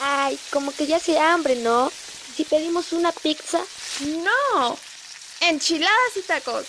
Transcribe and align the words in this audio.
Ay, 0.00 0.38
como 0.50 0.72
que 0.72 0.86
ya 0.86 1.00
se 1.00 1.18
hambre, 1.18 1.56
¿no? 1.56 1.90
Si 2.36 2.44
pedimos 2.44 2.92
una 2.92 3.10
pizza. 3.10 3.58
No, 4.00 4.78
enchiladas 5.40 6.16
y 6.16 6.22
tacos. 6.22 6.66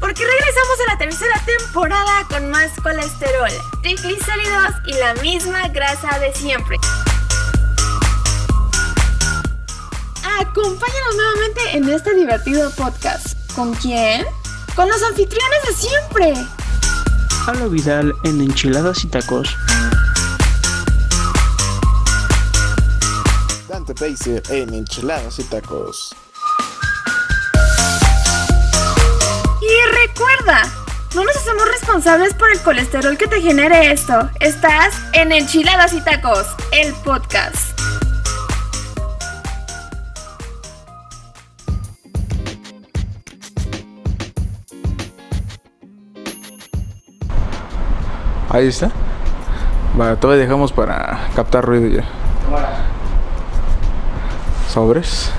Porque 0.00 0.24
regresamos 0.24 0.80
a 0.80 0.92
la 0.92 0.98
tercera 0.98 1.42
temporada 1.46 2.26
con 2.28 2.50
más 2.50 2.70
colesterol, 2.82 3.50
triglicéridos 3.82 4.74
y 4.86 4.92
la 4.94 5.14
misma 5.14 5.68
grasa 5.68 6.18
de 6.18 6.34
siempre. 6.34 6.76
Acompáñanos 10.40 11.16
nuevamente 11.16 11.76
en 11.76 11.88
este 11.88 12.14
divertido 12.14 12.70
podcast. 12.72 13.34
¿Con 13.54 13.72
quién? 13.74 14.26
Con 14.74 14.88
los 14.88 15.02
anfitriones 15.02 15.62
de 15.66 15.74
siempre. 15.74 16.55
Halo 17.46 17.70
Vidal 17.70 18.12
en 18.24 18.40
Enchiladas 18.40 19.04
y 19.04 19.06
Tacos. 19.06 19.56
Dante 23.68 23.94
Pacer 23.94 24.42
en 24.50 24.74
Enchiladas 24.74 25.38
y 25.38 25.44
Tacos. 25.44 26.12
Y 29.62 30.06
recuerda, 30.06 30.62
no 31.14 31.22
nos 31.22 31.36
hacemos 31.36 31.68
responsables 31.70 32.34
por 32.34 32.50
el 32.50 32.60
colesterol 32.62 33.16
que 33.16 33.28
te 33.28 33.40
genere 33.40 33.92
esto. 33.92 34.28
Estás 34.40 34.96
en 35.12 35.30
Enchiladas 35.30 35.92
y 35.92 36.00
Tacos, 36.00 36.48
el 36.72 36.92
podcast. 37.04 37.65
Ahí 48.56 48.68
está. 48.68 48.90
Va, 50.00 50.16
todavía 50.16 50.44
dejamos 50.44 50.72
para 50.72 51.28
captar 51.34 51.62
ruido 51.62 51.88
ya. 51.88 52.04
Sobres. 54.72 55.30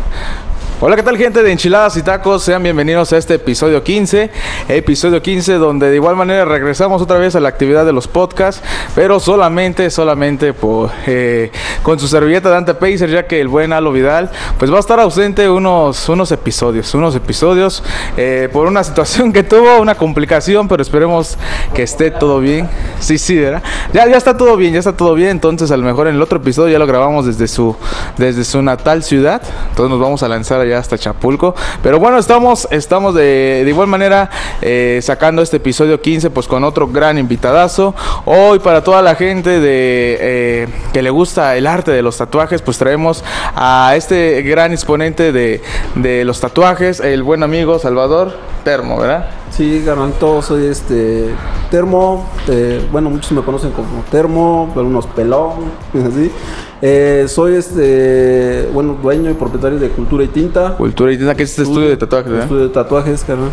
Hola, 0.80 0.96
¿qué 0.96 1.02
tal 1.02 1.18
gente 1.18 1.42
de 1.42 1.52
Enchiladas 1.52 1.98
y 1.98 2.04
Tacos? 2.04 2.44
Sean 2.44 2.62
bienvenidos 2.62 3.12
a 3.14 3.18
este 3.18 3.34
episodio 3.34 3.84
15. 3.84 4.30
Episodio 4.70 5.22
15 5.22 5.54
donde 5.54 5.90
de 5.90 5.96
igual 5.96 6.18
manera 6.18 6.44
regresamos 6.44 7.02
otra 7.02 7.18
vez 7.18 7.38
a 7.38 7.40
la 7.40 7.48
actividad 7.48 7.86
de 7.86 7.94
los 7.94 8.10
podcasts, 8.10 8.62
pero 8.96 9.18
solamente, 9.20 9.90
solamente 9.90 10.54
por, 10.54 10.92
eh, 11.06 11.52
con 11.84 11.98
su 12.00 12.08
servilleta 12.10 12.50
Dante 12.50 12.74
Pacer, 12.74 13.10
ya 13.10 13.28
que 13.28 13.40
el 13.40 13.48
buen 13.48 13.72
Alo 13.72 13.94
Vidal 13.94 14.30
pues 14.60 14.70
va 14.70 14.76
a 14.76 14.80
estar 14.82 15.00
ausente 15.00 15.50
unos, 15.50 16.10
unos 16.10 16.34
episodios, 16.34 16.94
unos 16.94 17.16
episodios 17.16 17.82
eh, 18.18 18.50
por 18.52 18.68
una 18.68 18.84
situación 18.84 19.32
que 19.32 19.44
tuvo, 19.44 19.80
una 19.80 19.96
complicación, 19.96 20.68
pero 20.68 20.82
esperemos 20.82 21.38
que 21.74 21.84
esté 21.84 22.12
todo 22.12 22.42
bien. 22.42 22.70
Sí, 23.00 23.18
sí, 23.18 23.38
¿verdad? 23.38 23.64
Ya, 23.94 24.06
ya 24.06 24.18
está 24.18 24.36
todo 24.36 24.58
bien, 24.58 24.74
ya 24.74 24.80
está 24.80 24.98
todo 24.98 25.16
bien, 25.16 25.30
entonces 25.30 25.72
a 25.72 25.78
lo 25.78 25.84
mejor 25.84 26.08
en 26.08 26.16
el 26.16 26.22
otro 26.22 26.40
episodio 26.40 26.74
ya 26.74 26.80
lo 26.80 26.88
grabamos 26.88 27.26
desde 27.26 27.48
su, 27.48 27.74
desde 28.18 28.44
su 28.44 28.62
natal 28.62 29.02
ciudad, 29.02 29.42
entonces 29.70 29.90
nos 29.90 30.00
vamos 30.02 30.24
a 30.24 30.28
lanzar 30.28 30.60
allá 30.60 30.78
hasta 30.80 30.98
Chapulco. 30.98 31.56
Pero 31.82 32.00
bueno, 32.00 32.18
estamos, 32.18 32.68
estamos 32.70 33.16
de, 33.16 33.62
de 33.64 33.70
igual 33.70 33.88
manera 33.88 34.30
eh, 34.62 35.00
sacando 35.02 35.42
este 35.42 35.58
episodio 35.58 36.02
15 36.02 36.30
pues 36.30 36.48
con 36.48 36.64
otro 36.64 36.88
gran 36.88 37.18
invitadazo. 37.18 37.96
Hoy 38.26 38.60
para 38.60 38.84
toda 38.84 39.02
la 39.02 39.16
gente 39.16 39.60
de 39.60 40.18
eh, 40.20 40.68
que 40.94 41.02
le 41.02 41.10
gusta 41.10 41.56
el 41.56 41.68
arte 41.68 41.92
de 41.92 42.02
los 42.02 42.18
tatuajes, 42.18 42.62
pues 42.62 42.78
traemos 42.78 43.24
a 43.56 43.94
este 43.96 44.42
gran 44.44 44.72
exponente 44.72 45.32
de, 45.32 45.62
de 45.96 46.26
los 46.26 46.40
tatuajes, 46.40 47.00
el 47.00 47.24
buen 47.24 47.44
amigo 47.44 47.80
Salvador 47.80 48.34
Termo, 48.64 49.00
¿verdad? 49.00 49.30
Sí, 49.50 49.82
garantó, 49.84 50.42
soy 50.42 50.66
este 50.66 51.34
Termo, 51.72 52.30
eh, 52.48 52.86
bueno, 52.92 53.10
muchos 53.10 53.32
me 53.32 53.42
conocen 53.42 53.72
como 53.72 54.04
Termo, 54.12 54.72
algunos 54.76 55.08
Pelón, 55.08 55.72
así. 55.94 56.32
Eh, 56.82 57.26
soy 57.28 57.56
este, 57.56 58.70
bueno, 58.74 58.98
dueño 59.02 59.32
y 59.32 59.34
propietario 59.34 59.80
de 59.80 59.90
Cultura 59.90 60.24
y 60.24 60.28
Tinta. 60.28 60.76
Cultura 60.76 61.12
y 61.12 61.18
Tinta, 61.18 61.34
que 61.34 61.44
es 61.44 61.52
este 61.52 61.64
estudio 61.64 61.90
de 61.90 61.98
tatuajes, 61.98 62.30
¿verdad? 62.30 62.46
Estudio 62.46 62.68
de 62.68 62.74
tatuajes, 62.74 63.24
carnal. 63.24 63.52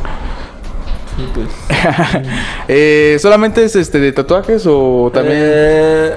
Sí, 1.17 1.29
pues. 1.35 1.49
Eh, 2.69 3.19
¿Solamente 3.21 3.63
es 3.65 3.77
este 3.77 4.01
de 4.01 4.13
tatuajes 4.13 4.65
o 4.67 5.11
también? 5.13 5.37
Eh, 5.39 6.13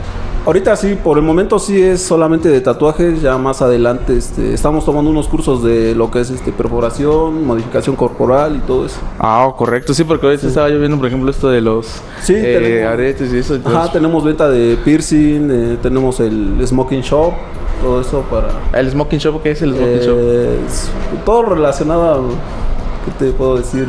ahorita 0.46 0.75
sí, 0.78 0.97
por 1.03 1.18
el 1.18 1.24
momento 1.25 1.59
sí 1.59 1.81
es 1.81 2.02
solamente 2.02 2.47
de 2.50 2.62
tatuajes, 2.62 3.22
ya 3.22 3.38
más 3.38 3.62
adelante 3.62 4.16
este, 4.18 4.53
estamos 4.53 4.85
tomando 4.85 5.12
unos 5.12 5.28
cursos 5.28 5.62
de 5.63 5.94
lo 5.94 6.09
que 6.09 6.22
es 6.22 6.30
este 6.30 6.52
perforación, 6.53 7.46
modificación 7.46 7.96
corporal 7.97 8.56
y 8.56 8.59
todo 8.59 8.85
eso. 8.85 8.97
Ah, 9.19 9.52
correcto, 9.58 9.94
sí, 9.94 10.06
porque 10.06 10.25
ahorita 10.25 10.47
estaba 10.47 10.69
yo 10.69 10.80
viendo, 10.80 10.97
por 10.97 11.08
ejemplo, 11.08 11.29
esto 11.29 11.50
de 11.50 11.59
los 11.62 11.88
Sí, 12.24 12.34
eh, 12.35 12.59
tenemos- 12.59 12.94
aretes 12.94 13.34
y 13.34 13.38
eso. 13.40 13.56
Ajá, 13.56 13.64
entonces- 13.68 13.91
tenemos 13.91 14.24
venta 14.24 14.50
de 14.50 14.78
piercing, 14.84 15.50
eh, 15.52 15.78
tenemos 15.84 16.19
el 16.22 16.66
smoking 16.66 17.02
shop, 17.02 17.34
todo 17.84 18.00
eso 18.02 18.22
para... 18.31 18.47
¿El 18.79 18.90
smoking 18.90 19.19
shop 19.19 19.44
qué 19.44 19.52
es 19.52 19.62
el 19.62 19.74
smoking 19.75 20.00
shop? 20.00 20.18
Eh, 20.18 20.59
es 20.66 20.90
todo 21.25 21.44
relacionado 21.44 22.03
a, 22.14 22.19
¿qué 23.06 23.25
te 23.25 23.31
puedo 23.31 23.58
decir? 23.58 23.85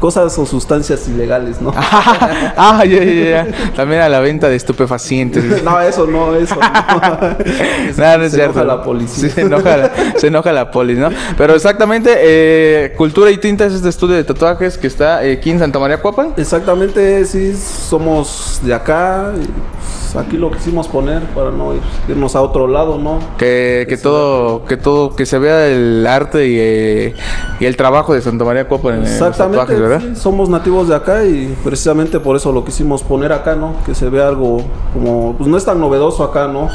Cosas 0.00 0.36
o 0.38 0.46
sustancias 0.46 1.06
ilegales, 1.08 1.60
¿no? 1.60 1.72
ah, 1.76 2.82
ya, 2.86 3.04
ya, 3.04 3.44
ya. 3.44 3.72
También 3.76 4.00
a 4.00 4.08
la 4.08 4.20
venta 4.20 4.48
de 4.48 4.56
estupefacientes. 4.56 5.62
no, 5.64 5.80
eso 5.80 6.06
no, 6.06 6.34
eso 6.34 6.56
no. 6.56 6.60
No 7.96 8.22
es 8.24 8.32
Se 8.32 8.36
cierto. 8.38 8.60
enoja 8.60 8.64
la 8.64 8.82
policía. 8.82 9.28
Sí, 9.28 9.30
se 9.30 9.40
enoja 9.42 9.76
la, 9.76 9.92
se 10.16 10.26
enoja 10.28 10.52
la 10.52 10.70
poli, 10.70 10.94
¿no? 10.94 11.10
Pero 11.36 11.54
exactamente, 11.54 12.14
eh, 12.16 12.94
Cultura 12.96 13.30
y 13.30 13.36
Tinta 13.36 13.66
es 13.66 13.74
este 13.74 13.90
estudio 13.90 14.16
de 14.16 14.24
tatuajes 14.24 14.78
que 14.78 14.86
está 14.86 15.24
eh, 15.24 15.34
aquí 15.34 15.50
en 15.50 15.58
Santa 15.58 15.78
María 15.78 16.00
Cuapan. 16.00 16.32
Exactamente, 16.36 17.24
sí, 17.26 17.54
somos 17.54 18.60
de 18.62 18.72
acá. 18.74 19.32
y, 19.36 20.09
pues, 20.12 20.24
aquí 20.26 20.36
lo 20.36 20.50
quisimos 20.50 20.88
poner 20.88 21.22
para 21.34 21.50
no 21.50 21.74
ir- 21.74 21.80
irnos 22.08 22.34
a 22.36 22.42
otro 22.42 22.66
lado, 22.66 22.98
¿no? 22.98 23.18
Que, 23.38 23.86
que 23.88 23.96
todo, 23.96 24.64
que 24.64 24.76
todo, 24.76 25.14
que 25.14 25.26
se 25.26 25.38
vea 25.38 25.66
el 25.68 26.06
arte 26.06 26.46
y, 26.48 26.56
eh, 26.58 27.14
y 27.60 27.64
el 27.64 27.76
trabajo 27.76 28.14
de 28.14 28.20
Santa 28.22 28.44
María 28.44 28.66
Cuapan 28.68 28.94
en 28.94 29.00
los 29.00 29.10
Exactamente, 29.10 29.58
tatuajes, 29.58 29.80
¿verdad? 29.80 30.00
sí, 30.00 30.16
somos 30.20 30.48
nativos 30.48 30.88
de 30.88 30.94
acá 30.96 31.24
y 31.24 31.54
precisamente 31.64 32.20
por 32.20 32.36
eso 32.36 32.52
lo 32.52 32.64
quisimos 32.64 33.02
poner 33.02 33.32
acá, 33.32 33.54
¿no? 33.56 33.74
Que 33.86 33.94
se 33.94 34.08
vea 34.08 34.28
algo 34.28 34.62
como, 34.92 35.34
pues 35.36 35.48
no 35.48 35.56
es 35.56 35.64
tan 35.64 35.80
novedoso 35.80 36.24
acá, 36.24 36.48
¿no? 36.48 36.68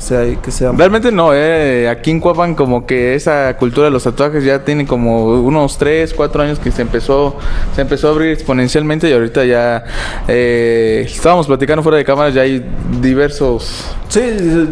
Sea, 0.00 0.26
y 0.26 0.36
que 0.36 0.50
sea... 0.50 0.72
Realmente 0.72 1.12
no, 1.12 1.34
eh. 1.34 1.86
Aquí 1.88 2.10
en 2.10 2.20
Cuapan 2.20 2.54
como 2.54 2.86
que 2.86 3.14
esa 3.14 3.54
cultura 3.58 3.84
de 3.84 3.90
los 3.90 4.02
tatuajes 4.04 4.42
ya 4.42 4.64
tiene 4.64 4.86
como 4.86 5.24
unos 5.42 5.76
3, 5.76 6.14
4 6.14 6.42
años 6.42 6.58
que 6.58 6.70
se 6.70 6.80
empezó, 6.82 7.36
se 7.74 7.82
empezó 7.82 8.08
a 8.08 8.12
abrir 8.12 8.30
exponencialmente 8.32 9.08
y 9.10 9.12
ahorita 9.12 9.44
ya 9.44 9.84
eh, 10.26 11.04
estábamos 11.06 11.46
platicando 11.46 11.82
fuera 11.82 11.98
de 11.98 12.04
cámara, 12.04 12.30
ya 12.30 12.42
hay 12.42 12.64
diversos 13.00 13.94
Sí, 14.08 14.20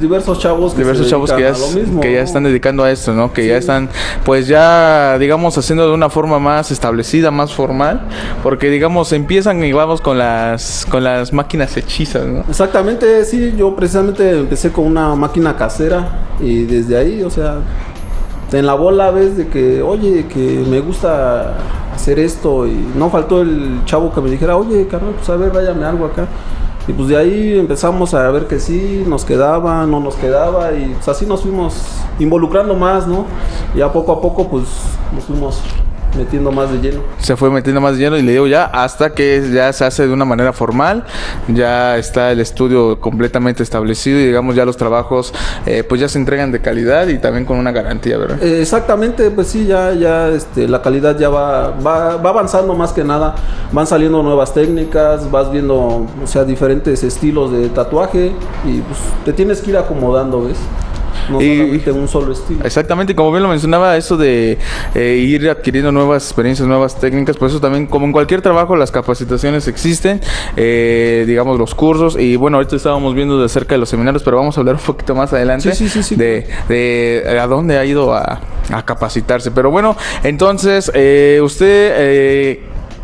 diversos 0.00 0.40
chavos 0.40 0.72
que 0.72 0.78
diversos 0.78 1.04
se 1.06 1.10
chavos 1.10 1.30
que 1.30 1.42
ya, 1.42 1.52
mismo, 1.52 2.00
que 2.00 2.12
ya 2.12 2.18
¿no? 2.18 2.24
están 2.24 2.42
dedicando 2.42 2.82
a 2.82 2.90
esto, 2.90 3.12
¿no? 3.12 3.32
Que 3.32 3.46
ya 3.46 3.54
Sí. 3.54 3.58
están, 3.60 3.88
pues 4.24 4.48
ya, 4.48 5.16
digamos, 5.18 5.56
haciendo 5.56 5.86
de 5.86 5.94
una 5.94 6.10
forma 6.10 6.40
más 6.40 6.72
establecida, 6.72 7.30
más 7.30 7.52
formal, 7.52 8.00
porque, 8.42 8.68
digamos, 8.68 9.12
empiezan, 9.12 9.60
digamos, 9.60 10.00
con 10.00 10.18
las, 10.18 10.84
con 10.90 11.04
las 11.04 11.32
máquinas 11.32 11.76
hechizas, 11.76 12.26
¿no? 12.26 12.44
Exactamente, 12.48 13.24
sí, 13.24 13.54
yo 13.56 13.76
precisamente 13.76 14.28
empecé 14.40 14.72
con 14.72 14.86
una 14.86 15.14
máquina 15.18 15.56
casera 15.56 16.28
y 16.40 16.64
desde 16.64 16.96
ahí, 16.96 17.22
o 17.22 17.30
sea, 17.30 17.58
en 18.52 18.64
la 18.64 18.74
bola 18.74 19.10
ves 19.10 19.36
de 19.36 19.48
que, 19.48 19.82
oye, 19.82 20.26
que 20.26 20.64
me 20.68 20.80
gusta 20.80 21.54
hacer 21.94 22.18
esto 22.18 22.66
y 22.66 22.88
no 22.96 23.10
faltó 23.10 23.42
el 23.42 23.82
chavo 23.84 24.12
que 24.12 24.20
me 24.20 24.30
dijera, 24.30 24.56
oye, 24.56 24.86
carnal, 24.86 25.14
pues 25.14 25.28
a 25.28 25.36
ver, 25.36 25.50
váyame 25.50 25.84
algo 25.84 26.06
acá. 26.06 26.26
Y 26.86 26.94
pues 26.94 27.08
de 27.08 27.18
ahí 27.18 27.58
empezamos 27.58 28.14
a 28.14 28.30
ver 28.30 28.46
que 28.46 28.58
sí, 28.58 29.04
nos 29.06 29.26
quedaba, 29.26 29.84
no 29.86 30.00
nos 30.00 30.14
quedaba 30.14 30.72
y 30.72 30.94
pues 30.94 31.08
así 31.08 31.26
nos 31.26 31.42
fuimos 31.42 31.82
involucrando 32.18 32.74
más, 32.74 33.06
¿no? 33.06 33.26
Y 33.74 33.82
a 33.82 33.92
poco 33.92 34.12
a 34.12 34.22
poco 34.22 34.48
pues 34.48 34.64
nos 35.12 35.24
fuimos 35.24 35.60
metiendo 36.16 36.50
más 36.50 36.70
de 36.70 36.78
lleno. 36.78 37.00
se 37.18 37.36
fue 37.36 37.50
metiendo 37.50 37.80
más 37.80 37.96
lleno 37.96 38.16
y 38.16 38.22
le 38.22 38.32
digo 38.32 38.46
ya 38.46 38.64
hasta 38.64 39.10
que 39.10 39.50
ya 39.52 39.72
se 39.72 39.84
hace 39.84 40.06
de 40.06 40.12
una 40.12 40.24
manera 40.24 40.52
formal 40.52 41.04
ya 41.48 41.96
está 41.96 42.32
el 42.32 42.40
estudio 42.40 43.00
completamente 43.00 43.62
establecido 43.62 44.18
y 44.18 44.26
digamos 44.26 44.54
ya 44.54 44.64
los 44.64 44.76
trabajos 44.76 45.32
eh, 45.66 45.84
pues 45.88 46.00
ya 46.00 46.08
se 46.08 46.18
entregan 46.18 46.50
de 46.52 46.60
calidad 46.60 47.08
y 47.08 47.18
también 47.18 47.44
con 47.44 47.58
una 47.58 47.72
garantía 47.72 48.18
verdad 48.18 48.42
Eh, 48.42 48.60
Exactamente, 48.60 49.30
pues 49.30 49.48
sí, 49.48 49.66
ya, 49.66 49.92
ya 49.92 50.28
este, 50.28 50.68
la 50.68 50.82
calidad 50.82 51.18
ya 51.18 51.28
va, 51.28 51.70
va, 51.70 52.16
va 52.16 52.30
avanzando 52.30 52.74
más 52.74 52.92
que 52.92 53.02
nada, 53.04 53.34
van 53.72 53.86
saliendo 53.86 54.22
nuevas 54.22 54.52
técnicas, 54.52 55.30
vas 55.30 55.50
viendo, 55.50 55.76
o 55.76 56.26
sea, 56.26 56.44
diferentes 56.44 57.02
estilos 57.02 57.50
de 57.52 57.68
tatuaje 57.68 58.32
y 58.64 58.80
pues 58.80 58.98
te 59.24 59.32
tienes 59.32 59.60
que 59.60 59.70
ir 59.70 59.76
acomodando, 59.76 60.42
¿ves? 60.42 60.58
No 61.28 61.40
Y- 61.42 61.56
solamente 61.58 61.92
un 61.92 62.08
solo 62.08 62.32
estilo. 62.32 62.64
Exactamente, 62.64 63.14
como 63.14 63.30
bien 63.30 63.42
lo 63.42 63.48
mencionaba, 63.48 63.96
eso 63.96 64.16
de 64.16 64.58
eh, 64.94 65.14
ir 65.16 65.48
adquiriendo 65.50 65.92
nuevas 65.92 66.24
experiencias, 66.24 66.66
nuevas 66.68 66.98
técnicas, 66.98 67.36
por 67.36 67.48
eso 67.48 67.60
también, 67.60 67.86
como 67.86 68.06
en 68.06 68.12
cualquier 68.12 68.40
trabajo, 68.42 68.76
las 68.76 68.90
capacitaciones 68.90 69.68
existen, 69.68 70.20
eh, 70.56 71.24
digamos, 71.26 71.58
los 71.58 71.74
cursos, 71.74 72.16
y 72.18 72.36
bueno, 72.36 72.56
ahorita 72.56 72.76
estábamos 72.76 73.14
viendo 73.14 73.40
de 73.40 73.48
cerca 73.48 73.74
de 73.74 73.78
los 73.78 73.88
seminarios, 73.88 74.22
pero 74.22 74.36
vamos 74.38 74.56
a 74.56 74.60
hablar 74.60 74.76
un 74.76 74.80
poquito 74.82 75.14
más 75.14 75.32
adelante 75.32 75.74
Sí, 75.74 75.88
sí, 75.88 75.88
sí, 75.88 76.02
sí. 76.02 76.16
de, 76.16 76.46
de 76.68 77.38
a 77.40 77.46
dónde 77.46 77.78
ha 77.78 77.84
ido 77.84 78.14
a, 78.14 78.40
a 78.72 78.84
capacitarse. 78.84 79.50
Pero 79.50 79.70
bueno, 79.70 79.96
entonces, 80.22 80.90
eh, 80.94 81.40
usted... 81.42 82.58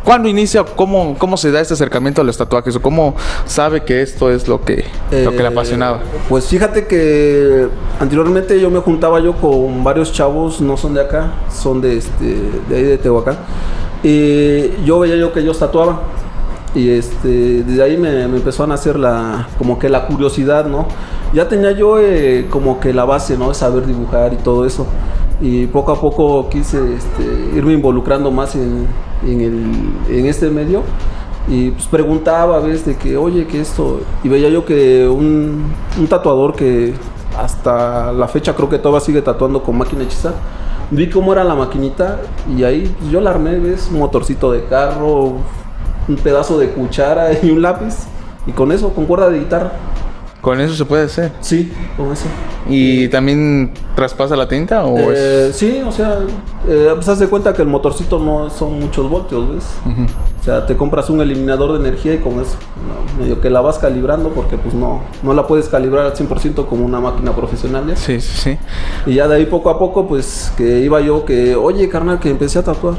eh, 0.05 0.07
¿Cuándo 0.07 0.29
inicia? 0.29 0.63
¿Cómo, 0.63 1.15
¿Cómo 1.17 1.35
se 1.37 1.51
da 1.51 1.59
este 1.61 1.73
acercamiento 1.73 2.21
a 2.21 2.23
los 2.23 2.37
tatuajes? 2.37 2.75
¿O 2.75 2.81
cómo 2.81 3.15
sabe 3.45 3.83
que 3.83 4.01
esto 4.01 4.29
es 4.31 4.47
lo 4.47 4.61
que, 4.61 4.85
lo 5.11 5.31
que 5.31 5.37
le 5.37 5.43
Eh, 5.43 5.47
apasionaba? 5.47 5.99
Pues 6.29 6.47
fíjate 6.47 6.85
que 6.85 7.67
anteriormente 7.99 8.59
yo 8.59 8.69
me 8.69 8.79
juntaba 8.79 9.19
yo 9.19 9.33
con 9.33 9.83
varios 9.83 10.13
chavos, 10.13 10.61
no 10.61 10.77
son 10.77 10.93
de 10.93 11.01
acá, 11.01 11.33
son 11.51 11.81
de 11.81 11.97
este, 11.97 12.37
de 12.69 12.75
ahí 12.75 12.83
de 12.83 12.97
Tehuacán. 12.97 13.37
Y 14.03 14.83
yo 14.85 14.99
veía 14.99 15.15
yo 15.15 15.33
que 15.33 15.39
ellos 15.39 15.57
tatuaban. 15.59 15.97
Y 16.75 16.89
este, 16.89 17.63
desde 17.63 17.81
ahí 17.81 17.97
me, 17.97 18.27
me 18.27 18.37
empezó 18.37 18.65
a 18.65 18.67
nacer 18.67 18.99
la, 18.99 19.47
como 19.57 19.79
que 19.79 19.89
la 19.89 20.07
curiosidad, 20.07 20.65
¿no? 20.65 20.87
Ya 21.33 21.47
tenía 21.47 21.71
yo 21.71 21.99
eh, 21.99 22.47
como 22.49 22.79
que 22.79 22.93
la 22.93 23.05
base, 23.05 23.37
¿no? 23.37 23.47
De 23.47 23.55
saber 23.55 23.85
dibujar 23.87 24.33
y 24.33 24.37
todo 24.37 24.65
eso. 24.65 24.85
Y 25.41 25.67
poco 25.67 25.91
a 25.91 25.99
poco 25.99 26.49
quise 26.49 26.77
este, 26.95 27.57
irme 27.57 27.73
involucrando 27.73 28.29
más 28.29 28.55
en, 28.55 28.87
en, 29.25 29.41
el, 29.41 30.17
en 30.17 30.25
este 30.25 30.49
medio. 30.49 30.83
Y 31.47 31.71
pues 31.71 31.85
preguntaba 31.87 32.57
a 32.57 32.59
veces 32.59 32.85
de 32.85 32.95
que, 32.95 33.17
oye, 33.17 33.45
que 33.45 33.61
esto. 33.61 34.01
Y 34.23 34.29
veía 34.29 34.49
yo 34.49 34.65
que 34.65 35.07
un, 35.07 35.71
un 35.97 36.07
tatuador 36.07 36.55
que 36.55 36.93
hasta 37.37 38.11
la 38.13 38.27
fecha 38.27 38.55
creo 38.55 38.69
que 38.69 38.79
todavía 38.79 39.05
sigue 39.05 39.21
tatuando 39.21 39.61
con 39.61 39.77
máquina 39.77 40.03
hechiza. 40.03 40.33
Vi 40.91 41.09
cómo 41.09 41.33
era 41.33 41.43
la 41.43 41.55
maquinita 41.55 42.19
y 42.55 42.63
ahí 42.63 42.93
pues, 42.99 43.11
yo 43.11 43.19
la 43.19 43.31
armé, 43.31 43.59
¿ves? 43.59 43.89
Un 43.91 43.99
motorcito 43.99 44.51
de 44.51 44.63
carro, 44.65 45.33
un 46.07 46.15
pedazo 46.23 46.57
de 46.57 46.69
cuchara 46.69 47.29
y 47.41 47.51
un 47.51 47.61
lápiz. 47.61 47.95
Y 48.47 48.51
con 48.51 48.71
eso, 48.71 48.93
con 48.93 49.05
cuerda 49.05 49.29
de 49.29 49.39
guitarra. 49.39 49.71
¿Con 50.45 50.61
eso 50.61 50.75
se 50.75 50.85
puede 50.85 51.05
hacer? 51.05 51.31
Sí, 51.41 51.73
con 51.97 52.11
eso. 52.13 52.25
¿Y 52.69 53.07
también 53.07 53.73
traspasa 53.95 54.35
la 54.35 54.47
tinta 54.47 54.85
o 54.85 54.95
Eh, 55.11 55.47
es...? 55.49 55.55
sí, 55.55 55.81
o 55.83 55.91
sea, 55.91 56.19
eh, 56.67 56.91
pues 56.93 57.09
haz 57.09 57.17
de 57.17 57.27
cuenta 57.27 57.51
que 57.53 57.63
el 57.63 57.67
motorcito 57.67 58.19
no 58.19 58.51
son 58.51 58.79
muchos 58.79 59.09
voltios, 59.09 59.49
¿ves? 59.55 59.65
O 60.39 60.43
sea, 60.43 60.67
te 60.67 60.77
compras 60.77 61.09
un 61.09 61.19
eliminador 61.19 61.73
de 61.73 61.79
energía 61.87 62.13
y 62.13 62.19
con 62.19 62.33
eso, 62.33 62.57
no, 62.87 63.19
medio 63.23 63.41
que 63.41 63.49
la 63.49 63.61
vas 63.61 63.79
calibrando 63.79 64.29
porque 64.29 64.55
pues 64.55 64.75
no, 64.75 65.01
no 65.23 65.33
la 65.33 65.47
puedes 65.47 65.67
calibrar 65.67 66.05
al 66.05 66.13
100% 66.13 66.67
como 66.67 66.85
una 66.85 66.99
máquina 66.99 67.35
profesional, 67.35 67.87
¿ya? 67.87 67.95
Sí, 67.95 68.21
sí, 68.21 68.37
sí. 68.37 68.57
Y 69.07 69.15
ya 69.15 69.27
de 69.27 69.37
ahí 69.37 69.47
poco 69.47 69.71
a 69.71 69.79
poco, 69.79 70.07
pues 70.07 70.51
que 70.55 70.81
iba 70.81 71.01
yo 71.01 71.25
que, 71.25 71.55
oye, 71.55 71.89
carnal, 71.89 72.19
que 72.19 72.29
empecé 72.29 72.59
a 72.59 72.63
tatuar. 72.63 72.93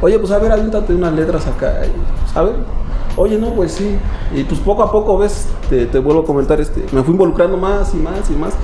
Oye, 0.00 0.20
pues 0.20 0.30
a 0.30 0.38
ver, 0.38 0.52
aviéntate 0.52 0.94
unas 0.94 1.12
letras 1.14 1.46
acá. 1.48 1.80
Y, 1.84 2.38
a 2.38 2.42
ver, 2.42 2.54
oye, 3.16 3.38
no, 3.38 3.50
pues 3.54 3.72
sí. 3.72 3.98
Y 4.34 4.44
pues 4.44 4.60
poco 4.60 4.82
a 4.82 4.90
poco, 4.90 5.18
ves, 5.18 5.48
te, 5.68 5.86
vuelvo 5.98 6.22
a 6.22 6.24
comentar, 6.26 6.60
este, 6.60 6.84
me 6.92 7.02
fui 7.02 7.12
involucrando 7.12 7.56
más 7.56 7.94
y 7.94 7.98
más 7.98 8.30
y 8.30 8.34
más. 8.34 8.54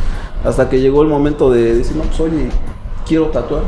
Hasta 0.44 0.68
que 0.68 0.80
llegó 0.80 1.02
el 1.02 1.08
momento 1.08 1.50
de 1.50 1.74
decir, 1.74 1.96
no, 1.96 2.04
pues 2.04 2.20
oye, 2.20 2.48
quiero 3.06 3.26
tatuar. 3.26 3.62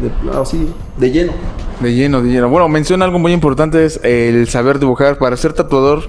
De- 0.00 0.38
así, 0.38 0.68
de 0.98 1.10
lleno. 1.10 1.32
De 1.80 1.92
lleno, 1.92 2.22
de 2.22 2.30
lleno. 2.30 2.48
Bueno, 2.48 2.68
menciona 2.68 3.04
algo 3.04 3.18
muy 3.18 3.32
importante, 3.32 3.84
es 3.84 3.98
el 4.04 4.48
saber 4.48 4.78
dibujar. 4.78 5.18
Para 5.18 5.36
ser 5.36 5.52
tatuador 5.52 6.08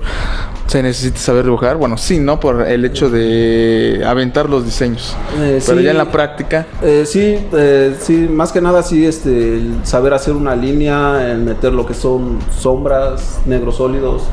se 0.67 0.83
necesita 0.83 1.17
saber 1.19 1.45
dibujar. 1.45 1.77
Bueno, 1.77 1.97
sí, 1.97 2.19
¿no? 2.19 2.39
Por 2.39 2.61
el 2.67 2.85
hecho 2.85 3.09
de 3.09 4.03
aventar 4.05 4.47
los 4.49 4.63
diseños. 4.63 5.15
Eh, 5.39 5.59
Pero 5.65 5.79
sí. 5.79 5.83
ya 5.83 5.91
en 5.91 5.97
la 5.97 6.11
práctica... 6.11 6.67
Eh, 6.83 7.03
sí, 7.05 7.37
eh, 7.53 7.95
sí, 7.99 8.27
más 8.31 8.51
que 8.51 8.61
nada 8.61 8.83
sí, 8.83 9.05
este, 9.05 9.55
el 9.55 9.79
saber 9.83 10.13
hacer 10.13 10.35
una 10.35 10.55
línea, 10.55 11.31
el 11.31 11.39
meter 11.39 11.73
lo 11.73 11.85
que 11.85 11.93
son 11.95 12.37
sombras, 12.55 13.39
negros 13.45 13.77
sólidos. 13.77 14.23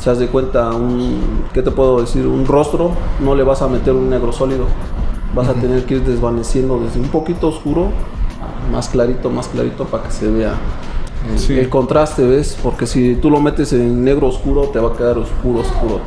Se 0.00 0.10
haz 0.10 0.18
de 0.18 0.26
cuenta 0.28 0.70
un, 0.70 1.44
¿qué 1.52 1.62
te 1.62 1.70
puedo 1.70 2.00
decir? 2.00 2.26
Un 2.26 2.46
rostro, 2.46 2.90
no 3.20 3.34
le 3.34 3.42
vas 3.42 3.62
a 3.62 3.68
meter 3.68 3.92
un 3.94 4.10
negro 4.10 4.32
sólido. 4.32 4.66
Vas 5.34 5.48
a 5.48 5.54
tener 5.54 5.84
que 5.84 5.94
ir 5.94 6.04
desvaneciendo 6.04 6.78
desde 6.78 7.00
un 7.00 7.08
poquito 7.08 7.48
oscuro, 7.48 7.88
más 8.72 8.88
clarito, 8.88 9.30
más 9.30 9.48
clarito 9.48 9.84
para 9.84 10.04
que 10.04 10.10
se 10.10 10.30
vea 10.30 10.52
el, 11.32 11.38
Sí. 11.38 11.58
el 11.58 11.68
contraste, 11.68 12.26
¿ves? 12.26 12.58
Porque 12.62 12.86
si 12.86 13.14
tú 13.16 13.30
lo 13.30 13.40
metes 13.40 13.72
en 13.72 14.04
negro 14.04 14.28
oscuro, 14.28 14.62
te 14.72 14.78
va 14.78 14.92
a 14.92 14.96
quedar 14.96 15.18
oscuro, 15.18 15.60
oscuro 15.60 16.00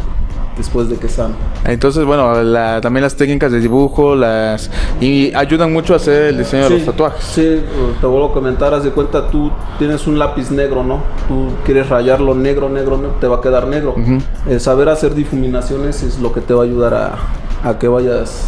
después 0.58 0.90
de 0.90 0.96
que 0.98 1.08
sane. 1.08 1.36
Entonces, 1.66 2.04
bueno, 2.04 2.42
la- 2.42 2.82
también 2.82 3.04
las 3.04 3.16
técnicas 3.16 3.52
de 3.52 3.60
dibujo, 3.60 4.16
las... 4.16 4.72
Y 5.00 5.32
ayudan 5.36 5.72
mucho 5.72 5.94
a 5.94 5.98
hacer 5.98 6.24
el 6.30 6.38
diseño 6.40 6.64
de 6.64 6.70
los 6.72 6.86
tatuajes. 6.86 7.24
Sí, 7.24 7.62
te 8.02 8.08
vuelvo 8.08 8.30
a 8.30 8.34
comentar, 8.34 8.74
haz 8.74 8.84
de 8.84 8.90
cuenta, 8.90 9.30
tú 9.30 9.52
tienes 9.78 10.08
un 10.08 10.18
lápiz 10.18 10.50
negro, 10.50 10.84
¿no? 10.84 11.02
Tú 11.28 11.50
quieres 11.64 11.88
rayarlo 11.90 12.34
negro, 12.34 12.70
negro, 12.70 12.98
negro, 12.98 13.18
te 13.22 13.28
va 13.28 13.36
a 13.38 13.42
quedar 13.42 13.68
negro. 13.68 13.94
El 14.50 14.60
saber 14.60 14.90
hacer 14.90 15.14
difuminaciones 15.14 16.02
es 16.02 16.20
lo 16.20 16.34
que 16.34 16.42
te 16.42 16.56
va 16.56 16.62
a 16.64 16.66
ayudar 16.66 16.94
a, 16.96 17.70
a 17.70 17.78
que 17.78 17.88
vayas, 17.88 18.48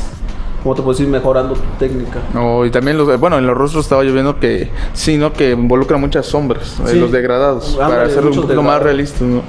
¿cómo 0.63 0.75
te 0.75 0.81
puedo 0.81 0.91
decir? 0.97 1.07
Mejorando 1.07 1.53
tu 1.55 1.61
técnica. 1.77 2.19
Oh, 2.35 2.65
y 2.65 2.71
también 2.71 2.97
los, 2.97 3.19
bueno, 3.19 3.37
en 3.37 3.45
los 3.47 3.57
rostros 3.57 3.85
estaba 3.85 4.03
yo 4.03 4.13
viendo 4.13 4.39
que 4.39 4.69
sí, 4.93 5.17
¿no? 5.17 5.33
Que 5.33 5.51
involucra 5.51 5.97
muchas 5.97 6.25
sombras, 6.25 6.79
eh, 6.85 6.91
Sí. 6.91 6.99
los 6.99 7.11
degradados, 7.11 7.73
Ándale, 7.73 7.89
para 7.95 8.03
hacerlo 8.03 8.31
un 8.31 8.41
poquito 8.41 8.61
más 8.63 8.81
realista, 8.81 9.23
¿no? 9.25 9.41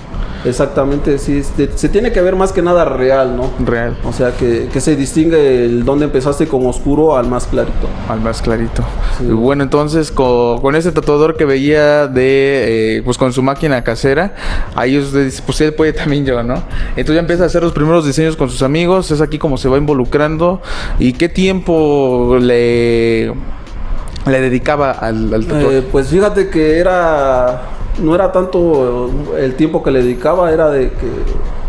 Exactamente, 0.43 1.19
sí. 1.19 1.37
este, 1.37 1.69
se 1.77 1.91
tiene 1.91 2.13
que 2.13 2.23
ver 2.23 2.35
más 2.35 2.51
que 2.53 2.63
nada 2.63 2.87
real, 2.87 3.37
¿no? 3.37 3.51
Real, 3.63 3.99
O 4.05 4.13
sea, 4.13 4.33
que, 4.35 4.69
que 4.73 4.81
se 4.81 4.97
distingue 4.97 5.67
el 5.67 5.85
donde 5.85 6.07
empezaste 6.07 6.49
con 6.49 6.65
oscuro 6.67 7.15
al 7.19 7.27
más 7.29 7.47
clarito. 7.47 7.89
al 8.09 8.23
más 8.23 8.41
clarito. 8.41 8.83
Sí. 9.19 9.25
Y 9.25 9.33
bueno, 9.33 9.63
entonces 9.63 10.11
con, 10.11 10.63
con 10.63 10.77
ese 10.77 10.93
tatuador 10.93 11.37
que 11.37 11.45
veía 11.45 12.07
de, 12.07 12.97
eh, 12.97 13.03
pues 13.05 13.19
con 13.19 13.35
su 13.35 13.43
máquina 13.43 13.85
casera, 13.85 14.35
ahí 14.75 14.99
usted 14.99 15.27
dice, 15.27 15.43
pues 15.45 15.61
él 15.61 15.75
puede 15.75 15.93
también 15.93 16.25
yo, 16.25 16.43
¿no? 16.43 16.55
Entonces 16.97 17.17
ya 17.17 17.21
empieza 17.21 17.43
a 17.43 17.47
hacer 17.47 17.63
los 17.63 17.73
primeros 17.73 18.07
diseños 18.07 18.35
con 18.35 18.49
sus 18.49 18.63
amigos, 18.63 19.11
es 19.11 19.21
aquí 19.21 19.39
como 19.39 19.59
se 19.59 19.69
va 19.69 19.77
involucrando. 19.77 20.63
¿Y 21.01 21.15
qué 21.15 21.31
tiempo 21.31 22.37
le, 22.39 23.29
le 23.29 24.41
dedicaba 24.41 24.91
al, 24.91 25.31
tatuaje? 25.31 25.79
Eh, 25.79 25.83
pues 25.91 26.09
fíjate 26.09 26.51
que 26.51 26.79
era 26.79 27.63
no 28.03 28.15
era 28.15 28.33
tanto 28.33 29.11
el 29.37 29.55
tiempo 29.55 29.83
que 29.83 29.91
le 29.91 30.03
dedicaba, 30.03 30.53
era 30.53 30.71
de 30.71 30.91
que 30.91 31.09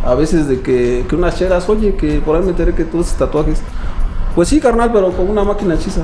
a 0.06 0.16
veces 0.16 0.48
de 0.48 0.62
que, 0.62 1.06
que 1.08 1.16
unas 1.16 1.38
cheras, 1.38 1.68
oye, 1.70 1.96
que 1.96 2.20
por 2.20 2.36
ahí 2.36 2.44
me 2.44 2.50
enteré 2.50 2.74
que 2.74 2.84
tú 2.84 3.00
haces 3.00 3.16
tatuajes. 3.16 3.62
Pues 4.36 4.50
sí, 4.50 4.60
carnal, 4.60 4.92
pero 4.94 5.12
con 5.12 5.30
una 5.30 5.44
máquina 5.44 5.76
hechiza. 5.76 6.02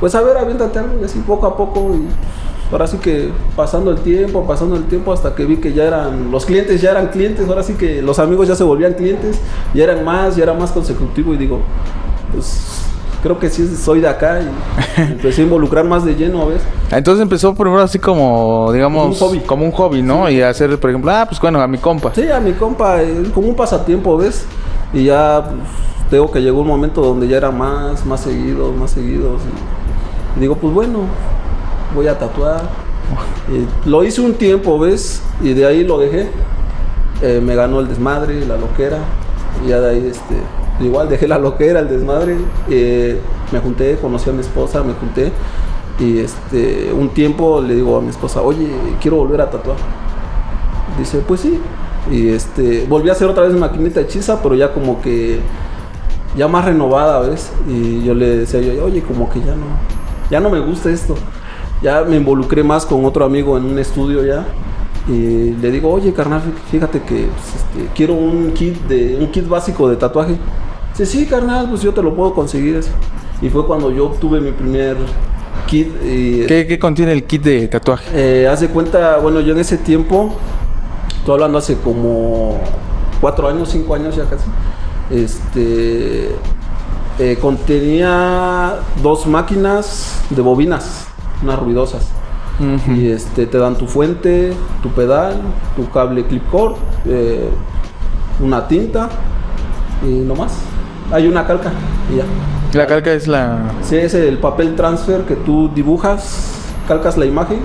Pues 0.00 0.14
a 0.14 0.22
ver, 0.22 0.36
aviéntate 0.36 0.78
algo 0.78 1.04
así 1.04 1.18
poco 1.20 1.46
a 1.46 1.56
poco 1.56 1.94
y 1.94 2.08
ahora 2.72 2.86
sí 2.86 2.98
que 2.98 3.30
pasando 3.54 3.90
el 3.90 3.98
tiempo, 3.98 4.46
pasando 4.46 4.76
el 4.76 4.84
tiempo 4.84 5.12
hasta 5.12 5.34
que 5.34 5.44
vi 5.44 5.58
que 5.58 5.72
ya 5.72 5.84
eran 5.84 6.30
los 6.30 6.44
clientes 6.44 6.80
ya 6.80 6.90
eran 6.90 7.08
clientes, 7.08 7.48
ahora 7.48 7.62
sí 7.62 7.74
que 7.74 8.02
los 8.02 8.18
amigos 8.18 8.48
ya 8.48 8.54
se 8.54 8.64
volvían 8.64 8.94
clientes, 8.94 9.38
ya 9.72 9.84
eran 9.84 10.04
más, 10.04 10.36
ya 10.36 10.42
era 10.42 10.54
más 10.54 10.72
consecutivo 10.72 11.32
y 11.34 11.36
digo, 11.36 11.60
pues 12.34 12.80
creo 13.22 13.38
que 13.38 13.48
sí 13.48 13.66
soy 13.76 14.00
de 14.00 14.08
acá 14.08 14.40
y 14.42 15.00
empecé 15.00 15.40
a 15.40 15.44
involucrar 15.44 15.84
más 15.84 16.04
de 16.04 16.14
lleno 16.14 16.42
a 16.42 16.46
veces. 16.46 16.62
Entonces 16.90 17.22
empezó 17.22 17.54
primero 17.54 17.80
así 17.80 17.98
como, 17.98 18.70
digamos, 18.72 19.18
Como 19.18 19.30
un 19.30 19.38
hobby. 19.38 19.46
como 19.46 19.64
un 19.64 19.72
hobby, 19.72 20.02
¿no? 20.02 20.28
Y 20.28 20.42
hacer, 20.42 20.78
por 20.78 20.90
ejemplo, 20.90 21.10
ah, 21.10 21.24
pues 21.26 21.40
bueno, 21.40 21.60
a 21.60 21.66
mi 21.66 21.78
compa. 21.78 22.12
Sí, 22.14 22.30
a 22.30 22.38
mi 22.40 22.52
compa, 22.52 22.98
como 23.32 23.48
un 23.48 23.56
pasatiempo, 23.56 24.16
¿ves? 24.18 24.44
Y 24.92 25.04
ya, 25.04 25.42
pues, 25.44 25.56
tengo 26.10 26.30
que 26.30 26.40
llegó 26.42 26.60
un 26.60 26.68
momento 26.68 27.00
donde 27.00 27.26
ya 27.26 27.38
era 27.38 27.50
más, 27.50 28.04
más 28.04 28.20
seguidos, 28.20 28.76
más 28.76 28.90
seguidos. 28.90 29.40
Y, 30.36 30.38
y 30.38 30.40
digo, 30.42 30.56
pues 30.56 30.74
bueno, 30.74 31.00
voy 31.94 32.08
a 32.08 32.18
tatuar. 32.18 32.62
Y 33.46 33.88
lo 33.88 34.02
hice 34.02 34.22
un 34.22 34.32
tiempo, 34.34 34.78
¿ves? 34.78 35.20
Y 35.42 35.52
de 35.52 35.66
ahí 35.66 35.84
lo 35.84 35.98
dejé. 35.98 36.30
Eh, 37.20 37.42
me 37.44 37.54
ganó 37.54 37.80
el 37.80 37.88
desmadre, 37.88 38.44
la 38.46 38.56
loquera. 38.56 38.98
Y 39.64 39.68
ya 39.68 39.80
de 39.80 39.90
ahí, 39.90 40.06
este, 40.10 40.34
igual 40.80 41.08
dejé 41.08 41.28
la 41.28 41.38
loquera, 41.38 41.80
el 41.80 41.88
desmadre. 41.88 42.36
Eh, 42.70 43.18
me 43.52 43.60
junté, 43.60 43.96
conocí 43.96 44.30
a 44.30 44.32
mi 44.32 44.40
esposa, 44.40 44.82
me 44.82 44.94
junté. 44.94 45.32
Y 45.98 46.18
este, 46.18 46.92
un 46.92 47.10
tiempo 47.10 47.60
le 47.60 47.74
digo 47.74 47.96
a 47.96 48.00
mi 48.00 48.08
esposa, 48.08 48.42
oye, 48.42 48.68
quiero 49.00 49.18
volver 49.18 49.40
a 49.40 49.50
tatuar. 49.50 49.76
Dice, 50.98 51.18
pues 51.26 51.40
sí. 51.40 51.60
Y 52.10 52.28
este, 52.28 52.84
volví 52.88 53.08
a 53.08 53.12
hacer 53.12 53.28
otra 53.28 53.44
vez 53.44 53.54
maquinita 53.54 54.00
hechiza, 54.00 54.42
pero 54.42 54.54
ya 54.54 54.72
como 54.72 55.00
que, 55.00 55.40
ya 56.36 56.48
más 56.48 56.64
renovada, 56.64 57.20
¿ves? 57.20 57.50
Y 57.68 58.02
yo 58.04 58.14
le 58.14 58.38
decía, 58.38 58.60
yo, 58.60 58.84
oye, 58.84 59.02
como 59.02 59.30
que 59.30 59.40
ya 59.40 59.54
no, 59.54 59.66
ya 60.30 60.40
no 60.40 60.50
me 60.50 60.60
gusta 60.60 60.90
esto. 60.90 61.14
Ya 61.82 62.02
me 62.02 62.16
involucré 62.16 62.62
más 62.62 62.86
con 62.86 63.04
otro 63.04 63.24
amigo 63.24 63.56
en 63.56 63.64
un 63.64 63.78
estudio 63.78 64.24
ya. 64.24 64.44
Y 65.06 65.52
le 65.60 65.70
digo, 65.70 65.90
oye, 65.90 66.12
carnal, 66.12 66.42
fíjate 66.70 67.00
que 67.00 67.26
pues, 67.26 67.54
este, 67.56 67.90
quiero 67.94 68.14
un 68.14 68.52
kit, 68.52 68.80
de, 68.86 69.18
un 69.20 69.30
kit 69.30 69.46
básico 69.46 69.88
de 69.88 69.96
tatuaje. 69.96 70.36
Dice, 70.96 71.06
sí, 71.06 71.26
carnal, 71.26 71.68
pues 71.68 71.82
yo 71.82 71.92
te 71.92 72.02
lo 72.02 72.14
puedo 72.14 72.34
conseguir 72.34 72.76
eso. 72.76 72.90
Y 73.42 73.48
fue 73.50 73.66
cuando 73.66 73.90
yo 73.90 74.06
obtuve 74.06 74.40
mi 74.40 74.52
primer 74.52 74.96
kit. 75.66 75.88
Y, 76.04 76.46
¿Qué, 76.46 76.66
qué 76.66 76.78
contiene 76.78 77.12
el 77.12 77.24
kit 77.24 77.42
de 77.42 77.68
tatuaje? 77.68 78.04
eh, 78.14 78.46
haz 78.48 78.60
de 78.60 78.68
cuenta, 78.68 79.18
bueno, 79.18 79.40
yo 79.40 79.52
en 79.54 79.58
ese 79.60 79.76
tiempo, 79.76 80.32
estoy 81.18 81.34
hablando 81.34 81.58
hace 81.58 81.76
como 81.78 82.60
cuatro 83.20 83.48
años, 83.48 83.70
cinco 83.70 83.94
años 83.94 84.14
ya 84.14 84.24
casi, 84.24 84.44
este, 85.10 86.28
eh, 87.18 87.38
contenía 87.40 88.74
dos 89.02 89.26
máquinas 89.26 90.20
de 90.30 90.42
bobinas, 90.42 91.06
unas 91.42 91.58
ruidosas. 91.58 92.06
Y 92.96 93.08
este, 93.08 93.46
te 93.48 93.58
dan 93.58 93.74
tu 93.76 93.88
fuente, 93.88 94.52
tu 94.80 94.88
pedal, 94.90 95.40
tu 95.74 95.90
cable 95.90 96.24
clip 96.24 96.48
cord, 96.52 96.76
eh, 97.04 97.48
una 98.40 98.68
tinta 98.68 99.08
y 100.04 100.20
no 100.20 100.36
más. 100.36 100.52
Hay 101.14 101.28
una 101.28 101.46
calca 101.46 101.70
y 102.12 102.16
ya. 102.16 102.24
La 102.76 102.88
calca 102.88 103.12
es 103.12 103.28
la... 103.28 103.70
Sí, 103.82 103.94
es 103.94 104.14
el 104.14 104.38
papel 104.38 104.74
transfer 104.74 105.20
que 105.20 105.36
tú 105.36 105.70
dibujas, 105.72 106.58
calcas 106.88 107.16
la 107.16 107.24
imagen 107.24 107.60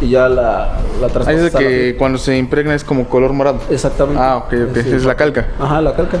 y 0.00 0.10
ya 0.10 0.28
la, 0.28 0.78
la 1.00 1.08
traspasas 1.08 1.40
es 1.42 1.52
de 1.52 1.58
que 1.58 1.96
cuando 1.96 2.16
se 2.16 2.38
impregna 2.38 2.76
es 2.76 2.84
como 2.84 3.08
color 3.08 3.32
morado. 3.32 3.58
Exactamente. 3.70 4.22
Ah, 4.22 4.36
ok, 4.36 4.54
ok. 4.70 4.76
Sí. 4.84 4.90
Es 4.92 5.04
la 5.04 5.16
calca. 5.16 5.48
Ajá, 5.58 5.80
la 5.80 5.96
calca. 5.96 6.18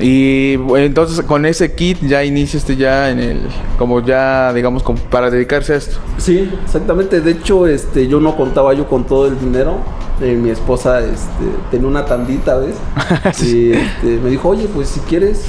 Y 0.00 0.54
entonces 0.76 1.20
con 1.24 1.44
ese 1.44 1.74
kit 1.74 1.98
ya 2.00 2.22
iniciaste 2.22 2.76
ya 2.76 3.10
en 3.10 3.18
el, 3.18 3.40
como 3.76 4.00
ya 4.00 4.52
digamos 4.52 4.84
como 4.84 5.00
para 5.00 5.30
dedicarse 5.30 5.72
a 5.72 5.76
esto. 5.78 5.98
Sí, 6.16 6.48
exactamente. 6.64 7.20
De 7.20 7.32
hecho, 7.32 7.66
este, 7.66 8.06
yo 8.06 8.20
no 8.20 8.36
contaba 8.36 8.72
yo 8.72 8.86
con 8.86 9.02
todo 9.02 9.26
el 9.26 9.36
dinero. 9.40 9.78
Eh, 10.22 10.36
mi 10.36 10.50
esposa 10.50 11.00
este, 11.00 11.44
tenía 11.72 11.88
una 11.88 12.04
tandita, 12.04 12.56
¿ves? 12.58 12.76
Y 13.42 13.72
este, 13.72 14.18
me 14.22 14.30
dijo, 14.30 14.50
oye, 14.50 14.68
pues 14.72 14.88
si 14.88 15.00
quieres, 15.00 15.44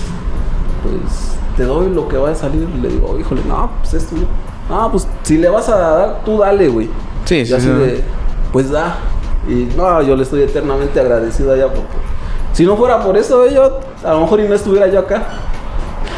pues 0.83 1.35
te 1.57 1.63
doy 1.63 1.89
lo 1.93 2.07
que 2.07 2.17
va 2.17 2.31
a 2.31 2.35
salir. 2.35 2.67
Le 2.81 2.89
digo, 2.89 3.17
híjole, 3.19 3.41
no, 3.47 3.69
pues 3.81 3.93
esto. 3.95 4.15
No, 4.69 4.89
pues 4.91 5.07
si 5.23 5.38
le 5.38 5.50
vas 5.50 5.67
a 5.69 5.77
dar, 5.77 6.21
tú 6.23 6.38
dale, 6.39 6.67
güey. 6.69 6.89
Sí, 7.25 7.38
Y 7.38 7.45
sí, 7.45 7.53
así 7.53 7.65
sí. 7.67 7.71
de, 7.73 8.03
pues 8.51 8.69
da. 8.71 8.97
Y 9.47 9.67
no, 9.75 10.01
yo 10.01 10.15
le 10.15 10.23
estoy 10.23 10.41
eternamente 10.43 11.00
agradecido 11.00 11.51
a 11.51 11.55
ella 11.55 11.67
porque 11.67 11.88
si 12.53 12.65
no 12.65 12.75
fuera 12.77 13.03
por 13.03 13.17
eso, 13.17 13.50
yo 13.50 13.79
a 14.03 14.11
lo 14.13 14.21
mejor 14.21 14.39
y 14.41 14.47
no 14.47 14.53
estuviera 14.55 14.88
yo 14.88 15.00
acá. 15.00 15.23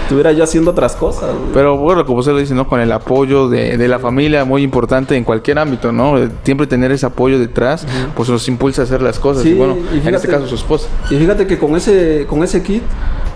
Estuviera 0.04 0.34
yo 0.34 0.44
haciendo 0.44 0.72
otras 0.72 0.96
cosas, 0.98 1.30
güey. 1.34 1.54
Pero 1.54 1.78
bueno, 1.78 2.06
como 2.06 2.20
usted 2.20 2.34
lo 2.34 2.38
dice, 2.40 2.54
¿no? 2.54 2.68
Con 2.68 2.82
el 2.82 2.92
apoyo 2.92 3.48
de, 3.48 3.78
de 3.78 3.88
la 3.88 4.00
familia, 4.00 4.44
muy 4.44 4.62
importante 4.62 5.16
en 5.16 5.24
cualquier 5.24 5.58
ámbito, 5.60 5.92
¿no? 5.94 6.18
Eh, 6.18 6.30
Siempre 6.44 6.68
tener 6.68 6.92
ese 6.92 7.06
apoyo 7.06 7.40
detrás, 7.40 7.88
pues 8.16 8.28
nos 8.30 8.48
impulsa 8.50 8.82
a 8.82 8.86
hacer 8.86 9.02
las 9.02 9.18
cosas. 9.18 9.44
Sí, 9.44 9.52
y 9.52 9.54
bueno, 9.54 9.78
y 9.94 10.06
en 10.06 10.14
este 10.14 10.28
caso 10.28 10.46
su 10.46 10.56
esposa. 10.56 10.88
Y 11.10 11.16
fíjate 11.16 11.48
que 11.48 11.58
con 11.58 11.76
ese, 11.78 12.26
con 12.30 12.44
ese 12.44 12.62
kit, 12.62 12.84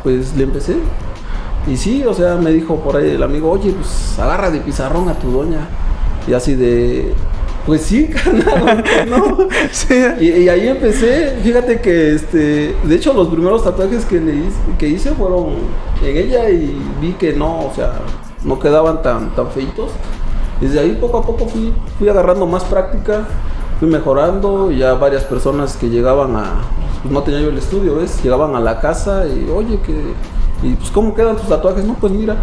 pues 0.04 0.36
le 0.36 0.44
empecé. 0.44 0.76
Y 1.68 1.76
sí, 1.76 2.04
o 2.06 2.14
sea, 2.14 2.36
me 2.36 2.52
dijo 2.52 2.78
por 2.78 2.96
ahí 2.96 3.12
el 3.12 3.24
amigo, 3.24 3.52
oye, 3.52 3.72
pues 3.72 4.18
agarra 4.20 4.50
de 4.50 4.60
pizarrón 4.60 5.10
a 5.10 5.14
tu 5.14 5.32
doña. 5.32 5.68
Y 6.28 6.34
así 6.34 6.56
de, 6.56 7.14
pues 7.66 7.82
sí, 7.82 8.08
carnal, 8.24 8.60
¿por 8.60 8.84
qué 8.84 9.06
¿no? 9.06 9.38
Sí. 9.72 9.96
Y, 10.20 10.30
y 10.30 10.50
ahí 10.50 10.68
empecé, 10.70 11.38
fíjate 11.44 11.82
que 11.82 12.16
este, 12.16 12.76
de 12.82 12.96
hecho 12.96 13.14
los 13.14 13.28
primeros 13.28 13.64
tatuajes 13.64 14.06
que, 14.06 14.20
le 14.22 14.36
hice, 14.36 14.58
que 14.78 14.88
hice 14.88 15.12
fueron 15.12 15.56
en 16.02 16.18
ella 16.18 16.50
y 16.50 16.82
vi 17.02 17.12
que 17.14 17.34
no, 17.34 17.68
o 17.68 17.74
sea, 17.76 17.94
no 18.46 18.58
quedaban 18.60 19.02
tan, 19.02 19.36
tan 19.36 19.50
feitos. 19.52 19.92
Desde 20.62 20.80
ahí 20.80 20.98
poco 21.00 21.18
a 21.18 21.22
poco 21.22 21.46
fui, 21.48 21.74
fui 22.00 22.08
agarrando 22.08 22.46
más 22.48 22.64
práctica, 22.64 23.28
fui 23.80 23.90
mejorando 23.90 24.72
y 24.72 24.78
ya 24.78 24.94
varias 24.94 25.24
personas 25.24 25.76
que 25.76 25.90
llegaban 25.90 26.36
a, 26.38 26.62
pues 27.02 27.14
no 27.14 27.22
tenía 27.22 27.42
yo 27.42 27.50
el 27.50 27.58
estudio, 27.58 27.98
¿ves? 27.98 28.24
Llegaban 28.24 28.56
a 28.56 28.60
la 28.62 28.80
casa 28.80 29.26
y 29.28 29.50
oye 29.50 29.80
que, 29.86 29.94
y 30.64 30.74
pues 30.76 30.90
cómo 30.92 31.14
quedan 31.14 31.36
tus 31.38 31.48
tatuajes, 31.48 31.86
no, 31.86 31.94
pues 31.96 32.12
mira, 32.14 32.36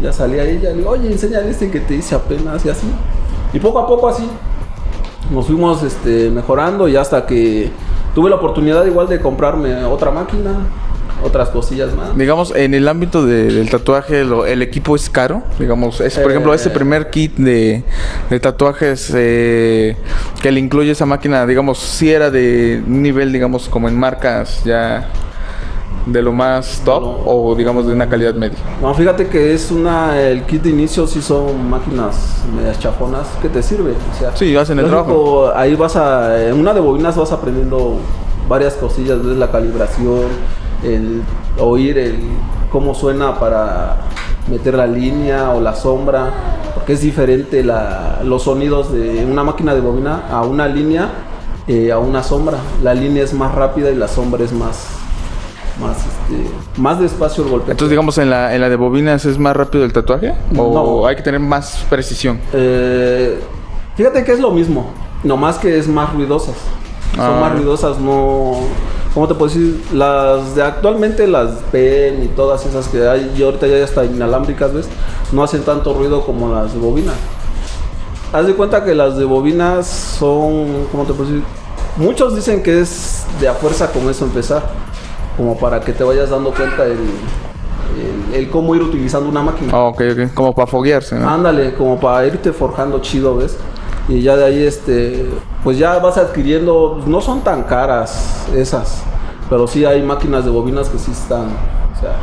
ya 0.00 0.12
salía 0.12 0.44
ella, 0.44 0.70
le 0.70 0.76
digo, 0.78 0.90
oye, 0.90 1.10
enséñale 1.10 1.50
este 1.50 1.70
que 1.70 1.80
te 1.80 1.94
hice 1.94 2.14
apenas 2.14 2.64
y 2.64 2.68
así. 2.68 2.86
Y 3.52 3.58
poco 3.60 3.78
a 3.78 3.86
poco 3.86 4.08
así, 4.08 4.28
nos 5.30 5.46
fuimos 5.46 5.82
este, 5.82 6.30
mejorando 6.30 6.86
y 6.88 6.96
hasta 6.96 7.26
que 7.26 7.70
tuve 8.14 8.30
la 8.30 8.36
oportunidad 8.36 8.84
igual 8.86 9.08
de 9.08 9.20
comprarme 9.20 9.84
otra 9.84 10.10
máquina, 10.10 10.52
otras 11.24 11.48
cosillas 11.48 11.94
más. 11.94 12.16
Digamos, 12.16 12.54
en 12.54 12.74
el 12.74 12.86
ámbito 12.88 13.24
de- 13.24 13.50
del 13.52 13.70
tatuaje, 13.70 14.22
lo- 14.24 14.44
el 14.46 14.60
equipo 14.62 14.94
es 14.94 15.08
caro. 15.08 15.42
Digamos, 15.58 15.96
por 15.96 16.30
ejemplo, 16.30 16.52
ese 16.54 16.68
Eh. 16.68 16.72
primer 16.72 17.08
kit 17.10 17.34
de, 17.36 17.82
de 18.28 18.40
tatuajes 18.40 19.10
eh, 19.16 19.96
que 20.42 20.52
le 20.52 20.60
incluye 20.60 20.90
esa 20.92 21.06
máquina, 21.06 21.46
digamos, 21.46 21.78
si 21.78 22.10
era 22.12 22.30
de 22.30 22.82
nivel, 22.86 23.32
digamos, 23.32 23.68
como 23.68 23.88
en 23.88 23.98
marcas 23.98 24.62
ya 24.64 25.08
de 26.06 26.22
lo 26.22 26.32
más 26.32 26.80
top 26.84 27.02
No. 27.02 27.16
o 27.26 27.54
digamos 27.56 27.86
de 27.86 27.92
una 27.92 28.08
calidad 28.08 28.34
media. 28.34 28.56
No, 28.80 28.94
fíjate 28.94 29.26
que 29.28 29.52
es 29.54 29.70
una, 29.72 30.20
el 30.20 30.42
kit 30.44 30.62
de 30.62 30.70
inicio 30.70 31.06
sí 31.06 31.20
son 31.20 31.68
máquinas 31.68 32.42
medias 32.56 32.78
chafonas 32.78 33.26
que 33.42 33.48
te 33.48 33.62
sirve. 33.62 33.90
O 33.92 34.18
sea, 34.18 34.34
Sí, 34.36 34.54
hacen 34.56 34.78
el 34.78 34.90
lógico, 34.90 35.50
Ahí 35.54 35.74
vas 35.74 35.96
a, 35.96 36.46
en 36.48 36.54
una 36.60 36.72
de 36.72 36.80
bobinas 36.80 37.16
vas 37.16 37.32
aprendiendo 37.32 37.96
varias 38.48 38.74
cosillas, 38.74 39.18
ves 39.24 39.36
la 39.36 39.50
calibración, 39.50 40.20
el 40.84 41.22
oír 41.58 41.98
el 41.98 42.18
cómo 42.70 42.94
suena 42.94 43.38
para 43.40 43.96
meter 44.48 44.74
la 44.74 44.86
línea 44.86 45.50
o 45.50 45.60
la 45.60 45.74
sombra, 45.74 46.30
porque 46.74 46.92
es 46.92 47.00
diferente 47.00 47.64
la, 47.64 48.20
los 48.22 48.44
sonidos 48.44 48.92
de 48.92 49.24
una 49.24 49.42
máquina 49.42 49.74
de 49.74 49.80
bobina 49.80 50.22
a 50.30 50.42
una 50.42 50.68
línea, 50.68 51.08
eh, 51.66 51.90
a 51.90 51.98
una 51.98 52.22
sombra. 52.22 52.58
La 52.80 52.94
línea 52.94 53.24
es 53.24 53.34
más 53.34 53.52
rápida 53.56 53.90
y 53.90 53.96
la 53.96 54.06
sombra 54.06 54.44
es 54.44 54.52
más, 54.52 54.86
más, 55.80 55.96
este, 55.98 56.80
más 56.80 56.98
despacio 57.00 57.44
el 57.44 57.50
golpe. 57.50 57.70
Entonces, 57.72 57.90
digamos, 57.90 58.16
en 58.18 58.30
la, 58.30 58.54
en 58.54 58.60
la 58.60 58.68
de 58.68 58.76
bobinas 58.76 59.24
es 59.24 59.38
más 59.38 59.54
rápido 59.56 59.84
el 59.84 59.92
tatuaje 59.92 60.32
o 60.56 60.72
No. 61.02 61.06
hay 61.06 61.16
que 61.16 61.22
tener 61.22 61.40
más 61.40 61.84
precisión. 61.90 62.40
Eh, 62.52 63.38
fíjate 63.96 64.24
que 64.24 64.32
es 64.32 64.40
lo 64.40 64.50
mismo, 64.50 64.90
nomás 65.24 65.56
que 65.58 65.78
es 65.78 65.86
más 65.88 66.12
ruidosas. 66.12 66.54
Son 67.14 67.24
Ah. 67.24 67.38
más 67.40 67.52
ruidosas, 67.52 67.98
no. 67.98 68.54
¿Cómo 69.14 69.26
te 69.28 69.34
puedo 69.34 69.46
decir? 69.52 69.82
Las 69.94 70.54
de 70.54 70.62
actualmente, 70.62 71.26
las 71.26 71.50
PEN 71.72 72.22
y 72.24 72.28
todas 72.28 72.66
esas 72.66 72.86
que 72.88 73.08
hay, 73.08 73.32
y 73.36 73.42
ahorita 73.42 73.66
ya 73.66 73.76
están 73.78 74.06
inalámbricas, 74.14 74.74
¿ves? 74.74 74.88
No 75.32 75.42
hacen 75.42 75.62
tanto 75.62 75.94
ruido 75.94 76.24
como 76.26 76.52
las 76.54 76.74
de 76.74 76.78
bobina. 76.78 77.12
Haz 78.32 78.46
de 78.46 78.54
cuenta 78.54 78.84
que 78.84 78.94
las 78.94 79.16
de 79.16 79.24
bobinas 79.24 79.86
son, 79.86 80.86
¿cómo 80.92 81.04
te 81.04 81.14
puedo 81.14 81.30
decir? 81.30 81.42
Muchos 81.96 82.34
dicen 82.36 82.62
que 82.62 82.80
es 82.80 83.24
de 83.40 83.48
a 83.48 83.54
fuerza 83.54 83.90
con 83.90 84.06
eso 84.10 84.26
empezar, 84.26 84.62
como 85.36 85.56
para 85.58 85.80
que 85.80 85.92
te 85.92 86.02
vayas 86.04 86.30
dando 86.30 86.50
cuenta 86.52 86.84
el, 86.84 86.92
el, 86.92 88.34
el 88.34 88.50
cómo 88.50 88.74
ir 88.74 88.82
utilizando 88.82 89.28
una 89.28 89.42
máquina. 89.42 89.70
Ah, 89.74 89.84
ok, 89.84 90.02
ok. 90.12 90.34
Como 90.34 90.54
para 90.54 90.66
foguearse, 90.66 91.16
¿no? 91.16 91.28
Ándale, 91.28 91.74
como 91.74 91.98
para 91.98 92.26
irte 92.26 92.52
forjando 92.52 93.00
chido, 93.00 93.36
¿ves? 93.36 93.56
Y 94.08 94.22
ya 94.22 94.36
de 94.36 94.44
ahí, 94.44 94.62
este, 94.64 95.26
pues 95.64 95.78
ya 95.78 95.98
vas 95.98 96.16
adquiriendo, 96.16 97.02
no 97.06 97.20
son 97.20 97.40
tan 97.42 97.64
caras 97.64 98.46
esas, 98.54 99.02
pero 99.50 99.66
sí 99.66 99.84
hay 99.84 100.00
máquinas 100.02 100.44
de 100.44 100.50
bobinas 100.50 100.88
que 100.88 100.98
sí 100.98 101.10
están, 101.10 101.46
o 101.46 102.00
sea, 102.00 102.14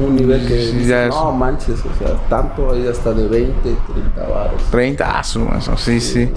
un 0.00 0.14
nivel 0.14 0.46
que, 0.46 0.60
Sí, 0.70 0.92
es- 0.92 1.08
no 1.08 1.32
manches, 1.32 1.80
o 1.80 1.98
sea, 1.98 2.14
tanto, 2.28 2.70
ahí 2.72 2.86
hasta 2.86 3.12
de 3.12 3.26
20, 3.26 3.60
30 3.62 4.28
baros. 4.32 4.62
30, 4.70 5.18
ah, 5.18 5.24
su- 5.24 5.48
eso, 5.58 5.76
sí, 5.76 6.00
sí. 6.00 6.30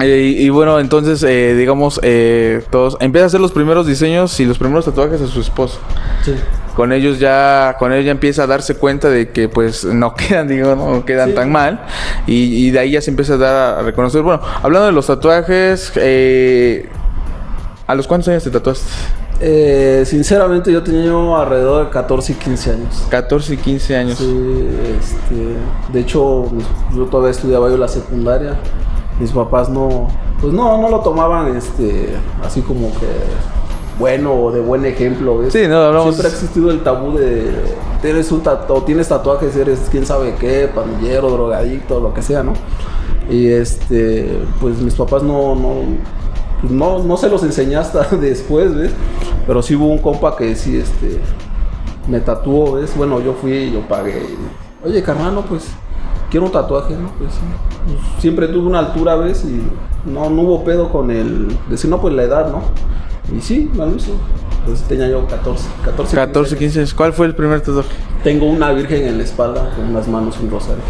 Eh, 0.00 0.34
y, 0.38 0.48
bueno, 0.50 0.78
entonces, 0.80 1.22
eh, 1.22 1.54
digamos, 1.56 1.98
eh, 2.02 2.62
todos 2.70 2.96
empieza 3.00 3.24
a 3.24 3.26
hacer 3.26 3.40
los 3.40 3.52
primeros 3.52 3.86
diseños 3.86 4.38
y 4.40 4.44
los 4.44 4.58
primeros 4.58 4.84
tatuajes 4.84 5.20
a 5.20 5.26
su 5.26 5.40
esposo. 5.40 5.78
Sí. 6.24 6.34
Con 6.76 6.92
ellos 6.92 7.18
ya, 7.18 7.74
con 7.78 7.92
ella 7.92 8.12
empieza 8.12 8.44
a 8.44 8.46
darse 8.46 8.76
cuenta 8.76 9.10
de 9.10 9.30
que 9.30 9.48
pues 9.48 9.84
no 9.84 10.14
quedan, 10.16 10.46
digo, 10.48 10.76
no 10.76 11.04
quedan 11.04 11.30
Sí. 11.30 11.34
tan 11.34 11.50
mal. 11.50 11.80
Y, 12.26 12.66
y 12.66 12.70
de 12.70 12.78
ahí 12.78 12.92
ya 12.92 13.00
se 13.00 13.10
empieza 13.10 13.34
a 13.34 13.38
dar 13.38 13.78
a 13.78 13.82
reconocer. 13.82 14.22
Bueno, 14.22 14.40
hablando 14.62 14.86
de 14.86 14.92
los 14.92 15.06
tatuajes, 15.06 15.92
eh, 15.96 16.88
¿a 17.86 17.94
los 17.94 18.06
cuántos 18.06 18.28
años 18.28 18.44
te 18.44 18.50
tatuaste? 18.50 18.86
Eh, 19.40 20.02
sinceramente 20.04 20.72
yo 20.72 20.82
tenía 20.82 21.10
alrededor 21.12 21.86
de 21.86 21.90
14 21.90 22.32
y 22.32 22.34
15 22.36 22.70
años. 22.72 23.06
14 23.08 23.54
y 23.54 23.56
15 23.56 23.96
años. 23.96 24.18
Sí, 24.18 24.68
este, 25.00 25.92
de 25.92 26.00
hecho, 26.00 26.50
yo 26.94 27.04
todavía 27.04 27.30
estudiaba 27.30 27.68
yo 27.70 27.76
la 27.76 27.86
secundaria. 27.88 28.56
Mis 29.20 29.30
papás 29.32 29.68
no, 29.68 30.08
pues 30.40 30.52
no, 30.52 30.80
no 30.80 30.88
lo 30.88 31.00
tomaban, 31.00 31.56
este, 31.56 32.10
así 32.44 32.60
como 32.62 32.88
que 32.92 33.06
bueno 33.98 34.32
o 34.32 34.52
de 34.52 34.60
buen 34.60 34.84
ejemplo. 34.84 35.38
¿ves? 35.38 35.52
Sí, 35.52 35.66
no, 35.68 35.76
hablamos- 35.76 36.14
Siempre 36.14 36.28
ha 36.28 36.30
existido 36.30 36.70
el 36.70 36.82
tabú 36.84 37.16
de, 37.18 37.52
tienes 38.00 38.30
un 38.30 38.42
tatu- 38.42 38.84
tienes 38.84 39.08
tatuajes, 39.08 39.56
eres 39.56 39.88
quién 39.90 40.06
sabe 40.06 40.34
qué, 40.38 40.68
pandillero, 40.72 41.30
drogadicto, 41.30 41.98
lo 41.98 42.14
que 42.14 42.22
sea, 42.22 42.42
¿no? 42.44 42.52
Y 43.28 43.48
este, 43.48 44.38
pues 44.60 44.78
mis 44.78 44.94
papás 44.94 45.22
no, 45.24 45.54
no, 45.56 45.74
pues 46.60 46.72
no, 46.72 47.00
no 47.02 47.16
se 47.16 47.28
los 47.28 47.42
enseñé 47.42 47.74
hasta 47.76 48.04
después, 48.16 48.74
¿ves? 48.74 48.92
Pero 49.46 49.62
sí 49.62 49.74
hubo 49.74 49.86
un 49.86 49.98
compa 49.98 50.36
que 50.36 50.54
sí, 50.54 50.76
este, 50.76 51.18
me 52.06 52.20
tatuó, 52.20 52.74
¿ves? 52.74 52.96
Bueno, 52.96 53.20
yo 53.20 53.32
fui 53.34 53.52
y 53.52 53.72
yo 53.72 53.80
pagué. 53.88 54.22
Oye, 54.84 55.02
carnal, 55.02 55.42
pues, 55.48 55.64
quiero 56.30 56.46
un 56.46 56.52
tatuaje, 56.52 56.94
¿no? 56.94 57.10
Pues, 57.18 57.32
sí. 57.32 57.40
Pues, 57.86 58.20
siempre 58.20 58.48
tuve 58.48 58.66
una 58.66 58.80
altura, 58.80 59.16
¿ves? 59.16 59.44
Y 59.44 59.62
no, 60.08 60.30
no 60.30 60.42
hubo 60.42 60.64
pedo 60.64 60.90
con 60.90 61.10
el... 61.10 61.48
Decir, 61.68 61.90
no, 61.90 62.00
pues 62.00 62.14
la 62.14 62.22
edad, 62.24 62.50
¿no? 62.50 62.62
Y 63.36 63.40
sí, 63.40 63.70
me 63.74 63.86
lo 63.86 63.94
hizo. 63.94 64.12
Entonces 64.60 64.86
tenía 64.86 65.08
yo 65.08 65.26
14, 65.26 65.68
14. 65.84 66.16
14, 66.16 66.56
15 66.56 66.78
años. 66.80 66.94
¿Cuál 66.94 67.12
fue 67.12 67.26
el 67.26 67.34
primer 67.34 67.60
tatuaje? 67.60 67.88
Tengo 68.22 68.46
una 68.46 68.72
virgen 68.72 69.06
en 69.06 69.18
la 69.18 69.24
espalda 69.24 69.70
con 69.74 69.86
unas 69.86 70.08
manos 70.08 70.36
y 70.40 70.44
un 70.44 70.50
rosario. 70.50 70.82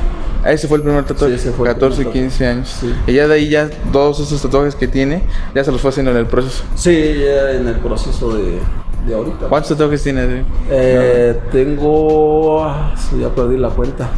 Ese 0.44 0.66
fue 0.66 0.78
el 0.78 0.82
primer 0.82 1.04
tatuaje. 1.04 1.36
Sí, 1.36 1.48
ese 1.48 1.56
fue 1.56 1.68
el 1.68 1.74
14 1.74 2.02
y 2.02 2.04
primer 2.04 2.30
15 2.30 2.46
años. 2.46 2.76
Sí. 2.80 2.94
Y 3.06 3.12
ya 3.12 3.28
de 3.28 3.34
ahí 3.34 3.48
ya 3.48 3.68
todos 3.92 4.20
esos 4.20 4.40
tatuajes 4.40 4.74
que 4.74 4.88
tiene, 4.88 5.22
ya 5.54 5.62
se 5.62 5.70
los 5.70 5.80
fue 5.80 5.90
haciendo 5.90 6.10
en 6.10 6.16
el 6.16 6.26
proceso. 6.26 6.64
Sí, 6.74 6.90
ya 6.90 7.52
en 7.52 7.68
el 7.68 7.76
proceso 7.76 8.36
de, 8.36 8.58
de 9.06 9.14
ahorita. 9.14 9.46
¿Cuántos 9.48 9.70
tatuajes 9.70 10.02
tiene? 10.02 10.44
Eh, 10.70 11.38
tengo... 11.52 12.64
ah, 12.64 12.94
sí, 12.96 13.18
ya 13.20 13.28
perdí 13.28 13.58
la 13.58 13.68
cuenta. 13.68 14.08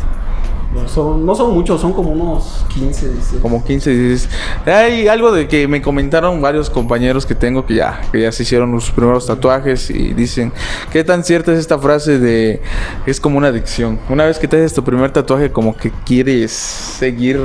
Son, 0.87 1.27
no 1.27 1.35
son 1.35 1.53
muchos, 1.53 1.81
son 1.81 1.93
como 1.93 2.11
unos 2.11 2.65
15, 2.73 3.13
dice. 3.13 3.39
Como 3.41 3.65
15, 3.65 3.91
16. 3.91 4.29
Hay 4.67 5.09
algo 5.09 5.33
de 5.33 5.49
que 5.49 5.67
me 5.67 5.83
comentaron 5.83 6.41
varios 6.41 6.71
compañeros 6.71 7.27
que 7.27 7.35
tengo 7.35 7.67
que 7.67 7.75
ya, 7.75 8.01
que 8.13 8.21
ya 8.21 8.31
se 8.31 8.45
hicieron 8.45 8.81
sus 8.81 8.93
primeros 8.93 9.27
tatuajes 9.27 9.91
y 9.91 10.15
dicen, 10.15 10.53
¿qué 10.93 11.03
tan 11.03 11.25
cierta 11.25 11.53
es 11.53 11.59
esta 11.59 11.79
frase 11.79 12.21
de 12.21 12.63
es 13.05 13.19
como 13.19 13.39
una 13.39 13.49
adicción? 13.49 13.99
Una 14.09 14.27
vez 14.27 14.39
que 14.39 14.47
te 14.47 14.59
haces 14.59 14.73
tu 14.73 14.85
primer 14.85 15.11
tatuaje, 15.11 15.51
como 15.51 15.77
que 15.77 15.91
quieres 16.07 16.53
seguir, 16.53 17.41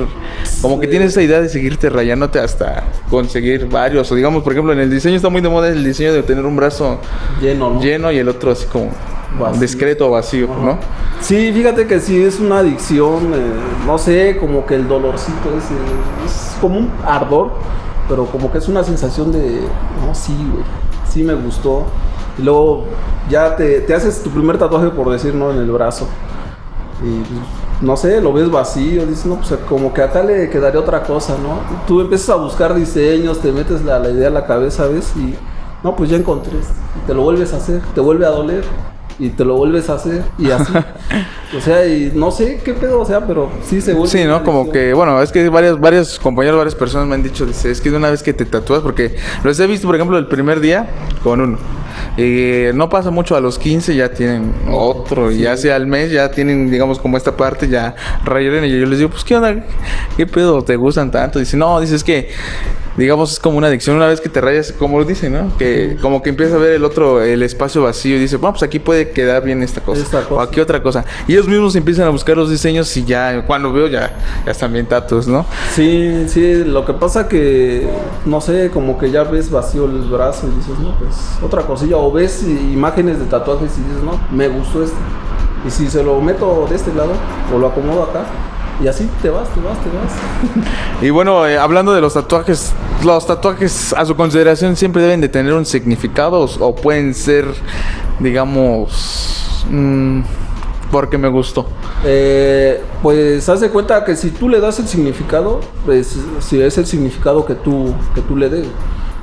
como 0.62 0.80
que 0.80 0.88
tienes 0.88 1.12
esa 1.12 1.24
idea 1.24 1.42
de 1.42 1.50
seguirte 1.50 1.90
rayándote 1.90 2.40
hasta 2.40 2.84
conseguir 3.10 3.68
varios. 3.68 4.12
O 4.12 4.16
digamos, 4.16 4.44
por 4.44 4.54
ejemplo, 4.54 4.72
en 4.72 4.80
el 4.80 4.92
diseño 4.92 5.16
está 5.16 5.30
muy 5.30 5.42
de 5.42 5.50
moda 5.50 5.70
el 5.70 5.84
diseño 5.84 6.14
de 6.14 6.22
tener 6.22 6.46
un 6.46 6.56
brazo 6.56 7.00
Lleno, 7.42 7.72
¿no? 7.72 7.82
lleno 7.82 8.12
y 8.12 8.20
el 8.20 8.30
otro 8.30 8.52
así 8.52 8.66
como 8.68 8.92
Vacío. 9.40 9.60
discreto 9.62 10.08
o 10.08 10.12
vacío, 10.12 10.48
¿no? 10.48 10.78
Sí, 11.20 11.52
fíjate 11.54 11.88
que 11.88 12.00
sí 12.00 12.24
es 12.24 12.40
una 12.40 12.60
adicción, 12.60 13.34
eh, 13.34 13.54
no 13.86 13.98
sé, 13.98 14.38
como 14.40 14.66
que 14.66 14.76
el 14.76 14.88
dolorcito 14.88 15.50
es, 15.58 15.66
es 16.26 16.58
como 16.62 16.80
un 16.80 16.92
ardor, 17.06 17.52
pero 18.08 18.26
como 18.26 18.52
que 18.52 18.60
es 18.60 18.68
una 18.68 18.84
sensación 18.84 19.32
de, 19.32 19.62
no, 20.06 20.14
sí, 20.14 20.34
güey, 20.52 20.64
sí 21.10 21.24
me 21.24 21.34
gustó. 21.34 21.86
Y 22.38 22.44
luego 22.44 22.86
ya 23.30 23.56
te, 23.56 23.82
te 23.82 23.94
haces 23.94 24.22
tu 24.22 24.30
primer 24.30 24.58
tatuaje, 24.58 24.90
por 24.90 25.10
decir, 25.10 25.34
¿no? 25.34 25.52
En 25.52 25.58
el 25.58 25.72
brazo. 25.72 26.08
Y 27.04 27.86
no 27.86 27.98
sé, 27.98 28.22
lo 28.22 28.32
ves 28.32 28.50
vacío, 28.50 29.06
dices, 29.06 29.26
no, 29.26 29.36
pues 29.36 29.54
como 29.68 29.94
que 29.94 30.02
acá 30.02 30.24
le 30.24 30.50
quedaría 30.50 30.80
otra 30.80 31.04
cosa, 31.04 31.36
¿no? 31.42 31.60
Tú 31.88 32.02
empiezas 32.02 32.30
a 32.30 32.36
buscar 32.36 32.74
diseños, 32.74 33.40
te 33.40 33.52
metes 33.52 33.84
la, 33.84 34.00
la 34.00 34.10
idea 34.10 34.28
a 34.28 34.32
la 34.32 34.46
cabeza, 34.46 34.88
¿ves? 34.88 35.12
Y 35.18 35.36
no, 35.84 35.96
pues 35.96 36.10
ya 36.10 36.18
encontré, 36.18 36.54
te 37.06 37.14
lo 37.14 37.22
vuelves 37.22 37.54
a 37.54 37.58
hacer, 37.58 37.82
te 37.94 38.02
vuelve 38.02 38.26
a 38.26 38.30
doler, 38.30 38.64
y 39.18 39.30
te 39.30 39.46
lo 39.46 39.56
vuelves 39.56 39.90
a 39.90 39.94
hacer, 39.94 40.24
y 40.38 40.52
así. 40.52 40.74
o 41.58 41.62
sea, 41.62 41.86
y 41.86 42.12
no 42.14 42.32
sé 42.32 42.60
qué 42.64 42.74
pedo, 42.74 43.00
o 43.00 43.06
sea, 43.06 43.26
pero 43.26 43.50
sí 43.64 43.80
se 43.80 43.94
vuelve. 43.94 44.10
Sí, 44.10 44.26
¿no? 44.26 44.44
Como 44.44 44.62
adicción. 44.62 44.74
que, 44.74 44.94
bueno, 44.94 45.22
es 45.22 45.32
que 45.32 45.48
varios, 45.50 45.80
varios 45.80 46.20
compañeros, 46.20 46.58
varias 46.58 46.76
personas 46.76 47.08
me 47.08 47.16
han 47.16 47.24
dicho, 47.24 47.46
dice, 47.46 47.72
es 47.72 47.80
que 47.80 47.90
de 47.90 47.98
una 47.98 48.10
vez 48.10 48.24
que 48.24 48.34
te 48.34 48.46
tatúas, 48.46 48.82
porque 48.82 49.16
los 49.44 49.60
he 49.60 49.68
visto, 49.68 49.88
por 49.88 49.96
ejemplo, 49.96 50.18
el 50.18 50.28
primer 50.28 50.60
día 50.60 50.88
con 51.24 51.42
uno. 51.42 51.58
Y 52.18 52.74
no 52.74 52.90
pasa 52.90 53.10
mucho, 53.10 53.36
a 53.36 53.42
los 53.42 53.58
15 53.58 53.96
ya 53.96 54.12
tienen 54.12 54.54
otro, 54.72 55.32
y 55.32 55.40
ya 55.40 55.56
sea 55.56 55.76
al 55.76 55.88
mes 55.88 56.12
ya 56.12 56.30
tienen, 56.32 56.70
digamos, 56.70 57.00
como 57.00 57.16
esta 57.18 57.36
parte 57.38 57.70
ya 57.70 57.96
rayones. 58.24 58.70
Y 58.70 58.80
yo 58.80 58.86
les 58.86 59.00
digo, 59.00 59.10
pues, 59.10 59.24
¿qué 59.24 59.36
onda? 59.36 59.64
¿Qué 60.18 60.28
pedo? 60.28 60.62
¿Te 60.64 60.76
gustan 60.76 61.10
tanto? 61.12 61.40
Dice, 61.40 61.56
no, 61.56 61.80
dice, 61.80 61.96
es 61.96 62.04
que, 62.04 62.30
digamos, 62.98 63.34
es 63.34 63.40
como 63.40 63.58
una 63.58 63.68
adicción. 63.68 63.96
Una 63.96 64.08
vez 64.08 64.22
que 64.22 64.30
te 64.30 64.42
rayas, 64.42 64.72
como 64.72 65.00
lo 65.00 65.06
dicen, 65.06 65.34
¿no? 65.34 65.58
Que 65.58 65.98
como 66.02 66.22
que 66.22 66.30
empieza 66.30 66.56
a 66.56 66.60
ver 66.60 66.74
el 66.74 66.84
otro, 66.84 67.22
el 67.22 67.44
espacio 67.44 67.84
vacío, 67.84 68.16
y 68.16 68.20
dice, 68.20 68.38
bueno, 68.38 68.54
pues 68.54 68.64
aquí 68.64 68.80
puede 68.80 69.12
quedar 69.12 69.44
bien 69.44 69.64
esta 69.64 69.82
cosa. 69.82 70.02
Esta 70.02 70.22
cosa. 70.22 70.36
O 70.36 70.40
aquí 70.42 70.60
otra 70.60 70.82
cosa. 70.82 71.06
Y 71.28 71.34
ellos 71.34 71.48
mismos 71.48 71.76
empiezan 71.76 72.08
a 72.08 72.10
buscar 72.10 72.38
los 72.38 72.50
diseños 72.50 72.96
y 72.98 73.06
ya, 73.06 73.46
cuando 73.46 73.72
veo, 73.72 73.88
ya, 73.88 74.18
ya 74.46 74.52
están 74.52 74.74
bien 74.74 74.86
tatos, 74.86 75.28
¿no? 75.28 75.46
Sí, 75.74 76.26
sí, 76.28 76.64
lo 76.64 76.86
que 76.86 76.94
pasa 76.94 77.28
que, 77.28 77.88
no 78.26 78.42
sé, 78.42 78.70
como 78.74 78.98
que 78.98 79.12
ya 79.12 79.24
ves 79.24 79.50
vacío 79.50 79.86
el 79.86 80.02
brazo 80.10 80.48
y 80.48 80.56
dices, 80.56 80.80
no, 80.80 80.98
pues 80.98 81.16
otra 81.42 81.64
cosilla, 81.64 81.98
o 81.98 82.12
ves 82.12 82.44
imágenes 82.44 83.20
de 83.20 83.26
tatuajes 83.26 83.72
y 83.78 83.82
dices, 83.82 84.04
no, 84.04 84.20
me 84.36 84.48
gustó 84.48 84.84
este. 84.84 84.96
Y 85.68 85.72
si 85.72 85.88
se 85.88 86.04
lo 86.04 86.22
meto 86.22 86.68
de 86.70 86.76
este 86.76 86.94
lado, 86.94 87.14
o 87.54 87.58
lo 87.58 87.68
acomodo 87.68 88.04
acá, 88.04 88.26
y 88.84 88.88
así 88.88 89.10
te 89.22 89.30
vas, 89.30 89.48
te 89.54 89.62
vas, 89.62 89.78
te 89.80 89.90
vas. 89.90 91.02
Y 91.02 91.10
bueno, 91.10 91.46
eh, 91.48 91.58
hablando 91.58 91.94
de 91.94 92.02
los 92.02 92.14
tatuajes, 92.14 92.74
los 93.04 93.26
tatuajes 93.26 93.94
a 93.94 94.06
su 94.06 94.16
consideración 94.16 94.76
siempre 94.76 95.02
deben 95.02 95.22
de 95.22 95.30
tener 95.30 95.54
un 95.54 95.66
significado 95.66 96.42
o, 96.42 96.66
o 96.66 96.76
pueden 96.76 97.14
ser, 97.14 97.46
digamos, 98.20 99.66
mm, 99.70 100.22
porque 100.92 101.18
me 101.18 101.28
gustó. 101.28 101.68
Eh, 102.04 102.82
pues 103.02 103.48
haz 103.50 103.62
de 103.62 103.70
cuenta 103.70 104.04
que 104.06 104.16
si 104.16 104.32
tú 104.32 104.50
le 104.50 104.60
das 104.60 104.80
el 104.80 104.88
significado, 104.88 105.60
pues 105.86 106.18
si 106.40 106.62
es 106.62 106.78
el 106.78 106.86
significado 106.86 107.46
que 107.46 107.56
tú, 107.56 107.94
que 108.14 108.22
tú 108.22 108.36
le 108.36 108.50
des. 108.50 108.68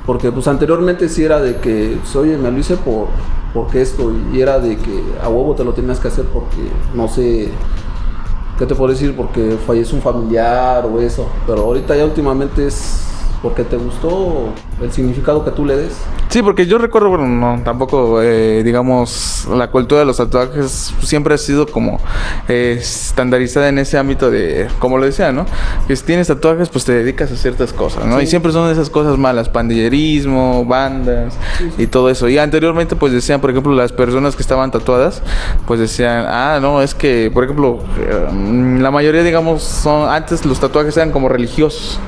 Porque 0.04 0.32
pues 0.32 0.48
anteriormente 0.48 1.08
sí 1.08 1.22
era 1.22 1.40
de 1.40 1.58
que, 1.58 1.96
pues, 2.00 2.16
oye, 2.16 2.36
me 2.36 2.50
lo 2.50 2.58
hice 2.58 2.76
por 2.76 3.06
porque 3.54 3.82
esto, 3.82 4.10
y 4.32 4.40
era 4.40 4.58
de 4.58 4.76
que 4.76 5.02
a 5.22 5.28
huevo 5.28 5.54
te 5.54 5.62
lo 5.62 5.74
tenías 5.74 6.00
que 6.00 6.08
hacer 6.08 6.24
porque, 6.24 6.56
no 6.94 7.06
sé, 7.06 7.50
¿qué 8.62 8.66
te 8.66 8.74
puedo 8.76 8.92
decir? 8.92 9.16
Porque 9.16 9.58
falleció 9.66 9.96
un 9.96 10.02
familiar 10.02 10.86
o 10.86 11.00
eso. 11.00 11.26
Pero 11.48 11.62
ahorita 11.62 11.96
ya 11.96 12.04
últimamente 12.04 12.68
es 12.68 13.11
porque 13.42 13.64
te 13.64 13.76
gustó 13.76 14.52
el 14.80 14.92
significado 14.92 15.44
que 15.44 15.50
tú 15.50 15.66
le 15.66 15.76
des. 15.76 15.92
Sí, 16.28 16.42
porque 16.42 16.66
yo 16.66 16.78
recuerdo, 16.78 17.08
bueno, 17.08 17.26
no, 17.26 17.60
tampoco, 17.64 18.22
eh, 18.22 18.62
digamos, 18.62 19.48
la 19.52 19.68
cultura 19.70 20.00
de 20.00 20.06
los 20.06 20.16
tatuajes 20.16 20.94
siempre 21.02 21.34
ha 21.34 21.38
sido 21.38 21.66
como 21.66 22.00
eh, 22.48 22.78
estandarizada 22.80 23.68
en 23.68 23.78
ese 23.78 23.98
ámbito 23.98 24.30
de, 24.30 24.68
como 24.78 24.96
lo 24.96 25.04
decía, 25.04 25.32
¿no? 25.32 25.44
Que 25.88 25.96
si 25.96 26.04
tienes 26.04 26.28
tatuajes, 26.28 26.68
pues 26.68 26.84
te 26.84 26.92
dedicas 26.92 27.32
a 27.32 27.36
ciertas 27.36 27.72
cosas, 27.72 28.06
¿no? 28.06 28.20
Y 28.20 28.26
siempre 28.26 28.52
son 28.52 28.70
esas 28.70 28.88
cosas 28.88 29.18
malas, 29.18 29.48
pandillerismo, 29.48 30.64
bandas 30.64 31.34
y 31.76 31.88
todo 31.88 32.10
eso. 32.10 32.28
Y 32.28 32.38
anteriormente, 32.38 32.94
pues 32.94 33.12
decían, 33.12 33.40
por 33.40 33.50
ejemplo, 33.50 33.74
las 33.74 33.92
personas 33.92 34.36
que 34.36 34.42
estaban 34.42 34.70
tatuadas, 34.70 35.20
pues 35.66 35.80
decían, 35.80 36.26
ah, 36.28 36.58
no, 36.62 36.80
es 36.80 36.94
que, 36.94 37.30
por 37.34 37.42
ejemplo, 37.42 37.80
eh, 37.98 38.78
la 38.80 38.90
mayoría, 38.92 39.24
digamos, 39.24 39.62
son, 39.62 40.08
antes 40.08 40.46
los 40.46 40.60
tatuajes 40.60 40.96
eran 40.96 41.10
como 41.10 41.28
religiosos, 41.28 41.98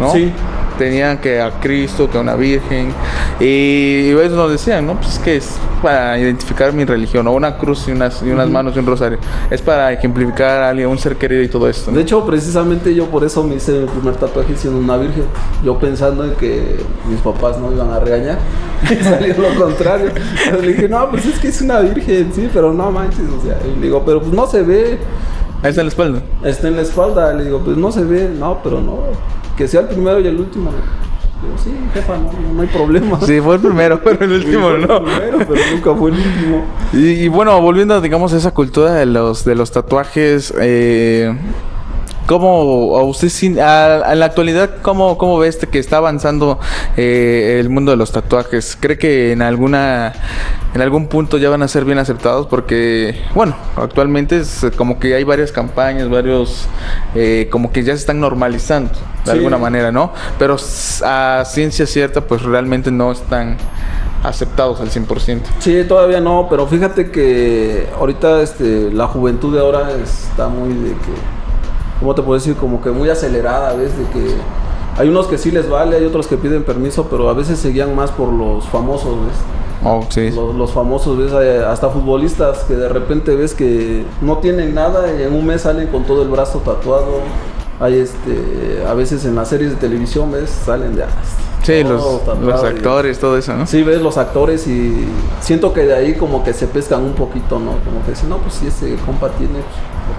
¿no? 0.00 0.12
Sí. 0.12 0.32
tenían 0.78 1.18
que 1.18 1.40
a 1.40 1.50
Cristo, 1.60 2.10
que 2.10 2.18
a 2.18 2.20
una 2.20 2.34
Virgen. 2.34 2.92
Y 3.38 4.10
ellos 4.10 4.32
nos 4.32 4.50
decían, 4.50 4.86
¿no? 4.86 4.94
Pues 4.94 5.14
es 5.14 5.18
que 5.18 5.36
es 5.36 5.56
para 5.82 6.18
identificar 6.18 6.72
mi 6.72 6.84
religión, 6.84 7.26
o 7.26 7.32
una 7.32 7.58
cruz 7.58 7.88
y 7.88 7.90
unas, 7.90 8.22
y 8.22 8.30
unas 8.30 8.48
manos 8.48 8.74
y 8.76 8.78
un 8.78 8.86
rosario. 8.86 9.18
Es 9.50 9.60
para 9.60 9.92
ejemplificar 9.92 10.62
a 10.62 10.70
alguien, 10.70 10.88
un 10.88 10.98
ser 10.98 11.16
querido 11.16 11.42
y 11.42 11.48
todo 11.48 11.68
esto. 11.68 11.90
¿no? 11.90 11.96
De 11.96 12.04
hecho, 12.04 12.24
precisamente 12.24 12.94
yo 12.94 13.06
por 13.06 13.24
eso 13.24 13.42
me 13.42 13.56
hice 13.56 13.72
mi 13.80 13.86
primer 13.86 14.14
tatuaje 14.14 14.56
siendo 14.56 14.78
una 14.78 14.96
virgen. 14.96 15.24
Yo 15.64 15.78
pensando 15.78 16.24
en 16.24 16.34
que 16.34 16.76
mis 17.08 17.20
papás 17.20 17.58
no 17.58 17.72
iban 17.72 17.90
a 17.90 17.98
regañar. 17.98 18.38
Y 18.90 19.02
salió 19.02 19.34
lo 19.38 19.64
contrario. 19.64 20.10
Pero 20.44 20.60
le 20.60 20.68
dije, 20.68 20.88
no, 20.88 21.10
pues 21.10 21.26
es 21.26 21.38
que 21.38 21.48
es 21.48 21.60
una 21.62 21.80
virgen, 21.80 22.32
sí, 22.34 22.48
pero 22.52 22.72
no 22.72 22.90
manches. 22.90 23.20
O 23.20 23.44
sea, 23.44 23.58
y 23.66 23.76
le 23.76 23.86
digo, 23.86 24.02
pero 24.04 24.20
pues 24.20 24.32
no 24.32 24.46
se 24.46 24.62
ve. 24.62 24.98
Ahí 25.62 25.70
está 25.70 25.80
en 25.82 25.86
la 25.86 25.90
espalda. 25.90 26.22
Está 26.44 26.68
en 26.68 26.76
la 26.76 26.82
espalda. 26.82 27.34
Le 27.34 27.44
digo, 27.44 27.60
pues 27.64 27.76
no 27.76 27.92
se 27.92 28.04
ve. 28.04 28.28
No, 28.36 28.60
pero 28.62 28.80
no. 28.80 28.98
Que 29.56 29.68
sea 29.68 29.82
el 29.82 29.86
primero 29.88 30.18
y 30.20 30.26
el 30.26 30.38
último. 30.40 30.70
Digo, 31.42 31.54
sí, 31.58 31.72
jefa, 31.92 32.16
no, 32.16 32.32
no, 32.32 32.54
no 32.54 32.62
hay 32.62 32.68
problema. 32.68 33.20
Sí, 33.20 33.40
fue 33.40 33.56
el 33.56 33.60
primero, 33.60 34.00
pero 34.02 34.24
el 34.24 34.32
último 34.32 34.68
Fue 34.68 34.76
el 34.76 34.86
no. 34.88 35.02
primero, 35.04 35.38
pero 35.38 35.60
nunca 35.74 35.94
fue 35.94 36.10
el 36.10 36.16
último. 36.16 36.64
Y, 36.92 36.98
y 37.24 37.28
bueno, 37.28 37.60
volviendo, 37.60 38.00
digamos, 38.00 38.32
a 38.32 38.36
esa 38.36 38.52
cultura 38.52 38.92
de 38.94 39.06
los, 39.06 39.44
de 39.44 39.54
los 39.54 39.70
tatuajes, 39.72 40.52
eh, 40.60 41.36
¿cómo 42.26 42.96
a 42.98 43.02
usted 43.02 43.28
sin- 43.28 43.58
a- 43.60 44.12
en 44.12 44.18
la 44.20 44.26
actualidad, 44.26 44.70
cómo, 44.82 45.18
cómo 45.18 45.38
ve 45.38 45.48
este 45.48 45.66
que 45.66 45.78
está 45.78 45.98
avanzando 45.98 46.58
eh, 46.96 47.58
el 47.60 47.68
mundo 47.70 47.90
de 47.90 47.96
los 47.96 48.12
tatuajes? 48.12 48.76
¿Cree 48.78 48.98
que 48.98 49.32
en 49.32 49.42
alguna 49.42 50.12
en 50.74 50.80
algún 50.80 51.08
punto 51.08 51.36
ya 51.36 51.50
van 51.50 51.62
a 51.62 51.68
ser 51.68 51.84
bien 51.84 51.98
aceptados? 51.98 52.46
Porque, 52.46 53.20
bueno, 53.34 53.54
actualmente 53.76 54.38
es 54.38 54.64
como 54.76 54.98
que 54.98 55.14
hay 55.14 55.24
varias 55.24 55.52
campañas, 55.52 56.08
varios, 56.08 56.66
eh, 57.14 57.48
como 57.50 57.72
que 57.72 57.82
ya 57.82 57.92
se 57.92 57.98
están 58.00 58.20
normalizando 58.20 58.90
de 59.24 59.30
Sí. 59.30 59.30
alguna 59.30 59.58
manera, 59.58 59.92
¿no? 59.92 60.12
Pero 60.38 60.56
a 61.04 61.42
ciencia 61.46 61.86
cierta, 61.86 62.22
pues 62.22 62.42
realmente 62.42 62.90
no 62.90 63.12
están 63.12 63.56
aceptados 64.24 64.80
al 64.80 64.88
100%. 64.90 65.42
Sí, 65.58 65.84
todavía 65.88 66.20
no, 66.20 66.46
pero 66.48 66.66
fíjate 66.66 67.10
que 67.10 67.86
ahorita 67.98 68.40
este, 68.40 68.90
la 68.92 69.06
juventud 69.08 69.52
de 69.54 69.60
ahora 69.60 69.90
está 70.02 70.48
muy 70.48 70.72
de 70.74 70.90
que, 70.90 71.10
¿cómo 72.02 72.14
te 72.14 72.22
puedo 72.22 72.38
decir? 72.38 72.56
Como 72.56 72.82
que 72.82 72.90
muy 72.90 73.08
acelerada, 73.08 73.72
¿ves? 73.74 73.96
De 73.96 74.04
que 74.06 74.34
hay 74.98 75.08
unos 75.08 75.26
que 75.26 75.38
sí 75.38 75.50
les 75.50 75.68
vale, 75.70 75.96
hay 75.96 76.04
otros 76.04 76.26
que 76.26 76.36
piden 76.36 76.64
permiso, 76.64 77.06
pero 77.10 77.30
a 77.30 77.32
veces 77.32 77.58
se 77.58 77.70
guían 77.70 77.96
más 77.96 78.10
por 78.10 78.30
los 78.32 78.66
famosos, 78.68 79.14
¿ves? 79.24 79.36
Oh, 79.84 80.04
sí. 80.10 80.30
Los, 80.30 80.54
los 80.54 80.70
famosos, 80.72 81.16
¿ves? 81.16 81.32
Hasta 81.32 81.88
futbolistas 81.88 82.58
que 82.64 82.74
de 82.74 82.88
repente 82.88 83.34
ves 83.34 83.54
que 83.54 84.04
no 84.20 84.38
tienen 84.38 84.74
nada 84.74 85.06
y 85.12 85.22
en 85.22 85.32
un 85.34 85.46
mes 85.46 85.62
salen 85.62 85.88
con 85.88 86.04
todo 86.04 86.22
el 86.22 86.28
brazo 86.28 86.58
tatuado. 86.58 87.20
Hay 87.80 87.98
este, 87.98 88.84
a 88.88 88.94
veces 88.94 89.24
en 89.24 89.34
las 89.34 89.48
series 89.48 89.70
de 89.70 89.76
televisión, 89.76 90.30
¿ves? 90.30 90.50
Salen 90.50 90.94
de... 90.94 91.04
ah, 91.04 91.08
Sí, 91.64 91.84
los, 91.84 92.02
los 92.40 92.62
y- 92.62 92.66
actores, 92.66 93.18
todo 93.20 93.36
eso, 93.38 93.54
¿no? 93.56 93.66
Sí, 93.66 93.82
ves 93.84 94.00
los 94.02 94.18
actores 94.18 94.66
y 94.66 95.06
siento 95.40 95.72
que 95.72 95.86
de 95.86 95.94
ahí 95.94 96.14
como 96.14 96.42
que 96.44 96.52
se 96.52 96.66
pescan 96.66 97.02
un 97.02 97.12
poquito, 97.14 97.58
¿no? 97.60 97.72
Como 97.84 98.04
que 98.04 98.10
dicen, 98.10 98.28
no, 98.28 98.38
pues 98.38 98.54
si 98.54 98.66
ese 98.66 98.96
compa 99.06 99.28
tiene, 99.30 99.54
pues, 99.54 99.64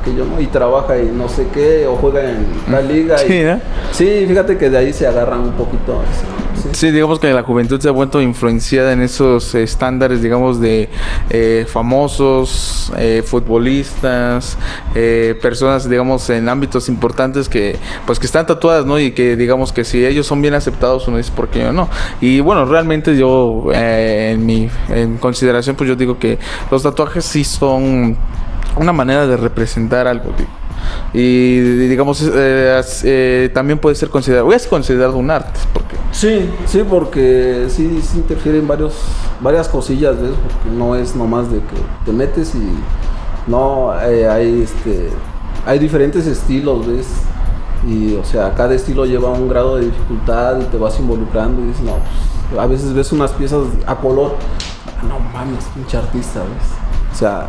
porque 0.03 0.17
yo 0.17 0.25
no, 0.25 0.39
y 0.41 0.47
trabaja 0.47 0.97
y 0.99 1.05
no 1.05 1.29
sé 1.29 1.47
qué, 1.53 1.87
o 1.87 1.95
juega 1.95 2.29
en 2.29 2.45
la 2.69 2.81
liga. 2.81 3.15
y- 3.23 3.27
Sí, 3.27 3.43
¿no? 3.43 3.59
Sí, 3.91 4.25
fíjate 4.27 4.57
que 4.57 4.69
de 4.69 4.77
ahí 4.77 4.93
se 4.93 5.07
agarran 5.07 5.41
un 5.41 5.51
poquito. 5.53 6.01
sí, 6.73 6.91
digamos 6.91 7.19
que 7.19 7.31
la 7.31 7.43
juventud 7.43 7.79
se 7.79 7.87
ha 7.87 7.91
vuelto 7.91 8.21
influenciada 8.21 8.91
en 8.93 9.01
esos 9.01 9.53
estándares, 9.55 10.21
digamos, 10.21 10.59
de 10.59 10.89
eh, 11.29 11.65
famosos, 11.69 12.91
eh, 12.97 13.23
futbolistas, 13.25 14.57
eh, 14.95 15.37
personas, 15.41 15.89
digamos, 15.89 16.29
en 16.29 16.49
ámbitos 16.49 16.89
importantes 16.89 17.47
que, 17.47 17.77
pues, 18.05 18.19
que 18.19 18.25
están 18.25 18.45
tatuadas, 18.45 18.85
¿no? 18.85 18.99
Y 18.99 19.11
que, 19.11 19.35
digamos, 19.35 19.71
que 19.71 19.83
si 19.85 20.05
ellos 20.05 20.27
son 20.27 20.41
bien 20.41 20.53
aceptados, 20.53 21.07
uno 21.07 21.17
dice, 21.17 21.31
¿por 21.35 21.47
qué 21.49 21.59
yo 21.61 21.71
no? 21.73 21.87
Y 22.21 22.39
bueno, 22.41 22.65
realmente 22.65 23.15
yo, 23.17 23.65
en 23.73 24.45
mi 24.45 24.69
en 24.89 25.17
consideración, 25.17 25.75
pues 25.75 25.87
yo 25.89 25.95
digo 25.95 26.17
que 26.19 26.39
los 26.71 26.83
tatuajes 26.83 27.23
sí 27.25 27.43
son 27.43 28.17
una 28.77 28.93
manera 28.93 29.27
de 29.27 29.37
representar 29.37 30.07
algo, 30.07 30.31
tío. 30.31 30.47
Y 31.13 31.59
digamos, 31.59 32.21
eh, 32.33 32.81
eh, 33.03 33.51
también 33.53 33.79
puede 33.79 33.95
ser 33.95 34.09
considerado, 34.09 34.51
es 34.51 34.67
considerado 34.67 35.17
un 35.17 35.29
arte, 35.31 35.59
porque 35.71 35.95
Sí, 36.13 36.47
sí, 36.65 36.83
porque 36.87 37.65
sí, 37.69 37.99
sí 38.03 38.19
interfieren 38.19 38.67
varios, 38.67 38.93
varias 39.41 39.67
cosillas, 39.67 40.15
¿ves? 40.21 40.31
Porque 40.31 40.77
no 40.77 40.95
es 40.95 41.15
nomás 41.15 41.51
de 41.51 41.57
que 41.57 41.75
te 42.05 42.11
metes 42.11 42.53
y 42.53 42.69
no, 43.49 43.91
eh, 44.01 44.27
hay 44.29 44.61
este, 44.61 45.09
hay 45.65 45.79
diferentes 45.79 46.27
estilos, 46.27 46.85
¿ves? 46.87 47.07
Y, 47.87 48.15
o 48.15 48.23
sea, 48.23 48.53
cada 48.53 48.75
estilo 48.75 49.05
lleva 49.05 49.31
un 49.31 49.49
grado 49.49 49.77
de 49.77 49.85
dificultad 49.85 50.61
y 50.61 50.65
te 50.65 50.77
vas 50.77 50.99
involucrando 50.99 51.61
y 51.63 51.67
dices, 51.67 51.83
no, 51.83 51.93
pues, 52.49 52.61
a 52.61 52.67
veces 52.67 52.93
ves 52.93 53.11
unas 53.11 53.31
piezas 53.31 53.63
a 53.87 53.95
color, 53.95 54.35
no 55.07 55.19
mames, 55.19 55.65
pinche 55.73 55.97
artista, 55.97 56.41
¿ves? 56.41 57.11
O 57.11 57.15
sea, 57.15 57.47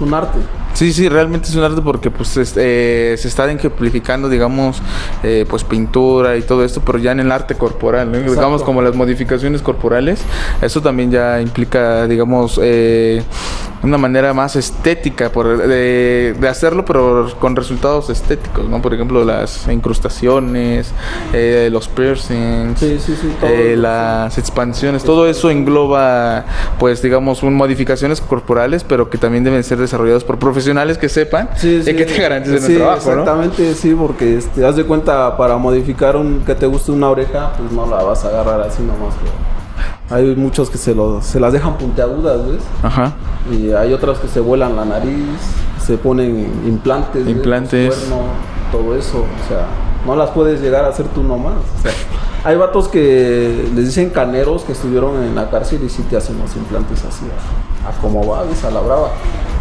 un 0.00 0.14
arte. 0.14 0.38
Sí, 0.74 0.92
sí, 0.92 1.08
realmente 1.08 1.48
es 1.48 1.54
un 1.56 1.64
arte 1.64 1.82
porque 1.82 2.10
pues 2.10 2.36
este, 2.36 3.16
se 3.16 3.28
está 3.28 3.50
ejemplificando, 3.50 4.28
digamos, 4.28 4.80
eh, 5.22 5.44
pues 5.48 5.64
pintura 5.64 6.36
y 6.36 6.42
todo 6.42 6.64
esto, 6.64 6.80
pero 6.80 6.98
ya 6.98 7.12
en 7.12 7.20
el 7.20 7.32
arte 7.32 7.56
corporal, 7.56 8.10
¿no? 8.10 8.18
digamos 8.18 8.62
como 8.62 8.80
las 8.80 8.94
modificaciones 8.94 9.62
corporales, 9.62 10.22
eso 10.62 10.80
también 10.80 11.10
ya 11.10 11.40
implica, 11.40 12.06
digamos, 12.06 12.58
eh, 12.62 13.22
una 13.82 13.98
manera 13.98 14.34
más 14.34 14.56
estética 14.56 15.30
por, 15.30 15.66
de, 15.66 16.34
de 16.38 16.48
hacerlo, 16.48 16.84
pero 16.84 17.28
con 17.38 17.56
resultados 17.56 18.10
estéticos, 18.10 18.68
¿no? 18.68 18.82
Por 18.82 18.92
ejemplo, 18.94 19.24
las 19.24 19.68
incrustaciones, 19.68 20.92
eh, 21.32 21.68
los 21.72 21.88
piercings, 21.88 22.78
Sí, 22.78 22.98
sí, 22.98 23.16
sí, 23.18 23.32
todo 23.40 23.50
eso, 23.50 23.80
las 23.80 24.38
expansiones, 24.38 25.02
todo 25.02 25.26
eso 25.26 25.50
engloba, 25.50 26.44
pues, 26.78 27.00
digamos, 27.00 27.42
un, 27.42 27.54
modificaciones 27.54 28.20
corporales, 28.20 28.84
pero 28.84 29.08
que 29.08 29.16
también 29.18 29.44
deben 29.44 29.64
ser 29.64 29.78
desarrollados 29.78 30.24
por 30.24 30.38
profesionales 30.38 30.59
que 30.98 31.08
sepan 31.08 31.48
Sí, 31.56 31.82
y 31.86 31.94
que 31.94 32.04
te 32.04 32.20
garanticen 32.20 32.60
Sí, 32.62 32.72
el 32.72 32.78
trabajo, 32.78 33.10
¿no? 33.14 33.20
Exactamente, 33.20 33.74
sí, 33.74 33.94
porque 33.94 34.38
este, 34.38 34.64
haz 34.64 34.76
de 34.76 34.84
cuenta, 34.84 35.36
para 35.36 35.56
modificar 35.56 36.16
un 36.16 36.40
que 36.40 36.54
te 36.54 36.66
guste 36.66 36.92
una 36.92 37.08
oreja, 37.08 37.52
pues 37.58 37.72
no 37.72 37.86
la 37.86 38.02
vas 38.02 38.24
a 38.24 38.28
agarrar 38.28 38.60
así 38.60 38.82
nomás. 38.82 39.14
pero 39.20 40.16
Hay 40.16 40.36
muchos 40.36 40.70
que 40.70 40.78
se, 40.78 40.94
lo, 40.94 41.22
se 41.22 41.40
las 41.40 41.52
dejan 41.52 41.76
puntiagudas, 41.78 42.46
¿ves? 42.46 42.62
Ajá. 42.82 43.12
Y 43.50 43.72
hay 43.72 43.92
otras 43.92 44.18
que 44.18 44.28
se 44.28 44.40
vuelan 44.40 44.76
la 44.76 44.84
nariz, 44.84 45.24
se 45.84 45.96
ponen 45.96 46.50
implantes. 46.66 47.26
Implantes. 47.26 47.94
Cuerno, 47.94 48.22
todo 48.70 48.96
eso, 48.96 49.18
o 49.18 49.48
sea, 49.48 49.66
no 50.06 50.16
las 50.16 50.30
puedes 50.30 50.60
llegar 50.60 50.84
a 50.84 50.88
hacer 50.88 51.06
tú 51.06 51.22
nomás. 51.22 51.54
o 51.54 51.82
sea, 51.82 51.92
hay 52.42 52.56
vatos 52.56 52.88
que 52.88 53.68
les 53.74 53.84
dicen 53.86 54.08
caneros 54.10 54.62
que 54.62 54.72
estuvieron 54.72 55.22
en 55.22 55.34
la 55.34 55.50
cárcel 55.50 55.82
y 55.84 55.88
sí 55.90 56.02
te 56.08 56.16
hacen 56.16 56.38
los 56.38 56.54
implantes 56.56 57.04
así, 57.04 57.26
a, 57.84 57.88
a 57.90 58.00
como 58.00 58.26
va, 58.26 58.44
¿ves? 58.44 58.64
A 58.64 58.70
la 58.70 58.80
brava. 58.80 59.10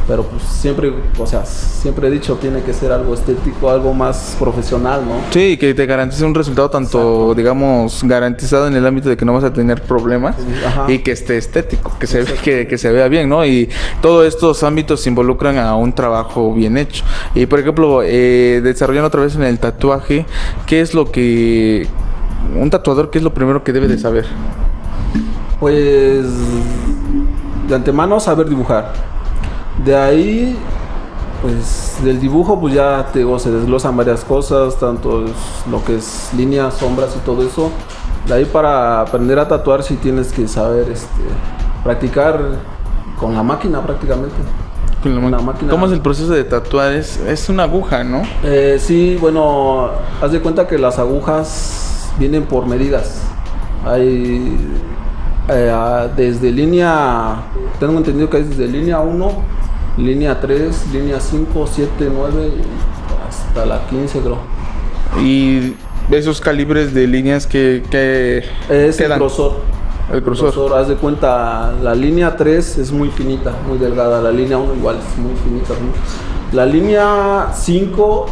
Pero 0.09 0.23
pues 0.23 0.41
siempre, 0.41 0.91
o 1.19 1.27
sea, 1.27 1.45
siempre 1.45 2.07
he 2.07 2.11
dicho, 2.11 2.35
tiene 2.37 2.63
que 2.63 2.73
ser 2.73 2.91
algo 2.91 3.13
estético, 3.13 3.69
algo 3.69 3.93
más 3.93 4.35
profesional, 4.39 5.03
¿no? 5.07 5.13
Sí, 5.29 5.55
que 5.55 5.75
te 5.75 5.85
garantice 5.85 6.25
un 6.25 6.33
resultado 6.33 6.67
tanto, 6.67 7.35
digamos, 7.35 8.03
garantizado 8.03 8.67
en 8.67 8.75
el 8.75 8.87
ámbito 8.87 9.07
de 9.07 9.15
que 9.15 9.23
no 9.23 9.33
vas 9.33 9.43
a 9.43 9.53
tener 9.53 9.83
problemas 9.83 10.35
Ajá. 10.65 10.91
y 10.91 10.97
que 10.97 11.11
esté 11.11 11.37
estético, 11.37 11.95
que 11.99 12.07
se, 12.07 12.25
que, 12.25 12.65
que 12.65 12.77
se 12.79 12.91
vea 12.91 13.07
bien, 13.07 13.29
¿no? 13.29 13.45
Y 13.45 13.69
todos 14.01 14.25
estos 14.25 14.63
ámbitos 14.63 15.05
involucran 15.05 15.59
a 15.59 15.75
un 15.75 15.93
trabajo 15.93 16.55
bien 16.55 16.79
hecho. 16.79 17.03
Y, 17.35 17.45
por 17.45 17.59
ejemplo, 17.59 18.01
eh, 18.03 18.61
desarrollando 18.63 19.09
otra 19.09 19.21
vez 19.21 19.35
en 19.35 19.43
el 19.43 19.59
tatuaje, 19.59 20.25
¿qué 20.65 20.81
es 20.81 20.95
lo 20.95 21.11
que... 21.11 21.85
Un 22.59 22.71
tatuador, 22.71 23.11
¿qué 23.11 23.19
es 23.19 23.23
lo 23.23 23.35
primero 23.35 23.63
que 23.63 23.71
debe 23.73 23.87
de 23.87 23.99
saber? 23.99 24.25
Pues 25.59 26.25
de 27.67 27.75
antemano 27.75 28.19
saber 28.19 28.49
dibujar. 28.49 28.91
De 29.83 29.95
ahí, 29.95 30.57
pues 31.41 31.97
del 32.03 32.19
dibujo, 32.19 32.59
pues 32.59 32.73
ya 32.73 33.07
te 33.11 33.19
digo, 33.19 33.39
se 33.39 33.51
desglosan 33.51 33.95
varias 33.95 34.23
cosas, 34.23 34.77
tanto 34.77 35.25
es 35.25 35.31
lo 35.69 35.83
que 35.83 35.97
es 35.97 36.31
líneas, 36.35 36.75
sombras 36.75 37.15
y 37.15 37.19
todo 37.19 37.43
eso. 37.43 37.71
De 38.27 38.33
ahí 38.33 38.45
para 38.45 39.01
aprender 39.01 39.39
a 39.39 39.47
tatuar 39.47 39.83
sí 39.83 39.95
tienes 39.95 40.31
que 40.33 40.47
saber 40.47 40.89
este, 40.89 41.21
practicar 41.83 42.39
con 43.17 43.33
la 43.33 43.43
máquina 43.43 43.81
prácticamente. 43.81 44.35
Con 45.01 45.31
la 45.31 45.39
máquina. 45.39 45.71
¿Cómo 45.71 45.85
es 45.85 45.93
el 45.93 46.01
proceso 46.01 46.33
de 46.33 46.43
tatuar? 46.43 46.91
Es, 46.93 47.17
es 47.17 47.47
una 47.47 47.63
aguja, 47.63 48.03
¿no? 48.03 48.21
Eh, 48.43 48.77
sí, 48.79 49.17
bueno, 49.21 49.91
haz 50.21 50.31
de 50.33 50.41
cuenta 50.41 50.67
que 50.67 50.77
las 50.77 50.99
agujas 50.99 52.11
vienen 52.19 52.43
por 52.43 52.65
medidas. 52.65 53.21
Hay 53.85 54.57
eh, 55.47 56.09
desde 56.15 56.51
línea, 56.51 57.37
tengo 57.79 57.97
entendido 57.97 58.29
que 58.29 58.37
hay 58.37 58.43
desde 58.43 58.67
línea 58.67 58.99
1, 58.99 59.31
línea 59.97 60.39
3, 60.39 60.87
línea 60.93 61.19
5, 61.19 61.67
7, 61.71 62.09
9, 62.13 62.51
hasta 63.27 63.65
la 63.65 63.85
15 63.87 64.19
creo. 64.19 64.37
Y 65.23 65.73
esos 66.11 66.39
calibres 66.41 66.93
de 66.93 67.07
líneas 67.07 67.45
que, 67.47 67.83
que 67.89 68.43
Es 68.69 68.99
el 68.99 69.05
quedan. 69.05 69.19
grosor. 69.19 69.53
El 70.11 70.21
grosor. 70.21 70.73
haz 70.73 70.87
de 70.87 70.95
cuenta, 70.95 71.71
la 71.83 71.93
línea 71.93 72.35
3 72.35 72.77
es 72.79 72.91
muy 72.91 73.09
finita, 73.09 73.53
muy 73.67 73.77
delgada. 73.77 74.21
La 74.21 74.31
línea 74.31 74.57
1 74.57 74.73
igual 74.75 74.97
es 74.97 75.17
muy 75.19 75.33
finita. 75.35 75.73
La 76.51 76.65
línea 76.65 77.51
5, 77.53 78.25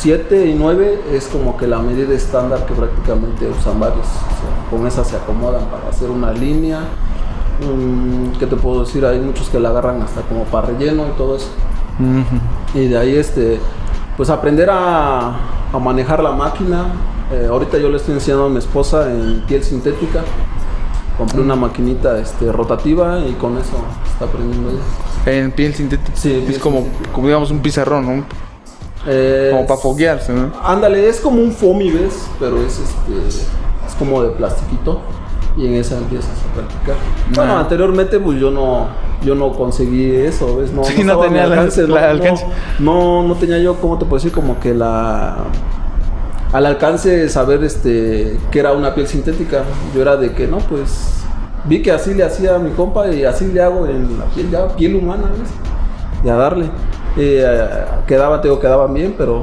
7 0.00 0.46
y 0.46 0.54
9 0.54 1.00
es 1.12 1.26
como 1.28 1.56
que 1.56 1.66
la 1.66 1.78
medida 1.78 2.14
estándar 2.14 2.66
que 2.66 2.74
prácticamente 2.74 3.46
usan 3.48 3.80
varios. 3.80 4.06
O 4.06 4.10
sea, 4.10 4.70
con 4.70 4.86
esa 4.86 5.02
se 5.04 5.16
acomodan 5.16 5.64
para 5.66 5.88
hacer 5.88 6.10
una 6.10 6.32
línea. 6.32 6.80
Mm, 7.60 8.38
¿Qué 8.38 8.46
te 8.46 8.56
puedo 8.56 8.84
decir? 8.84 9.04
Hay 9.04 9.18
muchos 9.20 9.48
que 9.48 9.60
la 9.60 9.68
agarran 9.70 10.02
hasta 10.02 10.22
como 10.22 10.44
para 10.44 10.68
relleno 10.68 11.06
y 11.06 11.16
todo 11.16 11.36
eso. 11.36 11.48
Y 12.74 12.86
de 12.88 12.96
ahí, 12.96 13.14
este, 13.16 13.60
pues 14.16 14.30
aprender 14.30 14.70
a, 14.70 15.36
a 15.72 15.78
manejar 15.78 16.22
la 16.22 16.32
máquina. 16.32 16.86
Eh, 17.32 17.46
ahorita 17.48 17.78
yo 17.78 17.90
le 17.90 17.98
estoy 17.98 18.14
enseñando 18.14 18.46
a 18.46 18.48
mi 18.48 18.58
esposa 18.58 19.10
en 19.10 19.42
piel 19.46 19.62
sintética. 19.62 20.22
Compré 21.18 21.42
una 21.42 21.54
maquinita 21.54 22.18
este, 22.18 22.50
rotativa 22.50 23.18
y 23.20 23.32
con 23.32 23.58
eso 23.58 23.76
está 24.10 24.24
aprendiendo 24.24 24.70
ella. 24.70 24.80
En 25.26 25.52
piel 25.52 25.74
sintética. 25.74 26.16
Sí, 26.16 26.32
es 26.32 26.44
piel 26.44 26.60
como, 26.60 26.78
sintética. 26.78 27.12
como 27.12 27.26
digamos 27.26 27.50
un 27.50 27.60
pizarrón, 27.60 28.06
¿no? 28.06 28.24
Eh, 29.06 29.48
Como 29.52 29.66
para 29.66 29.80
foguearse, 29.80 30.32
¿no? 30.32 30.52
Ándale, 30.62 31.08
es 31.08 31.20
como 31.20 31.40
un 31.42 31.52
foamy, 31.52 31.90
¿ves? 31.90 32.26
Pero 32.38 32.60
es 32.62 32.78
este 32.78 33.28
es 33.28 33.94
como 33.98 34.22
de 34.22 34.30
plastiquito 34.30 35.00
y 35.56 35.66
en 35.66 35.74
esa 35.74 35.98
empiezas 35.98 36.30
a 36.30 36.54
practicar. 36.54 36.94
Bueno, 37.34 37.58
anteriormente 37.58 38.18
pues 38.20 38.38
yo 38.40 38.50
no 38.50 38.86
yo 39.22 39.34
no 39.34 39.52
conseguí 39.52 40.10
eso, 40.14 40.56
¿ves? 40.56 40.72
No, 40.72 40.82
Sí, 40.84 41.02
no 41.04 41.18
tenía 41.18 41.46
la- 41.46 41.56
la 41.56 41.86
no, 41.86 41.96
alcance. 41.96 42.46
No, 42.78 43.22
no 43.26 43.34
tenía 43.34 43.58
yo, 43.58 43.74
¿cómo 43.76 43.98
te 43.98 44.04
puedo 44.06 44.16
decir? 44.22 44.32
Como 44.32 44.58
que 44.60 44.74
la 44.74 45.36
al 46.52 46.66
alcance 46.66 47.10
de 47.10 47.28
saber 47.28 47.62
este 47.62 48.38
que 48.50 48.58
era 48.58 48.72
una 48.72 48.94
piel 48.94 49.06
sintética. 49.06 49.62
Yo 49.94 50.02
era 50.02 50.16
de 50.16 50.32
que 50.32 50.46
no, 50.48 50.58
pues 50.58 51.14
vi 51.64 51.82
que 51.82 51.92
así 51.92 52.14
le 52.14 52.24
hacía 52.24 52.56
a 52.56 52.58
mi 52.58 52.70
compa 52.70 53.08
y 53.08 53.24
así 53.24 53.46
le 53.52 53.60
hago 53.62 53.86
en 53.86 54.18
la 54.18 54.24
piel 54.26 54.50
ya 54.50 54.68
piel 54.68 54.94
humana, 54.96 55.24
¿ves? 55.38 55.50
Y 56.24 56.28
a 56.28 56.34
darle. 56.36 56.70
Eh, 57.16 57.44
quedaba, 58.06 58.40
te 58.40 58.48
digo, 58.48 58.60
quedaban 58.60 58.94
bien, 58.94 59.14
pero 59.18 59.42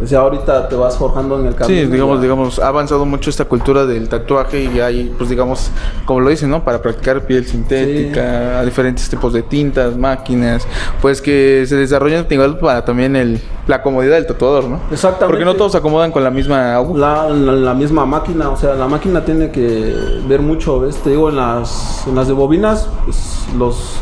pues 0.00 0.08
ya 0.08 0.20
ahorita 0.20 0.66
te 0.66 0.76
vas 0.76 0.96
forjando 0.96 1.38
en 1.38 1.44
el 1.44 1.54
camino. 1.54 1.78
Sí, 1.78 1.86
digamos, 1.86 2.16
ya. 2.16 2.22
digamos, 2.22 2.58
ha 2.58 2.68
avanzado 2.68 3.04
mucho 3.04 3.28
esta 3.28 3.44
cultura 3.44 3.84
del 3.84 4.08
tatuaje 4.08 4.62
y 4.64 4.80
hay, 4.80 5.14
pues 5.18 5.28
digamos, 5.28 5.70
como 6.06 6.20
lo 6.20 6.30
dicen, 6.30 6.48
¿no? 6.48 6.64
Para 6.64 6.80
practicar 6.80 7.26
piel 7.26 7.44
sintética, 7.44 8.60
a 8.60 8.64
diferentes 8.64 9.10
tipos 9.10 9.34
de 9.34 9.42
tintas, 9.42 9.98
máquinas, 9.98 10.66
pues 11.02 11.20
que 11.20 11.66
se 11.66 11.76
desarrollan 11.76 12.26
igual 12.30 12.58
para 12.58 12.82
también 12.82 13.14
el, 13.14 13.42
la 13.66 13.82
comodidad 13.82 14.14
del 14.14 14.26
tatuador, 14.26 14.64
¿no? 14.64 14.80
Exactamente. 14.90 15.26
Porque 15.26 15.44
no 15.44 15.54
todos 15.54 15.72
se 15.72 15.78
acomodan 15.78 16.12
con 16.12 16.24
la 16.24 16.30
misma 16.30 16.76
aguja. 16.76 16.98
La, 16.98 17.28
la, 17.28 17.52
la 17.52 17.74
misma 17.74 18.06
máquina, 18.06 18.48
o 18.48 18.56
sea, 18.56 18.74
la 18.76 18.88
máquina 18.88 19.22
tiene 19.22 19.50
que 19.50 19.94
ver 20.26 20.40
mucho, 20.40 20.80
¿ves? 20.80 20.96
Te 20.96 21.10
digo, 21.10 21.28
en 21.28 21.36
las, 21.36 22.06
en 22.06 22.14
las 22.14 22.26
de 22.26 22.32
bobinas, 22.32 22.88
pues, 23.04 23.44
los, 23.58 23.96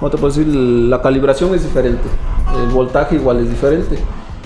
¿cómo 0.00 0.10
te 0.10 0.16
puedo 0.16 0.32
decir? 0.32 0.46
La 0.48 1.02
calibración 1.02 1.54
es 1.54 1.64
diferente, 1.64 2.08
el 2.64 2.72
voltaje 2.72 3.16
igual 3.16 3.40
es 3.40 3.50
diferente. 3.50 3.98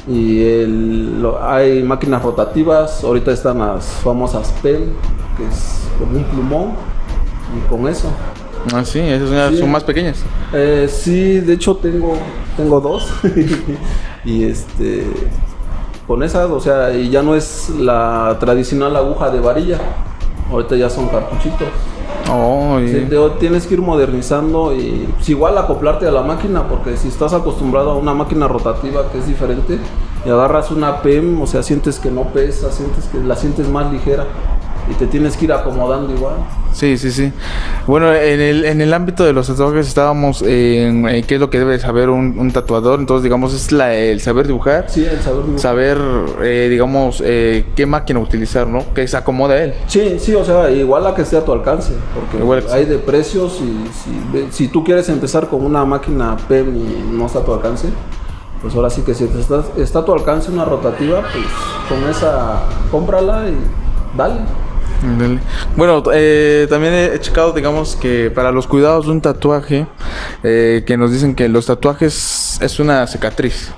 Y 0.09 0.43
el- 0.43 1.21
lo- 1.23 1.43
hay 1.47 1.83
máquinas 1.83 2.23
rotativas, 2.23 3.05
ahorita 3.05 3.31
están 3.33 3.59
las 3.59 3.85
famosas 3.85 4.53
PEN, 4.63 4.93
que 5.37 5.45
es 5.47 5.81
como 5.99 6.17
un 6.19 6.25
plumón, 6.25 6.73
y 7.57 7.69
con 7.69 7.87
eso. 7.89 8.09
Ah, 8.75 8.85
sí, 8.85 8.99
esas 9.01 9.51
Sí. 9.53 9.59
son 9.59 9.71
más 9.71 9.85
pequeñas. 9.85 10.23
Eh, 10.53 10.89
sí, 10.91 11.41
de 11.41 11.53
hecho 11.55 11.77
tengo, 11.77 12.15
tengo 12.57 12.81
dos. 12.81 13.13
y 14.25 14.45
este, 14.45 15.05
con 16.07 16.23
esas, 16.23 16.51
o 16.51 16.59
sea, 16.61 16.93
y 16.95 17.11
ya 17.11 17.23
no 17.23 17.35
es 17.35 17.69
la 17.79 18.37
tradicional 18.41 18.97
aguja 18.97 19.31
de 19.31 19.41
varilla. 19.41 19.79
Ahorita 20.51 20.75
ya 20.77 20.89
son 20.89 21.09
cartuchitos. 21.09 21.69
Tienes 23.39 23.67
que 23.67 23.75
ir 23.75 23.83
modernizando 23.83 24.75
y 24.75 25.09
pues, 25.15 25.29
igual 25.29 25.57
acoplarte 25.57 26.07
a 26.07 26.11
la 26.11 26.23
máquina, 26.23 26.69
porque 26.69 26.97
si 26.97 27.09
estás 27.09 27.33
acostumbrado 27.33 27.93
a 27.93 27.97
una 27.97 28.15
máquina 28.15 28.49
rotativa 28.49 29.11
que 29.11 29.19
es 29.19 29.27
diferente 29.27 29.79
y 30.25 30.29
agarras 30.29 30.71
una 30.71 31.01
PEM, 31.03 31.41
o 31.41 31.47
sea, 31.47 31.63
sientes 31.63 31.99
que 31.99 32.11
no 32.11 32.25
pesa, 32.25 32.71
sientes 32.71 33.07
que 33.07 33.19
la 33.19 33.37
sientes 33.37 33.69
más 33.69 33.91
ligera. 33.93 34.27
Y 34.91 34.95
te 34.95 35.07
tienes 35.07 35.37
que 35.37 35.45
ir 35.47 35.53
acomodando 35.53 36.13
igual. 36.15 36.35
Sí, 36.73 36.97
sí, 36.99 37.11
sí. 37.11 37.33
Bueno, 37.87 38.15
en 38.15 38.41
el, 38.41 38.65
en 38.65 38.81
el 38.81 38.93
ámbito 38.95 39.25
de 39.25 39.33
los 39.33 39.47
tatuajes 39.49 39.89
estábamos 39.89 40.43
en, 40.43 41.09
en 41.09 41.25
qué 41.25 41.35
es 41.35 41.41
lo 41.41 41.51
que 41.51 41.59
debe 41.59 41.79
saber 41.79 42.09
un, 42.11 42.39
un 42.39 42.51
tatuador. 42.53 43.01
Entonces, 43.01 43.25
digamos, 43.25 43.53
es 43.55 43.73
la, 43.73 43.95
el 43.95 44.21
saber 44.21 44.47
dibujar, 44.47 44.85
Sí, 44.89 45.05
el 45.05 45.19
saber 45.21 45.43
dibujar. 45.45 45.61
saber, 45.61 45.99
eh, 46.43 46.69
digamos, 46.71 47.23
eh, 47.25 47.65
qué 47.75 47.87
máquina 47.87 48.21
utilizar, 48.21 48.67
¿no? 48.67 48.85
Que 48.95 49.09
se 49.09 49.17
acomode 49.17 49.55
a 49.55 49.65
él. 49.65 49.75
Sí, 49.87 50.19
sí, 50.21 50.35
o 50.35 50.45
sea, 50.45 50.71
igual 50.71 51.05
la 51.05 51.15
que 51.15 51.23
esté 51.23 51.37
a 51.37 51.45
tu 51.45 51.53
alcance, 51.53 51.95
porque 52.15 52.39
Igual 52.39 52.65
hay 52.71 52.85
de 52.85 52.99
precios 52.99 53.61
y 53.61 53.89
si, 53.93 54.47
si 54.51 54.69
tú 54.69 54.85
quieres 54.85 55.09
empezar 55.09 55.49
con 55.49 55.65
una 55.65 55.85
máquina 55.85 56.37
PEM 56.49 56.77
y 56.77 57.17
no 57.17 57.27
está 57.27 57.41
a 57.41 57.45
tu 57.45 57.55
alcance, 57.55 57.89
pues 58.63 58.75
ahora 58.75 58.91
sí 58.91 59.03
que 59.03 59.15
si 59.15 59.25
te 59.27 59.41
está, 59.41 59.63
está 59.79 60.01
a 60.01 60.05
tu 60.05 60.13
alcance 60.13 60.51
una 60.51 60.65
rotativa, 60.65 61.23
pues 61.23 61.45
con 61.89 62.09
esa 62.11 62.61
cómprala 62.91 63.49
y 63.49 63.57
dale. 64.17 64.41
Bueno, 65.77 66.03
eh, 66.13 66.67
también 66.69 66.93
he 66.93 67.15
he 67.15 67.21
checado, 67.21 67.53
digamos, 67.53 67.97
que 67.97 68.31
para 68.31 68.51
los 68.53 68.67
cuidados 68.67 69.07
de 69.07 69.13
un 69.13 69.21
tatuaje, 69.21 69.87
eh, 70.43 70.83
que 70.87 70.97
nos 70.97 71.13
dicen 71.13 71.35
que 71.35 71.49
los 71.49 71.67
tatuajes 71.67 72.59
es 72.61 72.81
una 72.81 73.07
cicatriz. 73.07 73.71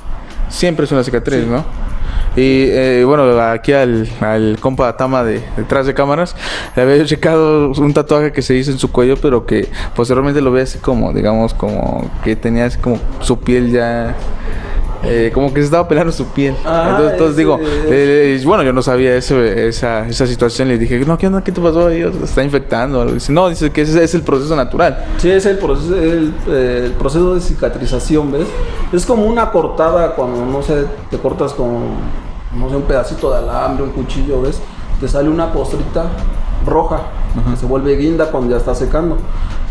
Siempre 0.48 0.84
es 0.84 0.92
una 0.92 1.04
cicatriz, 1.04 1.46
¿no? 1.46 1.64
Y 2.36 2.66
eh, 2.70 3.04
bueno, 3.04 3.40
aquí 3.40 3.72
al, 3.72 4.08
al 4.20 4.58
compa 4.60 4.96
Tama 4.96 5.24
de 5.24 5.42
detrás 5.56 5.86
de 5.86 5.94
cámaras, 5.94 6.36
le 6.76 6.82
había 6.82 7.04
checado 7.04 7.70
un 7.70 7.92
tatuaje 7.92 8.32
que 8.32 8.40
se 8.40 8.54
hizo 8.54 8.70
en 8.70 8.78
su 8.78 8.90
cuello, 8.92 9.16
pero 9.16 9.46
que 9.46 9.68
posteriormente 9.96 10.40
lo 10.40 10.52
ve 10.52 10.62
así 10.62 10.78
como, 10.78 11.12
digamos, 11.12 11.54
como 11.54 12.08
que 12.22 12.36
tenía 12.36 12.66
así 12.66 12.78
como 12.78 12.98
su 13.20 13.38
piel 13.40 13.70
ya. 13.72 14.14
Eh, 15.02 15.30
como 15.32 15.52
que 15.52 15.60
se 15.60 15.66
estaba 15.66 15.88
pelando 15.88 16.12
su 16.12 16.26
piel. 16.26 16.54
Ah, 16.64 16.88
entonces, 16.90 17.12
entonces 17.12 17.36
digo, 17.36 17.58
eh, 17.62 18.40
bueno, 18.44 18.62
yo 18.62 18.72
no 18.72 18.82
sabía 18.82 19.16
ese- 19.16 19.68
esa, 19.68 20.06
esa 20.08 20.26
situación. 20.26 20.68
Le 20.68 20.78
dije, 20.78 20.98
no, 21.00 21.16
¿qué 21.18 21.26
onda? 21.26 21.42
¿Qué 21.42 21.52
te 21.52 21.60
pasó? 21.60 21.86
ahí? 21.86 22.02
¿Se 22.18 22.24
está 22.24 22.42
infectando. 22.44 23.04
Dice, 23.06 23.32
no, 23.32 23.48
dice 23.48 23.70
que 23.70 23.82
ese 23.82 24.02
es 24.04 24.14
el 24.14 24.22
proceso 24.22 24.54
natural. 24.56 25.06
Sí, 25.18 25.30
es 25.30 25.46
el 25.46 25.58
proceso, 25.58 25.96
el, 25.96 26.34
eh, 26.48 26.82
el 26.86 26.92
proceso 26.92 27.34
de 27.34 27.40
cicatrización, 27.40 28.32
¿ves? 28.32 28.46
Es 28.92 29.06
como 29.06 29.24
una 29.26 29.50
cortada 29.50 30.14
cuando, 30.14 30.44
no 30.44 30.62
sé, 30.62 30.84
te 31.10 31.18
cortas 31.18 31.52
con, 31.54 31.68
no 32.56 32.68
sé, 32.68 32.76
un 32.76 32.82
pedacito 32.82 33.30
de 33.32 33.38
alambre, 33.38 33.84
un 33.84 33.90
cuchillo, 33.90 34.42
¿ves? 34.42 34.60
Te 35.00 35.08
sale 35.08 35.28
una 35.30 35.50
costrita 35.52 36.04
roja, 36.66 37.00
que 37.50 37.56
se 37.56 37.64
vuelve 37.64 37.96
guinda 37.96 38.26
cuando 38.30 38.50
ya 38.50 38.56
está 38.58 38.74
secando. 38.74 39.16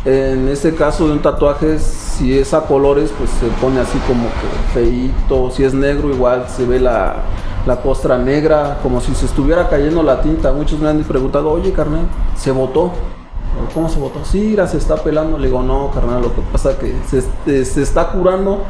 En 0.05 0.47
este 0.47 0.73
caso 0.73 1.05
de 1.07 1.13
un 1.13 1.19
tatuaje, 1.19 1.77
si 2.19 2.37
es 2.37 2.53
a 2.53 2.61
colores, 2.61 3.11
pues 3.17 3.29
se 3.29 3.47
pone 3.61 3.79
así 3.79 3.97
como 3.99 4.25
que 4.25 4.73
feíto. 4.73 5.51
Si 5.51 5.63
es 5.63 5.73
negro, 5.73 6.09
igual 6.09 6.45
se 6.49 6.65
ve 6.65 6.79
la, 6.79 7.15
la 7.65 7.81
costra 7.81 8.17
negra, 8.17 8.79
como 8.83 8.99
si 8.99 9.15
se 9.15 9.25
estuviera 9.25 9.69
cayendo 9.69 10.03
la 10.03 10.21
tinta. 10.21 10.51
Muchos 10.51 10.79
me 10.79 10.89
han 10.89 11.01
preguntado, 11.03 11.49
oye, 11.49 11.71
carnal, 11.71 12.07
¿se 12.35 12.51
botó? 12.51 12.91
¿Cómo 13.73 13.87
se 13.87 13.99
botó? 13.99 14.19
Sí, 14.25 14.57
se 14.69 14.77
está 14.77 14.97
pelando. 14.97 15.37
Le 15.37 15.47
digo, 15.47 15.63
no, 15.63 15.91
carnal, 15.91 16.21
lo 16.21 16.35
que 16.35 16.41
pasa 16.51 16.71
es 16.71 16.77
que 16.77 16.93
se, 17.09 17.19
este, 17.19 17.63
se 17.63 17.81
está 17.81 18.11
curando. 18.11 18.63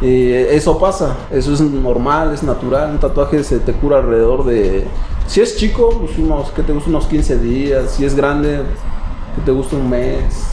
eh, 0.00 0.50
eso 0.52 0.78
pasa, 0.78 1.16
eso 1.30 1.52
es 1.54 1.60
normal, 1.60 2.32
es 2.32 2.44
natural. 2.44 2.92
Un 2.92 2.98
tatuaje 2.98 3.42
se 3.42 3.58
te 3.58 3.72
cura 3.72 3.98
alrededor 3.98 4.44
de. 4.44 4.86
Si 5.26 5.40
es 5.40 5.56
chico, 5.56 5.90
pues 5.98 6.16
unos, 6.18 6.50
¿qué 6.52 6.62
te 6.62 6.72
gusta? 6.72 6.88
Unos 6.88 7.06
15 7.06 7.38
días. 7.38 7.90
Si 7.90 8.04
es 8.04 8.14
grande, 8.14 8.62
¿qué 9.34 9.40
te 9.44 9.50
gusta? 9.50 9.76
Un 9.76 9.90
mes, 9.90 10.52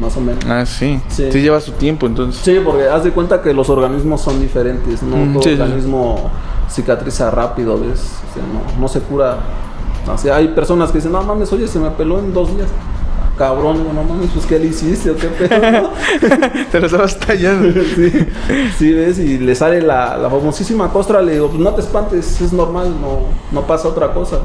más 0.00 0.16
o 0.16 0.20
menos. 0.20 0.44
Ah, 0.48 0.64
sí. 0.66 1.00
Sí, 1.08 1.30
Sí. 1.30 1.40
lleva 1.42 1.60
su 1.60 1.72
tiempo, 1.72 2.06
entonces. 2.06 2.40
Sí, 2.42 2.58
porque 2.64 2.88
haz 2.88 3.04
de 3.04 3.10
cuenta 3.10 3.42
que 3.42 3.52
los 3.52 3.68
organismos 3.68 4.20
son 4.22 4.40
diferentes, 4.40 5.02
no 5.02 5.16
Mm, 5.16 5.32
todo 5.34 5.42
sí, 5.42 5.54
sí. 5.54 5.60
organismo 5.60 6.30
cicatriza 6.70 7.30
rápido, 7.30 7.78
¿ves? 7.78 8.00
O 8.30 8.34
sea, 8.34 8.42
no, 8.44 8.80
no 8.80 8.88
se 8.88 9.00
cura. 9.00 9.36
O 10.12 10.16
sea, 10.16 10.36
hay 10.36 10.48
personas 10.48 10.90
que 10.90 10.98
dicen, 10.98 11.12
no 11.12 11.22
mames, 11.22 11.52
oye, 11.52 11.68
se 11.68 11.78
me 11.78 11.90
peló 11.90 12.18
en 12.18 12.32
dos 12.32 12.54
días. 12.56 12.68
Cabrón, 13.36 13.78
digo, 13.78 13.92
no 13.94 14.02
mames, 14.02 14.30
pues 14.34 14.44
¿qué 14.44 14.58
le 14.58 14.66
hiciste 14.66 15.10
o 15.10 15.16
qué 15.16 15.28
pedo? 15.28 15.90
Te 16.72 16.78
lo 16.80 16.86
estabas 16.86 17.18
tallando. 17.18 17.80
sí, 17.96 18.12
sí, 18.78 18.92
¿ves? 18.92 19.18
Y 19.18 19.38
le 19.38 19.54
sale 19.54 19.80
la, 19.80 20.16
la 20.18 20.28
famosísima 20.28 20.90
costra, 20.92 21.22
le 21.22 21.32
digo, 21.34 21.48
pues 21.48 21.60
no 21.60 21.70
te 21.74 21.80
espantes, 21.80 22.40
es 22.40 22.52
normal, 22.52 22.94
no, 23.00 23.20
no 23.52 23.66
pasa 23.66 23.88
otra 23.88 24.12
cosa. 24.12 24.40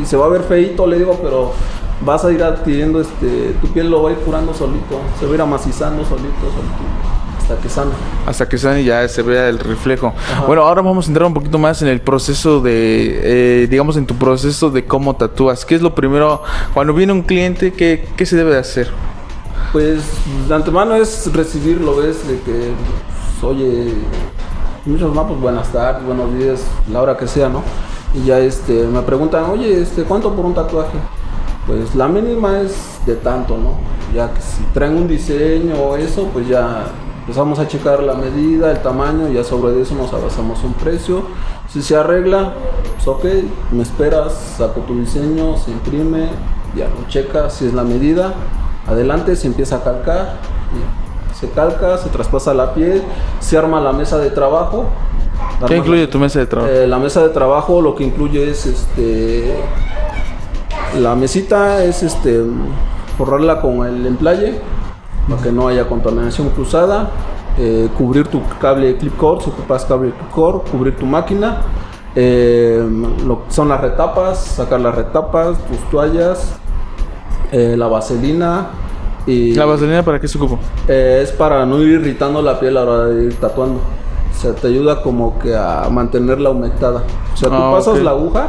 Y 0.00 0.06
se 0.06 0.16
va 0.16 0.26
a 0.26 0.28
ver 0.28 0.42
feito, 0.42 0.86
le 0.86 0.98
digo, 0.98 1.18
pero 1.22 1.52
vas 2.00 2.24
a 2.24 2.32
ir 2.32 2.42
adquiriendo, 2.42 3.00
este, 3.00 3.54
tu 3.60 3.68
piel 3.68 3.90
lo 3.90 4.02
va 4.02 4.10
a 4.10 4.12
ir 4.12 4.18
curando 4.18 4.52
solito, 4.54 5.00
se 5.18 5.26
va 5.26 5.32
a 5.32 5.34
ir 5.34 5.40
amacizando 5.40 6.04
solito, 6.04 6.40
solito, 6.40 7.38
hasta 7.40 7.56
que 7.56 7.68
sana. 7.68 7.90
Hasta 8.26 8.48
que 8.48 8.58
sale 8.58 8.82
y 8.82 8.84
ya 8.86 9.06
se 9.08 9.22
vea 9.22 9.48
el 9.48 9.58
reflejo. 9.58 10.12
Bueno, 10.46 10.62
ahora 10.62 10.82
vamos 10.82 11.06
a 11.06 11.08
entrar 11.08 11.26
un 11.26 11.34
poquito 11.34 11.58
más 11.58 11.82
en 11.82 11.88
el 11.88 12.00
proceso 12.00 12.60
de, 12.60 13.62
eh, 13.62 13.66
digamos, 13.68 13.96
en 13.96 14.06
tu 14.06 14.14
proceso 14.14 14.70
de 14.70 14.84
cómo 14.84 15.14
tatúas. 15.16 15.64
¿Qué 15.64 15.74
es 15.74 15.82
lo 15.82 15.94
primero? 15.94 16.42
Cuando 16.72 16.94
viene 16.94 17.12
un 17.12 17.22
cliente, 17.22 17.72
¿qué, 17.72 18.08
qué 18.16 18.26
se 18.26 18.36
debe 18.36 18.52
de 18.52 18.58
hacer? 18.58 18.90
Pues 19.72 20.02
de 20.48 20.54
antemano 20.54 20.94
es 20.94 21.30
recibirlo, 21.32 21.96
¿ves? 21.96 22.26
De 22.26 22.40
que, 22.40 22.72
pues, 23.40 23.52
oye, 23.52 23.92
muchos 24.86 25.14
más, 25.14 25.26
pues 25.26 25.40
buenas 25.40 25.68
tardes, 25.72 26.04
buenos 26.04 26.32
días, 26.38 26.60
la 26.92 27.02
hora 27.02 27.16
que 27.16 27.26
sea, 27.26 27.48
¿no? 27.48 27.62
Y 28.14 28.26
ya 28.26 28.38
este, 28.38 28.86
me 28.86 29.02
preguntan, 29.02 29.44
oye, 29.50 29.82
este, 29.82 30.04
¿cuánto 30.04 30.32
por 30.32 30.46
un 30.46 30.54
tatuaje? 30.54 30.96
Pues 31.66 31.94
la 31.94 32.08
mínima 32.08 32.60
es 32.60 33.00
de 33.06 33.16
tanto, 33.16 33.56
¿no? 33.56 33.78
Ya 34.14 34.32
que 34.32 34.40
si 34.40 34.62
traen 34.74 34.96
un 34.96 35.08
diseño 35.08 35.76
o 35.76 35.96
eso, 35.96 36.28
pues 36.32 36.46
ya 36.46 36.84
empezamos 37.20 37.58
a 37.58 37.66
checar 37.66 38.02
la 38.02 38.14
medida, 38.14 38.70
el 38.70 38.82
tamaño, 38.82 39.28
ya 39.28 39.42
sobre 39.42 39.80
eso 39.80 39.94
nos 39.94 40.12
abasamos 40.12 40.62
un 40.62 40.74
precio. 40.74 41.22
Si 41.68 41.80
se 41.80 41.96
arregla, 41.96 42.52
pues 42.94 43.08
ok, 43.08 43.24
me 43.72 43.82
esperas, 43.82 44.34
saco 44.58 44.80
tu 44.82 44.98
diseño, 45.00 45.56
se 45.56 45.70
imprime, 45.70 46.28
ya 46.76 46.88
lo 46.88 47.08
checas, 47.08 47.54
si 47.54 47.66
es 47.66 47.72
la 47.72 47.82
medida, 47.82 48.34
adelante 48.86 49.34
se 49.34 49.46
empieza 49.46 49.76
a 49.76 49.84
calcar, 49.84 50.36
se 51.32 51.48
calca, 51.48 51.96
se 51.96 52.10
traspasa 52.10 52.52
la 52.52 52.74
piel, 52.74 53.02
se 53.40 53.56
arma 53.56 53.80
la 53.80 53.92
mesa 53.92 54.18
de 54.18 54.30
trabajo. 54.30 54.84
¿Qué 55.66 55.76
incluye 55.76 56.06
tu 56.08 56.18
mesa 56.18 56.40
de 56.40 56.46
trabajo? 56.46 56.70
eh, 56.72 56.86
la 56.86 56.98
mesa 56.98 57.22
de 57.22 57.30
trabajo 57.30 57.80
lo 57.80 57.94
que 57.94 58.04
incluye 58.04 58.50
es 58.50 58.66
este 58.66 59.54
la 61.00 61.14
mesita 61.14 61.82
es 61.84 62.02
este 62.02 62.42
forrarla 63.18 63.60
con 63.60 63.84
el 63.86 64.06
emplaye 64.06 64.60
para 65.28 65.40
que 65.42 65.52
no 65.52 65.68
haya 65.68 65.88
contaminación 65.88 66.50
cruzada, 66.50 67.10
eh, 67.58 67.88
cubrir 67.96 68.26
tu 68.28 68.40
cable 68.60 68.96
clip 68.96 69.16
cord, 69.16 69.40
si 69.42 69.50
ocupas 69.50 69.84
cable 69.84 70.10
clip 70.10 70.30
cord, 70.30 70.62
cubrir 70.70 70.96
tu 70.96 71.06
máquina, 71.06 71.58
eh, 72.14 72.84
lo 73.26 73.42
son 73.48 73.68
las 73.68 73.80
retapas, 73.80 74.38
sacar 74.38 74.80
las 74.80 74.94
retapas, 74.94 75.56
tus 75.66 75.78
toallas, 75.90 76.56
eh, 77.52 77.74
la 77.78 77.86
vaselina 77.86 78.66
y 79.26 79.54
¿La 79.54 79.64
vaselina 79.64 80.02
para 80.02 80.20
qué 80.20 80.28
se 80.28 80.36
ocupa? 80.36 80.58
es 80.88 81.32
para 81.32 81.64
no 81.64 81.80
ir 81.80 82.00
irritando 82.00 82.42
la 82.42 82.60
piel 82.60 82.76
a 82.76 82.84
la 82.84 82.90
hora 82.90 83.04
de 83.06 83.24
ir 83.24 83.34
tatuando. 83.40 83.80
O 83.80 84.36
sea, 84.36 84.52
te 84.52 84.66
ayuda 84.66 85.00
como 85.00 85.38
que 85.38 85.56
a 85.56 85.88
mantenerla 85.90 86.50
humectada. 86.50 87.04
O 87.32 87.36
sea, 87.36 87.48
tú 87.48 87.54
Ah, 87.54 87.70
pasas 87.72 87.98
la 88.02 88.10
aguja 88.10 88.48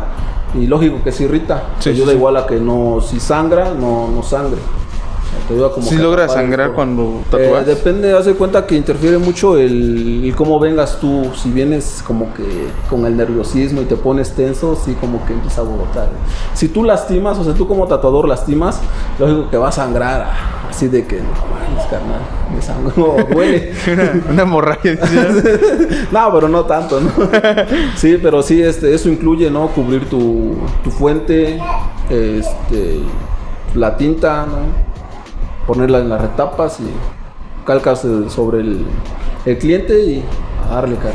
y 0.60 0.68
lógico 0.68 1.04
que 1.04 1.12
se 1.12 1.26
irrita. 1.26 1.64
Sí, 1.80 1.90
ayuda 1.90 2.12
sí. 2.12 2.18
igual 2.18 2.38
a 2.38 2.48
que 2.48 2.56
no, 2.56 3.00
si 3.02 3.20
sangra, 3.20 3.74
no, 3.74 4.08
no 4.08 4.24
sangre. 4.24 4.60
O 5.46 5.48
sea, 5.48 5.48
te 5.48 5.54
ayuda 5.54 5.72
como 5.72 5.86
¿Sí 5.88 5.96
que 5.96 6.02
a 6.02 6.04
logra 6.04 6.28
sangrar 6.30 6.74
cuando 6.74 7.22
Eh, 7.22 7.32
tatúas? 7.32 7.66
depende, 7.66 8.14
haz 8.18 8.26
de 8.26 8.34
cuenta 8.34 8.66
que 8.66 8.76
interfiere 8.76 9.18
mucho 9.18 9.58
el, 9.58 10.24
el 10.26 10.36
cómo 10.36 10.60
vengas 10.60 11.00
tú. 11.00 11.32
Si 11.36 11.50
vienes 11.52 12.04
como 12.06 12.34
que 12.34 12.44
con 12.90 13.06
el 13.06 13.16
nerviosismo 13.18 13.82
y 13.82 13.86
te 13.86 13.96
pones 13.96 14.32
tenso, 14.34 14.76
sí 14.76 14.96
como 15.00 15.26
que 15.26 15.34
empieza 15.34 15.62
a 15.62 15.64
botar. 15.66 16.10
Si 16.54 16.68
tú 16.70 16.84
lastimas, 16.84 17.38
o 17.38 17.44
sea, 17.44 17.54
tú 17.54 17.68
como 17.68 17.88
tatuador 17.88 18.28
lastimas, 18.28 18.80
lógico 19.20 19.50
que 19.50 19.58
va 19.58 19.70
a 19.70 19.72
sangrar. 19.72 20.22
ah, 20.28 20.52
Así 20.70 20.88
de 20.90 21.06
que, 21.06 21.18
no 21.18 21.24
mames, 21.30 21.86
carnal, 21.90 22.20
me 22.54 22.62
sangró, 22.62 23.16
duele. 23.34 23.72
una, 23.94 24.32
una 24.32 24.42
hemorragia. 24.42 25.00
no, 26.12 26.34
pero 26.34 26.50
no 26.50 26.66
tanto, 26.66 27.00
¿no? 27.00 27.12
sí, 27.96 28.18
pero 28.22 28.42
sí, 28.42 28.62
este, 28.62 28.94
eso 28.94 29.08
incluye, 29.10 29.50
¿no? 29.50 29.68
Cubrir 29.70 30.10
tu, 30.10 30.56
tu 30.84 30.92
fuente, 30.92 31.60
este, 32.10 33.00
la 33.76 33.96
tinta, 33.96 34.46
¿no? 34.46 34.95
Ponerla 35.68 36.00
en 36.00 36.10
las 36.10 36.22
retapas 36.22 36.80
y 36.80 36.86
calcas 37.66 38.06
eh, 38.06 38.30
sobre 38.30 38.60
el, 38.60 38.86
el 39.46 39.58
cliente 39.58 40.00
y 40.00 40.24
a 40.70 40.76
darle 40.76 40.96
carga. 40.98 41.14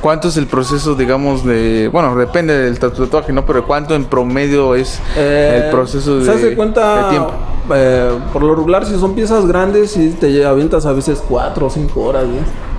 ¿Cuánto 0.00 0.28
es 0.28 0.36
el 0.38 0.46
proceso, 0.46 0.94
digamos, 0.94 1.44
de... 1.44 1.88
Bueno, 1.92 2.16
depende 2.16 2.56
del 2.58 2.78
tatu- 2.80 3.04
tatuaje, 3.04 3.32
¿no? 3.34 3.44
Pero 3.44 3.66
¿cuánto 3.66 3.94
en 3.94 4.06
promedio 4.06 4.74
es 4.74 4.98
Eh, 5.16 5.62
el 5.64 5.70
proceso 5.70 6.18
de, 6.18 6.24
¿Se 6.24 6.30
hace 6.30 6.56
cuenta? 6.56 7.04
de 7.04 7.10
tiempo? 7.10 7.32
eh, 7.74 8.10
por 8.32 8.42
lo 8.42 8.54
regular, 8.54 8.86
si 8.86 8.98
son 8.98 9.14
piezas 9.14 9.46
grandes, 9.46 9.90
sí 9.92 10.16
te 10.18 10.44
avientas 10.46 10.86
a 10.86 10.92
veces 10.92 11.22
cuatro 11.28 11.66
o 11.66 11.70
cinco 11.70 12.00
horas, 12.00 12.24
¿no? 12.24 12.69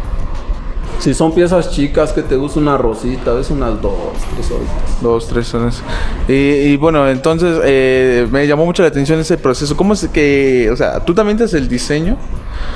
Si 1.01 1.15
son 1.15 1.33
piezas 1.33 1.71
chicas, 1.71 2.13
que 2.13 2.21
te 2.21 2.35
gusta 2.35 2.59
una 2.59 2.77
rosita, 2.77 3.31
a 3.31 3.33
veces 3.33 3.51
unas 3.51 3.81
dos, 3.81 3.93
tres 4.35 4.51
horitas. 4.51 5.01
Dos, 5.01 5.27
tres 5.27 5.53
horas. 5.55 5.81
Y, 6.27 6.33
y 6.33 6.77
bueno, 6.77 7.09
entonces 7.09 7.59
eh, 7.63 8.27
me 8.31 8.45
llamó 8.45 8.65
mucho 8.65 8.83
la 8.83 8.89
atención 8.89 9.19
ese 9.19 9.35
proceso. 9.35 9.75
¿Cómo 9.75 9.93
es 9.93 10.07
que, 10.09 10.69
o 10.71 10.75
sea, 10.75 10.99
tú 10.99 11.15
también 11.15 11.39
te 11.39 11.45
haces 11.45 11.59
el 11.59 11.67
diseño? 11.67 12.17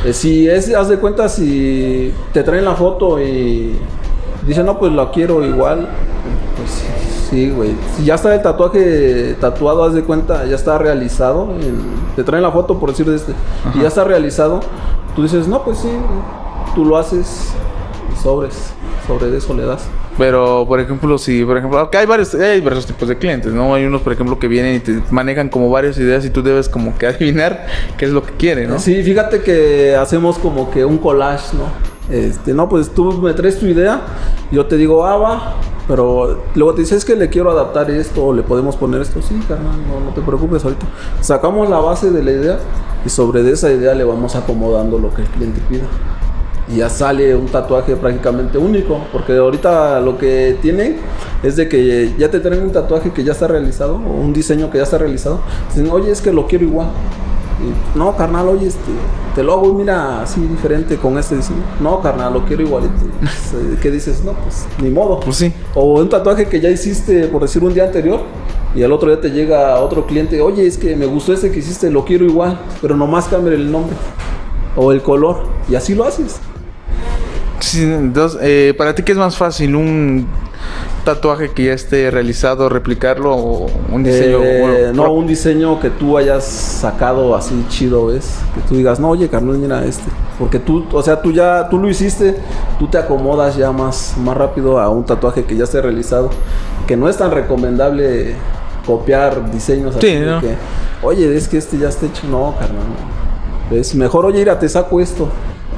Eh, 0.03 0.11
si 0.11 0.49
es, 0.49 0.73
haz 0.73 0.89
de 0.89 0.97
cuenta, 0.97 1.29
si 1.29 2.11
te 2.33 2.41
traen 2.41 2.65
la 2.65 2.73
foto 2.73 3.21
y 3.21 3.75
dicen, 4.47 4.65
no, 4.65 4.79
pues 4.79 4.91
la 4.91 5.11
quiero 5.11 5.45
igual, 5.45 5.87
pues 6.57 6.83
Sí, 7.29 7.49
güey. 7.49 7.75
Si 7.97 8.05
ya 8.05 8.15
está 8.15 8.33
el 8.33 8.41
tatuaje 8.41 9.35
tatuado, 9.39 9.83
haz 9.83 9.93
de 9.93 10.03
cuenta, 10.03 10.45
ya 10.45 10.55
está 10.55 10.77
realizado. 10.77 11.49
te 12.15 12.23
traen 12.23 12.43
la 12.43 12.51
foto, 12.51 12.79
por 12.79 12.89
decir 12.89 13.05
de 13.07 13.15
este. 13.15 13.33
Y 13.75 13.81
ya 13.81 13.87
está 13.87 14.03
realizado. 14.03 14.61
Tú 15.15 15.23
dices, 15.23 15.47
no, 15.47 15.63
pues 15.63 15.79
sí, 15.79 15.89
tú 16.75 16.85
lo 16.85 16.97
haces 16.97 17.53
y 18.15 18.21
sobres. 18.21 18.73
Sobre 19.07 19.27
de 19.27 19.37
eso 19.37 19.53
le 19.53 19.65
das. 19.65 19.87
Pero, 20.17 20.65
por 20.67 20.79
ejemplo, 20.79 21.17
si, 21.17 21.43
por 21.43 21.57
ejemplo, 21.57 21.79
acá 21.79 21.99
hay 21.99 22.05
varios, 22.05 22.33
hay 22.35 22.59
diversos 22.59 22.85
tipos 22.85 23.07
de 23.07 23.17
clientes, 23.17 23.51
¿no? 23.51 23.75
Hay 23.75 23.85
unos, 23.85 24.01
por 24.01 24.13
ejemplo, 24.13 24.39
que 24.39 24.47
vienen 24.47 24.75
y 24.75 24.79
te 24.79 25.01
manejan 25.11 25.49
como 25.49 25.69
varias 25.69 25.97
ideas 25.97 26.25
y 26.25 26.29
tú 26.29 26.41
debes 26.41 26.69
como 26.69 26.97
que 26.97 27.07
adivinar 27.07 27.67
qué 27.97 28.05
es 28.05 28.11
lo 28.11 28.23
que 28.23 28.33
quiere, 28.33 28.67
¿no? 28.67 28.79
Sí, 28.79 29.03
fíjate 29.03 29.41
que 29.41 29.95
hacemos 29.95 30.37
como 30.37 30.71
que 30.71 30.85
un 30.85 30.97
collage, 30.97 31.55
¿no? 31.55 31.95
Este, 32.09 32.53
no, 32.53 32.69
pues 32.69 32.91
tú 32.91 33.13
me 33.13 33.33
traes 33.33 33.59
tu 33.59 33.65
idea, 33.65 34.01
yo 34.51 34.67
te 34.67 34.77
digo, 34.77 35.05
ah, 35.05 35.17
va, 35.17 35.55
pero 35.87 36.43
luego 36.53 36.75
te 36.75 36.81
dices, 36.81 36.99
es 36.99 37.05
que 37.05 37.15
le 37.15 37.29
quiero 37.29 37.49
adaptar 37.51 37.89
esto, 37.89 38.25
o 38.25 38.33
le 38.33 38.43
podemos 38.43 38.75
poner 38.75 39.01
esto, 39.01 39.21
sí, 39.21 39.35
carnal, 39.47 39.77
no, 39.87 39.99
no 39.99 40.11
te 40.13 40.21
preocupes 40.21 40.63
ahorita. 40.63 40.85
Sacamos 41.21 41.67
la 41.67 41.79
base 41.79 42.11
de 42.11 42.23
la 42.23 42.31
idea 42.31 42.59
y 43.05 43.09
sobre 43.09 43.43
de 43.43 43.53
esa 43.53 43.71
idea 43.71 43.93
le 43.95 44.03
vamos 44.03 44.35
acomodando 44.35 44.99
lo 44.99 45.13
que 45.13 45.23
el 45.23 45.27
cliente 45.29 45.61
pida. 45.67 45.85
Y 46.67 46.77
ya 46.77 46.89
sale 46.89 47.35
un 47.35 47.45
tatuaje 47.45 47.95
prácticamente 47.95 48.57
único, 48.57 48.99
porque 49.11 49.37
ahorita 49.37 49.99
lo 50.01 50.17
que 50.17 50.57
tienen 50.61 50.97
es 51.43 51.55
de 51.55 51.69
que 51.69 52.13
ya 52.17 52.31
te 52.31 52.39
traen 52.39 52.63
un 52.63 52.71
tatuaje 52.71 53.11
que 53.11 53.23
ya 53.23 53.33
está 53.33 53.47
realizado, 53.47 53.95
o 53.95 54.13
un 54.13 54.33
diseño 54.33 54.71
que 54.71 54.79
ya 54.79 54.83
está 54.83 54.97
realizado. 54.97 55.41
Dicen, 55.69 55.89
oye, 55.91 56.11
es 56.11 56.21
que 56.21 56.31
lo 56.31 56.47
quiero 56.47 56.65
igual. 56.65 56.87
Y, 57.61 57.97
no, 57.97 58.17
carnal, 58.17 58.47
oye, 58.49 58.67
este, 58.67 58.91
te 59.35 59.43
lo 59.43 59.53
hago, 59.53 59.73
mira, 59.73 60.23
así 60.23 60.41
diferente 60.41 60.97
con 60.97 61.17
este 61.17 61.35
diseño. 61.35 61.61
No, 61.79 62.01
carnal, 62.01 62.33
lo 62.33 62.45
quiero 62.45 62.63
igualito. 62.63 62.93
Pues, 63.19 63.53
eh, 63.53 63.77
¿Qué 63.81 63.91
dices? 63.91 64.23
No, 64.25 64.33
pues 64.33 64.65
ni 64.81 64.89
modo. 64.89 65.19
Pues 65.19 65.37
sí. 65.37 65.53
O 65.75 65.99
un 65.99 66.09
tatuaje 66.09 66.47
que 66.47 66.59
ya 66.59 66.69
hiciste, 66.69 67.27
por 67.27 67.43
decir, 67.43 67.63
un 67.63 67.73
día 67.73 67.85
anterior. 67.85 68.21
Y 68.75 68.83
al 68.83 68.91
otro 68.91 69.09
día 69.09 69.21
te 69.21 69.29
llega 69.29 69.79
otro 69.79 70.05
cliente, 70.05 70.41
oye, 70.41 70.67
es 70.67 70.77
que 70.77 70.97
me 70.97 71.05
gustó 71.05 71.31
ese 71.31 71.49
que 71.49 71.59
hiciste, 71.59 71.89
lo 71.89 72.03
quiero 72.03 72.25
igual, 72.25 72.59
pero 72.81 72.97
nomás 72.97 73.25
cambia 73.27 73.53
el 73.53 73.71
nombre 73.71 73.95
o 74.75 74.91
el 74.91 75.01
color. 75.01 75.43
Y 75.69 75.75
así 75.75 75.95
lo 75.95 76.03
haces. 76.03 76.41
Sí, 77.59 77.83
entonces, 77.83 78.39
eh, 78.43 78.73
para 78.77 78.93
ti, 78.93 79.03
¿qué 79.03 79.13
es 79.13 79.17
más 79.17 79.37
fácil? 79.37 79.75
¿Un 79.75 80.27
tatuaje 81.03 81.51
que 81.51 81.65
ya 81.65 81.73
esté 81.73 82.09
realizado, 82.11 82.69
replicarlo 82.69 83.35
o 83.35 83.67
un 83.91 84.03
diseño? 84.03 84.43
Eh, 84.43 84.61
bueno, 84.61 84.93
no, 85.03 85.11
un 85.13 85.27
diseño 85.27 85.79
que 85.79 85.89
tú 85.89 86.17
hayas 86.17 86.43
sacado 86.43 87.35
así 87.35 87.65
chido, 87.69 88.07
¿ves? 88.07 88.39
Que 88.53 88.61
tú 88.67 88.75
digas, 88.75 88.99
no, 88.99 89.09
oye, 89.09 89.29
carnal, 89.29 89.57
mira 89.57 89.83
este. 89.85 90.09
Porque 90.37 90.59
tú, 90.59 90.85
o 90.91 91.01
sea, 91.01 91.21
tú 91.21 91.31
ya, 91.31 91.69
tú 91.69 91.77
lo 91.79 91.89
hiciste, 91.89 92.35
tú 92.77 92.87
te 92.87 92.97
acomodas 92.97 93.55
ya 93.55 93.71
más, 93.71 94.15
más 94.17 94.35
rápido 94.35 94.79
a 94.79 94.89
un 94.89 95.05
tatuaje 95.05 95.45
que 95.45 95.55
ya 95.55 95.63
esté 95.63 95.81
realizado. 95.81 96.29
Que 96.87 96.97
no 96.97 97.07
es 97.07 97.17
tan 97.17 97.31
recomendable 97.31 98.35
copiar 98.85 99.49
diseños 99.51 99.95
así 99.95 100.07
Sí, 100.07 100.13
de 100.15 100.25
¿no? 100.25 100.41
que, 100.41 100.55
oye, 101.01 101.35
es 101.35 101.47
que 101.47 101.57
este 101.57 101.77
ya 101.77 101.89
está 101.89 102.05
hecho. 102.05 102.27
No, 102.27 102.53
carnal, 102.59 102.83
no. 103.71 103.75
Es 103.75 103.95
mejor, 103.95 104.25
oye, 104.25 104.39
mira, 104.39 104.59
te 104.59 104.67
saco 104.69 104.99
esto. 104.99 105.29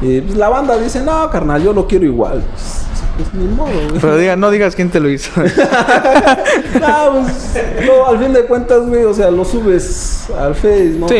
Y 0.01 0.21
pues, 0.21 0.37
la 0.37 0.49
banda 0.49 0.77
dice, 0.77 1.01
no, 1.01 1.29
carnal, 1.29 1.61
yo 1.61 1.73
lo 1.73 1.87
quiero 1.87 2.05
igual. 2.05 2.43
Pues, 3.17 3.33
ni 3.33 3.47
modo, 3.47 3.69
güey. 3.89 3.99
Pero 3.99 4.17
diga, 4.17 4.35
no 4.35 4.51
digas 4.51 4.75
quién 4.75 4.89
te 4.89 4.99
lo 4.99 5.09
hizo. 5.09 5.31
No, 6.79 7.21
pues, 7.23 7.87
no, 7.87 8.07
al 8.07 8.19
fin 8.19 8.33
de 8.33 8.45
cuentas, 8.45 8.85
güey, 8.87 9.03
o 9.03 9.13
sea, 9.13 9.31
lo 9.31 9.43
subes 9.45 10.27
al 10.37 10.53
Face, 10.55 10.95
¿no? 10.99 11.07
Sí. 11.07 11.15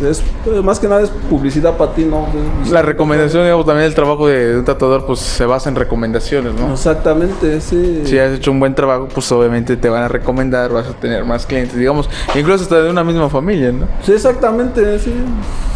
Es, 0.00 0.22
es- 0.46 0.64
más 0.64 0.78
que 0.78 0.88
nada 0.88 1.02
es 1.02 1.10
publicidad 1.28 1.76
para 1.76 1.92
ti, 1.94 2.04
¿no? 2.04 2.26
Es- 2.64 2.70
La 2.70 2.82
recomendación, 2.82 3.44
digamos, 3.44 3.66
también 3.66 3.86
el 3.86 3.94
trabajo 3.94 4.26
de 4.28 4.58
un 4.58 4.64
tatuador, 4.64 5.06
pues 5.06 5.20
se 5.20 5.44
basa 5.46 5.68
en 5.68 5.76
recomendaciones, 5.76 6.54
¿no? 6.54 6.72
Exactamente, 6.72 7.60
sí. 7.60 8.02
Si 8.04 8.18
has 8.18 8.32
hecho 8.32 8.50
un 8.50 8.60
buen 8.60 8.74
trabajo, 8.74 9.08
pues 9.12 9.30
obviamente 9.32 9.76
te 9.76 9.88
van 9.88 10.02
a 10.02 10.08
recomendar, 10.08 10.70
vas 10.72 10.86
a 10.88 10.92
tener 10.92 11.24
más 11.24 11.46
clientes, 11.46 11.76
digamos, 11.76 12.08
incluso 12.34 12.62
hasta 12.64 12.82
de 12.82 12.90
una 12.90 13.04
misma 13.04 13.28
familia, 13.28 13.72
¿no? 13.72 13.86
Sí, 14.04 14.12
exactamente, 14.12 14.98
sí. 14.98 15.12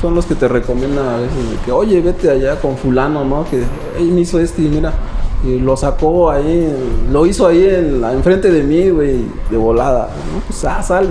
Son 0.00 0.14
los 0.14 0.26
que 0.26 0.34
te 0.34 0.48
recomiendan 0.48 1.06
a 1.08 1.16
veces 1.18 1.50
de 1.50 1.56
que, 1.64 1.72
oye, 1.72 2.00
vete 2.00 2.30
allá 2.30 2.56
con 2.56 2.76
fulano, 2.76 3.24
¿no? 3.24 3.46
Que 3.48 3.62
él 3.98 4.08
me 4.12 4.20
hizo 4.22 4.38
este 4.40 4.62
y 4.62 4.68
mira, 4.68 4.92
y 5.44 5.58
lo 5.58 5.76
sacó 5.76 6.30
ahí, 6.30 6.74
lo 7.12 7.26
hizo 7.26 7.46
ahí 7.46 7.64
en 7.66 8.02
enfrente 8.04 8.50
de 8.50 8.62
mí, 8.62 8.88
güey, 8.90 9.24
de 9.50 9.56
volada, 9.56 10.08
¿no? 10.32 10.40
Pues, 10.46 10.64
ah, 10.64 10.82
sale. 10.82 11.10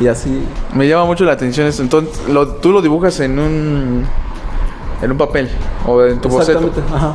Y 0.00 0.06
así, 0.06 0.42
Me 0.74 0.88
llama 0.88 1.04
mucho 1.04 1.24
la 1.24 1.32
atención 1.32 1.66
esto. 1.66 1.82
Entonces, 1.82 2.20
lo- 2.28 2.48
tú 2.56 2.72
lo 2.72 2.80
dibujas 2.82 3.20
en 3.20 3.38
un 3.38 4.04
en 5.02 5.10
un 5.10 5.16
papel 5.16 5.48
o 5.86 6.02
en 6.04 6.20
tu 6.20 6.28
boceto. 6.28 6.58
exactamente, 6.58 6.94
ajá. 6.94 7.14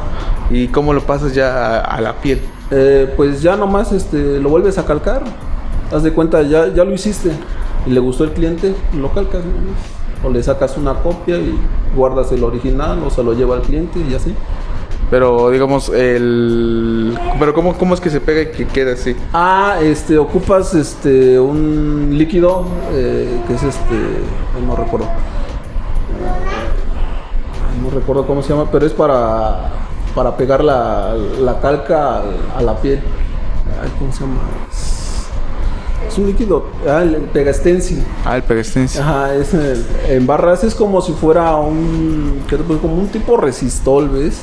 ¿Y 0.50 0.68
cómo 0.70 0.94
lo 0.94 1.02
pasas 1.02 1.34
ya 1.36 1.78
a, 1.78 1.80
a 1.82 2.02
la 2.02 2.14
piel? 2.14 2.42
Eh, 2.72 3.12
pues 3.16 3.42
ya 3.42 3.56
nomás 3.56 3.92
este, 3.92 4.40
lo 4.40 4.50
vuelves 4.50 4.78
a 4.78 4.86
calcar. 4.86 5.24
Haz 5.92 6.02
de 6.04 6.12
cuenta, 6.14 6.42
ya, 6.44 6.68
ya 6.74 6.84
lo 6.84 6.94
hiciste 6.94 7.32
y 7.86 7.92
le 7.92 8.00
gustó 8.00 8.24
el 8.24 8.32
cliente, 8.32 8.74
lo 9.00 9.12
calcas. 9.14 9.42
¿no? 9.46 10.28
O 10.28 10.32
le 10.32 10.42
sacas 10.42 10.76
una 10.78 10.94
copia 10.96 11.38
y 11.38 11.56
guardas 11.96 12.32
el 12.32 12.44
original 12.44 13.00
o 13.06 13.10
se 13.12 13.24
lo 13.24 13.34
lleva 13.34 13.56
al 13.56 13.62
cliente 13.62 14.00
y 14.00 14.14
así. 14.16 14.34
Pero 15.12 15.52
digamos 15.52 15.90
el 15.90 17.18
pero 17.40 17.54
cómo 17.54 17.74
cómo 17.78 17.94
es 17.94 18.02
que 18.02 18.10
se 18.10 18.20
pega 18.20 18.42
y 18.42 18.48
que 18.56 18.66
queda 18.66 18.94
así? 18.94 19.16
Ah, 19.34 19.78
este, 19.82 20.18
ocupas 20.18 20.74
este, 20.74 21.40
un 21.40 22.10
líquido 22.18 22.66
eh, 22.92 23.40
que 23.48 23.54
es 23.54 23.64
este, 23.64 23.96
no 24.66 24.76
recuerdo. 24.76 25.08
No 27.84 27.90
recuerdo 27.92 28.26
cómo 28.26 28.42
se 28.42 28.50
llama, 28.50 28.70
pero 28.72 28.86
es 28.86 28.94
para, 28.94 29.70
para 30.16 30.36
pegar 30.38 30.64
la, 30.64 31.14
la 31.40 31.60
calca 31.60 32.20
al- 32.22 32.38
a 32.58 32.62
la 32.62 32.76
piel. 32.78 33.00
Ay, 33.82 33.92
¿Cómo 34.00 34.12
se 34.12 34.22
llama? 34.22 34.40
Es- 36.16 36.20
un 36.20 36.28
líquido, 36.28 36.66
ah, 36.90 37.02
el 37.04 37.16
pega 37.34 37.52
stencil. 37.54 38.04
Ah, 38.24 38.38
el 38.38 38.44
pegastencia. 38.44 39.02
Ajá, 39.02 39.36
es 39.36 39.54
el- 39.54 39.86
en 40.08 40.26
barras 40.26 40.64
es 40.64 40.74
como 40.74 41.02
si 41.02 41.12
fuera 41.14 41.56
un 41.58 42.42
¿qué 42.50 42.56
te 42.58 42.64
puedo- 42.64 42.80
como 42.80 42.96
un 42.96 43.08
tipo 43.10 43.36
resistol, 43.38 44.10
¿ves? 44.10 44.42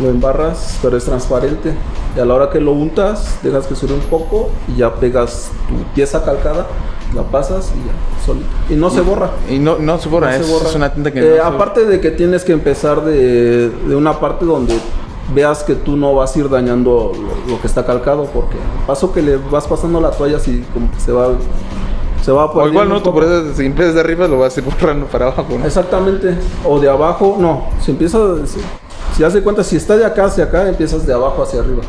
Lo 0.00 0.08
embarras, 0.08 0.78
pero 0.82 0.96
es 0.96 1.04
transparente. 1.04 1.74
Y 2.16 2.20
a 2.20 2.24
la 2.24 2.34
hora 2.34 2.50
que 2.50 2.60
lo 2.60 2.72
untas, 2.72 3.38
dejas 3.42 3.66
que 3.66 3.74
sube 3.74 3.94
un 3.94 4.00
poco 4.00 4.50
y 4.68 4.76
ya 4.78 4.94
pegas 4.94 5.50
tu 5.68 5.74
pieza 5.94 6.24
calcada, 6.24 6.66
la 7.14 7.22
pasas 7.24 7.72
y 7.74 7.86
ya, 7.86 8.24
solito. 8.26 8.46
Y 8.70 8.74
no 8.74 8.88
se 8.90 9.00
borra. 9.02 9.30
Y 9.50 9.58
no 9.58 9.78
no 9.78 9.98
se 9.98 10.08
borra, 10.08 10.28
no 10.30 10.36
es, 10.36 10.46
se 10.46 10.52
borra. 10.52 10.68
es 10.68 10.74
una 10.74 10.92
tinta 10.94 11.10
que 11.12 11.18
Eh, 11.20 11.36
no 11.38 11.48
se- 11.50 11.54
aparte 11.56 11.84
de 11.86 12.00
que 12.00 12.10
tienes 12.10 12.44
que 12.44 12.52
empezar 12.52 13.04
de, 13.04 13.68
de 13.70 13.96
una 13.96 14.18
parte 14.18 14.44
donde 14.46 14.74
veas 15.34 15.62
que 15.62 15.74
tú 15.74 15.96
no 15.96 16.14
vas 16.14 16.34
a 16.34 16.38
ir 16.38 16.48
dañando 16.48 17.12
lo, 17.14 17.52
lo 17.52 17.60
que 17.60 17.66
está 17.66 17.84
calcado, 17.84 18.24
porque 18.24 18.56
paso 18.86 19.12
que 19.12 19.22
le 19.22 19.36
vas 19.36 19.66
pasando 19.66 20.00
la 20.00 20.10
toalla 20.10 20.36
así 20.36 20.64
como 20.74 20.90
que 20.90 21.00
se 21.00 21.12
va 21.12 21.28
se 22.22 22.30
va 22.30 22.46
o 22.46 22.68
igual 22.68 22.88
no, 22.88 23.02
tú 23.02 23.12
por 23.12 23.24
eso 23.24 23.52
si 23.54 23.66
empiezas 23.66 23.94
de 23.94 24.00
arriba 24.00 24.28
lo 24.28 24.38
vas 24.38 24.56
a 24.56 24.60
ir 24.60 24.66
borrando 24.66 25.06
para 25.06 25.26
abajo, 25.26 25.46
¿no? 25.58 25.66
Exactamente. 25.66 26.38
O 26.64 26.78
de 26.78 26.88
abajo, 26.88 27.36
no. 27.38 27.64
Si 27.80 27.90
empieza, 27.90 28.18
si, 28.46 28.60
si 29.16 29.24
haz 29.24 29.34
de 29.34 29.42
cuenta, 29.42 29.64
si 29.64 29.76
está 29.76 29.96
de 29.96 30.04
acá 30.04 30.26
hacia 30.26 30.44
acá, 30.44 30.68
empiezas 30.68 31.04
de 31.04 31.12
abajo 31.12 31.42
hacia 31.42 31.60
arriba. 31.60 31.82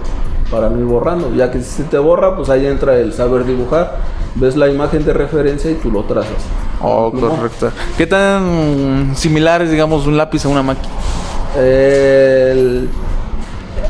Para 0.50 0.70
no 0.70 0.80
ir 0.80 0.86
borrando. 0.86 1.32
Ya 1.36 1.52
que 1.52 1.62
si 1.62 1.84
te 1.84 2.00
borra, 2.00 2.36
pues 2.36 2.50
ahí 2.50 2.66
entra 2.66 2.96
el 2.98 3.14
saber 3.14 3.46
dibujar. 3.46 3.98
Ves 4.36 4.56
la 4.56 4.68
imagen 4.70 5.06
de 5.06 5.14
referencia 5.14 5.70
y 5.70 5.76
tú 5.76 5.92
lo 5.92 6.04
trazas. 6.06 6.32
Oh, 6.82 7.12
correcto. 7.12 7.70
¿Qué 7.96 8.08
tan 8.08 9.12
similar 9.16 9.62
es 9.62 9.70
digamos 9.70 10.08
un 10.08 10.18
lápiz 10.18 10.46
a 10.46 10.50
una 10.50 10.64
máquina? 10.64 10.94
El- 11.56 12.90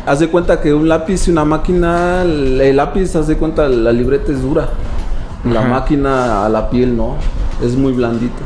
haz 0.06 0.20
de 0.20 0.28
cuenta 0.28 0.60
que 0.62 0.74
un 0.74 0.88
lápiz 0.90 1.28
y 1.28 1.32
una 1.32 1.46
máquina, 1.46 2.22
el, 2.24 2.60
el 2.62 2.76
lápiz, 2.76 3.16
haz 3.16 3.28
de 3.28 3.38
cuenta, 3.38 3.68
la 3.68 3.92
libreta 3.92 4.32
es 4.32 4.42
dura. 4.42 4.70
La 5.52 5.60
Ajá. 5.60 5.70
máquina 5.70 6.46
a 6.46 6.50
la 6.50 6.70
piel 6.70 6.96
no, 6.96 7.16
es 7.62 7.76
muy 7.76 7.92
blandita. 7.94 8.42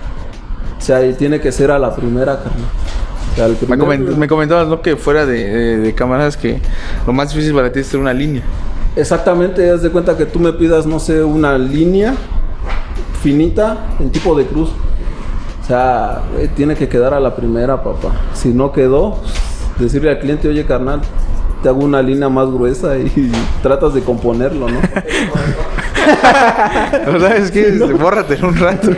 O 0.77 0.81
sea, 0.81 1.05
y 1.05 1.13
tiene 1.13 1.39
que 1.39 1.51
ser 1.51 1.69
a 1.71 1.77
la 1.77 1.95
primera, 1.95 2.37
carnal. 2.37 2.69
O 3.31 3.35
sea, 3.35 3.45
el 3.45 3.57
Me, 3.67 3.77
coment- 3.77 4.15
me 4.15 4.27
comentabas, 4.27 4.67
¿no? 4.67 4.81
Que 4.81 4.95
fuera 4.95 5.25
de, 5.25 5.47
de, 5.47 5.77
de 5.77 5.93
cámaras 5.93 6.37
que 6.37 6.59
lo 7.05 7.13
más 7.13 7.29
difícil 7.29 7.53
para 7.53 7.71
ti 7.71 7.79
es 7.81 7.87
hacer 7.87 7.99
una 7.99 8.13
línea. 8.13 8.41
Exactamente, 8.95 9.69
haz 9.69 9.83
de 9.83 9.91
cuenta 9.91 10.17
que 10.17 10.25
tú 10.25 10.39
me 10.39 10.53
pidas, 10.53 10.87
no 10.87 10.99
sé, 10.99 11.23
una 11.23 11.55
línea 11.57 12.15
finita 13.21 13.77
en 13.99 14.11
tipo 14.11 14.35
de 14.35 14.45
cruz. 14.45 14.69
O 15.61 15.67
sea, 15.67 16.21
güey, 16.33 16.47
tiene 16.49 16.75
que 16.75 16.87
quedar 16.87 17.13
a 17.13 17.19
la 17.19 17.35
primera, 17.35 17.83
papá. 17.83 18.09
Si 18.33 18.49
no 18.49 18.71
quedó, 18.71 19.17
decirle 19.77 20.11
al 20.11 20.19
cliente, 20.19 20.47
oye, 20.47 20.65
carnal, 20.65 21.01
te 21.67 21.71
hago 21.71 21.83
una 21.83 22.01
línea 22.01 22.29
más 22.29 22.49
gruesa 22.49 22.97
y 22.97 23.29
tratas 23.61 23.93
de 23.93 24.01
componerlo, 24.01 24.69
¿no? 24.69 24.79
La 26.07 27.11
verdad 27.11 27.35
es 27.35 27.51
que 27.51 27.71
bórrate 27.99 28.35
en 28.35 28.45
un 28.45 28.55
rato. 28.55 28.91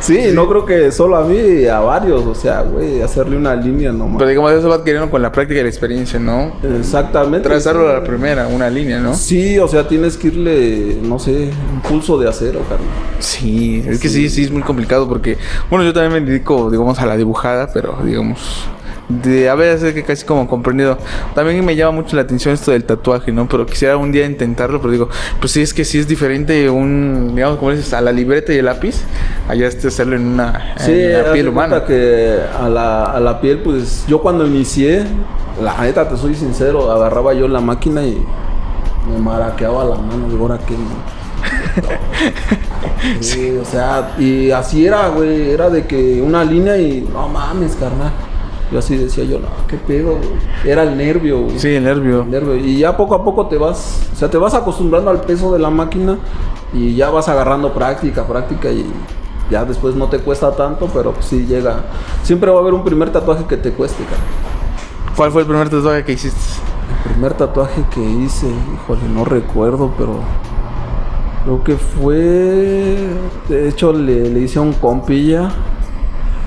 Sí, 0.00 0.30
no 0.32 0.48
creo 0.48 0.66
que 0.66 0.90
solo 0.90 1.16
a 1.18 1.24
mí, 1.24 1.66
a 1.66 1.78
varios, 1.78 2.26
o 2.26 2.34
sea, 2.34 2.62
güey, 2.62 3.00
hacerle 3.00 3.36
una 3.36 3.54
línea 3.54 3.92
nomás. 3.92 4.16
Pero 4.18 4.28
digamos, 4.28 4.50
eso 4.50 4.68
va 4.68 4.74
adquiriendo 4.74 5.08
con 5.08 5.22
la 5.22 5.30
práctica 5.30 5.60
y 5.60 5.62
la 5.62 5.68
experiencia, 5.68 6.18
¿no? 6.18 6.56
Exactamente. 6.80 7.48
Trazarlo 7.48 7.88
a 7.88 7.92
la 8.00 8.02
primera, 8.02 8.48
una 8.48 8.68
línea, 8.68 8.98
¿no? 8.98 9.14
Sí, 9.14 9.60
o 9.60 9.68
sea, 9.68 9.86
tienes 9.86 10.16
que 10.16 10.26
irle, 10.26 10.98
no 11.00 11.20
sé, 11.20 11.52
un 11.72 11.80
pulso 11.82 12.18
de 12.18 12.28
acero, 12.28 12.58
carnal. 12.68 12.88
Sí, 13.20 13.84
es 13.86 14.00
que 14.00 14.08
sí, 14.08 14.28
sí 14.28 14.42
es 14.42 14.50
muy 14.50 14.62
complicado 14.62 15.08
porque, 15.08 15.38
bueno, 15.70 15.84
yo 15.84 15.92
también 15.92 16.24
me 16.24 16.28
dedico, 16.28 16.68
digamos, 16.72 16.98
a 16.98 17.06
la 17.06 17.16
dibujada, 17.16 17.70
pero 17.72 17.98
digamos, 18.04 18.66
de 19.08 19.54
veces 19.54 19.94
que 19.94 20.02
casi 20.02 20.24
como 20.26 20.48
comprendido. 20.48 20.98
También 21.34 21.64
me 21.64 21.76
llama 21.76 21.92
mucho 21.92 22.16
la 22.16 22.22
atención 22.22 22.54
esto 22.54 22.72
del 22.72 22.84
tatuaje, 22.84 23.32
¿no? 23.32 23.48
Pero 23.48 23.66
quisiera 23.66 23.96
un 23.96 24.12
día 24.12 24.26
intentarlo, 24.26 24.80
pero 24.80 24.92
digo, 24.92 25.08
pues 25.40 25.52
sí, 25.52 25.62
es 25.62 25.72
que 25.72 25.84
sí 25.84 25.98
es 25.98 26.08
diferente 26.08 26.68
un, 26.68 27.32
digamos, 27.34 27.58
como 27.58 27.70
dices, 27.70 27.92
a 27.94 28.00
la 28.00 28.12
libreta 28.12 28.52
y 28.52 28.58
el 28.58 28.64
lápiz, 28.64 29.02
allá 29.48 29.68
este 29.68 29.88
hacerlo 29.88 30.16
en 30.16 30.26
una, 30.26 30.74
Sí, 30.78 30.92
en 30.92 31.16
haz 31.16 31.26
piel 31.32 31.48
humana. 31.48 31.84
que 31.84 32.36
a 32.60 32.68
la, 32.68 33.04
a 33.04 33.20
la 33.20 33.40
piel, 33.40 33.58
pues 33.58 34.04
yo 34.08 34.20
cuando 34.20 34.46
inicié, 34.46 35.04
la 35.62 35.80
neta, 35.80 36.08
te 36.08 36.16
soy 36.16 36.34
sincero, 36.34 36.90
agarraba 36.90 37.32
yo 37.32 37.48
la 37.48 37.60
máquina 37.60 38.02
y 38.04 38.22
me 39.10 39.18
maraqueaba 39.18 39.84
la 39.84 39.96
mano. 39.96 40.28
Digo, 40.28 40.42
ahora 40.46 40.58
no?" 40.68 41.16
Sí, 43.20 43.56
o 43.56 43.64
sea, 43.64 44.14
y 44.18 44.50
así 44.50 44.86
era, 44.86 45.08
güey. 45.08 45.50
Era 45.50 45.70
de 45.70 45.86
que 45.86 46.20
una 46.20 46.44
línea 46.44 46.76
y 46.76 47.06
no 47.12 47.28
mames, 47.28 47.76
carnal. 47.76 48.10
Yo 48.72 48.80
así 48.80 48.96
decía 48.96 49.24
yo, 49.24 49.38
no, 49.38 49.46
qué 49.68 49.76
pedo, 49.76 50.16
güey. 50.16 50.30
Era 50.64 50.82
el 50.82 50.96
nervio, 50.96 51.42
güey. 51.42 51.58
Sí, 51.58 51.68
el 51.68 51.84
nervio. 51.84 52.22
El 52.22 52.30
nervio. 52.30 52.56
Y 52.56 52.78
ya 52.78 52.96
poco 52.96 53.14
a 53.14 53.24
poco 53.24 53.46
te 53.46 53.58
vas, 53.58 54.08
o 54.12 54.16
sea, 54.16 54.28
te 54.28 54.38
vas 54.38 54.54
acostumbrando 54.54 55.10
al 55.10 55.20
peso 55.20 55.52
de 55.52 55.60
la 55.60 55.70
máquina 55.70 56.18
y 56.72 56.96
ya 56.96 57.10
vas 57.10 57.28
agarrando 57.28 57.72
práctica, 57.72 58.26
práctica 58.26 58.70
y 58.70 58.84
ya 59.50 59.64
después 59.64 59.94
no 59.94 60.08
te 60.08 60.18
cuesta 60.18 60.50
tanto, 60.52 60.88
pero 60.92 61.12
pues 61.12 61.26
sí 61.26 61.46
llega. 61.46 61.84
Siempre 62.24 62.50
va 62.50 62.58
a 62.58 62.60
haber 62.60 62.74
un 62.74 62.82
primer 62.82 63.10
tatuaje 63.10 63.44
que 63.44 63.56
te 63.56 63.70
cueste, 63.70 64.02
cara. 64.04 64.22
¿Cuál 65.16 65.30
fue 65.30 65.42
el 65.42 65.48
primer 65.48 65.68
tatuaje 65.68 66.04
que 66.04 66.12
hiciste? 66.12 66.40
El 67.04 67.12
primer 67.12 67.34
tatuaje 67.34 67.84
que 67.94 68.00
hice, 68.02 68.48
híjole, 68.48 69.08
no 69.14 69.24
recuerdo, 69.24 69.92
pero 69.96 70.18
creo 71.44 71.62
que 71.62 71.76
fue, 71.76 72.96
de 73.48 73.68
hecho 73.68 73.92
le, 73.92 74.28
le 74.28 74.40
hice 74.40 74.58
a 74.58 74.62
un 74.62 74.72
compilla 74.72 75.50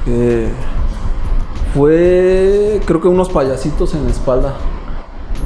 que 0.03 0.49
fue, 1.73 2.79
creo 2.85 3.01
que 3.01 3.07
unos 3.07 3.29
payasitos 3.29 3.93
en 3.95 4.05
la 4.05 4.11
espalda. 4.11 4.53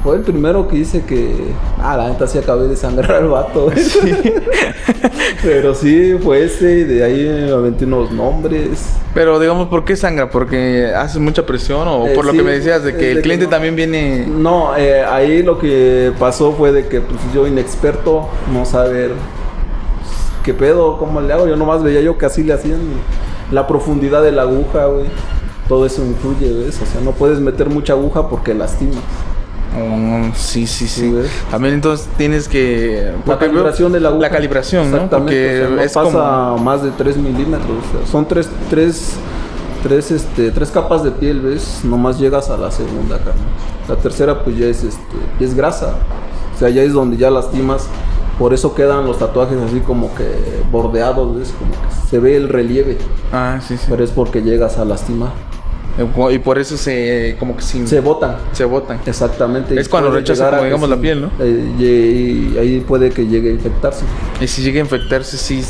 Fue 0.03 0.17
el 0.17 0.21
primero 0.23 0.67
que 0.67 0.77
hice 0.77 1.03
que, 1.05 1.53
ah, 1.81 1.95
la 1.95 2.09
neta 2.09 2.27
sí 2.27 2.37
acabé 2.37 2.67
de 2.67 2.75
sangrar 2.75 3.11
al 3.23 3.29
vato. 3.29 3.69
Pero 5.43 5.73
sí, 5.75 6.15
fue 6.21 6.43
ese, 6.43 6.79
y 6.79 6.83
de 6.83 7.03
ahí 7.03 7.45
me 7.45 7.51
aventé 7.51 7.85
unos 7.85 8.11
nombres. 8.11 8.85
Pero 9.13 9.39
digamos, 9.39 9.67
¿por 9.69 9.85
qué 9.85 9.95
sangra? 9.95 10.29
¿Porque 10.29 10.91
haces 10.93 11.21
mucha 11.21 11.45
presión 11.45 11.87
o 11.87 12.07
Eh, 12.07 12.11
por 12.15 12.25
lo 12.25 12.31
sí, 12.31 12.37
que 12.37 12.43
me 12.43 12.51
decías 12.51 12.83
de 12.83 12.93
que 12.93 12.97
de 13.05 13.11
el 13.11 13.17
que 13.17 13.21
cliente 13.23 13.45
no- 13.45 13.51
también 13.51 13.75
viene... 13.75 14.25
No, 14.27 14.75
eh, 14.75 15.03
ahí 15.05 15.41
lo 15.43 15.57
que 15.59 16.11
pasó 16.19 16.51
fue 16.53 16.71
de 16.73 16.87
que 16.87 16.99
pues, 16.99 17.19
yo 17.33 17.47
inexperto, 17.47 18.27
no 18.51 18.65
saber 18.65 19.11
qué 20.43 20.53
pedo, 20.53 20.97
cómo 20.97 21.21
le 21.21 21.31
hago. 21.31 21.47
Yo 21.47 21.55
nomás 21.55 21.81
veía 21.83 22.01
yo 22.01 22.17
que 22.17 22.25
así 22.25 22.43
le 22.43 22.53
hacían 22.53 22.79
la 23.51 23.67
profundidad 23.67 24.21
de 24.21 24.31
la 24.33 24.41
aguja, 24.41 24.85
güey. 24.87 25.05
Todo 25.67 25.85
eso 25.85 26.03
influye, 26.03 26.51
¿ves? 26.51 26.79
O 26.81 26.85
sea, 26.85 27.01
no 27.01 27.11
puedes 27.11 27.39
meter 27.39 27.69
mucha 27.69 27.93
aguja 27.93 28.29
porque 28.29 28.53
lastimas. 28.53 29.03
Oh, 29.75 30.31
sí, 30.35 30.67
sí, 30.67 30.87
sí. 30.87 31.11
¿ves? 31.11 31.31
También 31.49 31.75
entonces 31.75 32.07
tienes 32.17 32.47
que... 32.47 33.11
La 33.25 33.39
calibración 33.39 33.91
de 33.91 33.99
la 33.99 34.09
aguja. 34.09 34.23
La 34.23 34.29
calibración, 34.29 34.91
¿no? 34.91 35.09
Porque 35.09 35.63
o 35.63 35.67
sea, 35.67 35.75
no 35.75 35.81
es 35.81 35.93
pasa 35.93 36.11
como... 36.11 36.63
más 36.63 36.83
de 36.83 36.91
3 36.91 37.17
milímetros. 37.17 37.71
o 37.71 37.97
sea, 37.97 38.11
son 38.11 38.27
tres, 38.27 38.49
tres, 38.69 39.13
tres, 39.81 40.11
este, 40.11 40.51
tres 40.51 40.69
capas 40.69 41.03
de 41.03 41.11
piel, 41.11 41.41
¿ves? 41.41 41.81
Nomás 41.83 42.19
llegas 42.19 42.49
a 42.49 42.57
la 42.57 42.69
segunda, 42.69 43.17
carnal. 43.17 43.35
La 43.87 43.95
tercera, 43.95 44.43
pues 44.43 44.57
ya 44.57 44.67
es, 44.67 44.83
este, 44.83 45.15
ya 45.39 45.45
es 45.45 45.55
grasa. 45.55 45.95
O 46.55 46.59
sea, 46.59 46.69
ya 46.69 46.83
es 46.83 46.93
donde 46.93 47.17
ya 47.17 47.31
lastimas. 47.31 47.87
Por 48.37 48.53
eso 48.53 48.73
quedan 48.73 49.05
los 49.05 49.19
tatuajes 49.19 49.57
así 49.59 49.79
como 49.79 50.13
que 50.15 50.27
bordeados, 50.71 51.35
¿ves? 51.37 51.53
Como 51.57 51.71
que 51.71 52.09
se 52.09 52.19
ve 52.19 52.35
el 52.35 52.49
relieve. 52.49 52.97
Ah, 53.31 53.59
sí, 53.65 53.77
sí. 53.77 53.85
Pero 53.89 54.03
es 54.03 54.11
porque 54.11 54.41
llegas 54.41 54.77
a 54.77 54.85
lastimar. 54.85 55.31
Y 56.31 56.39
por 56.39 56.57
eso 56.57 56.75
se... 56.75 57.35
como 57.39 57.55
que 57.55 57.61
sí, 57.61 57.85
Se 57.85 57.99
botan. 57.99 58.37
se 58.51 58.65
botan. 58.65 58.99
Exactamente. 59.05 59.79
Es 59.79 59.87
cuando 59.87 60.09
rechaza, 60.11 60.49
como 60.49 60.63
digamos, 60.63 60.89
la 60.89 60.97
piel, 60.97 61.21
¿no? 61.21 61.31
eh, 61.39 61.73
y, 61.79 62.55
y 62.55 62.57
ahí 62.57 62.79
puede 62.79 63.11
que 63.11 63.27
llegue 63.27 63.49
a 63.49 63.53
infectarse. 63.53 64.03
Y 64.41 64.47
si 64.47 64.61
llega 64.63 64.79
a 64.79 64.83
infectarse, 64.83 65.37
sí... 65.37 65.63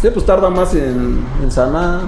Sí, 0.00 0.10
pues 0.14 0.24
tarda 0.24 0.48
más 0.48 0.74
en, 0.74 1.24
en 1.42 1.50
sanar. 1.50 2.02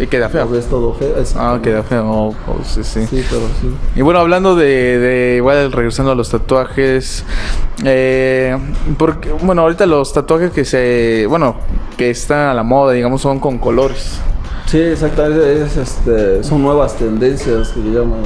Y 0.00 0.06
queda 0.06 0.30
feo. 0.30 0.48
Ves 0.48 0.64
todo 0.64 0.94
feo. 0.94 1.14
Ah, 1.36 1.58
queda 1.62 1.82
feo. 1.82 2.10
oh, 2.10 2.28
oh, 2.48 2.64
sí, 2.64 2.82
sí. 2.82 3.06
Sí, 3.06 3.22
pero 3.28 3.42
sí. 3.60 3.68
Y 3.96 4.00
bueno, 4.00 4.20
hablando 4.20 4.56
de, 4.56 4.98
de 4.98 5.36
igual 5.36 5.70
regresando 5.70 6.12
a 6.12 6.14
los 6.14 6.30
tatuajes, 6.30 7.22
eh, 7.84 8.56
porque, 8.96 9.30
bueno, 9.42 9.60
ahorita 9.60 9.84
los 9.84 10.14
tatuajes 10.14 10.52
que 10.52 10.64
se, 10.64 11.26
bueno, 11.28 11.56
que 11.98 12.08
están 12.08 12.48
a 12.48 12.54
la 12.54 12.62
moda, 12.62 12.94
digamos, 12.94 13.20
son 13.20 13.38
con 13.40 13.58
colores. 13.58 14.20
Sí, 14.66 14.78
exactamente. 14.78 15.62
Es, 15.62 15.76
este, 15.76 16.42
son 16.42 16.62
nuevas 16.62 16.94
tendencias 16.96 17.68
que 17.68 17.80
le 17.80 17.90
llaman. 17.98 18.20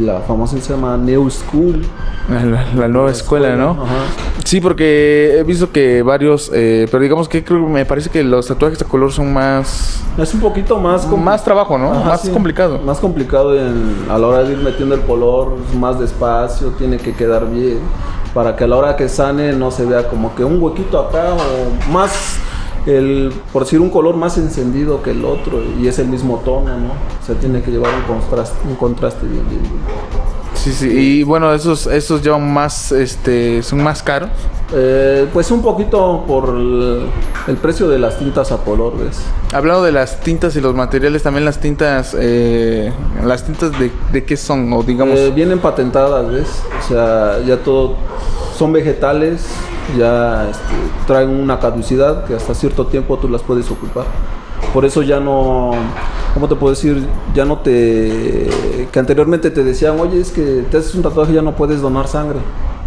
La 0.00 0.20
famosa 0.20 0.58
se 0.60 0.72
llama 0.72 0.96
New 0.96 1.30
School. 1.30 1.82
La, 2.28 2.44
la- 2.44 2.66
la 2.74 2.88
nueva 2.88 3.10
escuela, 3.10 3.56
¿no? 3.56 3.70
Ajá. 3.72 4.04
Sí, 4.44 4.60
porque 4.60 5.36
he 5.38 5.42
visto 5.42 5.70
que 5.70 6.02
varios, 6.02 6.50
eh, 6.54 6.86
pero 6.90 7.02
digamos 7.02 7.28
que 7.28 7.42
creo, 7.44 7.60
me 7.68 7.84
parece 7.84 8.10
que 8.10 8.22
los 8.22 8.46
tatuajes 8.46 8.78
de 8.78 8.84
color 8.84 9.12
son 9.12 9.32
más, 9.32 10.00
Es 10.18 10.34
un 10.34 10.40
poquito 10.40 10.78
más. 10.78 11.06
más 11.08 11.42
trabajo, 11.44 11.78
¿no? 11.78 11.92
Ajá, 11.92 12.04
más 12.10 12.22
sí. 12.22 12.30
complicado. 12.30 12.78
Más 12.80 12.98
complicado 12.98 13.56
en- 13.56 14.06
a 14.10 14.18
la 14.18 14.26
hora 14.26 14.42
de 14.44 14.52
ir 14.52 14.58
metiendo 14.58 14.94
el 14.94 15.00
color, 15.02 15.56
más 15.78 15.98
despacio, 15.98 16.68
tiene 16.78 16.98
que 16.98 17.12
quedar 17.14 17.48
bien. 17.48 17.78
Para 18.34 18.54
que 18.54 18.64
a 18.64 18.66
la 18.66 18.76
hora 18.76 18.96
que 18.96 19.08
sane 19.08 19.52
no 19.52 19.70
se 19.70 19.84
vea 19.84 20.08
como 20.08 20.34
que 20.34 20.44
un 20.44 20.60
huequito 20.62 20.98
acá 21.00 21.34
o 21.34 21.92
más, 21.92 22.38
el, 22.86 23.32
por 23.52 23.64
decir 23.64 23.80
un 23.80 23.90
color 23.90 24.16
más 24.16 24.38
encendido 24.38 25.02
que 25.02 25.10
el 25.10 25.24
otro 25.24 25.62
y 25.80 25.86
es 25.86 25.98
el 25.98 26.08
mismo 26.08 26.38
tono, 26.44 26.78
¿no? 26.78 26.92
O 26.92 27.24
sea, 27.24 27.34
tiene 27.36 27.62
que 27.62 27.70
llevar 27.70 27.94
un 27.94 28.02
contraste, 28.02 28.56
un 28.68 28.76
contraste 28.76 29.26
bien, 29.26 29.48
bien, 29.48 29.62
bien. 29.62 30.39
Sí, 30.62 30.72
sí. 30.72 30.88
Y 30.88 31.22
bueno, 31.22 31.54
esos, 31.54 31.86
esos 31.86 32.22
llevan 32.22 32.52
más, 32.52 32.92
este, 32.92 33.62
son 33.62 33.82
más 33.82 34.02
caros. 34.02 34.28
Eh, 34.72 35.26
pues 35.32 35.50
un 35.50 35.62
poquito 35.62 36.22
por 36.28 36.50
el, 36.50 37.06
el 37.48 37.56
precio 37.56 37.88
de 37.88 37.98
las 37.98 38.18
tintas 38.18 38.52
a 38.52 38.58
color, 38.58 38.92
¿ves? 38.98 39.20
Hablando 39.54 39.82
de 39.82 39.92
las 39.92 40.20
tintas 40.20 40.54
y 40.56 40.60
los 40.60 40.74
materiales, 40.74 41.22
también 41.22 41.44
las 41.44 41.60
tintas, 41.60 42.14
eh, 42.18 42.92
las 43.24 43.44
tintas 43.44 43.72
de, 43.78 43.90
de 44.12 44.24
qué 44.24 44.36
son, 44.36 44.70
o 44.72 44.82
digamos, 44.82 45.18
Eh, 45.18 45.32
vienen 45.34 45.58
patentadas, 45.60 46.30
¿ves? 46.30 46.62
O 46.78 46.88
sea, 46.88 47.40
ya 47.44 47.56
todo 47.56 47.96
son 48.56 48.72
vegetales, 48.72 49.46
ya 49.98 50.50
este, 50.50 50.74
traen 51.06 51.30
una 51.30 51.58
caducidad 51.58 52.24
que 52.26 52.34
hasta 52.34 52.54
cierto 52.54 52.86
tiempo 52.86 53.16
tú 53.18 53.28
las 53.28 53.42
puedes 53.42 53.70
ocupar. 53.70 54.04
Por 54.72 54.84
eso 54.84 55.02
ya 55.02 55.18
no, 55.20 55.72
¿cómo 56.34 56.48
te 56.48 56.54
puedo 56.54 56.72
decir? 56.74 57.06
Ya 57.34 57.44
no 57.44 57.58
te, 57.58 58.48
que 58.92 58.98
anteriormente 58.98 59.50
te 59.50 59.64
decían, 59.64 59.98
oye, 59.98 60.20
es 60.20 60.30
que 60.30 60.64
te 60.70 60.76
haces 60.78 60.94
un 60.94 61.02
tatuaje 61.02 61.32
y 61.32 61.34
ya 61.36 61.42
no 61.42 61.56
puedes 61.56 61.80
donar 61.80 62.06
sangre. 62.06 62.38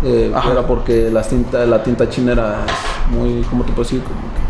Eh, 0.04 0.32
era 0.52 0.66
porque 0.68 1.10
la 1.12 1.22
tinta, 1.22 1.66
la 1.66 1.82
tinta 1.84 2.10
china 2.10 2.34
era 2.34 2.58
muy, 3.10 3.42
¿cómo 3.50 3.64
te 3.64 3.72
puedo 3.72 3.84
decir? 3.84 4.02
Como 4.04 4.16
que 4.20 4.44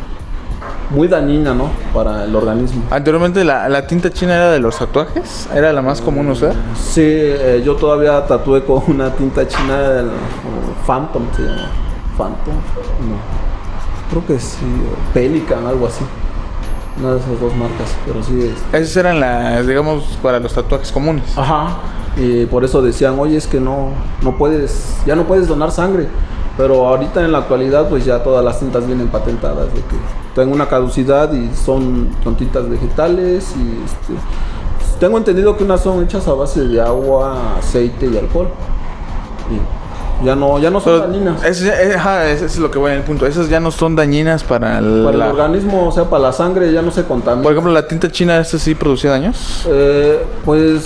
muy 0.95 1.07
dañina, 1.07 1.53
¿no? 1.55 1.69
Para 1.93 2.23
el 2.25 2.35
organismo. 2.35 2.83
anteriormente 2.91 3.43
la, 3.43 3.67
la 3.67 3.87
tinta 3.87 4.11
china 4.11 4.35
era 4.35 4.51
de 4.51 4.59
los 4.59 4.77
tatuajes, 4.77 5.47
era 5.55 5.73
la 5.73 5.81
más 5.81 6.01
común 6.01 6.29
usar. 6.29 6.53
Sí, 6.75 7.01
eh, 7.03 7.61
yo 7.65 7.75
todavía 7.75 8.25
tatué 8.27 8.63
con 8.63 8.81
una 8.87 9.09
tinta 9.11 9.47
china, 9.47 9.79
el- 9.99 10.11
Phantom 10.85 11.23
se 11.35 11.43
llama. 11.43 11.69
Phantom, 12.17 12.53
no. 12.53 14.11
Creo 14.11 14.25
que 14.27 14.39
sí, 14.39 14.65
Pelican, 15.13 15.65
algo 15.65 15.87
así. 15.87 16.03
Una 16.99 17.13
de 17.13 17.19
esas 17.19 17.39
dos 17.39 17.55
marcas, 17.55 17.95
pero 18.05 18.23
sí 18.23 18.39
es. 18.41 18.79
Esas 18.79 18.97
eran 18.97 19.19
las, 19.19 19.65
digamos, 19.65 20.03
para 20.21 20.39
los 20.39 20.53
tatuajes 20.53 20.91
comunes. 20.91 21.23
Ajá. 21.35 21.77
Y 22.15 22.45
por 22.45 22.63
eso 22.63 22.81
decían, 22.81 23.17
oye, 23.17 23.37
es 23.37 23.47
que 23.47 23.59
no, 23.59 23.89
no 24.21 24.37
puedes, 24.37 24.97
ya 25.05 25.15
no 25.15 25.23
puedes 25.23 25.47
donar 25.47 25.71
sangre. 25.71 26.07
Pero 26.55 26.87
ahorita 26.87 27.25
en 27.25 27.31
la 27.31 27.39
actualidad, 27.39 27.89
pues 27.89 28.05
ya 28.05 28.21
todas 28.21 28.45
las 28.45 28.59
tintas 28.59 28.85
vienen 28.85 29.07
patentadas 29.07 29.73
de 29.73 29.79
que 29.81 29.95
tienen 30.35 30.53
una 30.53 30.67
caducidad 30.67 31.33
y 31.33 31.49
son, 31.55 32.09
son 32.23 32.35
tintas 32.35 32.69
vegetales 32.69 33.53
y 33.57 33.83
este, 33.83 34.13
tengo 34.99 35.17
entendido 35.17 35.57
que 35.57 35.63
unas 35.63 35.81
son 35.81 36.03
hechas 36.03 36.27
a 36.27 36.33
base 36.33 36.63
de 36.67 36.79
agua, 36.79 37.57
aceite 37.57 38.05
y 38.05 38.17
alcohol. 38.17 38.49
Y 39.49 39.82
ya 40.23 40.35
no, 40.35 40.59
ya 40.59 40.69
no 40.69 40.79
son 40.79 40.93
Pero 41.01 41.07
dañinas. 41.07 41.41
ajá, 41.95 42.29
ese 42.29 42.45
es 42.45 42.57
lo 42.57 42.69
que 42.71 42.79
voy 42.79 42.91
en 42.91 42.97
el 42.97 43.03
punto. 43.03 43.25
Esas 43.25 43.49
ya 43.49 43.59
no 43.59 43.71
son 43.71 43.95
dañinas 43.95 44.43
para, 44.43 44.79
el- 44.79 45.03
Para 45.05 45.17
la- 45.17 45.25
el 45.25 45.31
organismo, 45.31 45.87
o 45.87 45.91
sea, 45.91 46.05
para 46.05 46.23
la 46.23 46.31
sangre 46.31 46.71
ya 46.71 46.81
no 46.81 46.91
se 46.91 47.03
contamina. 47.03 47.43
Por 47.43 47.51
ejemplo, 47.51 47.71
la 47.71 47.87
tinta 47.87 48.11
china, 48.11 48.39
¿esta 48.39 48.57
sí 48.57 48.75
producía 48.75 49.11
daños? 49.11 49.65
Eh, 49.69 50.23
pues 50.45 50.83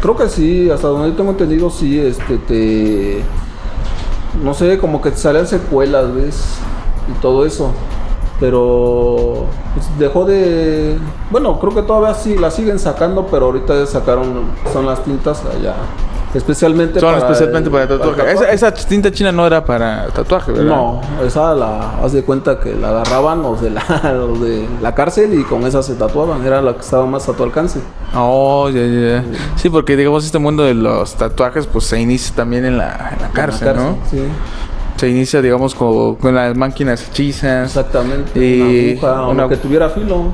creo 0.00 0.16
que 0.16 0.28
sí, 0.28 0.70
hasta 0.70 0.88
donde 0.88 1.10
yo 1.10 1.16
tengo 1.16 1.30
entendido, 1.30 1.70
sí, 1.70 1.98
este, 1.98 2.38
te. 2.38 3.22
No 4.42 4.52
sé, 4.52 4.78
como 4.78 5.00
que 5.00 5.10
te 5.12 5.16
salían 5.18 5.46
secuelas, 5.46 6.12
¿ves? 6.14 6.42
Y 7.08 7.20
todo 7.20 7.46
eso. 7.46 7.72
Pero 8.40 9.46
pues, 9.74 9.86
dejó 9.98 10.24
de. 10.24 10.98
Bueno, 11.30 11.58
creo 11.60 11.74
que 11.74 11.82
todavía 11.82 12.14
sí 12.14 12.36
la 12.36 12.50
siguen 12.50 12.78
sacando, 12.78 13.26
pero 13.30 13.46
ahorita 13.46 13.74
ya 13.78 13.86
sacaron. 13.86 14.42
Son 14.72 14.86
las 14.86 15.02
tintas 15.04 15.42
allá. 15.44 15.74
Especialmente 16.34 16.98
Son 17.00 17.14
para 17.14 17.24
especialmente 17.26 17.68
el- 17.68 17.72
para 17.72 17.86
tatuaje. 17.88 18.16
para 18.20 18.32
Esa, 18.32 18.50
esa 18.50 18.72
tinta 18.74 19.10
china 19.12 19.30
no 19.32 19.46
era 19.46 19.64
para 19.64 20.08
tatuaje, 20.08 20.50
¿verdad? 20.52 20.64
No, 20.66 21.00
esa 21.24 21.54
la 21.54 21.98
haz 22.02 22.12
de 22.12 22.22
cuenta 22.24 22.58
que 22.58 22.74
la 22.74 22.88
agarraban 22.90 23.42
los 23.42 23.60
de 23.62 23.70
la, 23.70 23.82
los 24.16 24.40
de 24.40 24.68
la 24.82 24.94
cárcel 24.94 25.38
y 25.38 25.44
con 25.44 25.64
esa 25.66 25.82
se 25.82 25.94
tatuaban. 25.94 26.44
Era 26.44 26.60
la 26.60 26.74
que 26.74 26.80
estaba 26.80 27.06
más 27.06 27.28
a 27.28 27.32
tu 27.34 27.42
alcance. 27.44 27.78
Oh, 28.16 28.68
ya, 28.68 28.80
ya, 28.82 29.22
ya. 29.22 29.24
Sí, 29.56 29.70
porque 29.70 29.96
digamos 29.96 30.24
este 30.24 30.38
mundo 30.38 30.64
de 30.64 30.74
los 30.74 31.14
tatuajes 31.14 31.66
pues 31.66 31.84
se 31.86 32.00
inicia 32.00 32.34
también 32.34 32.64
en 32.64 32.78
la, 32.78 33.10
en 33.14 33.22
la 33.22 33.28
cárcel, 33.32 33.68
En 33.68 33.76
la 33.76 33.82
¿no? 33.82 33.98
Sí, 34.10 34.22
Se 34.96 35.08
inicia 35.08 35.42
digamos 35.42 35.74
con, 35.74 36.14
con 36.16 36.34
las 36.34 36.56
máquinas 36.56 37.08
hechizas. 37.08 37.66
exactamente. 37.68 38.38
Y 38.38 38.92
una 39.00 39.10
aguja 39.12 39.28
una- 39.28 39.48
que 39.48 39.56
tuviera 39.56 39.88
filo. 39.90 40.32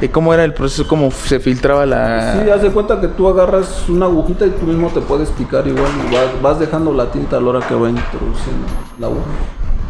¿Y 0.00 0.08
cómo 0.08 0.32
era 0.32 0.44
el 0.44 0.54
proceso? 0.54 0.86
¿Cómo 0.86 1.10
se 1.10 1.40
filtraba 1.40 1.84
la...? 1.84 2.34
Sí, 2.44 2.48
haz 2.50 2.62
de 2.62 2.70
cuenta 2.70 3.00
que 3.00 3.08
tú 3.08 3.26
agarras 3.28 3.88
una 3.88 4.06
agujita 4.06 4.46
y 4.46 4.50
tú 4.50 4.66
mismo 4.66 4.88
te 4.90 5.00
puedes 5.00 5.28
picar 5.30 5.66
igual. 5.66 5.90
y 6.08 6.14
vas, 6.14 6.26
vas 6.40 6.60
dejando 6.60 6.92
la 6.92 7.10
tinta 7.10 7.38
a 7.38 7.40
la 7.40 7.48
hora 7.48 7.60
que 7.66 7.74
va 7.74 7.88
introduciendo 7.90 8.66
la 9.00 9.06
aguja. 9.08 9.22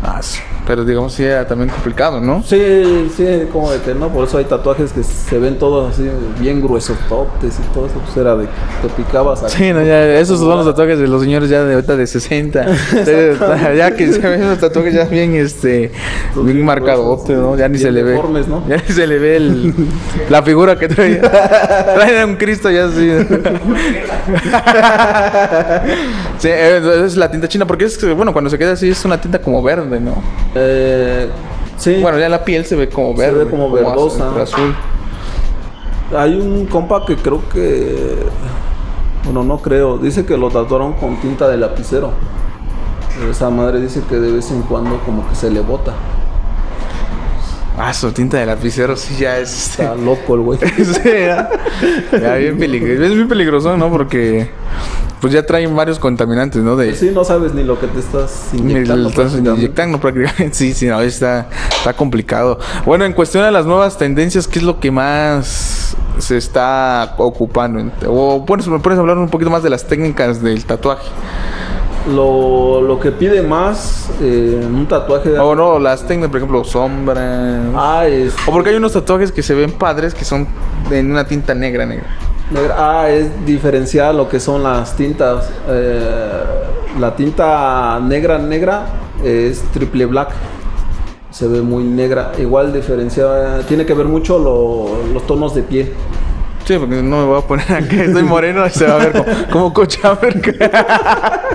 Ah, 0.03 0.21
sí. 0.23 0.41
Pero 0.67 0.85
digamos 0.85 1.15
sí 1.15 1.25
era 1.25 1.47
también 1.47 1.71
complicado, 1.71 2.21
¿no? 2.21 2.43
Sí, 2.43 3.11
sí, 3.17 3.25
como 3.51 3.71
de 3.71 3.81
que 3.81 3.95
no, 3.95 4.11
por 4.11 4.29
eso 4.29 4.37
hay 4.37 4.45
tatuajes 4.45 4.93
que 4.93 5.03
se 5.03 5.39
ven 5.39 5.59
todos 5.59 5.95
así 5.95 6.11
bien 6.39 6.61
gruesos, 6.61 6.99
totes 7.09 7.59
y 7.59 7.63
todo 7.73 7.87
eso, 7.87 7.95
pues 8.05 8.17
era 8.19 8.37
de 8.37 8.45
que 8.45 8.87
te 8.87 8.95
picabas 8.95 9.45
aquí. 9.45 9.55
Sí, 9.55 9.73
no, 9.73 9.83
ya, 9.83 10.05
esos 10.19 10.39
son 10.39 10.59
los 10.59 10.67
tatuajes 10.67 10.99
de 10.99 11.09
los 11.09 11.23
señores 11.23 11.49
ya 11.49 11.65
de 11.65 11.73
ahorita 11.73 11.97
de 11.97 12.07
60. 12.07 12.67
ya 13.77 13.97
que 13.97 14.13
se 14.13 14.19
ven 14.19 14.47
los 14.47 14.59
tatuajes 14.59 14.93
ya 14.93 15.05
bien, 15.05 15.35
este, 15.35 15.91
bien 16.37 16.65
marcadote, 16.65 17.33
¿no? 17.33 17.57
Ya 17.57 17.67
ni 17.69 17.79
se 17.79 17.91
le 17.91 18.03
ve. 18.03 18.21
Ya 18.69 18.77
ni 18.77 18.95
se 18.95 19.07
le 19.07 19.19
ve 19.19 19.37
el, 19.37 19.75
la 20.29 20.43
figura 20.43 20.79
que 20.79 20.89
trae. 20.89 21.17
Trae 21.19 22.25
un 22.27 22.37
Cristo 22.37 22.71
ya 22.71 22.85
así. 22.85 23.09
sí, 26.39 26.49
es 26.49 27.17
la 27.17 27.31
tinta 27.31 27.49
china, 27.49 27.67
porque 27.67 27.87
es 27.87 27.97
que, 27.97 28.13
bueno, 28.13 28.35
cuando 28.35 28.51
se 28.51 28.59
queda 28.59 28.73
así 28.73 28.91
es 28.91 29.03
una 29.05 29.19
tinta 29.19 29.41
como 29.41 29.63
verde, 29.63 29.88
¿no? 29.89 30.15
Eh, 30.55 31.29
sí, 31.77 31.99
Bueno, 32.01 32.19
ya 32.19 32.29
la 32.29 32.45
piel 32.45 32.65
se 32.65 32.77
ve 32.77 32.89
como 32.89 33.15
Se 33.17 33.23
verde. 33.23 33.45
ve 33.45 33.51
como 33.51 33.71
verdosa. 33.71 34.31
azul. 34.41 34.75
hay 36.17 36.35
un 36.39 36.67
compa 36.67 37.05
que 37.07 37.17
creo 37.17 37.43
que, 37.49 38.17
bueno, 39.25 39.43
no 39.45 39.59
creo, 39.59 39.99
dice 39.99 40.25
que 40.25 40.37
lo 40.37 40.49
tatuaron 40.51 40.93
con 40.95 41.17
tinta 41.21 41.49
de 41.49 41.57
lapicero. 41.57 42.13
Esa 43.31 43.51
madre 43.51 43.81
dice 43.81 44.03
que 44.09 44.17
de 44.17 44.31
vez 44.31 44.51
en 44.53 44.63
cuando 44.63 44.99
como 45.01 45.29
que 45.29 45.35
se 45.35 45.51
le 45.51 45.61
bota. 45.61 45.93
Ah, 47.77 47.93
su 47.93 48.11
tinta 48.13 48.39
de 48.39 48.47
lapicero 48.47 48.97
sí 48.97 49.17
ya 49.19 49.39
es... 49.39 49.71
Está 49.79 49.95
loco 49.95 50.35
el 50.35 50.41
güey. 50.41 50.59
Sí, 50.77 51.01
ya, 51.05 51.49
ya 52.13 52.35
bien 52.35 52.59
peligroso. 52.59 53.05
Es 53.05 53.15
bien 53.15 53.29
peligroso, 53.29 53.77
¿no? 53.77 53.89
Porque 53.91 54.51
pues 55.21 55.33
ya 55.33 55.45
traen 55.45 55.75
varios 55.75 55.99
contaminantes, 55.99 56.63
¿no? 56.63 56.77
De 56.77 56.95
Sí, 56.95 57.11
no 57.13 57.25
sabes 57.25 57.55
ni 57.55 57.65
lo 57.65 57.79
que 57.81 57.87
te 57.89 57.99
estás 57.99 58.51
ni 58.53 58.61
inyectando. 58.61 59.03
lo 59.03 59.09
estás 59.09 59.35
inyectando 59.35 59.99
prácticamente. 60.01 60.51
Sí, 60.53 60.73
sí, 60.75 60.87
no, 60.87 61.01
está, 61.01 61.49
está 61.77 61.93
complicado. 61.95 62.59
Bueno, 62.85 63.05
en 63.05 63.13
cuestión 63.13 63.45
de 63.45 63.51
las 63.51 63.67
nuevas 63.67 63.99
tendencias, 63.99 64.47
¿qué 64.49 64.59
es 64.61 64.65
lo 64.65 64.79
que 64.81 64.91
más 64.91 65.97
se 66.19 66.37
está 66.37 67.15
ocupando? 67.19 67.91
O 68.07 68.41
bueno, 68.41 68.63
si 68.63 68.71
me 68.71 68.79
puedes 68.79 68.99
hablar 68.99 69.19
un 69.19 69.29
poquito 69.29 69.51
más 69.51 69.63
de 69.63 69.71
las 69.71 69.85
técnicas 69.87 70.43
del 70.43 70.65
tatuaje. 70.65 71.09
Lo, 72.15 72.81
lo 72.81 72.99
que 72.99 73.11
pide 73.13 73.43
más 73.43 74.09
eh, 74.23 74.65
un 74.67 74.87
tatuaje. 74.87 75.39
O 75.39 75.55
no, 75.55 75.79
las 75.79 76.07
técnicas, 76.07 76.31
por 76.31 76.39
ejemplo, 76.39 76.65
sombra. 76.65 77.61
Ah, 77.75 78.07
es, 78.07 78.35
O 78.47 78.53
porque 78.53 78.71
hay 78.71 78.77
unos 78.77 78.93
tatuajes 78.95 79.31
que 79.31 79.43
se 79.43 79.55
ven 79.55 79.73
padres 79.73 80.15
que 80.15 80.25
son 80.25 80.47
en 80.91 81.11
una 81.11 81.27
tinta 81.27 81.55
negra, 81.55 81.85
negra. 81.85 82.07
Negra. 82.51 82.75
ah, 82.79 83.09
es 83.11 83.45
diferenciar 83.47 84.15
lo 84.15 84.29
que 84.29 84.41
son 84.41 84.63
las 84.63 84.95
tintas. 84.97 85.51
Eh, 85.69 86.43
la 86.99 87.15
tinta 87.15 88.01
negra, 88.03 88.39
negra 88.39 88.87
es 89.25 89.61
triple 89.73 90.07
black. 90.07 90.31
Se 91.31 91.47
ve 91.47 91.61
muy 91.63 91.85
negra. 91.85 92.33
Igual 92.39 92.73
diferencia, 92.73 93.61
tiene 93.69 93.85
que 93.87 93.95
ver 93.95 94.07
mucho 94.07 94.39
lo- 94.39 95.13
los 95.13 95.27
tonos 95.27 95.55
de 95.55 95.63
piel. 95.63 95.93
Sí, 96.65 96.77
porque 96.79 97.03
no 97.03 97.17
me 97.19 97.25
voy 97.25 97.39
a 97.39 97.47
poner 97.47 97.65
acá, 97.73 98.03
estoy 98.03 98.23
moreno 98.25 98.67
y 98.67 98.71
se 98.71 98.87
va 98.87 98.97
a 98.97 98.99
ver 98.99 99.13
como, 99.13 99.25
como 99.51 99.73
Cochamerca. 99.73 100.53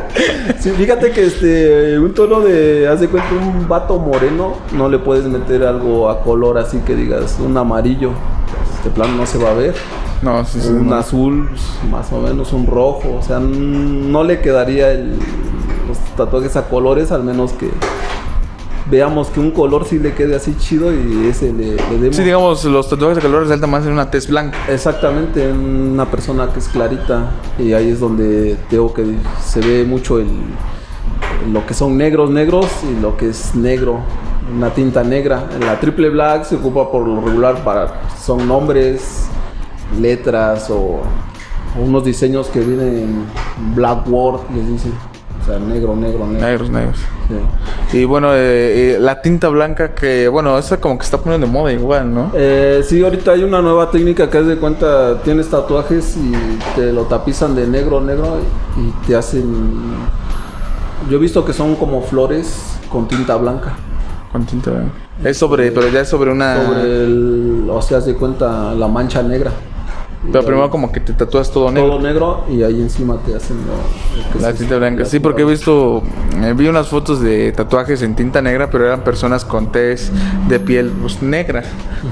Sí, 0.59 0.69
fíjate 0.69 1.09
que 1.11 1.25
este 1.25 1.97
un 1.99 2.13
tono 2.13 2.39
de, 2.41 2.87
haz 2.87 2.99
de 3.01 3.07
cuenta, 3.07 3.29
un 3.33 3.67
vato 3.67 3.97
moreno, 3.97 4.53
no 4.71 4.87
le 4.87 4.99
puedes 4.99 5.25
meter 5.25 5.63
algo 5.63 6.07
a 6.07 6.21
color 6.21 6.57
así 6.59 6.77
que 6.85 6.95
digas 6.95 7.37
un 7.43 7.57
amarillo. 7.57 8.11
Este 8.83 8.93
plano 8.93 9.15
no 9.15 9.25
se 9.25 9.37
va 9.37 9.51
a 9.51 9.53
ver. 9.53 9.73
No, 10.21 10.43
sí, 10.43 10.59
sí. 10.59 10.67
un 10.67 10.89
no. 10.89 10.95
azul, 10.95 11.49
más 11.89 12.11
o 12.11 12.19
menos 12.19 12.51
un 12.51 12.67
rojo. 12.67 13.15
O 13.17 13.21
sea, 13.21 13.39
no 13.39 14.25
le 14.25 14.41
quedaría 14.41 14.91
el, 14.91 15.11
los 15.87 15.97
tatuajes 16.17 16.57
a 16.57 16.67
colores, 16.67 17.13
al 17.13 17.23
menos 17.23 17.53
que 17.53 17.69
veamos 18.91 19.29
que 19.29 19.39
un 19.39 19.51
color 19.51 19.85
sí 19.85 19.99
le 19.99 20.13
quede 20.13 20.35
así 20.35 20.53
chido 20.57 20.93
y 20.93 21.27
ese 21.27 21.53
le, 21.53 21.77
le 21.77 21.97
demos. 21.97 22.17
Sí, 22.17 22.23
digamos, 22.23 22.65
los 22.65 22.89
tatuajes 22.89 23.15
de 23.15 23.21
color 23.21 23.43
resaltan 23.43 23.69
más 23.69 23.85
en 23.85 23.93
una 23.93 24.11
tez 24.11 24.27
blanca. 24.27 24.57
Exactamente, 24.67 25.49
una 25.49 26.11
persona 26.11 26.49
que 26.51 26.59
es 26.59 26.67
clarita 26.67 27.31
y 27.57 27.71
ahí 27.71 27.89
es 27.89 28.01
donde 28.01 28.57
tengo 28.69 28.93
que 28.93 29.15
se 29.41 29.61
ve 29.61 29.85
mucho 29.85 30.19
el 30.19 30.27
lo 31.53 31.65
que 31.65 31.73
son 31.73 31.97
negros 31.97 32.29
negros 32.31 32.67
y 32.83 33.01
lo 33.01 33.15
que 33.15 33.29
es 33.29 33.55
negro, 33.55 34.01
una 34.55 34.69
tinta 34.69 35.03
negra. 35.03 35.47
La 35.59 35.79
triple 35.79 36.09
black 36.09 36.45
se 36.45 36.55
ocupa 36.55 36.91
por 36.91 37.07
lo 37.07 37.21
regular 37.21 37.63
para 37.63 38.01
son 38.19 38.47
nombres, 38.47 39.27
letras 39.99 40.69
o, 40.69 41.01
o 41.77 41.81
unos 41.81 42.03
diseños 42.03 42.47
que 42.47 42.59
vienen 42.59 42.97
en 42.97 43.75
blackboard, 43.75 44.41
les 44.55 44.67
dicen, 44.67 44.93
o 45.41 45.45
sea, 45.45 45.59
negro, 45.59 45.95
negro, 45.95 46.25
negro. 46.25 46.47
Negros, 46.47 46.69
negros. 46.69 46.97
Sí. 47.89 47.97
Y 47.97 48.05
bueno, 48.05 48.33
eh, 48.33 48.95
eh, 48.95 48.97
la 48.99 49.21
tinta 49.21 49.49
blanca 49.49 49.93
que, 49.93 50.27
bueno, 50.27 50.57
esa 50.57 50.79
como 50.79 50.97
que 50.97 51.03
está 51.03 51.17
poniendo 51.17 51.45
de 51.45 51.51
moda 51.51 51.71
igual, 51.71 52.13
¿no? 52.13 52.31
Eh, 52.33 52.81
sí, 52.87 53.03
ahorita 53.03 53.31
hay 53.31 53.43
una 53.43 53.61
nueva 53.61 53.91
técnica 53.91 54.29
que 54.29 54.39
es 54.39 54.47
de 54.47 54.57
cuenta, 54.57 55.21
tienes 55.21 55.49
tatuajes 55.49 56.15
y 56.17 56.31
te 56.75 56.93
lo 56.93 57.03
tapizan 57.03 57.55
de 57.55 57.67
negro, 57.67 57.99
negro 57.99 58.37
y 58.77 59.07
te 59.07 59.15
hacen... 59.15 59.81
Yo 61.09 61.17
he 61.17 61.19
visto 61.19 61.43
que 61.43 61.51
son 61.51 61.75
como 61.75 62.01
flores 62.01 62.77
con 62.89 63.07
tinta 63.07 63.35
blanca. 63.35 63.75
Con 64.33 64.45
tinta 64.45 64.71
blanca. 64.71 64.91
Es 65.23 65.37
sobre, 65.37 65.71
pero 65.71 65.87
ya 65.89 66.01
es 66.01 66.09
sobre 66.09 66.31
una... 66.31 66.65
Sobre 66.65 67.03
el... 67.05 67.67
O 67.69 67.81
sea, 67.81 67.99
haz 67.99 68.05
de 68.05 68.15
cuenta 68.15 68.73
la 68.73 68.87
mancha 68.89 69.23
negra. 69.23 69.51
Pero 70.31 70.45
primero 70.45 70.69
como 70.69 70.89
que 70.91 71.01
te 71.01 71.11
tatúas 71.13 71.51
todo 71.51 71.69
negro. 71.69 71.89
Todo 71.91 71.99
negro 72.01 72.45
y 72.49 72.63
ahí 72.63 72.81
encima 72.81 73.17
te 73.25 73.35
hacen 73.35 73.57
lo- 73.57 74.41
La 74.41 74.53
tinta 74.53 74.77
blanca. 74.77 75.03
la 75.03 75.05
Sí, 75.05 75.19
porque 75.19 75.41
he 75.41 75.45
visto, 75.45 76.01
eh, 76.41 76.53
vi 76.55 76.67
unas 76.67 76.87
fotos 76.87 77.19
de 77.19 77.51
tatuajes 77.51 78.01
en 78.01 78.15
tinta 78.15 78.41
negra, 78.41 78.69
pero 78.69 78.85
eran 78.85 79.03
personas 79.03 79.43
con 79.43 79.71
tez 79.71 80.11
de 80.47 80.59
piel 80.61 80.91
pues, 81.01 81.21
negra, 81.21 81.63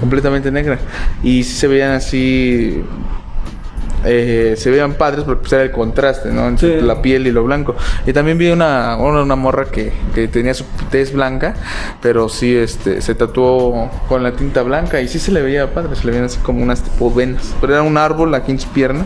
completamente 0.01 0.51
negra. 0.51 0.77
Y 1.23 1.43
sí 1.43 1.53
se 1.55 1.67
veían 1.69 1.91
así, 1.91 2.83
eh, 4.05 4.55
se 4.57 4.69
veían 4.71 4.93
padres 4.93 5.23
porque 5.23 5.41
pues, 5.41 5.53
era 5.53 5.63
el 5.63 5.71
contraste, 5.71 6.31
¿no? 6.31 6.47
Entre 6.47 6.79
Sí. 6.79 6.85
la 6.85 7.01
piel 7.01 7.27
y 7.27 7.31
lo 7.31 7.43
blanco. 7.43 7.75
Y 8.05 8.13
también 8.13 8.37
vi 8.37 8.49
una, 8.51 8.97
una, 8.97 9.23
una 9.23 9.35
morra 9.35 9.65
que, 9.65 9.93
que 10.15 10.27
tenía 10.27 10.53
su 10.53 10.63
tez 10.89 11.13
blanca, 11.13 11.55
pero 12.01 12.29
sí 12.29 12.55
este, 12.55 13.01
se 13.01 13.15
tatuó 13.15 13.89
con 14.07 14.23
la 14.23 14.31
tinta 14.33 14.61
blanca 14.63 15.01
y 15.01 15.07
sí 15.07 15.19
se 15.19 15.31
le 15.31 15.41
veía 15.41 15.73
padre, 15.73 15.95
se 15.95 16.05
le 16.05 16.11
veían 16.11 16.25
así 16.25 16.39
como 16.39 16.61
unas 16.63 16.81
tipo 16.81 17.13
venas. 17.13 17.53
Pero 17.61 17.73
era 17.73 17.83
un 17.83 17.97
árbol 17.97 18.33
aquí 18.35 18.51
en 18.51 18.59
su 18.59 18.67
pierna 18.69 19.03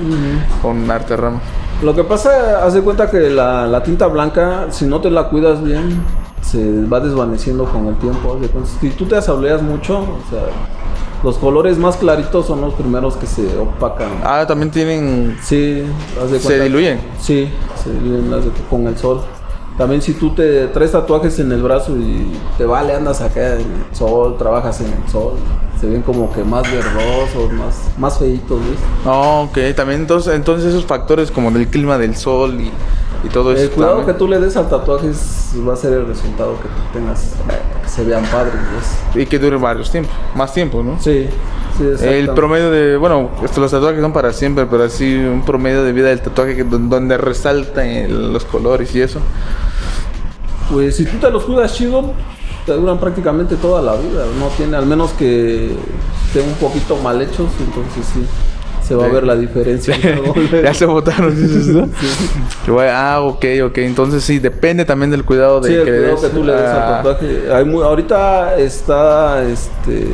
con 0.61 0.89
arte 0.89 1.15
rama. 1.17 1.41
Lo 1.83 1.93
que 1.93 2.03
pasa, 2.03 2.65
haz 2.65 2.73
de 2.73 2.81
cuenta 2.81 3.09
que 3.11 3.29
la, 3.29 3.67
la 3.67 3.83
tinta 3.83 4.07
blanca, 4.07 4.67
si 4.71 4.85
no 4.85 5.01
te 5.01 5.11
la 5.11 5.27
cuidas 5.29 5.61
bien, 5.63 6.01
se 6.41 6.83
va 6.83 6.99
desvaneciendo 6.99 7.65
con 7.65 7.87
el 7.87 7.95
tiempo. 7.97 8.39
Si 8.79 8.89
tú 8.91 9.05
te 9.05 9.15
asableas 9.17 9.61
mucho, 9.61 9.97
o 9.99 10.19
sea, 10.29 10.41
los 11.25 11.37
colores 11.39 11.77
más 11.79 11.97
claritos 11.97 12.45
son 12.45 12.61
los 12.61 12.75
primeros 12.75 13.17
que 13.17 13.25
se 13.25 13.57
opacan. 13.57 14.07
Ah, 14.23 14.45
también 14.47 14.69
tienen 14.71 15.35
Sí, 15.43 15.83
de 16.29 16.39
¿Se 16.39 16.59
diluyen? 16.63 16.99
Sí, 17.19 17.49
se 17.83 17.91
diluyen 17.91 18.29
de- 18.29 18.51
con 18.69 18.85
el 18.87 18.95
sol. 18.97 19.21
También 19.77 20.01
si 20.01 20.13
tú 20.13 20.29
te 20.35 20.67
traes 20.67 20.91
tatuajes 20.93 21.37
en 21.39 21.51
el 21.51 21.61
brazo 21.63 21.97
y 21.97 22.31
te 22.57 22.63
vale, 22.65 22.93
andas 22.93 23.19
acá 23.21 23.55
en 23.55 23.61
el 23.61 23.95
sol, 23.95 24.37
trabajas 24.37 24.79
en 24.81 24.87
el 24.93 25.09
sol, 25.11 25.33
se 25.81 25.87
ven 25.87 26.01
como 26.03 26.31
que 26.31 26.43
más 26.45 26.63
verdosos, 26.71 27.51
más, 27.53 27.75
más 27.97 28.17
feitos, 28.19 28.59
¿ves? 28.59 28.79
Ah, 29.05 29.41
ok, 29.49 29.57
también 29.75 30.01
entonces, 30.01 30.33
entonces 30.35 30.67
esos 30.69 30.85
factores 30.85 31.29
como 31.31 31.49
del 31.51 31.67
clima 31.67 31.97
del 31.97 32.15
sol 32.15 32.53
y, 32.61 32.71
y 33.25 33.29
todo 33.33 33.51
eso. 33.51 33.63
El 33.63 33.71
cuidado 33.71 34.05
que 34.05 34.13
tú 34.13 34.27
le 34.27 34.39
des 34.39 34.55
al 34.55 34.69
tatuaje 34.69 35.11
va 35.67 35.73
a 35.73 35.75
ser 35.75 35.91
el 35.93 36.05
resultado 36.07 36.53
que 36.61 36.69
tú 36.69 36.81
tengas, 36.93 37.33
se 37.95 38.03
vean 38.03 38.23
padres, 38.25 38.53
¿ves? 39.13 39.23
Y 39.23 39.25
que 39.25 39.39
dure 39.39 39.55
varios 39.57 39.89
tiempos, 39.91 40.13
más 40.35 40.53
tiempo, 40.53 40.83
¿no? 40.83 40.99
Sí, 40.99 41.27
sí, 41.77 41.85
El 42.05 42.29
promedio 42.31 42.69
de, 42.71 42.97
bueno, 42.97 43.29
estos, 43.43 43.57
los 43.59 43.71
tatuajes 43.71 44.01
son 44.01 44.11
para 44.11 44.33
siempre, 44.33 44.65
pero 44.65 44.83
así 44.83 45.15
un 45.15 45.43
promedio 45.45 45.83
de 45.83 45.93
vida 45.93 46.09
del 46.09 46.21
tatuaje 46.21 46.55
que, 46.55 46.63
don- 46.65 46.89
donde 46.89 47.17
resalta 47.17 47.85
el- 47.85 48.33
los 48.33 48.43
colores 48.45 48.93
y 48.95 49.01
eso. 49.01 49.19
Pues 50.71 50.95
si 50.95 51.05
tú 51.05 51.17
te 51.17 51.29
los 51.29 51.43
cuidas 51.45 51.73
chido, 51.73 52.13
te 52.65 52.73
duran 52.73 52.99
prácticamente 52.99 53.55
toda 53.55 53.81
la 53.81 53.93
vida. 53.93 54.25
No 54.39 54.47
tiene, 54.57 54.75
al 54.75 54.85
menos 54.87 55.11
que 55.11 55.71
estén 56.27 56.47
un 56.47 56.55
poquito 56.55 56.97
mal 56.97 57.21
hechos, 57.21 57.49
entonces 57.59 58.05
sí. 58.13 58.25
Se 58.87 58.93
va 58.95 59.05
a 59.05 59.07
ver 59.09 59.23
la 59.23 59.35
diferencia. 59.35 59.95
ya 60.63 60.73
se 60.73 60.85
bueno, 62.73 62.91
Ah, 62.93 63.21
ok, 63.21 63.45
ok. 63.65 63.77
Entonces 63.79 64.23
sí, 64.23 64.39
depende 64.39 64.85
también 64.85 65.11
del 65.11 65.23
cuidado 65.25 65.59
de 65.61 65.69
Sí, 65.69 65.75
el 65.75 65.85
que 65.85 65.91
le 65.91 65.97
cuidado 65.97 66.21
des 66.21 66.29
que 66.31 66.37
tú 66.37 66.43
le 66.43 66.51
des 66.53 66.61
al 66.69 66.87
tatuaje. 67.03 67.53
Hay 67.53 67.65
mu- 67.65 67.81
ahorita 67.81 68.57
está, 68.57 69.43
este, 69.43 70.07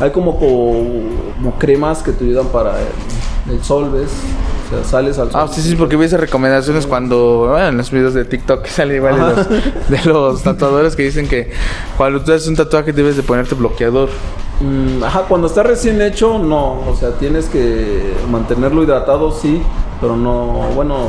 hay 0.00 0.10
como, 0.10 0.38
como 0.38 1.58
cremas 1.58 2.02
que 2.02 2.12
te 2.12 2.24
ayudan 2.24 2.46
para 2.48 2.74
el, 3.50 3.62
sol, 3.64 3.90
¿ves? 3.92 4.10
O 4.66 4.74
sea, 4.74 4.84
sales 4.84 5.18
al 5.18 5.30
sol. 5.30 5.40
Ah, 5.42 5.48
sí, 5.52 5.60
sí, 5.62 5.74
porque 5.76 5.96
vi 5.96 6.04
esas 6.04 6.20
recomendaciones 6.20 6.86
cuando, 6.86 7.48
bueno, 7.50 7.68
en 7.68 7.76
los 7.76 7.90
videos 7.90 8.14
de 8.14 8.24
TikTok 8.24 8.62
que 8.62 8.70
sale 8.70 8.96
igual 8.96 9.14
de 9.16 9.20
los, 9.20 9.48
de 9.88 10.04
los 10.12 10.42
tatuadores 10.42 10.94
que 10.96 11.02
dicen 11.02 11.28
que 11.28 11.50
cuando 11.96 12.20
tú 12.22 12.32
haces 12.32 12.48
un 12.48 12.56
tatuaje 12.56 12.92
debes 12.92 13.16
de 13.16 13.22
ponerte 13.22 13.54
bloqueador. 13.54 14.08
Mm, 14.60 15.02
ajá, 15.02 15.22
cuando 15.28 15.46
está 15.46 15.62
recién 15.62 16.00
hecho, 16.02 16.38
no. 16.38 16.80
O 16.88 16.96
sea, 16.98 17.10
tienes 17.12 17.46
que 17.46 18.12
mantenerlo 18.30 18.82
hidratado, 18.82 19.32
sí, 19.32 19.62
pero 20.00 20.16
no, 20.16 20.68
bueno. 20.74 21.08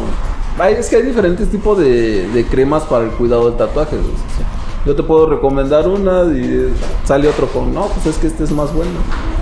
hay- 0.60 0.76
es 0.76 0.90
que 0.90 0.96
hay 0.98 1.04
diferentes 1.04 1.50
tipos 1.50 1.78
de, 1.78 2.28
de 2.30 2.46
cremas 2.46 2.84
para 2.84 3.04
el 3.06 3.12
cuidado 3.12 3.48
del 3.50 3.58
tatuaje. 3.58 3.96
¿ves? 3.98 4.06
O 4.06 4.38
sea, 4.38 4.48
yo 4.86 4.96
te 4.96 5.04
puedo 5.04 5.28
recomendar 5.30 5.88
una 5.88 6.24
y 6.34 6.74
sale 7.06 7.28
otro 7.28 7.48
con, 7.48 7.74
no, 7.74 7.88
pues 7.88 8.06
es 8.08 8.18
que 8.18 8.28
este 8.28 8.44
es 8.44 8.52
más 8.52 8.74
bueno. 8.74 8.92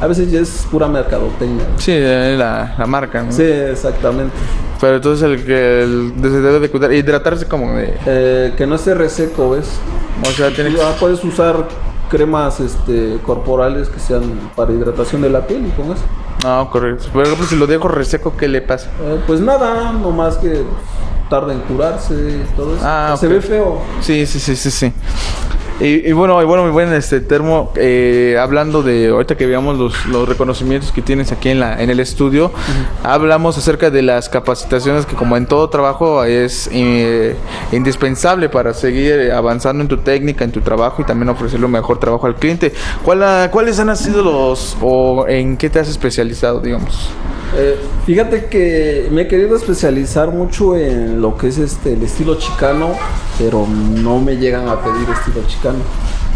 A 0.02 0.08
veces 0.08 0.32
ya 0.32 0.40
es 0.40 0.68
pura 0.70 0.88
mercadotecnia. 0.88 1.66
¿no? 1.74 1.80
Sí, 1.80 1.92
eh, 1.94 2.36
la, 2.38 2.76
la 2.78 2.86
marca, 2.86 3.24
¿no? 3.24 3.32
Sí, 3.32 3.44
exactamente. 3.44 4.34
Pero 4.82 4.96
entonces 4.96 5.24
el 5.30 5.46
que 5.46 5.84
el- 5.84 6.14
se 6.22 6.42
debe 6.42 6.60
de 6.60 6.70
cuidar, 6.70 6.92
hidratarse 6.94 7.46
como 7.48 7.74
de... 7.74 7.98
Eh, 8.06 8.54
que 8.58 8.66
no 8.68 8.76
esté 8.76 8.94
reseco, 8.94 9.52
¿ves? 9.52 9.70
O 10.28 10.32
sea, 10.32 10.50
tiene 10.54 10.74
que... 10.74 10.82
Ah, 10.82 10.96
puedes 11.00 11.24
usar 11.24 11.68
cremas 12.10 12.60
este, 12.60 13.18
corporales 13.26 13.88
que 13.90 14.00
sean 14.00 14.24
para 14.56 14.72
hidratación 14.72 15.22
de 15.22 15.30
la 15.30 15.46
piel 15.46 15.68
y 15.68 15.70
con 15.72 15.92
eso. 15.92 16.02
No, 16.44 16.70
correcto. 16.72 17.06
Por 17.12 17.24
ejemplo, 17.26 17.46
si 17.46 17.56
lo 17.58 17.68
dejo 17.68 17.88
reseco, 17.90 18.36
¿qué 18.38 18.48
le 18.48 18.62
pasa? 18.62 18.90
Eh, 19.04 19.20
pues 19.28 19.42
nada, 19.42 19.92
nomás 19.92 20.38
que 20.38 20.64
tarda 21.30 21.54
en 21.54 21.60
curarse 21.62 22.42
todo 22.56 22.76
eso. 22.76 22.84
Ah, 22.86 23.16
Se 23.20 23.28
ve 23.28 23.42
feo. 23.42 23.82
Sí, 24.02 24.26
sí, 24.26 24.40
sí, 24.40 24.56
sí, 24.56 24.72
sí. 24.72 24.94
Y, 25.80 26.10
y 26.10 26.12
bueno, 26.12 26.42
y 26.42 26.46
bueno, 26.46 26.66
mi 26.66 26.72
buen 26.72 26.92
este 26.92 27.22
termo, 27.22 27.72
eh, 27.76 28.38
hablando 28.38 28.84
de 28.84 29.08
ahorita 29.08 29.38
que 29.38 29.46
veamos 29.46 29.78
los, 29.78 30.06
los 30.08 30.28
reconocimientos 30.28 30.92
que 30.92 31.02
tienes 31.02 31.32
aquí 31.32 31.50
en 31.50 31.62
la 31.62 31.82
en 31.82 31.90
el 31.90 32.02
estudio, 32.02 32.52
hablamos 33.02 33.58
acerca 33.58 33.90
de 33.90 34.02
las 34.02 34.28
capacitaciones 34.28 35.06
que 35.06 35.16
como 35.16 35.38
en 35.38 35.46
todo 35.46 35.70
trabajo 35.70 36.26
es 36.26 36.70
eh, 36.74 37.34
indispensable 37.72 38.50
para 38.50 38.74
seguir 38.74 39.32
avanzando 39.32 39.82
en 39.82 39.88
tu 39.88 39.98
técnica, 39.98 40.44
en 40.44 40.52
tu 40.52 40.60
trabajo 40.60 41.02
y 41.02 41.06
también 41.06 41.30
ofrecerle 41.30 41.66
un 41.66 41.72
mejor 41.72 41.98
trabajo 41.98 42.28
al 42.28 42.36
cliente. 42.36 42.74
¿Cuál 43.04 43.24
ha- 43.24 43.50
¿Cuáles 43.50 43.80
han 43.80 43.96
sido 43.96 44.22
los 44.22 44.76
o 44.82 45.26
en 45.30 45.56
qué 45.56 45.70
te 45.70 45.80
has 45.80 45.88
especializado, 45.88 46.60
digamos? 46.60 47.10
Eh, 47.58 47.80
fíjate 48.06 48.46
que 48.46 49.08
me 49.12 49.24
he 49.24 49.28
querido 49.28 49.56
especializar 49.56 50.30
mucho 50.32 50.76
en 50.76 51.20
lo 51.20 51.36
que 51.36 51.48
es 51.48 51.58
este 51.58 51.94
el 51.94 52.04
estilo 52.04 52.36
chicano, 52.36 52.92
pero 53.40 53.66
no 53.68 54.20
me 54.20 54.36
llegan 54.38 54.68
a 54.68 54.80
pedir 54.82 55.10
estilo 55.10 55.42
chicano. 55.48 55.69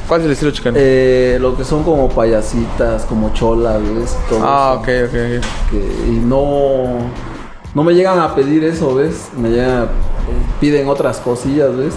¿Cuál 0.08 0.20
es 0.22 0.26
el 0.26 0.32
estilo 0.34 0.52
chicano? 0.52 0.78
Eh, 0.80 1.38
lo 1.40 1.56
que 1.56 1.64
son 1.64 1.84
como 1.84 2.10
payasitas, 2.10 3.04
como 3.06 3.34
cholas, 3.34 3.82
¿ves? 3.96 4.18
Todo 4.30 4.40
ah, 4.44 4.74
eso. 4.74 4.82
ok, 4.82 4.88
ok, 5.08 5.72
que- 5.72 6.06
y 6.10 6.22
no 6.24 7.00
no 7.74 7.84
me 7.84 7.94
llegan 7.96 8.20
a 8.20 8.36
pedir 8.36 8.64
eso, 8.66 8.94
¿ves? 8.96 9.30
Me 9.36 9.50
llegan, 9.50 9.88
piden 10.60 10.88
otras 10.88 11.18
cosillas, 11.20 11.76
¿ves? 11.76 11.96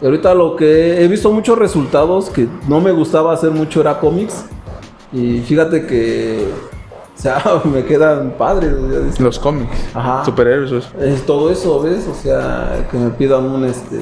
Y 0.00 0.04
ahorita 0.06 0.32
lo 0.34 0.56
que 0.56 1.02
he 1.04 1.08
visto 1.08 1.30
muchos 1.32 1.58
resultados 1.58 2.30
que 2.30 2.48
no 2.66 2.80
me 2.80 2.92
gustaba 2.92 3.32
hacer 3.32 3.50
mucho 3.50 3.80
era 3.80 3.98
cómics 3.98 4.44
y 5.12 5.40
fíjate 5.40 5.86
que 5.86 6.48
o 7.18 7.20
sea, 7.20 7.42
me 7.64 7.84
quedan 7.84 8.30
padres. 8.38 8.72
Los 9.18 9.38
cómics. 9.38 9.76
Ajá. 9.92 10.24
Superhéroes. 10.24 10.88
Es 11.00 11.26
todo 11.26 11.50
eso, 11.50 11.82
¿ves? 11.82 12.06
O 12.06 12.14
sea, 12.14 12.86
que 12.90 12.96
me 12.96 13.10
pidan 13.10 13.44
un 13.44 13.64
este 13.64 13.98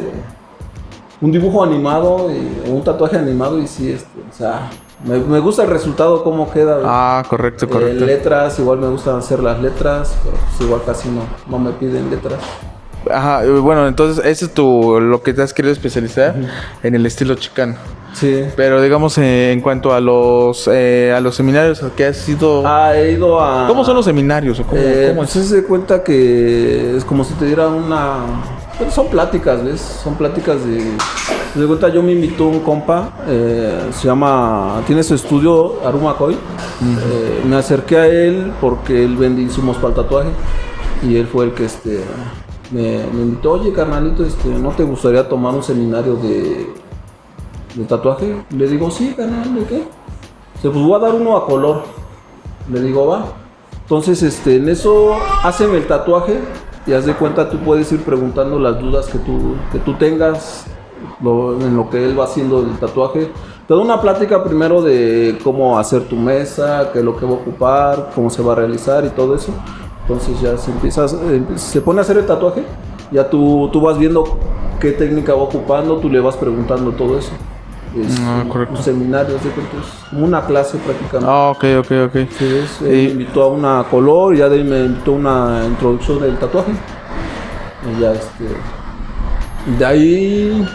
un 1.21 1.33
dibujo 1.33 1.65
animado 1.65 2.29
y 2.31 2.69
un 2.71 2.83
tatuaje 2.85 3.17
animado 3.17 3.59
y 3.59 3.67
sí, 3.67 3.91
este, 3.91 4.21
o 4.31 4.33
sea, 4.37 4.69
me, 5.05 5.19
me 5.19 5.39
gusta 5.41 5.63
el 5.65 5.71
resultado 5.71 6.23
cómo 6.23 6.51
queda. 6.53 6.79
Ah, 6.85 7.23
correcto, 7.29 7.67
Eh, 7.67 7.69
correcto. 7.69 8.05
letras, 8.05 8.59
igual 8.59 8.79
me 8.79 8.89
gustan 8.89 9.17
hacer 9.17 9.41
las 9.41 9.61
letras, 9.61 10.15
pero 10.25 10.37
pues 10.37 10.61
igual 10.61 10.81
casi 10.85 11.09
no, 11.09 11.23
no 11.49 11.59
me 11.59 11.71
piden 11.73 12.11
letras. 12.11 12.41
Ajá, 13.11 13.45
eh, 13.45 13.51
bueno, 13.51 13.87
entonces 13.87 14.25
ese 14.25 14.47
es 14.47 14.55
tu, 14.55 15.01
lo 15.01 15.23
que 15.23 15.33
te 15.33 15.41
has 15.43 15.55
querido 15.55 15.73
especializar 15.73 16.35
en 16.83 16.95
el 16.95 17.07
estilo 17.07 17.35
chicano. 17.37 17.77
Sí. 18.13 18.45
Pero 18.57 18.81
digamos, 18.81 19.17
eh, 19.19 19.53
en 19.53 19.61
cuanto 19.61 19.93
a 19.95 20.01
los 20.01 20.69
eh, 20.73 21.13
a 21.15 21.21
los 21.21 21.35
seminarios 21.37 21.83
que 21.95 22.07
has 22.07 22.27
ido... 22.29 22.63
Ah, 22.67 22.97
he 22.97 23.13
ido 23.13 23.39
a... 23.41 23.69
¿Cómo 23.69 23.85
son 23.85 23.95
los 23.97 24.07
seminarios? 24.07 24.59
o 24.59 24.65
¿Cómo, 24.65 24.81
Eh, 24.81 25.09
cómo 25.11 25.21
pues 25.21 25.37
es? 25.37 25.49
se 25.51 25.63
cuenta 25.65 26.03
que 26.03 26.97
es 26.97 27.05
como 27.05 27.25
si 27.25 27.35
te 27.35 27.45
dieran 27.45 27.75
una... 27.75 28.17
pues 28.79 28.93
son 28.95 29.09
pláticas, 29.09 29.65
¿ves? 29.65 29.81
Son 29.81 30.15
pláticas 30.15 30.65
de... 30.65 30.97
Se 31.53 31.61
de 31.61 31.67
cuenta, 31.67 31.89
yo 31.89 32.03
me 32.03 32.13
invitó 32.13 32.47
un 32.47 32.61
compa, 32.61 33.11
eh, 33.27 33.89
se 33.93 34.07
llama... 34.07 34.83
Tiene 34.87 35.03
su 35.03 35.15
estudio, 35.15 35.87
Arumacoy. 35.87 36.35
Eh, 36.35 37.43
me 37.47 37.57
acerqué 37.57 37.97
a 37.97 38.07
él 38.07 38.53
porque 38.61 39.05
él 39.05 39.17
vende 39.17 39.43
insumos 39.43 39.77
para 39.77 39.89
el 39.89 39.95
tatuaje. 39.95 40.29
Y 41.03 41.17
él 41.17 41.27
fue 41.27 41.47
el 41.47 41.53
que 41.53 41.65
este... 41.65 42.05
Me, 42.71 43.05
me 43.13 43.23
invitó, 43.23 43.53
oye 43.53 43.73
carnalito, 43.73 44.25
este, 44.25 44.49
¿no 44.49 44.71
te 44.71 44.83
gustaría 44.83 45.29
tomar 45.29 45.55
un 45.55 45.63
seminario 45.63 46.17
de, 46.17 46.69
de 47.77 47.85
tatuaje? 47.85 48.43
Le 48.51 48.67
digo, 48.67 48.91
sí, 48.91 49.15
carnal, 49.17 49.55
¿de 49.55 49.65
qué? 49.67 49.85
Se 50.61 50.69
pues 50.69 50.85
voy 50.85 50.95
a 50.95 50.99
dar 50.99 51.15
uno 51.15 51.37
a 51.37 51.47
color. 51.47 51.83
Le 52.73 52.81
digo, 52.81 53.07
va. 53.07 53.27
Entonces, 53.83 54.21
este, 54.25 54.57
en 54.57 54.69
eso, 54.69 55.15
hacen 55.45 55.73
el 55.77 55.87
tatuaje 55.87 56.41
y 56.87 56.93
haz 56.93 57.05
de 57.05 57.15
cuenta, 57.15 57.51
tú 57.51 57.59
puedes 57.59 57.91
ir 57.93 58.03
preguntando 58.03 58.59
las 58.59 58.79
dudas 58.81 59.07
que 59.07 59.19
tú, 59.19 59.57
que 59.73 59.79
tú 59.79 59.95
tengas 59.95 60.67
en 61.21 61.77
lo 61.77 61.91
que 61.91 62.05
él 62.05 62.19
va 62.19 62.25
haciendo 62.25 62.61
el 62.61 62.79
tatuaje. 62.79 63.31
Te 63.67 63.75
da 63.75 63.81
una 63.81 64.01
plática 64.01 64.45
primero 64.45 64.81
de 64.81 65.39
cómo 65.43 65.79
hacer 65.79 66.03
tu 66.03 66.15
mesa, 66.15 66.91
qué 66.93 67.01
es 67.01 67.05
lo 67.05 67.17
que 67.17 67.27
va 67.27 67.33
a 67.33 67.35
ocupar, 67.35 68.11
cómo 68.15 68.31
se 68.31 68.43
va 68.43 68.53
a 68.53 68.57
realizar 68.57 69.05
y 69.05 69.09
todo 69.09 69.35
eso. 69.35 69.53
Entonces 70.03 70.41
ya 70.41 70.57
se 70.57 70.71
empieza, 70.71 71.07
eh, 71.07 71.43
se 71.57 71.81
pone 71.81 71.99
a 71.99 72.03
hacer 72.03 72.19
el 72.19 72.27
tatuaje, 72.27 72.63
ya 73.11 73.29
tú, 73.29 73.69
tú 73.73 73.81
vas 73.81 73.99
viendo 73.99 74.39
qué 74.79 74.93
técnica 74.93 75.35
va 75.35 75.43
ocupando, 75.43 75.97
tú 75.97 76.09
le 76.09 76.21
vas 76.21 76.37
preguntando 76.37 76.93
todo 76.93 77.19
eso. 77.19 77.33
Es 78.01 78.19
Ah, 78.21 78.41
un- 78.43 78.49
correcto. 78.51 78.75
un 78.77 78.83
seminario, 78.83 79.37
es 79.37 79.43
como 80.11 80.27
una 80.27 80.45
clase 80.45 80.77
prácticamente. 80.79 81.27
Ah, 81.31 81.51
ok, 81.51 81.65
ok, 81.81 81.93
ok. 82.07 82.29
Sí, 82.39 82.45
es, 82.65 82.83
él 82.83 82.95
Y- 82.99 83.05
me 83.07 83.11
invitó 83.13 83.43
a 83.45 83.49
una 83.49 83.85
color 83.91 84.35
y 84.35 84.39
ya 84.39 84.49
de 84.49 84.57
ahí 84.57 84.65
me 84.65 84.81
invitó 84.85 85.13
a 85.13 85.15
una 85.15 85.63
introducción 85.67 86.21
del 86.21 86.37
tatuaje. 86.37 86.73
Y 87.97 88.01
ya 88.01 88.13
este. 88.13 88.45
De 89.79 89.85
ahí. 89.85 90.69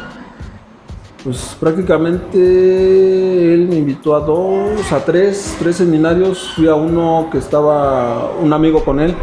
Pues 1.24 1.56
prácticamente 1.60 3.54
él 3.54 3.68
me 3.70 3.76
invitó 3.76 4.16
a 4.16 4.22
dos, 4.22 4.92
a 4.92 5.06
tres, 5.06 5.56
tres 5.60 5.76
seminarios. 5.76 6.54
Fui 6.56 6.68
a 6.68 6.74
uno 6.74 7.28
que 7.32 7.38
estaba 7.38 8.32
un 8.42 8.52
amigo 8.52 8.84
con 8.84 9.00
él, 9.00 9.14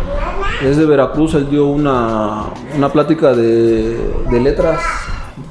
es 0.65 0.77
de 0.77 0.87
Veracruz, 0.87 1.35
él 1.35 1.51
dio 1.51 1.67
una, 1.67 2.45
una 2.77 2.89
plática 2.93 3.33
de, 3.35 3.99
de 4.31 4.41
letras, 4.41 4.81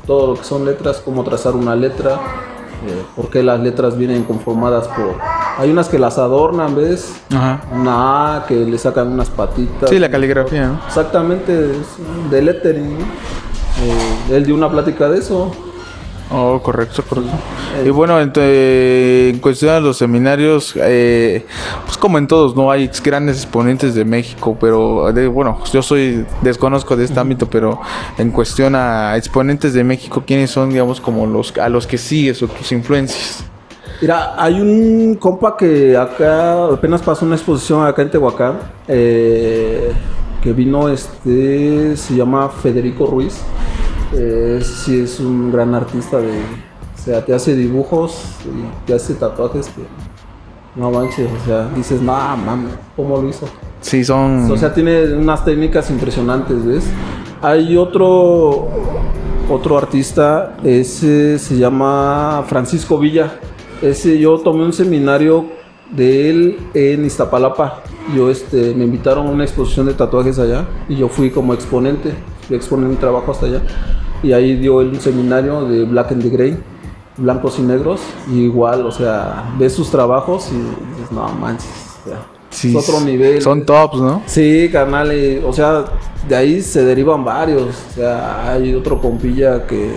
todo 0.06 0.28
lo 0.28 0.34
que 0.36 0.44
son 0.44 0.66
letras, 0.66 1.02
cómo 1.04 1.24
trazar 1.24 1.56
una 1.56 1.76
letra, 1.76 2.14
eh, 2.86 3.04
por 3.16 3.30
qué 3.30 3.44
las 3.44 3.60
letras 3.60 3.98
vienen 3.98 4.24
conformadas 4.24 4.88
por... 4.90 5.16
Hay 5.58 5.72
unas 5.72 5.90
que 5.90 5.98
las 5.98 6.18
adornan, 6.18 6.76
¿ves? 6.76 7.16
Ajá. 7.32 7.62
Una 7.74 8.36
A 8.36 8.46
que 8.46 8.56
le 8.56 8.78
sacan 8.78 9.12
unas 9.12 9.30
patitas. 9.30 9.90
Sí, 9.90 9.98
la 9.98 10.12
caligrafía, 10.12 10.68
¿no? 10.68 10.82
Exactamente, 10.86 11.72
es 11.72 12.30
de 12.30 12.42
lettering. 12.42 13.00
¿no? 13.00 13.06
Eh, 13.06 14.36
él 14.36 14.46
dio 14.46 14.56
una 14.56 14.70
plática 14.70 15.10
de 15.10 15.20
eso. 15.20 15.52
Oh, 16.30 16.60
correcto, 16.62 17.04
correcto. 17.08 17.32
Y 17.86 17.90
bueno, 17.90 18.20
en 18.20 19.40
cuestión 19.40 19.76
de 19.76 19.82
los 19.82 19.98
seminarios, 19.98 20.74
eh, 20.76 21.46
pues 21.86 21.98
como 21.98 22.18
en 22.18 22.28
todos, 22.28 22.56
no 22.56 22.70
hay 22.70 22.90
grandes 23.04 23.38
exponentes 23.38 23.96
de 23.96 24.04
México, 24.04 24.58
pero 24.60 25.14
bueno, 25.32 25.60
yo 25.72 25.82
soy 25.82 26.26
desconozco 26.42 26.98
de 26.98 27.06
este 27.06 27.20
ámbito, 27.20 27.50
pero 27.50 27.80
en 28.18 28.32
cuestión 28.32 28.76
a 28.76 29.16
exponentes 29.16 29.74
de 29.74 29.84
México, 29.86 30.24
¿quiénes 30.26 30.52
son, 30.52 30.70
digamos, 30.70 31.00
como 31.00 31.26
los 31.26 31.58
a 31.58 31.70
los 31.70 31.88
que 31.88 31.98
sigues 31.98 32.44
o 32.44 32.48
tus 32.48 32.72
influencias? 32.74 33.46
Mira, 34.02 34.34
hay 34.38 34.60
un 34.60 35.16
compa 35.16 35.56
que 35.58 35.96
acá 35.98 36.66
apenas 36.66 37.02
pasó 37.02 37.26
una 37.26 37.36
exposición 37.36 37.86
acá 37.88 38.02
en 38.02 38.12
Tehuacán. 38.12 38.60
eh, 38.88 39.92
que 40.42 40.54
vino 40.54 40.90
este. 40.90 41.98
Se 41.98 42.16
llama 42.16 42.50
Federico 42.50 43.08
Ruiz. 43.08 43.42
Eh, 44.14 44.62
sí, 44.64 45.02
es 45.02 45.20
un 45.20 45.52
gran 45.52 45.74
artista 45.76 46.18
de. 46.20 46.30
O 46.30 47.00
sea, 47.00 47.24
te 47.24 47.34
hace 47.34 47.56
dibujos 47.56 48.24
y 48.46 48.88
te 48.88 48.94
hace 48.94 49.14
tatuajes 49.16 49.68
que. 49.70 49.82
No 50.76 50.92
manches, 50.92 51.28
o 51.32 51.46
sea, 51.46 51.70
dices, 51.76 52.02
no, 52.02 52.14
mames, 52.14 52.72
¿cómo 52.96 53.20
lo 53.20 53.28
hizo? 53.28 53.48
Sí, 53.82 54.06
son... 54.06 54.52
O 54.52 54.58
sea, 54.58 54.72
tiene 54.72 55.12
unas 55.16 55.44
técnicas 55.44 55.90
impresionantes, 55.90 56.64
¿ves? 56.64 56.84
Hay 57.42 57.76
otro 57.76 58.68
otro 59.50 59.78
artista, 59.78 60.58
ese 60.64 61.40
se 61.40 61.58
llama 61.58 62.44
Francisco 62.48 62.98
Villa. 63.00 63.40
Ese 63.82 64.20
yo 64.20 64.38
tomé 64.40 64.66
un 64.66 64.74
seminario 64.74 65.46
de 65.92 66.30
él 66.30 66.58
en 66.74 67.06
Iztapalapa. 67.06 67.82
Yo 68.16 68.30
este, 68.30 68.74
me 68.76 68.86
invitaron 68.86 69.28
a 69.28 69.30
una 69.30 69.44
exposición 69.44 69.86
de 69.86 69.94
tatuajes 69.94 70.40
allá 70.40 70.66
y 70.90 70.96
yo 70.96 71.08
fui 71.08 71.30
como 71.30 71.54
exponente, 71.54 72.14
exponer 72.56 72.90
mi 72.90 72.96
trabajo 72.96 73.32
hasta 73.32 73.46
allá. 73.46 73.62
Y 74.24 74.34
ahí 74.34 74.56
dio 74.56 74.82
él 74.82 74.90
un 74.90 75.00
seminario 75.00 75.66
de 75.66 75.84
Black 75.86 76.12
and 76.12 76.24
the 76.24 76.30
Grey, 76.30 76.58
blancos 77.18 77.60
y 77.60 77.62
negros. 77.62 78.02
Y 78.32 78.42
igual, 78.42 78.86
o 78.86 78.92
sea, 78.92 79.54
ves 79.60 79.74
sus 79.74 79.90
trabajos 79.92 80.50
y 80.52 80.56
dices, 80.56 81.12
no 81.12 81.28
manches, 81.30 81.70
o 82.06 82.10
sea, 82.10 82.20
Sí, 82.50 82.76
es 82.76 82.90
otro 82.90 83.02
nivel. 83.06 83.42
Son 83.42 83.66
tops, 83.66 84.00
¿no? 84.00 84.22
Sí, 84.26 84.70
carnal, 84.72 85.12
y, 85.14 85.38
o 85.46 85.52
sea, 85.54 85.84
de 86.28 86.36
ahí 86.36 86.62
se 86.62 86.84
derivan 86.84 87.24
varios. 87.24 87.68
O 87.92 87.94
sea, 87.94 88.52
hay 88.52 88.74
otro 88.74 89.00
compilla 89.00 89.68
que 89.68 89.92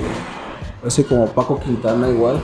hace 0.87 1.05
como 1.05 1.27
Paco 1.27 1.59
Quintana 1.61 2.09
igual, 2.11 2.43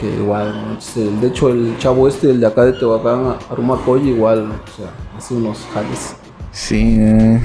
que 0.00 0.10
igual, 0.10 0.78
de 1.20 1.26
hecho 1.28 1.50
el 1.50 1.76
chavo 1.78 2.08
este, 2.08 2.30
el 2.30 2.40
de 2.40 2.46
acá 2.46 2.64
de 2.64 2.72
Tehuacán, 2.72 3.36
Aruma 3.50 3.76
Koy, 3.84 4.08
igual, 4.08 4.50
o 4.50 4.76
sea, 4.76 4.90
hace 5.16 5.34
unos 5.34 5.58
jales 5.72 6.16
Sí. 6.50 6.96
eh. 6.98 7.40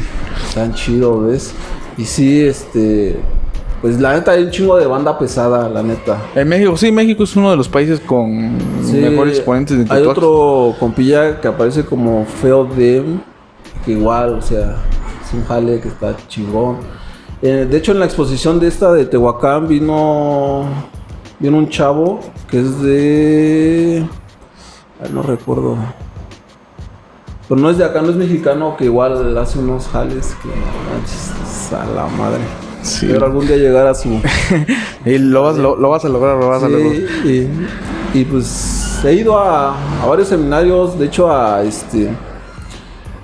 tan 0.56 0.74
chido, 0.74 1.22
¿ves? 1.22 1.54
Y 2.00 2.06
sí, 2.06 2.42
este, 2.46 3.20
pues 3.82 4.00
la 4.00 4.14
neta 4.14 4.32
hay 4.32 4.44
un 4.44 4.52
chingo 4.52 4.78
de 4.78 4.88
banda 4.88 5.20
pesada, 5.20 5.68
la 5.68 5.84
neta. 5.84 6.18
En 6.34 6.48
México, 6.48 6.78
sí, 6.78 6.94
México 6.94 7.26
es 7.26 7.36
uno 7.36 7.52
de 7.52 7.58
los 7.58 7.68
países 7.68 8.00
con 8.00 8.58
Sí, 8.82 8.94
mejores 8.94 9.36
exponentes 9.36 9.86
de 9.86 9.94
Hay 9.94 10.04
otro 10.04 10.78
compilla 10.80 11.42
que 11.42 11.50
aparece 11.50 11.84
como 11.84 12.24
Feo 12.24 12.64
Dem, 12.64 13.20
que 13.84 13.92
igual, 13.92 14.36
o 14.36 14.42
sea, 14.42 14.78
es 15.26 15.34
un 15.34 15.44
jale 15.44 15.82
que 15.82 15.90
está 15.90 16.16
chingón. 16.30 16.78
Eh, 17.42 17.68
de 17.70 17.78
hecho, 17.78 17.92
en 17.92 18.00
la 18.00 18.06
exposición 18.06 18.62
de 18.62 18.70
esta 18.70 18.94
de 18.94 19.06
Tehuacán 19.06 19.68
vino, 19.68 20.64
vino 21.38 21.58
un 21.58 21.68
chavo 21.68 22.22
que 22.50 22.62
es 22.62 22.82
de... 22.82 24.06
ay, 25.04 25.12
no 25.14 25.22
recuerdo. 25.22 25.76
Pero 27.50 27.60
no 27.60 27.70
es 27.72 27.80
de 27.80 27.84
acá, 27.84 28.02
no 28.02 28.12
es 28.12 28.16
mexicano, 28.16 28.78
que 28.78 28.86
igual 28.86 29.36
hace 29.38 29.58
unos 29.58 29.88
jales 29.88 30.36
que 30.42 30.50
manches, 30.50 31.74
a 31.74 31.86
la 31.96 32.06
madre. 32.06 32.42
Sí. 32.84 33.08
Pero 33.12 33.26
algún 33.26 33.48
día 33.48 33.58
llegar 33.58 33.88
a 33.88 33.96
su... 33.96 34.22
Y 35.06 35.18
lo 35.18 35.44
vas, 35.44 35.58
lo, 35.58 35.76
lo 35.76 35.90
vas 35.90 36.06
a 36.06 36.10
lograr, 36.10 36.38
lo 36.38 36.50
vas 36.50 36.62
a 36.62 36.70
lograr. 36.70 36.94
y, 37.26 37.50
y, 38.14 38.26
pues 38.26 39.00
he 39.04 39.14
ido 39.14 39.38
a, 39.40 39.76
a 40.02 40.06
varios 40.06 40.28
seminarios, 40.28 41.00
de 41.00 41.06
hecho 41.06 41.32
a 41.32 41.64
este 41.64 42.10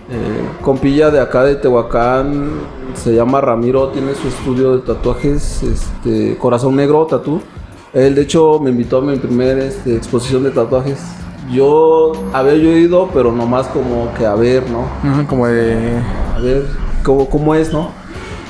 eh, 0.07 0.49
compilla 0.61 1.09
de 1.09 1.19
acá 1.19 1.43
de 1.43 1.55
Tehuacán, 1.55 2.49
se 2.93 3.15
llama 3.15 3.41
Ramiro, 3.41 3.89
tiene 3.89 4.13
su 4.13 4.28
estudio 4.28 4.78
de 4.78 4.84
tatuajes, 4.84 5.63
este 5.63 6.38
Corazón 6.38 6.76
Negro, 6.76 7.05
Tatú. 7.05 7.41
Él 7.91 8.13
de 8.13 8.21
hecho 8.21 8.59
me 8.59 8.69
invitó 8.69 8.97
a 8.97 9.01
mi 9.01 9.17
primer 9.17 9.57
este, 9.59 9.95
exposición 9.95 10.43
de 10.43 10.51
tatuajes. 10.51 10.99
Yo 11.52 12.12
había 12.34 12.56
yo 12.56 12.72
ido, 12.72 13.10
pero 13.14 13.32
nomás 13.32 13.68
como 13.68 14.14
que 14.16 14.26
a 14.26 14.36
ver, 14.36 14.64
¿no? 14.70 14.86
Ajá, 15.08 15.28
como 15.28 15.48
de... 15.48 16.00
A 16.36 16.39
ver 16.39 16.66
cómo, 17.04 17.30
cómo 17.30 17.54
es, 17.56 17.72
¿no? 17.72 17.91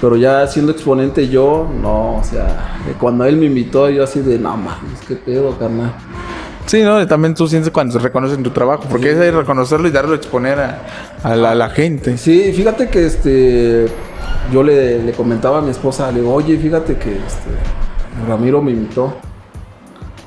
Pero 0.02 0.16
ya 0.16 0.46
siendo 0.48 0.72
exponente 0.72 1.28
yo, 1.28 1.68
no, 1.82 2.18
o 2.18 2.24
sea, 2.24 2.78
cuando 3.00 3.26
él 3.26 3.38
me 3.38 3.46
invitó, 3.46 3.89
yo 3.89 4.04
así 4.04 4.20
de, 4.22 4.38
no 4.38 4.56
mames, 4.56 5.02
qué 5.08 5.16
pedo, 5.16 5.58
carnal. 5.58 5.93
Sí, 6.66 6.84
¿no? 6.84 7.06
También 7.06 7.34
tú 7.34 7.48
sientes 7.48 7.72
cuando 7.72 7.93
se 7.93 8.00
reconocen 8.00 8.43
tu 8.43 8.50
trabajo, 8.50 8.84
porque 8.89 9.12
es 9.12 9.20
ahí 9.20 9.32
reconocerlo 9.32 9.88
y 9.88 9.91
darlo 9.91 10.14
a 10.14 10.16
exponer 10.16 10.60
a, 10.60 10.82
a 11.24 11.36
la, 11.36 11.52
a 11.52 11.56
la 11.56 11.70
gente. 11.70 12.18
Sí, 12.18 12.52
fíjate 12.54 12.89
que 12.89 13.06
este, 13.06 13.88
yo 14.52 14.64
le, 14.64 15.04
le 15.04 15.12
comentaba 15.14 15.60
a 15.60 15.62
mi 15.62 15.72
esposa, 15.72 16.12
le 16.12 16.22
digo, 16.22 16.34
oye, 16.34 16.58
fíjate 16.58 16.98
que 16.98 17.12
este, 17.18 17.50
Ramiro 18.28 18.62
me 18.62 18.72
invitó. 18.72 19.16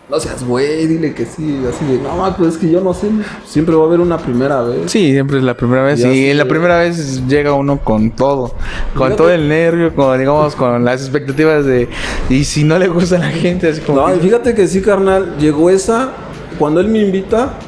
No 0.09 0.19
seas 0.19 0.43
güey, 0.43 0.87
dile 0.87 1.13
que 1.13 1.27
sí, 1.27 1.61
así 1.69 1.85
de, 1.85 1.99
no, 1.99 2.17
ma, 2.17 2.35
pues 2.35 2.55
es 2.55 2.59
que 2.59 2.71
yo 2.71 2.81
no 2.81 2.95
sé, 2.95 3.11
siempre 3.45 3.75
va 3.75 3.83
a 3.83 3.87
haber 3.87 4.01
una 4.01 4.17
primera 4.17 4.63
vez. 4.63 4.91
Sí, 4.91 5.13
siempre 5.13 5.37
es 5.37 5.45
la 5.45 5.55
primera 5.55 5.83
vez. 5.83 6.03
Y 6.03 6.33
la 6.33 6.47
primera 6.47 6.79
vez 6.79 7.27
llega 7.27 7.53
uno 7.53 7.79
con 7.81 8.13
todo. 8.13 8.55
Con 8.95 9.17
todo 9.17 9.31
el 9.31 9.51
nervio, 9.51 9.95
con, 9.95 10.19
digamos, 10.19 10.57
con 10.57 10.83
las 10.83 11.03
expectativas 11.03 11.67
de... 11.67 11.91
Y 12.31 12.45
si 12.45 12.65
no 12.65 12.79
le 12.79 12.89
gusta 12.89 13.17
a 13.17 13.19
la 13.19 13.29
gente, 13.29 13.69
así 13.69 13.83
como... 13.83 14.01
No, 14.01 14.15
y 14.15 14.19
fíjate 14.19 14.55
que 14.55 14.67
sí, 14.67 14.81
carnal, 14.81 15.37
llegó 15.39 15.69
esa, 15.69 16.13
cuando 16.59 16.81
él 16.81 16.89
me 16.89 17.01
invita, 17.01 17.59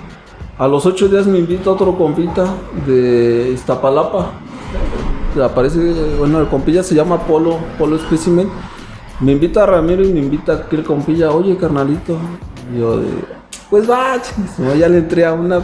a 0.56 0.66
los 0.66 0.86
ocho 0.86 1.08
días 1.08 1.26
me 1.26 1.38
invita 1.38 1.70
otro 1.70 1.98
compita 1.98 2.46
de 2.86 3.50
Iztapalapa. 3.52 4.32
Aparece, 5.42 5.78
bueno, 6.18 6.40
el 6.40 6.48
compilla 6.48 6.82
se 6.82 6.94
llama 6.94 7.26
Polo, 7.26 7.58
Polo 7.78 7.98
Specimen. 7.98 8.48
Me 9.20 9.32
invita 9.32 9.64
a 9.64 9.66
Ramiro 9.66 10.02
y 10.02 10.12
me 10.12 10.20
invita 10.20 10.54
aquel 10.54 10.82
compilla, 10.82 11.30
oye, 11.30 11.56
carnalito. 11.56 12.16
Y 12.74 12.80
yo 12.80 12.98
de, 12.98 13.08
pues 13.68 13.88
va, 13.88 14.16
no, 14.58 14.74
ya 14.74 14.88
le 14.88 14.98
entré 14.98 15.24
a 15.26 15.32
una. 15.34 15.60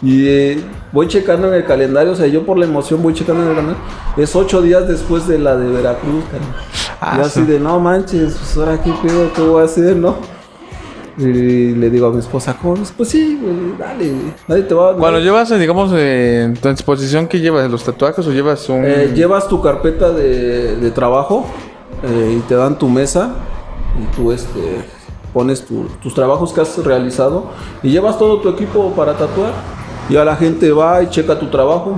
Y 0.00 0.28
eh, 0.28 0.60
voy 0.92 1.08
checando 1.08 1.48
en 1.48 1.54
el 1.54 1.64
calendario, 1.64 2.12
o 2.12 2.16
sea, 2.16 2.26
yo 2.26 2.44
por 2.44 2.58
la 2.58 2.66
emoción 2.66 3.02
voy 3.02 3.14
checando 3.14 3.42
en 3.42 3.48
el 3.48 3.54
calendario. 3.54 3.82
Es 4.16 4.36
ocho 4.36 4.62
días 4.62 4.86
después 4.86 5.26
de 5.26 5.38
la 5.38 5.56
de 5.56 5.68
Veracruz, 5.68 6.24
carnal. 6.30 6.54
Ah, 7.00 7.16
y 7.18 7.20
así 7.22 7.40
sí. 7.40 7.46
de, 7.46 7.58
no 7.58 7.80
manches, 7.80 8.34
pues 8.34 8.56
ahora 8.56 8.80
qué 8.80 8.92
pedo, 9.02 9.32
qué 9.34 9.42
voy 9.42 9.62
a 9.62 9.64
hacer, 9.64 9.96
¿no? 9.96 10.16
Y 11.16 11.74
le 11.74 11.90
digo 11.90 12.08
a 12.08 12.10
mi 12.10 12.18
esposa, 12.18 12.56
¿cómo? 12.60 12.76
Pues 12.96 13.08
sí, 13.08 13.38
güey, 13.40 13.78
dale, 13.78 14.12
nadie 14.48 14.62
te 14.64 14.74
va 14.74 14.90
a... 14.90 14.94
Cuando 14.94 15.20
llevas, 15.20 15.50
eh, 15.52 15.58
digamos, 15.58 15.92
eh, 15.94 16.42
en 16.44 16.54
tu 16.54 16.68
exposición, 16.68 17.28
¿qué 17.28 17.40
llevas? 17.40 17.70
¿Los 17.70 17.84
tatuajes 17.84 18.26
o 18.26 18.32
llevas 18.32 18.68
un...? 18.68 18.84
Eh, 18.84 19.12
llevas 19.14 19.48
tu 19.48 19.62
carpeta 19.62 20.10
de, 20.10 20.76
de 20.76 20.90
trabajo 20.90 21.46
eh, 22.02 22.36
y 22.38 22.40
te 22.42 22.54
dan 22.56 22.78
tu 22.78 22.88
mesa 22.88 23.34
y 24.02 24.16
tú 24.16 24.32
este, 24.32 24.84
pones 25.32 25.64
tu- 25.64 25.86
tus 26.02 26.14
trabajos 26.14 26.52
que 26.52 26.60
has 26.60 26.76
realizado 26.84 27.46
y 27.82 27.90
llevas 27.90 28.18
todo 28.18 28.40
tu 28.40 28.48
equipo 28.48 28.90
para 28.92 29.14
tatuar. 29.14 29.52
Y 30.06 30.16
a 30.18 30.24
la 30.26 30.36
gente 30.36 30.70
va 30.70 31.02
y 31.02 31.08
checa 31.08 31.38
tu 31.38 31.46
trabajo, 31.46 31.96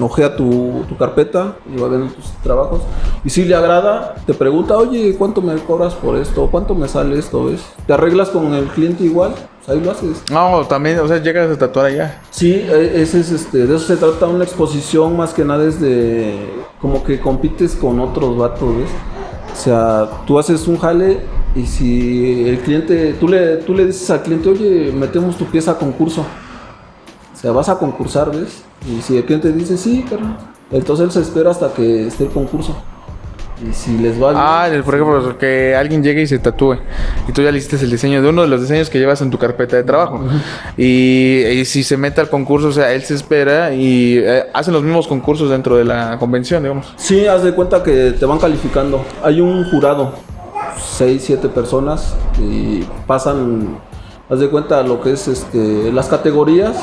ojea 0.00 0.36
tu, 0.36 0.84
tu 0.88 0.96
carpeta 0.96 1.56
y 1.74 1.76
va 1.76 1.88
viendo 1.88 2.06
tus 2.14 2.26
trabajos. 2.40 2.82
Y 3.24 3.30
si 3.30 3.44
le 3.44 3.56
agrada, 3.56 4.14
te 4.26 4.32
pregunta, 4.32 4.76
oye, 4.76 5.16
¿cuánto 5.18 5.42
me 5.42 5.56
cobras 5.56 5.92
por 5.94 6.16
esto? 6.16 6.46
¿Cuánto 6.52 6.76
me 6.76 6.86
sale 6.86 7.18
esto? 7.18 7.46
¿Ves? 7.46 7.62
Te 7.84 7.92
arreglas 7.92 8.28
con 8.28 8.54
el 8.54 8.66
cliente 8.66 9.02
igual, 9.02 9.32
pues 9.56 9.68
ahí 9.76 9.84
lo 9.84 9.90
haces. 9.90 10.22
No, 10.30 10.64
también, 10.68 11.00
o 11.00 11.08
sea, 11.08 11.18
llegas 11.20 11.50
a 11.50 11.58
tatuar 11.58 11.86
allá. 11.86 12.22
Sí, 12.30 12.52
e- 12.52 13.02
ese 13.02 13.18
es 13.18 13.32
este, 13.32 13.66
de 13.66 13.74
eso 13.74 13.84
se 13.88 13.96
trata 13.96 14.26
una 14.26 14.44
exposición 14.44 15.16
más 15.16 15.34
que 15.34 15.44
nada 15.44 15.64
es 15.64 15.80
de 15.80 16.38
como 16.80 17.02
que 17.02 17.18
compites 17.20 17.74
con 17.74 17.98
otros 17.98 18.36
vatos, 18.38 18.68
¿ves? 18.76 18.88
O 19.58 19.60
sea, 19.60 20.08
tú 20.24 20.38
haces 20.38 20.68
un 20.68 20.78
jale 20.78 21.18
y 21.56 21.66
si 21.66 22.48
el 22.48 22.60
cliente, 22.60 23.14
tú 23.14 23.26
le, 23.26 23.56
tú 23.56 23.74
le 23.74 23.86
dices 23.86 24.08
al 24.08 24.22
cliente, 24.22 24.48
oye, 24.48 24.92
metemos 24.92 25.36
tu 25.36 25.46
pieza 25.46 25.72
a 25.72 25.74
concurso. 25.78 26.20
O 26.20 27.36
sea, 27.36 27.50
vas 27.50 27.68
a 27.68 27.76
concursar, 27.76 28.30
¿ves? 28.30 28.62
Y 28.88 29.02
si 29.02 29.16
el 29.16 29.24
cliente 29.24 29.52
dice, 29.52 29.76
sí, 29.76 30.04
carnal, 30.08 30.38
entonces 30.70 31.06
él 31.06 31.10
se 31.10 31.22
espera 31.22 31.50
hasta 31.50 31.72
que 31.72 32.06
esté 32.06 32.22
el 32.22 32.30
concurso. 32.30 32.76
Y 33.60 33.72
si 33.72 33.98
les 33.98 34.14
va 34.22 34.30
bien, 34.30 34.40
Ah, 34.44 34.68
el- 34.70 34.84
por 34.84 34.94
ejemplo, 34.94 35.36
que 35.36 35.74
alguien 35.74 36.02
llegue 36.02 36.22
y 36.22 36.26
se 36.28 36.38
tatúe. 36.38 36.76
Y 37.28 37.32
tú 37.32 37.42
ya 37.42 37.50
le 37.50 37.58
hiciste 37.58 37.76
el 37.84 37.90
diseño 37.90 38.22
de 38.22 38.28
uno 38.28 38.42
de 38.42 38.48
los 38.48 38.60
diseños 38.60 38.88
que 38.88 38.98
llevas 39.00 39.20
en 39.20 39.30
tu 39.30 39.38
carpeta 39.38 39.76
de 39.76 39.82
trabajo. 39.84 40.20
y, 40.76 41.42
y 41.44 41.64
si 41.64 41.82
se 41.82 41.96
mete 41.96 42.20
al 42.20 42.28
concurso, 42.28 42.68
o 42.68 42.72
sea, 42.72 42.92
él 42.92 43.02
se 43.02 43.14
espera 43.14 43.74
y 43.74 44.18
eh, 44.18 44.44
hacen 44.54 44.74
los 44.74 44.82
mismos 44.82 45.08
concursos 45.08 45.50
dentro 45.50 45.76
de 45.76 45.84
la 45.84 46.16
convención, 46.18 46.62
digamos. 46.62 46.92
Sí, 46.96 47.26
haz 47.26 47.42
de 47.42 47.52
cuenta 47.52 47.82
que 47.82 48.12
te 48.12 48.24
van 48.26 48.38
calificando. 48.38 49.04
Hay 49.24 49.40
un 49.40 49.68
jurado, 49.70 50.14
6, 50.96 51.22
7 51.26 51.48
personas, 51.48 52.14
y 52.40 52.84
pasan, 53.06 53.76
haz 54.30 54.38
de 54.38 54.48
cuenta 54.48 54.82
lo 54.82 55.00
que 55.00 55.12
es 55.12 55.26
este, 55.26 55.90
las 55.92 56.06
categorías. 56.08 56.76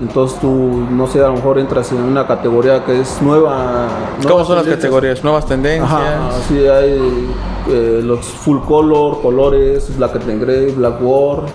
Entonces 0.00 0.38
tú, 0.40 0.48
no 0.48 1.08
sé, 1.08 1.18
a 1.20 1.26
lo 1.26 1.34
mejor 1.34 1.58
entras 1.58 1.90
en 1.90 1.98
una 1.98 2.26
categoría 2.26 2.84
que 2.84 3.00
es 3.00 3.20
nueva. 3.20 3.88
¿Cómo 4.26 4.44
son 4.44 4.56
las 4.56 4.66
categorías? 4.66 5.24
Nuevas 5.24 5.46
tendencias. 5.46 5.90
Ajá, 5.90 6.30
sí, 6.46 6.66
hay 6.66 7.28
eh, 7.68 8.00
los 8.04 8.26
full 8.26 8.60
color, 8.60 9.20
colores, 9.20 9.96
black 9.96 10.16
and 10.16 10.40
gray, 10.40 10.70
black 10.70 10.98
war, 11.00 11.46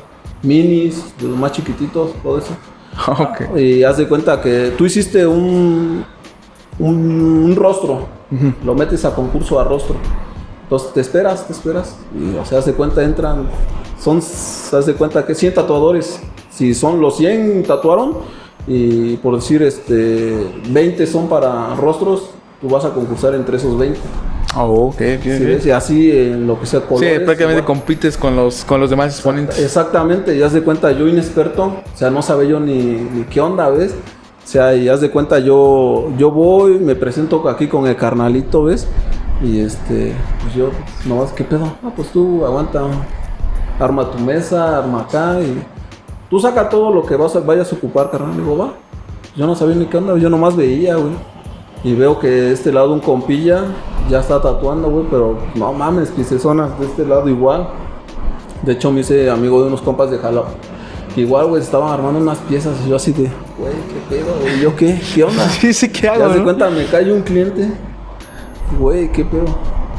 minis, 0.41 1.13
de 1.19 1.29
los 1.29 1.37
más 1.37 1.53
chiquititos, 1.53 2.11
todo 2.21 2.37
eso. 2.37 2.53
ok. 3.07 3.57
Y 3.57 3.83
haz 3.83 3.97
de 3.97 4.07
cuenta 4.09 4.41
que 4.41 4.73
tú 4.77 4.85
hiciste 4.85 5.25
un, 5.25 6.03
un, 6.79 7.45
un 7.45 7.55
rostro, 7.55 8.07
lo 8.65 8.75
metes 8.75 9.05
a 9.05 9.15
concurso 9.15 9.57
a 9.57 9.63
rostro. 9.63 9.95
Entonces 10.63 10.93
te 10.93 11.01
esperas, 11.01 11.47
te 11.47 11.53
esperas. 11.53 11.97
Y 12.13 12.35
o 12.35 12.45
sea, 12.45 12.59
haz 12.59 12.65
de 12.65 12.73
cuenta, 12.73 13.03
entran, 13.03 13.47
son, 13.99 14.17
haz 14.17 14.85
de 14.85 14.93
cuenta 14.95 15.25
que 15.25 15.33
100 15.33 15.53
tatuadores. 15.53 16.19
Si 16.53 16.73
son 16.73 17.01
los 17.01 17.17
100 17.17 17.63
tatuaron, 17.63 18.17
y 18.67 19.17
por 19.17 19.35
decir, 19.35 19.61
este, 19.63 20.37
20 20.69 21.07
son 21.07 21.27
para 21.27 21.75
rostros, 21.75 22.29
tú 22.61 22.69
vas 22.69 22.85
a 22.85 22.91
concursar 22.91 23.33
entre 23.35 23.57
esos 23.57 23.77
20. 23.77 23.99
Oh, 24.55 24.89
ok, 24.89 24.93
ok, 24.93 24.99
¿sí 25.23 25.31
ok. 25.33 25.39
ves? 25.47 25.65
Y 25.65 25.71
así 25.71 26.11
en 26.11 26.45
lo 26.45 26.59
que 26.59 26.67
sea 26.67 26.81
Sí, 26.81 26.85
colores. 26.87 27.19
prácticamente 27.21 27.63
igual. 27.63 27.65
compites 27.65 28.17
con 28.17 28.35
los, 28.35 28.63
con 28.65 28.79
los 28.79 28.89
demás 28.91 29.13
exponentes. 29.15 29.57
Exactamente, 29.59 30.35
y 30.37 30.43
haz 30.43 30.53
de 30.53 30.61
cuenta, 30.61 30.91
yo 30.91 31.07
inexperto, 31.07 31.63
o 31.63 31.97
sea, 31.97 32.11
no 32.11 32.21
sabía 32.21 32.49
yo 32.51 32.59
ni, 32.59 32.75
ni 32.75 33.23
qué 33.23 33.41
onda, 33.41 33.67
¿ves? 33.69 33.93
O 34.45 34.47
sea, 34.47 34.75
y 34.75 34.89
haz 34.89 35.01
de 35.01 35.09
cuenta, 35.09 35.39
yo, 35.39 36.09
yo 36.17 36.29
voy, 36.29 36.77
me 36.77 36.93
presento 36.95 37.49
aquí 37.49 37.67
con 37.67 37.87
el 37.87 37.95
carnalito, 37.95 38.65
¿ves? 38.65 38.87
Y 39.43 39.59
este, 39.59 40.13
pues 40.43 40.53
yo, 40.53 40.69
no, 41.07 41.25
¿qué 41.35 41.43
pedo? 41.43 41.75
Ah, 41.83 41.91
pues 41.95 42.09
tú 42.09 42.45
aguanta, 42.45 42.83
arma 43.79 44.11
tu 44.11 44.19
mesa, 44.19 44.77
arma 44.77 45.01
acá 45.01 45.39
y 45.41 45.57
tú 46.33 46.39
saca 46.39 46.67
todo 46.67 46.91
lo 46.91 47.05
que 47.05 47.15
vas 47.15 47.35
a- 47.35 47.41
vayas 47.41 47.71
a 47.71 47.75
ocupar, 47.75 48.09
carnal. 48.09 48.35
Digo, 48.35 48.57
va. 48.57 48.73
Yo 49.35 49.45
no 49.45 49.53
sabía 49.55 49.75
ni 49.75 49.85
qué 49.85 49.97
onda, 49.97 50.17
yo 50.17 50.31
nomás 50.31 50.55
veía, 50.55 50.95
güey. 50.95 51.13
Y 51.83 51.93
veo 51.93 52.17
que 52.19 52.27
de 52.27 52.51
este 52.53 52.71
lado 52.71 52.91
un 52.91 53.01
compilla 53.01 53.65
ya 54.09 54.19
está 54.19 54.41
tatuando, 54.41 54.89
güey, 54.89 55.05
pero 55.11 55.37
no 55.53 55.71
mames, 55.73 56.11
zonas 56.39 56.79
de 56.79 56.87
este 56.87 57.05
lado 57.05 57.29
igual. 57.29 57.67
De 58.63 58.71
hecho, 58.73 58.91
me 58.91 59.01
hice 59.01 59.29
amigo 59.29 59.61
de 59.61 59.67
unos 59.67 59.81
compas 59.83 60.09
de 60.09 60.17
Jalapa. 60.17 60.49
Igual, 61.15 61.45
güey, 61.49 61.61
estaban 61.61 61.91
armando 61.93 62.19
unas 62.19 62.39
piezas 62.39 62.73
y 62.83 62.89
yo 62.89 62.95
así 62.95 63.11
de, 63.11 63.29
güey, 63.59 63.73
¿qué 64.09 64.15
pedo? 64.15 64.33
güey? 64.41 64.57
¿Y 64.57 64.61
yo 64.61 64.75
qué? 64.75 64.99
¿Qué 65.13 65.23
onda? 65.23 65.47
Sí, 65.49 65.71
sí, 65.71 65.89
¿qué 65.89 66.01
Ya 66.07 66.13
hago? 66.13 66.31
se 66.33 66.39
no? 66.39 66.45
cuenta, 66.45 66.67
me 66.71 66.83
cae 66.87 67.13
un 67.13 67.21
cliente. 67.21 67.69
Güey, 68.79 69.11
¿qué 69.11 69.23
pedo? 69.23 69.45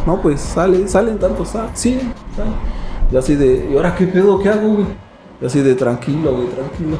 No, 0.04 0.20
pues 0.20 0.40
sale, 0.40 0.88
salen 0.88 1.16
tantos, 1.18 1.48
sal, 1.50 1.68
sí, 1.74 2.00
sale. 2.34 2.50
Y 3.12 3.16
así 3.16 3.36
de, 3.36 3.68
¿y 3.72 3.76
ahora 3.76 3.94
qué 3.94 4.06
pedo? 4.08 4.38
¿Qué 4.40 4.48
hago, 4.48 4.68
güey? 4.74 4.86
Y 5.44 5.46
así 5.46 5.60
de, 5.60 5.74
tranquilo, 5.74 6.34
güey, 6.34 6.48
tranquilo. 6.48 6.96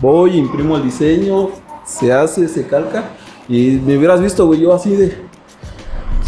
Voy, 0.00 0.38
imprimo 0.38 0.76
el 0.76 0.82
diseño, 0.82 1.50
se 1.84 2.12
hace, 2.12 2.48
se 2.48 2.66
calca. 2.66 3.10
Y 3.48 3.80
me 3.86 3.96
hubieras 3.96 4.20
visto, 4.20 4.44
güey, 4.44 4.60
yo 4.60 4.74
así 4.74 4.96
de. 4.96 5.16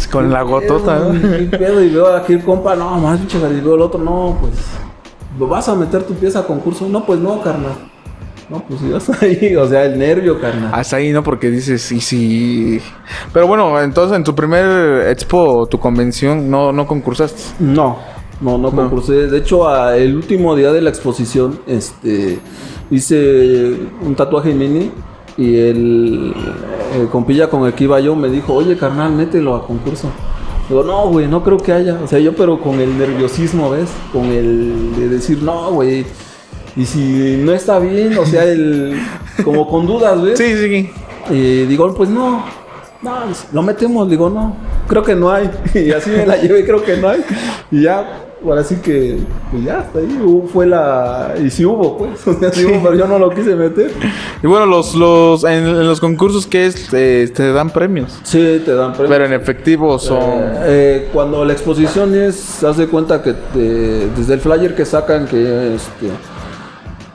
Con 0.09 0.31
la 0.31 0.39
¿qué 0.39 0.45
gotota, 0.45 0.99
pedo. 0.99 1.11
¿Qué 1.51 1.57
pedo? 1.57 1.83
Y 1.83 1.89
veo 1.89 2.15
aquí 2.15 2.31
el 2.31 2.45
compa, 2.45 2.77
no, 2.77 2.97
más 2.99 3.19
pinche 3.19 3.37
y 3.37 3.59
veo 3.59 3.75
el 3.75 3.81
otro, 3.81 3.99
no, 3.99 4.37
pues. 4.39 4.53
¿Vas 5.37 5.67
a 5.67 5.75
meter 5.75 6.03
tu 6.03 6.13
pieza 6.13 6.39
a 6.39 6.43
concurso? 6.47 6.87
No, 6.87 7.05
pues 7.05 7.19
no, 7.19 7.41
carnal. 7.41 7.73
No, 8.49 8.61
pues 8.61 8.79
ya 8.79 8.95
está 8.95 9.17
ahí, 9.25 9.53
o 9.57 9.67
sea, 9.67 9.83
el 9.83 9.99
nervio, 9.99 10.39
carnal. 10.39 10.71
Hasta 10.73 10.95
ahí, 10.95 11.11
¿no? 11.11 11.23
Porque 11.23 11.49
dices, 11.49 11.81
sí, 11.81 11.99
sí. 11.99 12.79
Pero 13.33 13.47
bueno, 13.47 13.81
entonces 13.81 14.15
en 14.15 14.23
tu 14.23 14.33
primer 14.33 15.09
expo, 15.09 15.67
tu 15.67 15.77
convención, 15.77 16.49
no, 16.49 16.71
no 16.71 16.87
concursaste. 16.87 17.41
No, 17.59 17.97
no, 18.41 18.57
no 18.57 18.71
concursé. 18.71 19.27
De 19.27 19.37
hecho, 19.39 19.67
a- 19.67 19.97
el 19.97 20.15
último 20.15 20.55
día 20.55 20.71
de 20.71 20.81
la 20.81 20.89
exposición, 20.89 21.59
este, 21.67 22.39
hice 22.91 23.73
un 24.01 24.15
tatuaje 24.15 24.53
mini 24.53 24.91
y 25.37 25.55
el, 25.57 26.33
el 26.99 27.07
compilla 27.09 27.49
con 27.49 27.65
el 27.65 27.73
que 27.73 27.85
iba 27.85 27.99
yo 27.99 28.15
me 28.15 28.29
dijo, 28.29 28.53
oye, 28.53 28.75
carnal, 28.77 29.11
mételo 29.13 29.55
a 29.55 29.65
concurso. 29.65 30.09
Digo, 30.69 30.83
no, 30.83 31.07
güey, 31.09 31.27
no 31.27 31.43
creo 31.43 31.57
que 31.57 31.71
haya. 31.73 31.99
O 32.03 32.07
sea, 32.07 32.19
yo 32.19 32.35
pero 32.35 32.59
con 32.61 32.79
el 32.79 32.97
nerviosismo, 32.97 33.71
¿ves? 33.71 33.89
Con 34.13 34.25
el 34.25 34.95
de 34.95 35.09
decir, 35.09 35.41
no, 35.41 35.71
güey. 35.71 36.05
Y 36.75 36.85
si 36.85 37.37
no 37.43 37.51
está 37.53 37.79
bien, 37.79 38.17
o 38.17 38.25
sea, 38.25 38.43
el... 38.43 38.95
Como 39.43 39.67
con 39.67 39.87
dudas, 39.87 40.21
¿ves? 40.21 40.37
Sí, 40.37 40.53
sí. 40.55 40.89
Y 41.33 41.65
digo, 41.65 41.93
pues 41.95 42.09
no, 42.09 42.43
no, 43.01 43.11
lo 43.51 43.63
metemos, 43.63 44.09
digo, 44.09 44.29
no, 44.29 44.55
creo 44.87 45.01
que 45.03 45.15
no 45.15 45.31
hay. 45.31 45.49
Y 45.73 45.91
así 45.91 46.09
me 46.11 46.25
la 46.25 46.37
llevé, 46.37 46.63
creo 46.65 46.83
que 46.83 46.97
no 46.97 47.09
hay. 47.09 47.21
Y 47.71 47.83
ya, 47.83 48.28
ahora 48.43 48.63
sí 48.63 48.75
que, 48.77 49.17
pues 49.51 49.63
ya, 49.63 49.79
hasta 49.79 49.99
ahí 49.99 50.19
hubo- 50.23 50.47
fue 50.47 50.65
la... 50.67 51.33
Y 51.43 51.49
sí 51.49 51.65
hubo, 51.65 51.97
pues, 51.97 52.25
o 52.27 52.39
sea, 52.39 52.51
sí 52.51 52.65
hubo, 52.65 52.81
pero 52.83 52.95
yo 52.95 53.07
no 53.07 53.19
lo 53.19 53.29
quise 53.31 53.55
meter. 53.55 53.91
Y 54.41 54.47
bueno, 54.47 54.65
los, 54.65 54.95
los, 54.95 55.43
en, 55.43 55.65
en 55.65 55.87
los 55.87 55.99
concursos, 55.99 56.47
¿qué 56.47 56.65
es? 56.67 56.87
Eh, 56.93 57.31
te 57.35 57.51
dan 57.51 57.69
premios. 57.69 58.19
Sí, 58.23 58.61
te 58.65 58.73
dan 58.73 58.93
premios. 58.93 59.11
Pero 59.11 59.25
en 59.25 59.33
efectivo 59.33 59.99
son... 59.99 60.19
Eh, 60.63 61.09
cuando 61.13 61.43
la 61.45 61.53
exposición 61.53 62.15
es, 62.15 62.63
haz 62.63 62.77
de 62.77 62.87
cuenta 62.87 63.21
que 63.21 63.33
te- 63.33 64.07
desde 64.17 64.33
el 64.35 64.39
flyer 64.39 64.75
que 64.75 64.85
sacan, 64.85 65.25
que 65.27 65.75
este, 65.75 66.07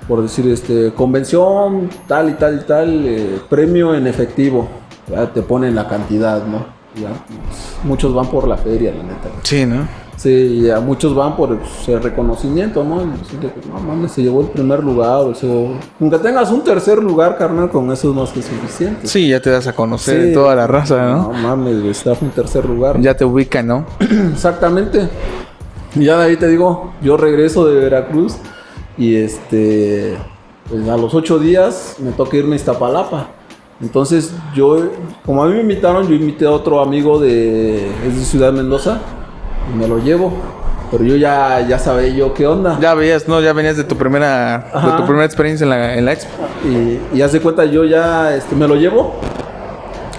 por 0.06 0.20
decir, 0.22 0.46
este, 0.48 0.92
convención, 0.94 1.88
tal 2.06 2.30
y 2.30 2.32
tal 2.34 2.60
y 2.62 2.64
tal, 2.66 3.06
eh, 3.06 3.38
premio 3.48 3.94
en 3.94 4.06
efectivo, 4.06 4.68
ya 5.10 5.26
te 5.32 5.40
ponen 5.42 5.74
la 5.74 5.88
cantidad, 5.88 6.44
¿no? 6.46 6.66
Ya, 7.00 7.08
pues, 7.08 7.76
muchos 7.82 8.14
van 8.14 8.26
por 8.28 8.46
la 8.46 8.56
feria, 8.56 8.92
la 8.92 9.02
neta. 9.02 9.28
Sí, 9.42 9.66
¿no? 9.66 9.88
Sí, 10.16 10.30
y 10.62 10.70
a 10.70 10.78
muchos 10.80 11.14
van 11.14 11.36
por 11.36 11.58
pues, 11.58 11.88
el 11.88 12.02
reconocimiento, 12.02 12.84
¿no? 12.84 12.96
No 13.04 13.80
mames, 13.86 14.12
se 14.12 14.22
llevó 14.22 14.42
el 14.42 14.46
primer 14.48 14.82
lugar, 14.82 15.22
o 15.22 15.34
sea, 15.34 15.50
aunque 16.00 16.18
tengas 16.18 16.50
un 16.52 16.62
tercer 16.62 16.98
lugar, 17.02 17.36
carnal, 17.36 17.68
con 17.68 17.90
eso 17.92 18.10
es 18.10 18.14
más 18.16 18.30
que 18.30 18.40
suficiente. 18.40 19.06
Sí, 19.08 19.28
ya 19.28 19.40
te 19.40 19.50
das 19.50 19.66
a 19.66 19.72
conocer 19.74 20.28
Sí. 20.28 20.32
toda 20.32 20.54
la 20.54 20.66
raza, 20.66 21.10
No 21.10 21.32
¿no? 21.32 21.32
mames, 21.32 21.78
güey, 21.80 21.90
está 21.90 22.12
en 22.20 22.30
tercer 22.30 22.64
lugar. 22.64 23.00
Ya 23.00 23.16
te 23.16 23.24
ubican, 23.24 23.66
¿no? 23.66 23.86
Exactamente. 24.32 25.08
Y 25.96 26.04
ya 26.04 26.18
de 26.18 26.24
ahí 26.26 26.36
te 26.36 26.46
digo, 26.48 26.92
yo 27.02 27.16
regreso 27.16 27.66
de 27.66 27.74
Veracruz 27.80 28.36
y 28.96 29.16
este, 29.16 30.16
pues 30.68 30.88
a 30.88 30.96
los 30.96 31.12
ocho 31.14 31.38
días 31.38 31.96
me 31.98 32.12
toca 32.12 32.36
irme 32.36 32.52
a 32.54 32.56
Iztapalapa. 32.56 33.28
Entonces 33.80 34.32
yo, 34.54 34.78
como 35.26 35.42
a 35.42 35.48
mí 35.48 35.54
me 35.54 35.60
invitaron, 35.62 36.06
yo 36.06 36.14
invité 36.14 36.46
a 36.46 36.52
otro 36.52 36.80
amigo 36.80 37.18
de, 37.18 37.88
es 38.06 38.16
de 38.16 38.24
Ciudad 38.24 38.52
Mendoza 38.52 39.00
y 39.72 39.76
me 39.76 39.88
lo 39.88 39.98
llevo. 39.98 40.32
Pero 40.90 41.04
yo 41.04 41.16
ya, 41.16 41.66
ya 41.66 41.78
sabía 41.78 42.08
yo 42.10 42.34
qué 42.34 42.46
onda. 42.46 42.78
Ya 42.80 42.94
veías, 42.94 43.26
¿no? 43.26 43.40
Ya 43.40 43.52
venías 43.52 43.76
de 43.76 43.84
tu 43.84 43.96
primera, 43.96 44.70
de 44.72 44.92
tu 44.96 45.04
primera 45.04 45.24
experiencia 45.24 45.64
en 45.64 45.70
la, 45.70 45.94
en 45.94 46.04
la 46.04 46.12
expo. 46.12 46.30
Y, 46.64 47.16
y 47.16 47.22
haz 47.22 47.32
de 47.32 47.40
cuenta, 47.40 47.64
yo 47.64 47.84
ya 47.84 48.34
este, 48.36 48.54
me 48.54 48.68
lo 48.68 48.76
llevo. 48.76 49.14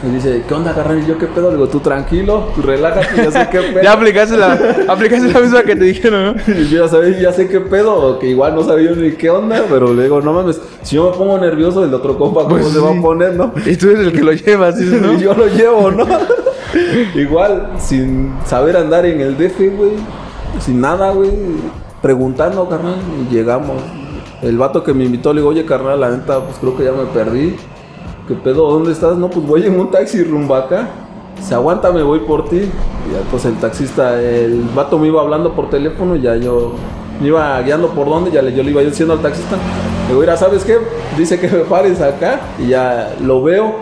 Y 0.04 0.10
dice, 0.10 0.44
¿qué 0.48 0.54
onda, 0.54 0.74
carnal? 0.74 1.06
Yo, 1.08 1.18
¿qué 1.18 1.26
pedo? 1.28 1.50
Le 1.50 1.56
digo, 1.56 1.70
tú 1.70 1.80
tranquilo, 1.80 2.52
tú 2.56 2.62
relájate, 2.62 3.16
ya 3.16 3.32
sé 3.32 3.48
qué 3.50 3.60
pedo. 3.74 3.82
Ya 3.82 3.94
aplicaste 3.94 4.36
la, 4.36 4.60
aplicaste 4.88 5.32
la 5.32 5.40
misma 5.40 5.64
que 5.64 5.76
te 5.76 5.86
dijeron, 5.86 6.36
¿no? 6.36 6.54
Y 6.60 6.68
yo 6.68 6.84
ya 6.84 6.90
sabía, 6.90 7.20
ya 7.20 7.32
sé 7.32 7.48
qué 7.48 7.62
pedo, 7.62 8.20
que 8.20 8.28
igual 8.28 8.54
no 8.54 8.64
sabía 8.64 8.92
ni 8.92 9.14
qué 9.14 9.30
onda, 9.30 9.64
pero 9.70 9.94
le 9.94 10.04
digo, 10.04 10.22
no 10.22 10.34
mames, 10.34 10.60
si 10.84 10.98
yo 10.98 11.10
me 11.10 11.18
pongo 11.18 11.38
nervioso, 11.40 11.84
el 11.84 11.94
otro 11.94 12.18
compa, 12.18 12.44
¿cómo 12.44 12.58
Pues 12.58 12.68
se 12.68 12.80
va 12.80 12.92
a 12.92 13.02
poner, 13.02 13.34
no? 13.34 13.54
Y 13.66 13.76
tú 13.78 13.90
eres 13.90 14.08
el 14.08 14.12
que 14.12 14.22
lo 14.22 14.34
llevas, 14.34 14.76
¿no? 14.80 15.14
Y 15.14 15.20
yo 15.20 15.34
lo 15.34 15.48
llevo, 15.48 15.90
¿no? 15.90 16.06
Igual, 17.16 17.72
sin 17.78 18.34
saber 18.46 18.78
andar 18.78 19.06
en 19.06 19.22
el 19.22 19.38
DF, 19.38 19.60
güey, 19.78 19.92
sin 20.60 20.82
nada, 20.82 21.12
güey, 21.12 21.32
preguntando, 22.02 22.68
carnal, 22.68 22.96
y 23.22 23.34
llegamos. 23.34 23.82
El 24.42 24.58
vato 24.58 24.84
que 24.84 24.94
me 24.94 25.06
invitó 25.06 25.34
le 25.34 25.42
digo, 25.42 25.50
oye, 25.50 25.66
carnal, 25.66 26.00
la 26.00 26.12
neta, 26.12 26.40
pues 26.42 26.58
creo 26.60 26.78
que 26.78 26.84
ya 26.84 26.92
me 26.92 27.06
perdí. 27.06 27.56
¿Qué 28.28 28.34
pedo? 28.36 28.70
¿Dónde 28.70 28.92
estás? 28.92 29.18
No, 29.18 29.30
pues 29.30 29.46
voy 29.46 29.66
en 29.66 29.80
un 29.80 29.92
taxi 29.92 30.24
rumbo 30.24 30.56
acá. 30.56 30.90
Se 31.42 31.54
aguanta, 31.54 31.92
me 31.92 32.02
voy 32.02 32.20
por 32.20 32.50
ti. 32.50 32.58
Y 32.58 33.14
ya, 33.14 33.22
entonces 33.22 33.54
el 33.54 33.60
taxista, 33.60 34.20
el 34.20 34.64
vato 34.76 34.98
me 34.98 35.08
iba 35.08 35.22
hablando 35.22 35.54
por 35.54 35.70
teléfono 35.70 36.16
y 36.16 36.22
ya 36.22 36.36
yo 36.36 36.74
me 37.22 37.28
iba 37.28 37.62
guiando 37.62 37.90
por 37.90 38.08
dónde, 38.08 38.32
ya 38.32 38.42
le, 38.42 38.54
yo 38.54 38.64
le 38.64 38.72
iba 38.72 38.82
diciendo 38.82 39.14
al 39.14 39.22
taxista. 39.22 39.56
Le 39.56 40.08
digo, 40.10 40.22
mira, 40.22 40.36
¿sabes 40.38 40.64
qué? 40.64 40.78
Dice 41.18 41.40
que 41.40 41.48
me 41.48 41.60
pares 41.60 42.02
acá 42.02 42.42
y 42.60 42.68
ya 42.68 43.16
lo 43.22 43.44
veo. 43.44 43.76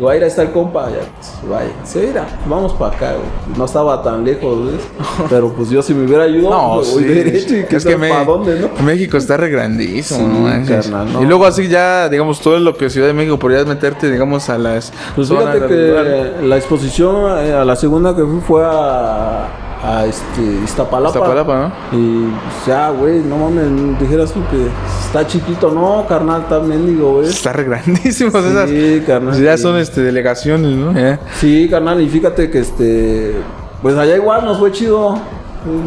Digo, 0.00 0.08
ahí 0.08 0.22
está 0.22 0.40
el 0.40 0.50
compa, 0.50 0.88
ya, 0.88 1.00
pues, 1.14 1.50
vaya. 1.50 1.70
Sí, 1.84 1.98
mira, 2.06 2.26
vamos 2.48 2.72
para 2.72 2.96
acá, 2.96 3.10
güey. 3.12 3.58
No 3.58 3.66
estaba 3.66 4.02
tan 4.02 4.24
lejos, 4.24 4.72
¿ves? 4.72 4.80
Pero 5.28 5.52
pues 5.52 5.68
yo 5.68 5.82
si 5.82 5.92
me 5.92 6.06
hubiera 6.06 6.22
ayudado, 6.24 6.54
No, 6.56 6.74
pues, 6.76 6.94
voy 6.94 7.02
sí. 7.02 7.08
derecho 7.10 7.54
y 7.56 7.66
es 7.76 7.84
que 7.84 7.96
me- 7.98 8.08
para 8.08 8.24
dónde, 8.24 8.60
¿no? 8.60 8.82
México 8.82 9.18
está 9.18 9.36
re 9.36 9.50
grandísimo, 9.50 10.20
Sí, 10.20 10.62
no 10.62 10.66
carnal, 10.66 11.12
no. 11.12 11.22
Y 11.22 11.26
luego 11.26 11.44
así 11.44 11.68
ya, 11.68 12.08
digamos, 12.08 12.40
todo 12.40 12.58
lo 12.58 12.74
que 12.78 12.88
Ciudad 12.88 13.08
de 13.08 13.12
México 13.12 13.38
podrías 13.38 13.66
meterte, 13.66 14.10
digamos, 14.10 14.48
a 14.48 14.56
las 14.56 14.90
Pues 15.14 15.28
fíjate 15.28 15.66
que 15.66 16.32
la 16.44 16.56
exposición 16.56 17.38
eh, 17.44 17.52
a 17.52 17.66
la 17.66 17.76
segunda 17.76 18.16
que 18.16 18.22
fui 18.22 18.40
fue 18.40 18.62
a, 18.64 19.48
a 19.82 20.06
este, 20.06 20.42
Iztapalapa. 20.64 21.18
Iztapalapa, 21.18 21.58
¿no? 21.58 21.98
Y 21.98 22.24
pues, 22.24 22.66
ya, 22.66 22.90
güey, 22.90 23.20
no 23.20 23.36
mames, 23.36 23.98
dijeras 23.98 24.32
tú 24.32 24.40
que 24.50 24.66
está 25.06 25.26
chiquito, 25.26 25.70
no, 25.70 26.04
carnal, 26.06 26.42
está 26.42 26.60
mendigo, 26.60 27.14
güey. 27.14 27.28
Está 27.28 27.52
re 27.52 27.64
grandísimos 27.64 28.34
esas. 28.44 28.68
Sí, 28.68 29.02
carnal. 29.06 29.30
Pues 29.30 29.42
ya 29.42 29.56
son 29.56 29.76
este, 29.76 30.02
delegaciones, 30.02 30.76
¿no? 30.76 30.92
Sí, 31.38 31.68
carnal, 31.70 32.00
y 32.00 32.08
fíjate 32.08 32.50
que 32.50 32.60
este, 32.60 33.36
pues 33.82 33.96
allá 33.96 34.16
igual 34.16 34.44
nos 34.44 34.58
fue 34.58 34.72
chido. 34.72 35.18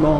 No, 0.01 0.19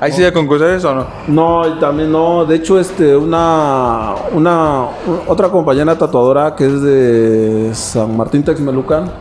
¿Ahí 0.00 0.12
sí 0.12 0.22
de 0.22 0.32
concursar 0.32 0.70
eso 0.70 0.92
o 0.92 0.94
no? 0.94 1.06
No, 1.28 1.78
también 1.78 2.10
no. 2.10 2.46
De 2.46 2.56
hecho, 2.56 2.80
este, 2.80 3.14
una, 3.14 4.14
una, 4.32 4.86
otra 5.26 5.50
compañera 5.50 5.96
tatuadora 5.98 6.56
que 6.56 6.64
es 6.64 6.80
de 6.80 7.70
San 7.74 8.16
Martín 8.16 8.42
Texmelucan. 8.42 9.12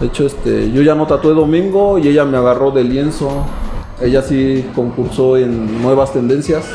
De 0.00 0.06
hecho, 0.06 0.26
este, 0.26 0.70
yo 0.70 0.82
ya 0.82 0.94
no 0.94 1.06
tatué 1.06 1.34
domingo 1.34 1.98
y 1.98 2.06
ella 2.06 2.24
me 2.24 2.36
agarró 2.36 2.70
de 2.70 2.84
lienzo. 2.84 3.44
Ella 4.00 4.22
sí 4.22 4.64
concursó 4.74 5.36
en 5.36 5.82
Nuevas 5.82 6.12
Tendencias. 6.12 6.66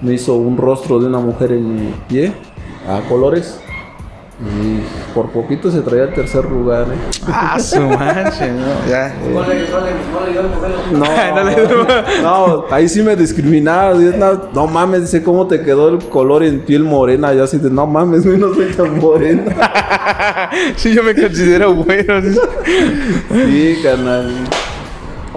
Me 0.00 0.14
hizo 0.14 0.34
un 0.34 0.56
rostro 0.56 1.00
de 1.00 1.06
una 1.06 1.18
mujer 1.18 1.52
en 1.52 1.74
mi 1.74 1.94
pie 2.08 2.32
a 2.88 3.00
colores. 3.08 3.60
Y 4.38 4.80
por 5.14 5.30
poquito 5.30 5.70
se 5.70 5.80
traía 5.80 6.04
el 6.04 6.12
tercer 6.14 6.44
lugar, 6.44 6.88
¿eh? 6.92 7.18
Ah, 7.26 7.58
su 7.58 7.80
manche, 7.80 8.52
¿no? 8.52 8.66
Ya. 8.90 9.14
No, 10.92 10.98
No 11.32 11.44
le- 11.44 12.22
no, 12.22 12.64
ahí 12.70 12.86
sí 12.86 13.02
me 13.02 13.16
discriminaron. 13.16 14.18
No, 14.18 14.42
no 14.52 14.66
mames, 14.66 15.02
dice 15.02 15.22
cómo 15.22 15.46
te 15.46 15.62
quedó 15.62 15.88
el 15.88 15.98
color 16.10 16.42
en 16.42 16.60
piel 16.60 16.84
morena. 16.84 17.32
Yo 17.32 17.44
así 17.44 17.56
de, 17.56 17.70
no 17.70 17.86
mames, 17.86 18.26
no 18.26 18.54
soy 18.54 18.66
tan 18.74 18.98
morena. 18.98 19.54
sí, 20.76 20.92
yo 20.94 21.02
me 21.02 21.14
considero 21.14 21.72
bueno. 21.74 22.20
sí. 22.20 22.38
Sí, 23.32 23.78
carnal. 23.82 24.30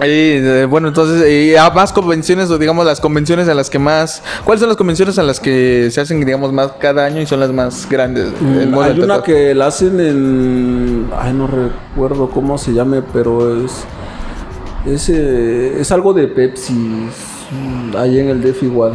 Y, 0.02 0.06
eh, 0.08 0.64
bueno, 0.64 0.88
entonces, 0.88 1.28
y 1.30 1.54
a 1.56 1.70
más 1.70 1.92
convenciones, 1.92 2.50
o 2.50 2.58
digamos, 2.58 2.84
las 2.86 3.00
convenciones 3.00 3.48
a 3.48 3.54
las 3.54 3.68
que 3.70 3.78
más... 3.78 4.22
¿Cuáles 4.44 4.60
son 4.60 4.68
las 4.68 4.76
convenciones 4.76 5.18
a 5.18 5.22
las 5.22 5.40
que 5.40 5.88
se 5.90 6.00
hacen, 6.00 6.24
digamos, 6.24 6.52
más 6.52 6.72
cada 6.80 7.04
año 7.04 7.20
y 7.20 7.26
son 7.26 7.40
las 7.40 7.52
más 7.52 7.88
grandes? 7.88 8.28
modo 8.40 8.82
Hay 8.84 8.92
una 8.98 9.16
tatuaje? 9.16 9.22
que 9.32 9.54
la 9.54 9.66
hacen 9.66 10.00
en. 10.00 11.10
Ay, 11.18 11.32
no 11.32 11.46
recuerdo 11.46 12.30
cómo 12.30 12.56
se 12.58 12.72
llame, 12.72 13.02
pero 13.12 13.64
es. 13.64 13.84
Es, 14.86 15.08
eh, 15.10 15.80
es 15.80 15.92
algo 15.92 16.12
de 16.14 16.26
Pepsi. 16.28 16.72
mm, 16.72 17.96
Ahí 17.96 18.18
en 18.18 18.28
el 18.30 18.40
DF 18.42 18.62
igual. 18.62 18.92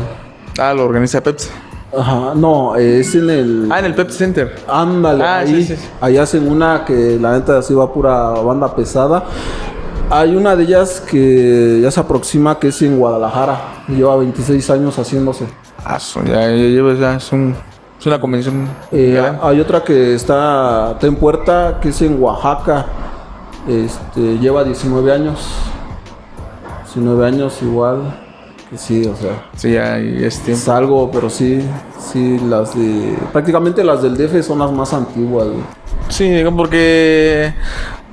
Ah, 0.58 0.74
lo 0.74 0.86
organiza 0.86 1.22
Pepsi. 1.22 1.50
Ajá, 1.98 2.34
no, 2.36 2.76
es 2.76 3.16
en 3.16 3.30
el... 3.30 3.68
Ah, 3.72 3.80
en 3.80 3.86
el 3.86 3.96
Pepsi 3.96 4.18
Center. 4.18 4.54
Ándale, 4.68 5.24
Ah, 5.24 5.38
ahí, 5.40 5.64
sí, 5.64 5.76
sí. 5.76 5.82
ahí 6.02 6.18
hacen 6.18 6.52
una 6.52 6.84
que 6.84 7.18
la 7.22 7.34
neta 7.34 7.60
así 7.60 7.74
va 7.74 7.94
pura 7.94 8.32
banda 8.32 8.76
pesada. 8.76 9.24
Hay 10.10 10.36
una 10.36 10.56
de 10.56 10.64
ellas 10.64 11.02
que 11.02 11.80
ya 11.82 11.90
se 11.90 12.00
aproxima 12.00 12.60
que 12.60 12.68
es 12.68 12.82
en 12.82 12.98
Guadalajara. 12.98 13.60
Lleva 13.88 14.16
26 14.18 14.70
años 14.70 14.98
haciéndose. 15.00 15.46
Ah, 15.84 15.98
ya, 16.26 16.34
ya 16.34 16.48
lleva, 16.52 16.94
ya 16.94 17.16
es, 17.16 17.32
un, 17.32 17.56
es 18.00 18.06
una 18.06 18.20
convención. 18.20 18.68
Eh, 18.92 19.22
hay 19.42 19.60
otra 19.60 19.84
que 19.84 20.14
está, 20.14 20.92
está 20.94 21.08
en 21.08 21.16
puerta, 21.16 21.80
que 21.82 21.90
es 21.90 22.02
en 22.02 22.22
Oaxaca. 22.22 22.86
Este, 23.68 24.38
lleva 24.38 24.64
19 24.64 25.12
años. 25.12 25.48
19 26.86 27.26
años 27.26 27.62
igual. 27.64 28.22
Que 28.70 28.78
sí, 28.78 29.06
o 29.06 29.16
sea, 29.16 29.44
Sí, 29.56 29.74
ya 29.74 29.98
es 30.00 30.40
tiempo. 30.40 30.62
es 30.62 30.70
algo, 30.70 31.12
pero 31.12 31.30
sí, 31.30 31.62
sí, 32.00 32.40
las 32.48 32.76
de... 32.76 33.16
Prácticamente 33.32 33.84
las 33.84 34.02
del 34.02 34.18
DF 34.18 34.44
son 34.46 34.60
las 34.60 34.72
más 34.72 34.92
antiguas. 34.94 35.48
güey. 35.48 35.64
Sí, 36.10 36.32
porque 36.56 37.54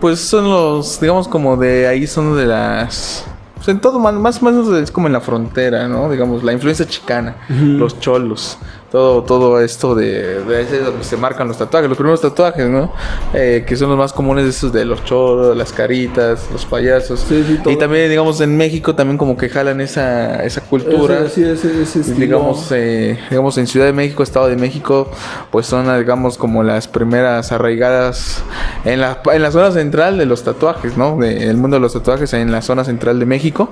pues 0.03 0.19
son 0.19 0.51
los, 0.51 1.01
digamos, 1.01 1.29
como 1.29 1.57
de 1.57 1.87
ahí 1.87 2.09
son 2.09 2.37
de 2.37 2.45
las... 2.45 3.25
Pues 3.55 3.69
en 3.69 3.81
todo, 3.81 4.01
más, 4.01 4.15
más 4.15 4.43
o 4.43 4.45
menos 4.45 4.69
es 4.77 4.91
como 4.91 5.07
en 5.07 5.13
la 5.13 5.21
frontera, 5.21 5.87
¿no? 5.87 6.11
Digamos, 6.11 6.43
la 6.43 6.53
influencia 6.53 6.85
chicana, 6.85 7.37
los 7.49 8.01
cholos, 8.01 8.59
todo, 8.93 9.23
todo 9.23 9.59
esto 9.59 9.95
de, 9.95 10.45
de 10.45 10.61
es 10.61 10.85
donde 10.85 11.03
se 11.03 11.17
marcan 11.17 11.49
los 11.49 11.57
tatuajes, 11.57 11.89
los 11.89 11.97
primeros 11.97 12.21
tatuajes, 12.21 12.69
¿no? 12.69 12.93
Eh, 13.33 13.65
que 13.67 13.75
son 13.75 13.89
los 13.89 13.97
más 13.97 14.13
comunes 14.13 14.45
esos 14.47 14.71
de 14.71 14.85
los 14.85 15.03
cholos, 15.05 15.57
las 15.57 15.73
caritas, 15.73 16.47
los 16.53 16.67
payasos. 16.67 17.21
Sí, 17.27 17.43
sí, 17.49 17.59
todo. 17.65 17.73
y 17.73 17.79
también, 17.79 18.11
digamos, 18.11 18.41
en 18.43 18.55
México 18.55 18.95
también 18.95 19.17
como 19.17 19.35
que 19.37 19.49
jalan 19.49 19.81
esa, 19.81 20.45
esa 20.45 20.61
cultura. 20.61 21.27
Sí, 21.31 21.43
ese, 21.43 21.83
ese 21.83 22.15
digamos, 22.15 22.71
eh, 22.71 23.19
digamos 23.31 23.57
en 23.57 23.67
Ciudad 23.67 23.87
de 23.87 23.95
México, 23.95 24.23
Estado 24.23 24.49
de 24.49 24.57
México, 24.57 25.11
pues 25.51 25.65
son, 25.65 25.87
digamos, 25.99 26.37
como 26.37 26.63
las 26.63 26.87
primeras 26.87 27.51
arraigadas 27.51 28.43
en 28.85 29.01
la, 29.01 29.23
en 29.33 29.41
la 29.41 29.51
zona 29.51 29.71
central 29.73 30.19
de 30.19 30.27
los 30.27 30.43
tatuajes, 30.45 30.99
¿no? 30.99 31.17
De- 31.17 31.49
el 31.49 31.57
mundo 31.57 31.77
de 31.77 31.81
los 31.81 31.95
tatuajes 31.95 32.35
en 32.35 32.53
la 32.53 32.61
zona 32.61 32.85
central 32.85 33.19
de 33.19 33.25
México. 33.25 33.71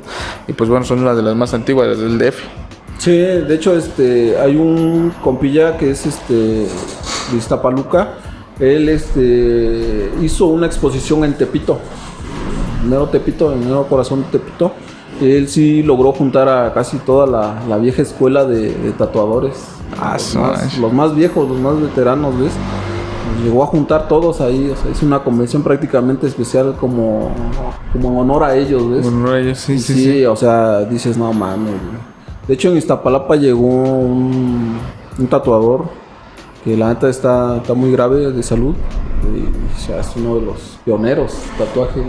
Y 0.49 0.55
pues 0.55 0.71
bueno, 0.71 0.87
son 0.87 1.01
una 1.01 1.15
de 1.15 1.23
las 1.23 1.37
más 1.37 1.53
antiguas 1.53 1.99
del 1.99 2.17
DF. 2.19 2.39
Sí, 3.01 3.13
de 3.13 3.55
hecho, 3.55 3.75
este, 3.75 4.39
hay 4.39 4.57
un 4.57 5.11
compilla 5.25 5.79
que 5.79 5.91
es 5.91 6.05
este 6.05 6.35
de 6.35 7.37
Iztapaluca. 7.37 8.09
Él 8.59 8.91
este 8.91 10.11
hizo 10.21 10.49
una 10.49 10.67
exposición 10.67 11.25
en 11.25 11.33
Tepito. 11.33 11.79
Mero 12.87 13.07
Tepito, 13.09 13.55
en 13.55 13.61
mero 13.61 13.87
corazón 13.89 14.25
Tepito. 14.31 14.73
Él 15.19 15.49
sí 15.49 15.83
logró 15.83 16.13
juntar 16.13 16.47
a 16.51 16.75
casi 16.75 16.99
toda 16.99 17.27
la, 17.27 17.63
la 17.67 17.79
vieja 17.79 18.03
escuela 18.03 18.45
de, 18.45 18.71
de 18.75 18.93
tatuadores. 18.93 19.57
Ah, 19.99 20.19
los, 20.19 20.37
más, 20.37 20.79
los 20.79 20.93
más 20.93 21.15
viejos, 21.15 21.49
los 21.49 21.59
más 21.59 21.81
veteranos, 21.81 22.39
¿ves? 22.39 22.53
Llegó 23.43 23.63
a 23.65 23.67
juntar 23.67 24.09
todos 24.09 24.43
ahí, 24.43 24.69
o 24.71 24.77
sea, 24.77 24.93
es 24.93 25.03
una 25.03 25.23
convención 25.25 25.63
prácticamente 25.63 26.27
especial 26.27 26.77
como, 26.79 27.31
como 27.95 28.11
en 28.11 28.17
honor 28.19 28.45
a 28.45 28.57
ellos, 28.57 28.91
¿ves? 28.91 29.03
Bueno, 29.05 29.35
ellos 29.35 29.59
sí, 29.59 29.79
sí, 29.79 29.95
Sí, 29.95 30.05
sí. 30.05 30.25
o 30.27 30.37
sea, 30.37 30.81
dices, 30.81 31.17
no 31.17 31.33
mames. 31.33 31.73
Güey". 32.41 32.49
De 32.49 32.55
hecho, 32.55 32.71
en 32.71 32.77
Iztapalapa 32.77 33.37
llegó 33.37 33.67
un, 33.67 34.79
un 35.19 35.27
tatuador 35.29 35.85
que 36.65 36.77
la 36.77 36.89
neta 36.89 37.09
está, 37.09 37.57
está 37.59 37.75
muy 37.75 37.93
grave 37.93 38.33
de 38.33 38.43
salud. 38.43 38.75
Y, 39.23 39.81
sea, 39.81 40.01
es 40.01 40.13
uno 40.17 40.37
de 40.37 40.43
los 40.43 40.79
pioneros 40.85 41.35
tatuaje 41.59 42.03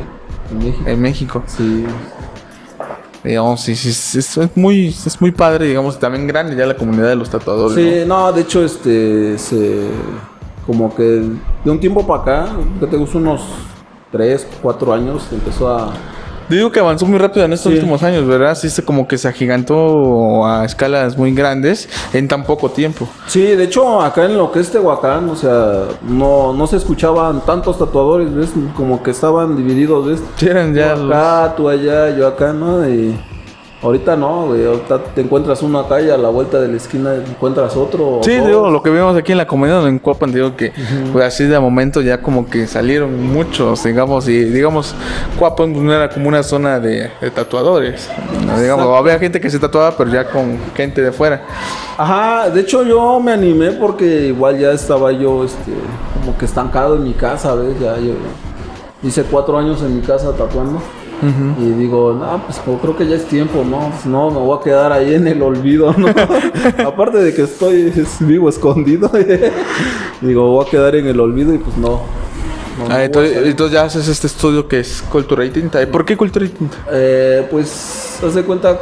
en 0.52 0.58
México. 0.58 0.84
En 0.90 1.02
México. 1.02 1.44
Sí, 1.46 1.86
Digamos, 3.24 3.62
sí, 3.62 3.76
sí, 3.76 3.94
sí, 3.94 4.18
es, 4.18 4.36
es 4.36 4.58
muy, 4.58 4.88
es 4.88 5.22
muy 5.22 5.32
padre, 5.32 5.68
digamos, 5.68 6.00
también 6.00 6.26
grande 6.26 6.56
ya 6.56 6.66
la 6.66 6.76
comunidad 6.76 7.10
de 7.10 7.16
los 7.16 7.30
tatuadores. 7.30 7.78
¿no? 7.78 7.92
sí, 7.92 8.08
no, 8.08 8.34
de 8.34 8.42
hecho, 8.42 8.66
este, 8.66 9.38
se, 9.38 9.90
como 10.66 10.94
que 10.96 11.04
de 11.64 11.72
un 11.72 11.80
tiempo 11.80 12.06
para 12.08 12.22
acá, 12.22 12.56
que 12.80 12.88
te 12.88 12.98
gusta 12.98 13.20
unos 13.20 13.44
3, 14.12 14.48
4 14.64 14.94
años, 14.94 15.28
empezó 15.32 15.70
a, 15.70 15.94
Digo 16.52 16.72
que 16.72 16.80
avanzó 16.80 17.06
muy 17.06 17.18
rápido 17.18 17.46
en 17.46 17.54
estos 17.54 17.72
Sí. 17.72 17.78
últimos 17.78 18.04
años, 18.04 18.28
¿verdad? 18.28 18.56
Sí, 18.56 18.70
se 18.70 18.84
como 18.84 19.08
que 19.08 19.18
se 19.18 19.28
agigantó 19.28 20.46
a 20.46 20.66
escalas 20.66 21.18
muy 21.18 21.34
grandes 21.34 21.88
en 22.14 22.28
tan 22.28 22.44
poco 22.44 22.70
tiempo. 22.70 23.08
Sí, 23.28 23.42
de 23.42 23.64
hecho, 23.64 24.02
acá 24.02 24.26
en 24.26 24.38
lo 24.38 24.52
que 24.52 24.60
es 24.60 24.70
Tehuacán, 24.72 25.30
o 25.30 25.36
sea, 25.36 25.86
no, 26.04 26.54
no 26.54 26.68
se 26.68 26.78
escuchaban 26.78 27.42
tantos 27.46 27.80
tatuadores, 27.80 28.34
¿ves? 28.34 28.50
Como 28.76 29.02
que 29.02 29.12
estaban 29.12 29.56
divididos, 29.56 30.06
¿ves? 30.08 30.20
Sí, 30.36 30.48
eran 30.48 30.74
ya 30.74 30.96
los- 30.96 31.10
acá, 31.16 31.54
tú 31.56 31.70
allá, 31.70 32.16
yo 32.18 32.28
acá, 32.28 32.52
¿no? 32.54 32.88
Y 32.88 33.18
ahorita 33.82 34.16
no, 34.16 34.48
güey, 34.48 34.66
ahorita 34.66 35.00
te 35.16 35.22
encuentras 35.22 35.62
uno 35.64 35.80
acá 35.80 36.02
y 36.02 36.10
a 36.10 36.18
la 36.18 36.30
vuelta 36.30 36.60
de 36.60 36.68
la 36.68 36.78
esquina 36.78 37.16
encuentras 37.16 37.76
otro. 37.76 38.20
Sí, 38.24 38.36
dos. 38.38 38.48
digo, 38.48 38.70
lo 38.70 38.84
que 38.84 38.90
vemos 38.90 39.16
aquí 39.16 39.32
en 39.32 39.40
la 39.40 39.48
comunidad 39.48 39.88
en 39.88 40.00
Cuapan, 40.00 40.32
digo 40.32 40.56
que 40.56 40.72
pues 41.12 41.26
así 41.26 41.46
de 41.46 41.60
momento 41.60 42.02
ya 42.02 42.22
como 42.22 42.48
que 42.48 42.68
salieron 42.68 43.22
muchos, 43.22 43.84
digamos, 43.84 44.28
y 44.28 44.44
digamos, 44.44 44.96
Cuapan 45.40 45.84
no 45.84 45.94
era 45.94 46.10
como 46.10 46.28
una 46.28 46.44
zona 46.44 46.80
de, 46.80 47.10
de 47.20 47.32
tatuadores, 47.32 48.10
¿no? 48.46 48.60
digamos, 48.60 48.88
había 48.98 49.18
gente 49.18 49.42
que 49.42 49.50
se 49.50 49.60
tatuaba, 49.60 49.96
pero 49.98 50.12
ya 50.12 50.30
con 50.30 50.58
gente 50.76 51.02
de 51.02 51.12
fuera. 51.12 51.42
Ajá, 51.98 52.50
de 52.50 52.62
hecho 52.62 52.84
yo 52.84 53.20
me 53.20 53.32
animé 53.32 53.72
porque 53.72 54.28
igual 54.28 54.60
ya 54.60 54.72
estaba 54.72 55.12
yo, 55.12 55.44
este, 55.44 55.72
como 56.20 56.38
que 56.38 56.46
estancado 56.46 56.96
en 56.96 57.04
mi 57.04 57.14
casa, 57.14 57.56
¿ves? 57.56 57.80
Ya 57.80 57.98
yo 57.98 58.14
hice 59.04 59.24
cuatro 59.24 59.58
años 59.58 59.82
en 59.82 59.96
mi 59.96 60.02
casa 60.02 60.32
tatuando. 60.36 60.82
Y 61.60 61.66
digo, 61.74 62.14
no, 62.14 62.42
pues 62.46 62.60
creo 62.82 62.98
que 62.98 63.08
ya 63.08 63.16
es 63.16 63.26
tiempo, 63.26 63.64
¿no? 63.64 63.90
Pues, 63.90 64.06
no, 64.06 64.32
me 64.32 64.40
voy 64.40 64.58
a 64.60 64.64
quedar 64.64 64.92
ahí 64.92 65.14
en 65.14 65.28
el 65.28 65.42
olvido, 65.42 65.94
¿no? 65.98 66.08
Aparte 66.88 67.20
de 67.20 67.34
que 67.34 67.44
estoy 67.44 67.94
es- 67.96 68.26
vivo 68.26 68.50
escondido, 68.50 69.12
digo, 70.22 70.48
voy 70.50 70.66
a 70.66 70.70
quedar 70.70 70.96
en 70.96 71.08
el 71.08 71.20
olvido 71.20 71.54
y 71.54 71.58
pues 71.60 71.78
no. 71.78 72.02
Ah, 72.90 73.04
entonces, 73.04 73.38
entonces 73.46 73.74
ya 73.74 73.84
haces 73.84 74.08
este 74.08 74.28
estudio 74.28 74.68
que 74.68 74.80
es 74.80 75.04
Cultura 75.04 75.46
y 75.46 75.52
Tinta. 75.52 75.82
¿Y 75.82 75.86
por 75.86 76.06
qué 76.06 76.18
Cultura 76.18 76.46
y 76.46 76.50
Tinta? 76.50 76.78
Eh, 76.92 77.46
pues, 77.52 78.20
haz 78.26 78.34
de 78.34 78.44
cuenta, 78.44 78.80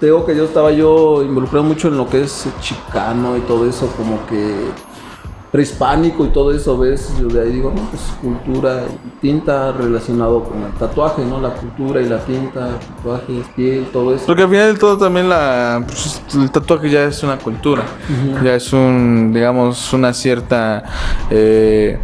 te 0.00 0.06
digo 0.06 0.24
que 0.24 0.34
yo 0.34 0.44
estaba 0.44 0.70
yo 0.72 1.22
involucrado 1.22 1.64
mucho 1.64 1.88
en 1.88 1.98
lo 1.98 2.08
que 2.08 2.22
es 2.22 2.46
chicano 2.60 3.36
y 3.36 3.40
todo 3.40 3.68
eso, 3.68 3.88
como 3.96 4.24
que 4.26 4.54
prehispánico 5.52 6.24
y 6.24 6.28
todo 6.28 6.50
eso, 6.50 6.78
¿ves? 6.78 7.12
Yo 7.20 7.28
de 7.28 7.42
ahí 7.42 7.52
digo, 7.52 7.70
no, 7.76 7.82
pues 7.90 8.02
cultura 8.22 8.84
y 8.88 9.20
tinta 9.20 9.70
relacionado 9.72 10.44
con 10.44 10.62
el 10.62 10.72
tatuaje, 10.72 11.22
¿no? 11.26 11.42
La 11.42 11.50
cultura 11.50 12.00
y 12.00 12.08
la 12.08 12.24
tinta, 12.24 12.70
tatuajes, 12.96 13.46
piel, 13.54 13.86
todo 13.92 14.14
eso. 14.14 14.24
Porque 14.24 14.44
al 14.44 14.48
final 14.48 14.72
de 14.72 14.80
todo 14.80 14.96
también 14.96 15.28
la, 15.28 15.84
pues, 15.86 16.22
el 16.34 16.50
tatuaje 16.50 16.88
ya 16.88 17.04
es 17.04 17.22
una 17.22 17.36
cultura, 17.36 17.82
ya 18.42 18.54
es 18.54 18.72
un, 18.72 19.30
digamos, 19.34 19.92
una 19.92 20.14
cierta, 20.14 20.84
eh, 21.28 21.98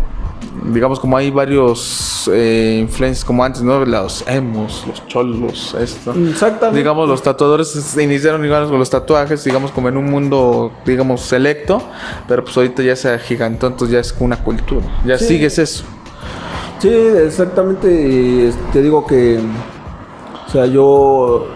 digamos 0.72 1.01
como 1.01 1.16
hay 1.16 1.30
varios 1.30 2.28
eh, 2.32 2.78
influencias 2.82 3.24
como 3.24 3.45
antes, 3.45 3.62
¿no? 3.62 3.84
Los 3.84 4.24
emos, 4.28 4.84
los 4.86 5.07
cholos, 5.07 5.74
esto. 5.80 6.12
Exactamente. 6.12 6.78
Digamos, 6.78 7.09
los 7.09 7.22
tatuadores 7.22 7.68
se 7.68 8.03
iniciaron 8.03 8.45
igual 8.45 8.68
con 8.68 8.78
los 8.78 8.91
tatuajes, 8.91 9.43
digamos, 9.45 9.70
como 9.70 9.89
en 9.89 9.97
un 9.97 10.11
mundo, 10.11 10.72
digamos, 10.84 11.20
selecto, 11.22 11.80
pero 12.26 12.45
pues 12.45 12.57
ahorita 12.57 12.82
ya 12.82 12.97
se 12.97 13.11
agigantó, 13.12 13.66
entonces 13.68 13.93
ya 13.95 14.01
es 14.01 14.14
una 14.18 14.36
cultura, 14.43 14.84
ya 15.05 15.16
Sí. 15.18 15.26
sigues 15.26 15.59
eso. 15.59 15.84
Sí, 16.80 16.89
exactamente. 16.89 17.89
y, 18.09 18.47
es- 18.47 18.57
te 18.72 18.82
digo 18.82 19.07
que, 19.07 19.41
o 20.47 20.51
sea, 20.51 20.66
yo 20.66 21.47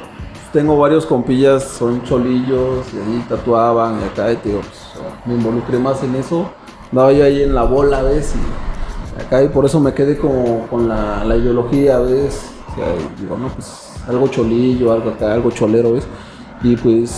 tengo 0.52 0.76
varios 0.76 1.06
compillas, 1.06 1.62
son 1.64 2.02
cholillos, 2.04 2.86
y 2.92 2.96
ahí 2.98 3.24
tatuaban, 3.28 4.00
y 4.00 4.04
acá, 4.04 4.32
y 4.32 4.36
te 4.36 4.48
digo, 4.50 4.60
pues, 4.60 5.04
me 5.24 5.34
involucré 5.34 5.78
más 5.78 6.02
en 6.02 6.14
eso. 6.16 6.50
Andaba 6.90 7.12
yo 7.12 7.24
ahí 7.24 7.42
en 7.42 7.54
la 7.54 7.62
bola, 7.62 8.02
¿ves? 8.02 8.34
Y 8.34 8.71
acá, 9.18 9.42
y 9.42 9.48
por 9.48 9.64
eso 9.64 9.80
me 9.80 9.92
quedé 9.94 10.16
como 10.16 10.66
con 10.68 10.88
la, 10.88 11.24
ideología, 11.36 11.98
¿ves? 11.98 12.50
Digo, 13.20 13.36
no, 13.36 13.48
pues, 13.48 13.92
algo 14.08 14.28
cholillo, 14.28 14.92
algo 14.92 15.10
acá, 15.10 15.32
algo 15.32 15.50
cholero, 15.50 15.92
¿ves? 15.92 16.06
Y 16.62 16.76
pues 16.76 17.10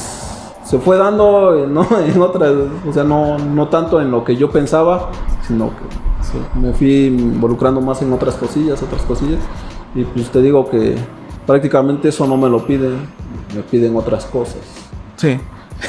se 0.64 0.78
fue 0.78 0.96
dando 0.96 1.66
¿no? 1.66 1.86
en 2.06 2.20
otras, 2.20 2.52
o 2.88 2.92
sea, 2.92 3.04
no, 3.04 3.38
no 3.38 3.68
tanto 3.68 4.00
en 4.00 4.10
lo 4.10 4.24
que 4.24 4.36
yo 4.36 4.50
pensaba, 4.50 5.10
sino 5.46 5.70
que 5.70 6.04
me 6.58 6.72
fui 6.72 7.06
involucrando 7.06 7.80
más 7.80 8.02
en 8.02 8.12
otras 8.12 8.34
cosillas, 8.34 8.82
otras 8.82 9.02
cosillas. 9.02 9.40
Y 9.94 10.04
pues 10.04 10.30
te 10.30 10.42
digo 10.42 10.68
que 10.68 10.96
prácticamente 11.46 12.08
eso 12.08 12.26
no 12.26 12.36
me 12.36 12.48
lo 12.48 12.66
piden, 12.66 13.06
me 13.54 13.62
piden 13.62 13.96
otras 13.96 14.24
cosas. 14.26 14.60
Sí. 15.16 15.38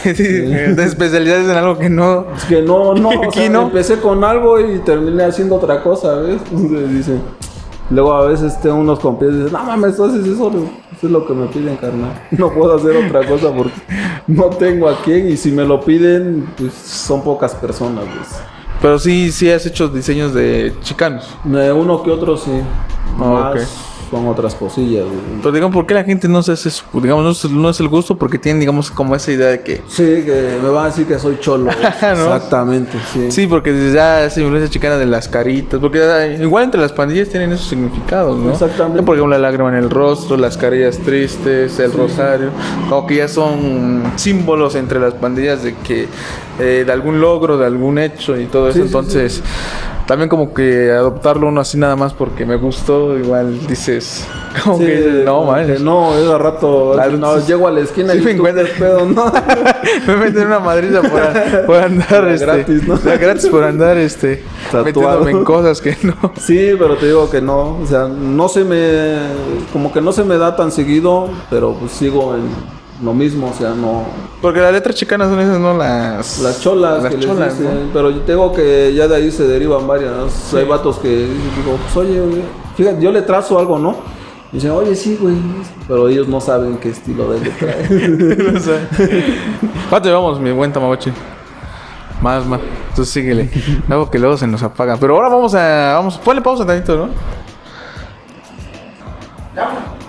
Sí, 0.03 0.23
de 0.23 0.83
especialidades 0.83 1.49
en 1.49 1.55
algo 1.55 1.77
que 1.77 1.89
no... 1.89 2.25
Es 2.35 2.45
que 2.45 2.61
no, 2.61 2.93
no, 2.93 3.09
o 3.27 3.31
sea, 3.31 3.49
no. 3.49 3.63
empecé 3.63 3.99
con 3.99 4.23
algo 4.23 4.59
y 4.59 4.79
terminé 4.79 5.23
haciendo 5.23 5.55
otra 5.55 5.81
cosa, 5.81 6.15
¿ves? 6.15 6.41
Entonces 6.51 6.89
dicen, 6.89 7.21
luego 7.89 8.13
a 8.13 8.25
veces 8.27 8.59
tengo 8.61 8.75
unos 8.77 8.99
compies 8.99 9.31
y 9.31 9.35
dicen, 9.37 9.53
no 9.53 9.63
mames, 9.63 9.95
tú 9.95 10.05
haces 10.05 10.25
eso, 10.25 10.49
eso 10.49 11.07
es 11.07 11.11
lo 11.11 11.25
que 11.25 11.33
me 11.33 11.47
piden, 11.47 11.77
carnal. 11.77 12.11
No 12.31 12.51
puedo 12.51 12.75
hacer 12.75 12.95
otra 12.95 13.25
cosa 13.27 13.51
porque 13.51 13.73
no 14.27 14.45
tengo 14.45 14.89
a 14.89 14.97
quién 15.01 15.29
y 15.29 15.37
si 15.37 15.51
me 15.51 15.65
lo 15.65 15.81
piden, 15.81 16.47
pues 16.57 16.73
son 16.73 17.23
pocas 17.23 17.55
personas, 17.55 18.05
¿ves? 18.05 18.39
Pero 18.81 18.99
sí, 18.99 19.31
sí 19.31 19.49
has 19.49 19.65
hecho 19.65 19.87
diseños 19.87 20.33
de 20.33 20.73
chicanos. 20.81 21.35
Eh, 21.45 21.71
Uno 21.71 22.03
que 22.03 22.11
otro 22.11 22.37
sí. 22.37 22.51
Más, 23.17 23.55
ok. 23.55 23.61
Son 24.09 24.27
otras 24.27 24.55
cosillas. 24.55 25.05
güey. 25.05 25.17
Pero 25.41 25.51
digamos, 25.51 25.73
¿por 25.73 25.85
qué 25.85 25.93
la 25.93 26.03
gente 26.03 26.27
no 26.27 26.41
se 26.43 26.51
hace 26.51 26.69
eso? 26.69 26.85
Digamos, 26.93 27.23
no 27.23 27.31
es, 27.31 27.51
no 27.51 27.69
es 27.69 27.79
el 27.79 27.87
gusto 27.87 28.17
porque 28.17 28.37
tienen, 28.37 28.59
digamos, 28.59 28.91
como 28.91 29.15
esa 29.15 29.31
idea 29.31 29.47
de 29.47 29.61
que... 29.61 29.81
Sí, 29.87 30.23
que 30.25 30.57
me 30.61 30.69
van 30.69 30.85
a 30.85 30.87
decir 30.87 31.05
que 31.05 31.17
soy 31.19 31.37
cholo. 31.39 31.65
¿No? 32.01 32.35
Exactamente, 32.35 32.97
sí. 33.11 33.31
Sí, 33.31 33.47
porque 33.47 33.91
ya 33.93 34.25
esa 34.25 34.41
influencia 34.41 34.69
chicana 34.69 34.97
de 34.97 35.05
las 35.05 35.27
caritas, 35.27 35.79
porque 35.79 36.01
ah, 36.01 36.27
igual 36.27 36.65
entre 36.65 36.81
las 36.81 36.91
pandillas 36.91 37.29
tienen 37.29 37.51
esos 37.51 37.67
significados, 37.67 38.37
¿no? 38.37 38.51
Exactamente. 38.51 39.03
Por 39.03 39.15
ejemplo, 39.15 39.37
la 39.37 39.39
lágrima 39.39 39.69
en 39.69 39.75
el 39.75 39.89
rostro, 39.89 40.37
las 40.37 40.57
carillas 40.57 40.97
tristes, 40.99 41.79
el 41.79 41.91
rosario, 41.91 42.49
como 42.89 43.05
que 43.07 43.15
ya 43.15 43.27
son 43.27 44.03
símbolos 44.15 44.75
entre 44.75 44.99
las 44.99 45.13
pandillas 45.13 45.63
de 45.63 45.75
que 45.75 46.07
eh, 46.59 46.83
de 46.85 46.91
algún 46.91 47.19
logro, 47.19 47.57
de 47.57 47.65
algún 47.65 47.97
hecho 47.97 48.39
y 48.39 48.45
todo 48.45 48.69
eso. 48.69 48.75
Sí, 48.75 48.81
sí, 48.81 48.85
Entonces, 48.87 49.43
también 50.07 50.29
como 50.29 50.53
que 50.53 50.91
adoptarlo 50.91 51.47
uno 51.47 51.61
así 51.61 51.77
nada 51.77 51.95
más 51.95 52.13
porque 52.13 52.45
me 52.45 52.55
gustó, 52.57 53.17
igual 53.17 53.65
dices, 53.67 54.27
como 54.63 54.77
Sí, 54.77 54.85
que 54.85 54.95
dices, 54.97 55.25
no, 55.25 55.43
man, 55.45 55.65
que 55.65 55.79
No, 55.79 56.15
es 56.15 56.29
a 56.29 56.37
rato. 56.37 56.91
Claro, 56.93 57.17
no, 57.17 57.39
sí, 57.39 57.47
llego 57.47 57.67
a 57.67 57.71
la 57.71 57.79
esquina 57.81 58.13
sí 58.13 58.19
y 58.19 58.21
me 58.21 58.31
encuentro. 58.31 58.65
¿qué 58.65 58.71
pedo, 58.79 59.05
no. 59.05 59.31
me 60.07 60.17
meten 60.17 60.47
una 60.47 60.59
madriza 60.59 61.01
por, 61.01 61.65
por 61.65 61.75
andar 61.77 62.27
este, 62.27 62.45
gratis, 62.45 62.87
¿no? 62.87 62.99
gratis 63.19 63.47
por 63.47 63.63
andar 63.63 63.97
este 63.97 64.43
Tatuado. 64.71 64.85
metiéndome 64.85 65.31
en 65.31 65.43
cosas 65.43 65.81
que 65.81 65.97
no. 66.03 66.15
Sí, 66.39 66.71
pero 66.77 66.95
te 66.97 67.07
digo 67.07 67.29
que 67.29 67.41
no, 67.41 67.79
o 67.79 67.85
sea, 67.87 68.07
no 68.07 68.47
se 68.47 68.63
me, 68.63 69.17
como 69.73 69.91
que 69.91 70.01
no 70.01 70.11
se 70.11 70.23
me 70.23 70.37
da 70.37 70.55
tan 70.55 70.71
seguido, 70.71 71.29
pero 71.49 71.73
pues 71.73 71.91
sigo 71.91 72.35
en 72.35 72.74
lo 73.03 73.13
mismo, 73.13 73.49
o 73.49 73.53
sea, 73.53 73.71
no, 73.71 74.03
Porque 74.41 74.61
las 74.61 74.71
letras 74.71 74.95
chicanas 74.95 75.29
son 75.29 75.39
esas, 75.39 75.59
no 75.59 75.77
las 75.77 76.39
las 76.39 76.61
cholas 76.61 77.03
Las 77.03 77.11
que 77.11 77.17
les 77.17 77.25
cholas, 77.27 77.59
dicen, 77.59 77.89
pero 77.91 78.09
yo 78.09 78.21
tengo 78.21 78.53
que 78.53 78.93
ya 78.93 79.07
de 79.07 79.15
ahí 79.17 79.31
se 79.31 79.45
derivan 79.47 79.85
varias, 79.85 80.11
¿no? 80.13 80.57
hay 80.57 80.65
vatos 80.65 80.99
que 80.99 81.09
digo, 81.09 81.77
pues 81.81 81.97
oye, 81.97 82.21
oye, 82.21 82.41
fíjate, 82.77 83.01
yo 83.01 83.11
le 83.11 83.21
trazo 83.21 83.59
algo, 83.59 83.77
¿no? 83.77 83.97
Y 84.51 84.57
dicen, 84.57 84.71
oye, 84.71 84.95
sí, 84.95 85.17
güey, 85.19 85.35
pero 85.87 86.07
ellos 86.07 86.27
no 86.29 86.39
saben 86.39 86.77
qué 86.77 86.89
estilo 86.89 87.31
de 87.33 87.39
letra 87.41 87.71
es. 87.71 87.89
No 88.53 88.59
sé. 88.59 88.79
¿Cuánto 89.89 90.07
llevamos, 90.07 90.39
mi 90.39 90.51
buen 90.51 90.71
Tamagotchi? 90.71 91.11
Más, 92.21 92.45
más. 92.45 92.61
Entonces 92.89 93.13
síguele. 93.13 93.49
Algo 93.89 94.09
que 94.09 94.17
luego 94.17 94.37
se 94.37 94.47
nos 94.47 94.63
apaga. 94.63 94.95
Pero 94.97 95.15
ahora 95.15 95.27
vamos 95.27 95.53
a. 95.55 95.95
Vamos, 95.95 96.17
ponle 96.19 96.41
pausa 96.41 96.65
tantito, 96.65 96.95
¿no? 96.95 97.09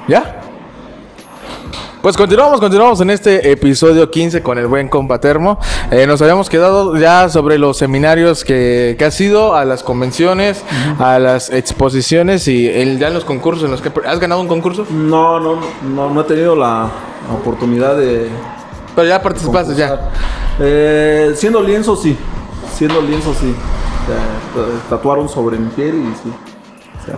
¿Ya? 0.06 0.45
Pues 2.06 2.16
continuamos, 2.16 2.60
continuamos 2.60 3.00
en 3.00 3.10
este 3.10 3.50
episodio 3.50 4.08
15 4.08 4.40
con 4.40 4.58
el 4.58 4.68
buen 4.68 4.88
compa 4.88 5.18
Termo. 5.18 5.58
Eh, 5.90 6.06
nos 6.06 6.22
habíamos 6.22 6.48
quedado 6.48 6.96
ya 6.96 7.28
sobre 7.28 7.58
los 7.58 7.78
seminarios 7.78 8.44
que, 8.44 8.94
que 8.96 9.04
has 9.06 9.20
ido, 9.20 9.56
a 9.56 9.64
las 9.64 9.82
convenciones, 9.82 10.62
a 11.00 11.18
las 11.18 11.50
exposiciones 11.50 12.46
y 12.46 12.68
el, 12.68 13.00
ya 13.00 13.08
en 13.08 13.14
los 13.14 13.24
concursos 13.24 13.64
en 13.64 13.72
los 13.72 13.82
que... 13.82 13.90
¿Has 14.06 14.20
ganado 14.20 14.40
un 14.40 14.46
concurso? 14.46 14.86
No, 14.88 15.40
no, 15.40 15.56
no, 15.82 16.08
no 16.10 16.20
he 16.20 16.22
tenido 16.22 16.54
la 16.54 16.88
oportunidad 17.40 17.96
de 17.96 18.28
Pero 18.94 19.08
ya 19.08 19.20
participaste, 19.20 19.74
ya. 19.74 20.12
Eh, 20.60 21.32
siendo 21.34 21.60
lienzo, 21.60 21.96
sí. 21.96 22.16
Siendo 22.72 23.02
lienzo, 23.02 23.34
sí. 23.34 23.52
Tatuaron 24.88 25.28
sobre 25.28 25.58
mi 25.58 25.70
piel 25.70 25.96
y 25.96 26.14
sí. 26.22 26.32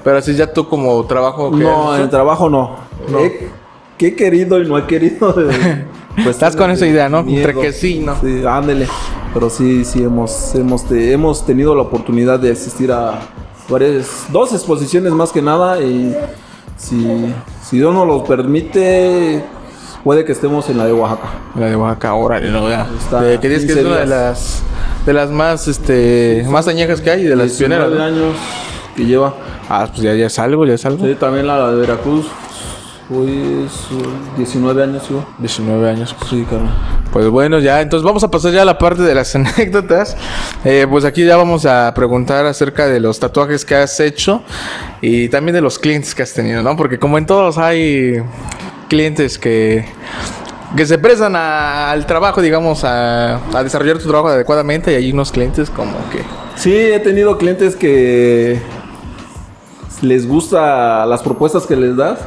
Pero 0.03 0.16
así 0.16 0.34
ya 0.34 0.51
tú 0.51 0.66
como 0.66 1.05
trabajo... 1.05 1.51
que- 1.51 1.59
No, 1.59 1.95
en 1.95 2.01
el 2.01 2.09
trabajo 2.09 2.49
no. 2.49 2.76
He, 3.18 3.51
que 3.99 4.09
he 4.09 4.15
querido 4.15 4.61
y 4.63 4.67
no 4.69 4.79
he 4.79 4.87
querido. 4.87 5.35
eh, 5.51 5.85
pues, 6.15 6.29
Estás 6.29 6.57
con 6.57 6.71
esa 6.71 6.87
idea, 6.87 7.09
¿no? 7.09 7.23
miedo. 7.23 7.49
Entre 7.49 7.61
que 7.63 7.73
sí, 7.73 7.99
¿no? 7.99 8.19
Sí, 8.21 8.43
ándele. 8.47 8.87
Pero 9.35 9.51
sí, 9.51 9.85
sí, 9.85 10.03
hemos, 10.03 10.55
hemos, 10.55 10.85
te- 10.89 11.13
hemos 11.13 11.45
tenido 11.45 11.75
la 11.75 11.83
oportunidad 11.83 12.39
de 12.41 12.53
asistir 12.53 12.91
a 12.91 13.19
varias, 13.69 14.27
dos 14.33 14.53
exposiciones 14.53 15.13
más 15.13 15.31
que 15.33 15.43
nada. 15.43 15.81
Y 15.83 16.17
si, 16.77 17.35
si 17.63 17.77
Dios 17.77 17.93
nos 17.93 18.07
lo 18.07 18.25
permite, 18.25 19.45
puede 20.03 20.25
que 20.25 20.33
estemos 20.33 20.69
en 20.71 20.79
la 20.79 20.87
de 20.87 20.93
Oaxaca. 20.95 21.29
La 21.57 21.67
de 21.67 21.77
Oaxaca, 21.77 22.15
órale, 22.15 22.51
no, 22.51 22.69
ya. 22.71 22.87
De- 23.21 23.39
que 23.39 23.49
dices 23.49 23.67
que 23.67 23.73
es 23.73 23.79
15 23.79 23.87
una 23.87 23.97
de 24.01 24.07
las 24.07 24.63
de 25.07 25.13
las 25.13 25.31
más 25.31 25.69
este 25.69 26.45
más 26.49 26.67
añejas 26.69 27.01
que 27.01 27.11
hay, 27.11 27.25
de 27.25 27.37
las 27.37 27.49
19 27.59 27.87
pioneras. 27.87 28.13
¿no? 28.15 28.23
años 28.23 28.37
que 28.97 29.05
lleva. 29.05 29.35
Ah, 29.69 29.87
pues 29.89 30.01
ya, 30.03 30.15
ya 30.15 30.27
es 30.27 30.39
algo, 30.39 30.65
ya 30.67 30.75
es 30.75 30.85
algo. 30.87 31.05
Sí, 31.07 31.15
también 31.15 31.47
la 31.47 31.71
de 31.71 31.77
Veracruz. 31.81 32.27
Fui 33.09 33.67
su- 33.71 34.37
19 34.37 34.83
años, 34.83 35.03
sí. 35.09 35.15
19 35.39 35.89
años. 35.89 36.15
Pues, 36.19 36.31
Sí, 36.31 36.47
pues 37.11 37.29
bueno, 37.29 37.59
ya, 37.59 37.81
entonces 37.81 38.05
vamos 38.05 38.23
a 38.23 38.31
pasar 38.31 38.53
ya 38.53 38.63
a 38.63 38.65
la 38.67 38.77
parte 38.77 39.01
de 39.03 39.15
las 39.15 39.35
anécdotas. 39.35 40.15
Eh, 40.65 40.87
pues 40.91 41.07
aquí 41.07 41.25
ya 41.25 41.37
vamos 41.39 41.65
a 41.65 41.93
preguntar 41.95 42.45
acerca 42.45 42.87
de 42.87 43.01
los 43.01 43.19
tatuajes 43.19 43.65
que 43.65 43.77
has 43.77 43.99
hecho 44.01 44.43
y 45.01 45.29
también 45.31 45.55
de 45.55 45.63
los 45.63 45.79
clientes 45.79 46.15
que 46.15 46.23
has 46.23 46.35
tenido, 46.35 46.63
¿no? 46.63 46.77
Porque 46.77 46.99
como 46.99 47.17
en 47.17 47.25
todos 47.25 47.57
hay 47.59 48.23
clientes 48.89 49.39
que 49.39 49.87
que 50.77 50.85
se 50.85 50.99
prestan 50.99 51.35
a- 51.35 51.91
al 51.91 52.05
trabajo, 52.05 52.43
digamos, 52.43 52.85
a, 52.85 53.37
a 53.57 53.63
desarrollar 53.65 53.97
tu 53.97 54.05
trabajo 54.07 54.29
adecuadamente 54.29 54.93
y 54.93 54.97
hay 54.97 55.13
unos 55.13 55.33
clientes 55.33 55.71
como 55.71 55.93
que... 56.11 56.21
Sí, 56.57 56.75
he 56.75 57.01
tenido 57.01 57.39
clientes 57.39 57.75
que 57.75 58.61
les 60.03 60.29
gusta 60.29 61.07
las 61.07 61.23
propuestas 61.23 61.67
que 61.67 61.75
les 61.75 61.97
das. 61.97 62.19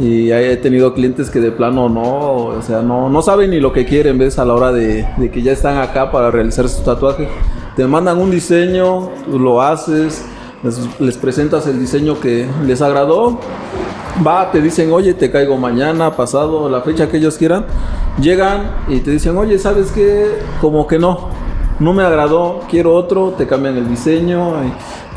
Y 0.00 0.32
he 0.32 0.56
tenido 0.56 0.94
clientes 0.94 1.28
que 1.28 1.40
de 1.40 1.52
plano 1.52 1.90
no, 1.90 2.46
o 2.46 2.62
sea, 2.62 2.80
no, 2.80 3.10
no 3.10 3.20
saben 3.20 3.50
ni 3.50 3.60
lo 3.60 3.70
que 3.70 3.84
quieren, 3.84 4.16
¿ves? 4.16 4.38
A 4.38 4.46
la 4.46 4.54
hora 4.54 4.72
de, 4.72 5.06
que 5.30 5.42
ya 5.42 5.52
están 5.52 5.76
acá 5.76 6.10
para 6.10 6.30
realizar 6.30 6.66
su 6.70 6.82
tatuaje. 6.82 7.28
Te 7.76 7.86
mandan 7.86 8.18
un 8.18 8.30
diseño, 8.30 9.10
tú 9.30 9.38
lo 9.38 9.60
haces, 9.60 10.24
les, 10.62 11.00
les 11.00 11.18
presentas 11.18 11.66
el 11.66 11.78
diseño 11.78 12.18
que 12.18 12.48
les 12.66 12.80
agradó. 12.80 13.38
Va, 14.26 14.50
te 14.50 14.62
dicen, 14.62 14.90
oye, 14.90 15.12
te 15.12 15.30
caigo 15.30 15.58
mañana, 15.58 16.16
pasado, 16.16 16.70
la 16.70 16.80
fecha 16.80 17.10
que 17.10 17.18
ellos 17.18 17.36
quieran. 17.36 17.66
Llegan 18.18 18.70
y 18.88 19.00
te 19.00 19.10
dicen, 19.10 19.36
oye, 19.36 19.58
¿sabes 19.58 19.92
qué? 19.92 20.38
Como 20.62 20.86
que 20.86 20.98
no, 20.98 21.28
no 21.80 21.92
me 21.92 22.02
agradó, 22.04 22.60
quiero 22.70 22.94
otro, 22.94 23.34
te 23.36 23.46
cambian 23.46 23.76
el 23.76 23.88
diseño. 23.88 24.54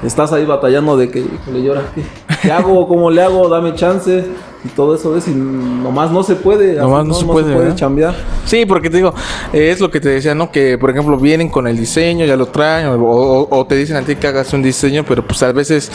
y 0.03 0.07
estás 0.07 0.33
ahí 0.33 0.45
batallando 0.45 0.97
de 0.97 1.09
que 1.09 1.23
le 1.51 1.61
llora, 1.63 1.81
¿qué, 1.93 2.03
qué 2.41 2.51
hago? 2.51 2.87
¿Cómo 2.87 3.11
le 3.11 3.21
hago? 3.21 3.47
Dame 3.49 3.75
chance. 3.75 4.25
Y 4.65 4.69
todo 4.69 4.95
eso 4.95 5.17
es, 5.17 5.27
y 5.27 5.31
nomás 5.31 6.09
no 6.09 6.23
se 6.23 6.35
puede. 6.35 6.75
Nomás 6.75 7.05
no 7.05 7.13
se 7.13 7.25
puede, 7.25 7.53
¿verdad? 7.53 7.75
chambear. 7.75 8.15
Sí, 8.45 8.65
porque 8.65 8.89
te 8.89 8.95
digo, 8.95 9.13
eh, 9.51 9.71
es 9.71 9.81
lo 9.81 9.91
que 9.91 9.99
te 9.99 10.07
decía, 10.07 10.33
¿no? 10.33 10.51
Que, 10.51 10.77
por 10.77 10.89
ejemplo, 10.89 11.17
vienen 11.17 11.49
con 11.49 11.67
el 11.67 11.75
diseño, 11.75 12.25
ya 12.25 12.37
lo 12.37 12.45
traen, 12.45 12.87
o, 12.87 12.95
o- 13.03 13.47
o 13.59 13.65
te 13.65 13.75
dicen 13.75 13.97
a 13.97 14.03
ti 14.03 14.15
que 14.15 14.25
hagas 14.25 14.53
un 14.53 14.63
diseño, 14.63 15.03
pero 15.05 15.21
pues 15.21 15.43
a 15.43 15.51
veces, 15.51 15.91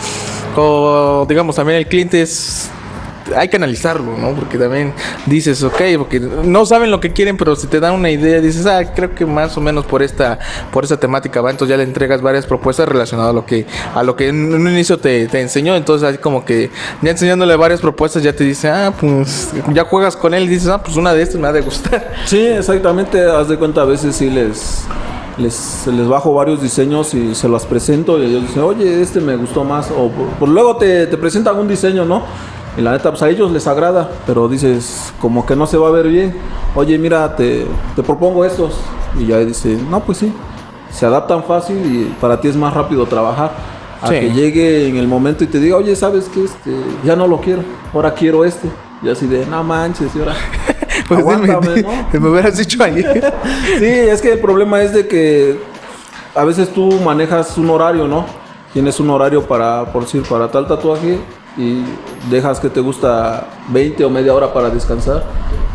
o 0.55 1.25
digamos, 1.27 1.57
también 1.57 1.79
el 1.79 1.87
cliente 1.87 2.21
es... 2.21 2.71
Hay 3.37 3.49
que 3.49 3.57
analizarlo, 3.57 4.17
¿no? 4.17 4.35
Porque 4.35 4.59
también 4.59 4.93
dices, 5.27 5.63
ok, 5.63 5.81
porque 5.99 6.21
no 6.21 6.67
saben 6.67 6.91
lo 6.91 7.01
que 7.01 7.13
quieren, 7.13 7.37
pero 7.37 7.57
si 7.57 7.67
te 7.67 7.81
dan 7.81 7.95
una 7.95 8.11
idea, 8.11 8.41
dices, 8.41 8.67
ah, 8.67 8.83
creo 8.95 9.15
que 9.15 9.27
más 9.27 9.57
o 9.57 9.61
menos 9.61 9.85
por 9.85 10.03
esta, 10.03 10.39
por 10.73 10.85
esta 10.85 10.97
temática 10.99 11.41
va, 11.41 11.51
entonces 11.51 11.71
ya 11.71 11.77
le 11.77 11.85
entregas 11.85 12.23
varias 12.23 12.47
propuestas 12.47 12.89
relacionadas 12.89 13.31
a 13.31 13.35
lo 13.35 13.47
que, 13.47 13.67
a 13.95 14.03
lo 14.03 14.17
que 14.17 14.29
en 14.29 14.55
un 14.55 14.69
inicio 14.69 14.99
te, 14.99 15.27
te 15.29 15.41
enseñó, 15.41 15.77
entonces 15.77 16.09
así 16.09 16.19
como 16.19 16.45
que 16.45 16.71
ya 17.03 17.11
enseñándole 17.11 17.57
varias 17.57 17.81
propuestas 17.81 18.23
ya 18.23 18.33
te 18.33 18.45
dice, 18.45 18.69
ah, 18.69 18.93
pues 18.99 19.51
ya 19.73 19.85
juegas 19.85 20.17
con 20.17 20.35
él 20.35 20.45
y 20.45 20.49
dices, 20.49 20.69
ah, 20.69 20.83
pues 20.83 20.97
una 20.97 21.13
de 21.13 21.23
estas 21.23 21.41
me 21.41 21.49
ha 21.49 21.53
de 21.53 21.61
gustar. 21.61 22.15
Sí, 22.27 22.41
exactamente. 22.41 23.25
Haz 23.25 23.49
de 23.49 23.57
cuenta, 23.57 23.83
a 23.83 23.85
veces 23.85 24.15
sí 24.17 24.29
les, 24.29 24.85
les, 25.39 25.87
les 25.87 26.09
bajo 26.09 26.35
varios 26.35 26.61
diseños 26.61 27.15
y 27.15 27.35
se 27.35 27.49
los 27.49 27.65
presento 27.65 28.23
y 28.23 28.27
ellos 28.27 28.43
dicen, 28.43 28.63
oye, 28.63 29.01
este 29.01 29.21
me 29.21 29.37
gustó 29.37 29.65
más. 29.65 29.91
O 29.91 30.47
luego 30.47 30.77
te, 30.77 31.07
te 31.07 31.17
presentan 31.17 31.57
un 31.57 31.69
diseño, 31.69 32.05
¿no? 32.05 32.25
Y 32.77 32.81
la 32.81 32.93
neta, 32.93 33.11
pues 33.11 33.23
a 33.23 33.29
ellos 33.29 33.51
les 33.51 33.67
agrada, 33.67 34.09
pero 34.27 34.49
dices, 34.49 35.13
como 35.21 35.45
que 35.45 35.57
no 35.57 35.67
se 35.67 35.77
va 35.77 35.89
a 35.89 35.91
ver 35.91 36.09
bien. 36.09 36.35
Oye, 36.75 36.97
mira, 36.99 37.35
te, 37.35 37.67
te 37.97 38.03
propongo 38.03 38.45
estos. 38.45 38.75
Y 39.19 39.27
ya 39.27 39.39
dice, 39.39 39.79
no, 39.91 40.01
pues 40.01 40.19
sí. 40.19 40.33
Se 40.93 41.05
adaptan 41.07 41.43
fácil 41.45 41.77
y 41.77 42.15
para 42.21 42.41
ti 42.41 42.49
es 42.49 42.57
más 42.57 42.73
rápido 42.75 43.07
trabajar. 43.07 43.51
A 44.01 44.07
Sí. 44.09 44.15
que 44.15 44.31
llegue 44.33 44.89
en 44.89 44.97
el 44.97 45.09
momento 45.09 45.43
y 45.43 45.49
te 45.49 45.59
diga, 45.59 45.77
oye, 45.77 45.97
¿sabes 45.97 46.31
qué? 46.33 46.45
Este, 46.45 46.71
ya 47.05 47.17
no 47.17 47.27
lo 47.27 47.41
quiero, 47.41 47.63
ahora 47.93 48.15
quiero 48.15 48.45
este. 48.45 48.69
Y 49.03 49.09
así 49.09 49.27
de, 49.27 49.45
no 49.47 49.63
manches, 49.65 50.15
y 50.15 50.21
ahora. 50.21 50.35
Pues 51.09 51.21
aguántame, 51.21 51.77
me, 51.77 51.83
¿no? 51.83 51.91
me 52.21 52.29
hubieras 52.29 52.57
dicho 52.59 52.83
ayer. 52.83 53.33
Sí, 53.79 53.85
es 53.85 54.21
que 54.21 54.33
el 54.33 54.41
problema 54.41 54.83
es 54.83 54.93
de 54.93 55.07
que 55.09 55.59
a 56.35 56.45
veces 56.45 56.69
tú 56.73 56.93
manejas 57.05 57.57
un 57.59 57.71
horario, 57.71 58.07
¿no? 58.07 58.27
Tienes 58.73 59.01
un 59.01 59.09
horario 59.11 59.43
para, 59.43 59.87
por 59.93 60.03
decir, 60.03 60.23
para 60.29 60.49
tal 60.51 60.67
tatuaje 60.69 61.19
y 61.59 61.83
dejas 62.31 62.61
que 62.61 62.71
te 62.71 62.81
gusta 62.81 63.49
20 63.71 64.05
o 64.05 64.11
media 64.11 64.33
hora 64.33 64.53
para 64.53 64.71
descansar 64.71 65.25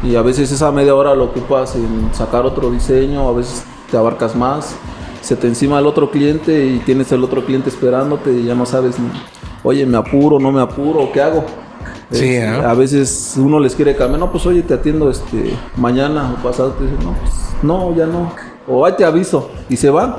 y 0.01 0.15
a 0.15 0.21
veces 0.21 0.51
esa 0.51 0.71
media 0.71 0.95
hora 0.95 1.13
lo 1.13 1.25
ocupas 1.25 1.75
en 1.75 2.09
sacar 2.13 2.45
otro 2.45 2.71
diseño, 2.71 3.27
a 3.27 3.33
veces 3.33 3.63
te 3.91 3.97
abarcas 3.97 4.35
más, 4.35 4.75
se 5.21 5.35
te 5.35 5.47
encima 5.47 5.79
el 5.79 5.85
otro 5.85 6.09
cliente 6.09 6.65
y 6.65 6.79
tienes 6.79 7.11
el 7.11 7.23
otro 7.23 7.45
cliente 7.45 7.69
esperándote 7.69 8.31
y 8.31 8.45
ya 8.45 8.55
no 8.55 8.65
sabes, 8.65 8.95
oye, 9.63 9.85
me 9.85 9.97
apuro, 9.97 10.39
no 10.39 10.51
me 10.51 10.61
apuro, 10.61 11.09
¿qué 11.13 11.21
hago? 11.21 11.45
Sí, 12.11 12.37
¿no? 12.39 12.67
A 12.67 12.73
veces 12.73 13.35
uno 13.37 13.59
les 13.59 13.75
quiere 13.75 13.95
cambiar, 13.95 14.19
no, 14.19 14.31
pues 14.31 14.45
oye, 14.45 14.61
te 14.61 14.73
atiendo 14.73 15.09
este 15.09 15.53
mañana 15.77 16.35
o 16.37 16.43
pasado, 16.43 16.71
te 16.71 16.83
dicen, 16.83 16.99
no, 17.03 17.13
pues 17.13 17.33
no, 17.63 17.95
ya 17.95 18.05
no, 18.05 18.31
o 18.67 18.85
ahí 18.85 18.93
te 18.97 19.05
aviso, 19.05 19.49
y 19.69 19.77
se 19.77 19.89
van. 19.89 20.15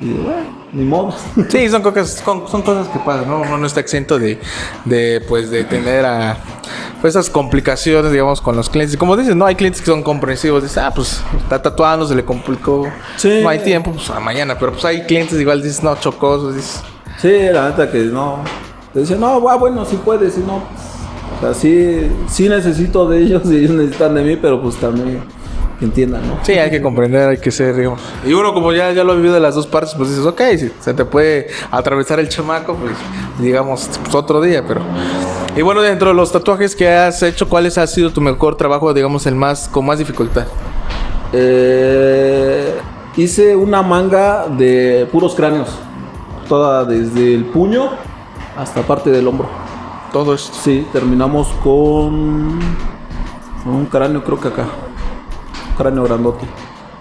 Y 0.00 0.12
bueno, 0.12 0.46
ni 0.72 0.84
modo. 0.84 1.14
Sí, 1.48 1.68
son 1.68 1.82
cosas, 1.82 2.22
son, 2.24 2.62
cosas 2.62 2.88
que 2.88 2.98
pasan, 3.00 3.28
¿no? 3.28 3.40
Uno 3.40 3.58
no 3.58 3.66
está 3.66 3.80
exento 3.80 4.18
de, 4.18 4.38
de, 4.84 5.20
pues, 5.28 5.50
de 5.50 5.64
tener 5.64 6.04
a, 6.04 6.36
pues, 7.00 7.14
esas 7.14 7.30
complicaciones, 7.30 8.12
digamos, 8.12 8.40
con 8.40 8.56
los 8.56 8.70
clientes. 8.70 8.96
Como 8.96 9.16
dices, 9.16 9.34
no, 9.34 9.46
hay 9.46 9.56
clientes 9.56 9.80
que 9.80 9.86
son 9.86 10.02
comprensivos. 10.02 10.62
Dices, 10.62 10.78
ah, 10.78 10.92
pues, 10.94 11.20
está 11.36 11.60
tatuando, 11.60 12.06
se 12.06 12.14
le 12.14 12.24
complicó. 12.24 12.88
Sí. 13.16 13.40
No 13.42 13.48
hay 13.48 13.58
tiempo, 13.58 13.92
pues, 13.92 14.08
a 14.10 14.20
mañana. 14.20 14.56
Pero, 14.58 14.72
pues, 14.72 14.84
hay 14.84 15.02
clientes 15.02 15.38
igual, 15.40 15.62
dices, 15.62 15.82
no, 15.82 15.96
chocosos, 15.96 16.54
dices... 16.54 16.82
Sí, 17.20 17.32
la 17.52 17.70
neta 17.70 17.90
que 17.90 17.98
no. 17.98 18.44
Te 18.92 19.00
decía, 19.00 19.16
no, 19.16 19.48
ah, 19.48 19.56
bueno, 19.56 19.84
sí 19.84 19.98
puedes, 20.04 20.34
si 20.34 20.40
no. 20.40 20.62
pues, 20.68 20.82
o 21.38 21.40
sea, 21.40 21.54
sí, 21.54 22.08
sí 22.28 22.48
necesito 22.48 23.08
de 23.08 23.18
ellos 23.20 23.42
y 23.46 23.56
ellos 23.56 23.72
necesitan 23.72 24.14
de 24.14 24.22
mí, 24.22 24.36
pero 24.36 24.60
pues 24.62 24.76
también 24.76 25.22
que 25.78 25.84
entiendan, 25.84 26.26
¿no? 26.26 26.38
Sí, 26.42 26.52
hay 26.52 26.70
que 26.70 26.82
comprender, 26.82 27.28
hay 27.28 27.38
que 27.38 27.50
ser, 27.50 27.76
digamos. 27.76 28.00
Y 28.26 28.32
uno 28.32 28.52
como 28.52 28.72
ya, 28.72 28.90
ya 28.92 29.04
lo 29.04 29.12
ha 29.12 29.14
vivido 29.14 29.34
de 29.34 29.40
las 29.40 29.54
dos 29.54 29.66
partes, 29.66 29.94
pues 29.94 30.10
dices, 30.10 30.26
ok, 30.26 30.40
si 30.58 30.72
se 30.80 30.94
te 30.94 31.04
puede 31.04 31.48
atravesar 31.70 32.18
el 32.18 32.28
chamaco, 32.28 32.74
pues 32.74 32.92
digamos, 33.38 33.88
pues, 34.02 34.14
otro 34.14 34.40
día, 34.40 34.64
pero... 34.66 34.80
Y 35.56 35.62
bueno, 35.62 35.80
dentro 35.80 36.08
de 36.08 36.14
los 36.14 36.32
tatuajes 36.32 36.74
que 36.74 36.88
has 36.88 37.22
hecho, 37.22 37.48
¿cuál 37.48 37.66
ha 37.66 37.86
sido 37.86 38.10
tu 38.10 38.20
mejor 38.20 38.56
trabajo, 38.56 38.92
digamos, 38.92 39.26
el 39.26 39.34
más, 39.34 39.68
con 39.68 39.86
más 39.86 39.98
dificultad? 39.98 40.46
Eh, 41.32 42.74
hice 43.16 43.54
una 43.54 43.82
manga 43.82 44.46
de 44.48 45.08
puros 45.10 45.34
cráneos. 45.34 45.68
Toda 46.48 46.84
desde 46.84 47.34
el 47.34 47.44
puño 47.44 47.90
hasta 48.56 48.82
parte 48.82 49.10
del 49.10 49.26
hombro. 49.28 49.48
Todo 50.12 50.34
esto. 50.34 50.56
Sí, 50.62 50.86
terminamos 50.92 51.48
con 51.62 52.58
un 53.66 53.86
cráneo, 53.90 54.24
creo 54.24 54.40
que 54.40 54.48
acá. 54.48 54.64
Cráneo 55.78 56.04
grandote. 56.04 56.44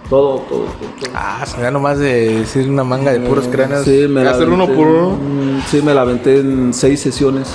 Todo, 0.09 0.35
todo, 0.41 0.59
todo. 0.59 0.67
todo. 1.01 1.09
Ah, 1.13 1.43
se 1.45 1.59
da 1.61 1.69
nomás 1.71 1.99
de 1.99 2.39
decir 2.39 2.69
una 2.69 2.85
manga 2.85 3.11
de 3.11 3.19
puros 3.19 3.47
cráneos. 3.49 3.83
Sí, 3.83 4.05
me 4.07 4.23
la 4.23 4.31
Hacer 4.31 4.47
uno 4.49 4.65
por 4.67 4.87
uno. 4.87 5.09
mm, 5.17 5.61
Sí, 5.67 5.81
me 5.81 5.93
la 5.93 6.01
aventé 6.03 6.39
en 6.39 6.73
seis 6.73 7.01
sesiones. 7.01 7.49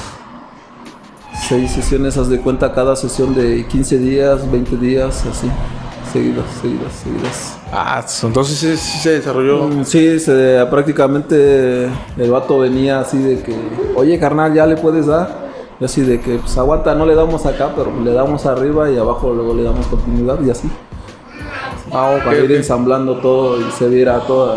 Seis 1.48 1.72
sesiones, 1.72 2.16
haz 2.18 2.28
de 2.28 2.40
cuenta, 2.40 2.72
cada 2.72 2.94
sesión 2.94 3.34
de 3.34 3.66
15 3.66 3.98
días, 3.98 4.50
20 4.50 4.76
días, 4.76 5.24
así. 5.26 5.50
Seguidas, 6.12 6.44
seguidas, 6.60 6.92
seguidas. 6.92 7.58
Ah, 7.72 8.04
entonces 8.22 8.58
sí, 8.58 8.76
sí 8.76 8.98
se 8.98 9.10
desarrolló. 9.12 9.68
Mm, 9.68 9.84
Sí, 9.84 10.18
se, 10.20 10.64
prácticamente 10.70 11.84
el 12.18 12.30
vato 12.30 12.58
venía 12.58 13.00
así 13.00 13.16
de 13.18 13.42
que, 13.42 13.56
oye 13.96 14.18
carnal, 14.18 14.52
ya 14.52 14.66
le 14.66 14.76
puedes 14.76 15.06
dar. 15.06 15.40
Y 15.80 15.84
así 15.84 16.02
de 16.02 16.20
que, 16.20 16.36
pues 16.38 16.56
aguanta, 16.58 16.94
no 16.94 17.06
le 17.06 17.14
damos 17.14 17.46
acá, 17.46 17.72
pero 17.74 17.90
le 18.04 18.12
damos 18.12 18.44
arriba 18.46 18.90
y 18.90 18.98
abajo 18.98 19.32
luego 19.32 19.54
le 19.54 19.62
damos 19.64 19.86
continuidad 19.86 20.38
y 20.42 20.50
así. 20.50 20.68
Ah, 21.92 22.18
Para 22.24 22.38
ir 22.38 22.50
ensamblando 22.52 23.18
todo 23.18 23.60
y 23.60 23.70
se 23.70 23.86
viera 23.88 24.18
toda, 24.20 24.56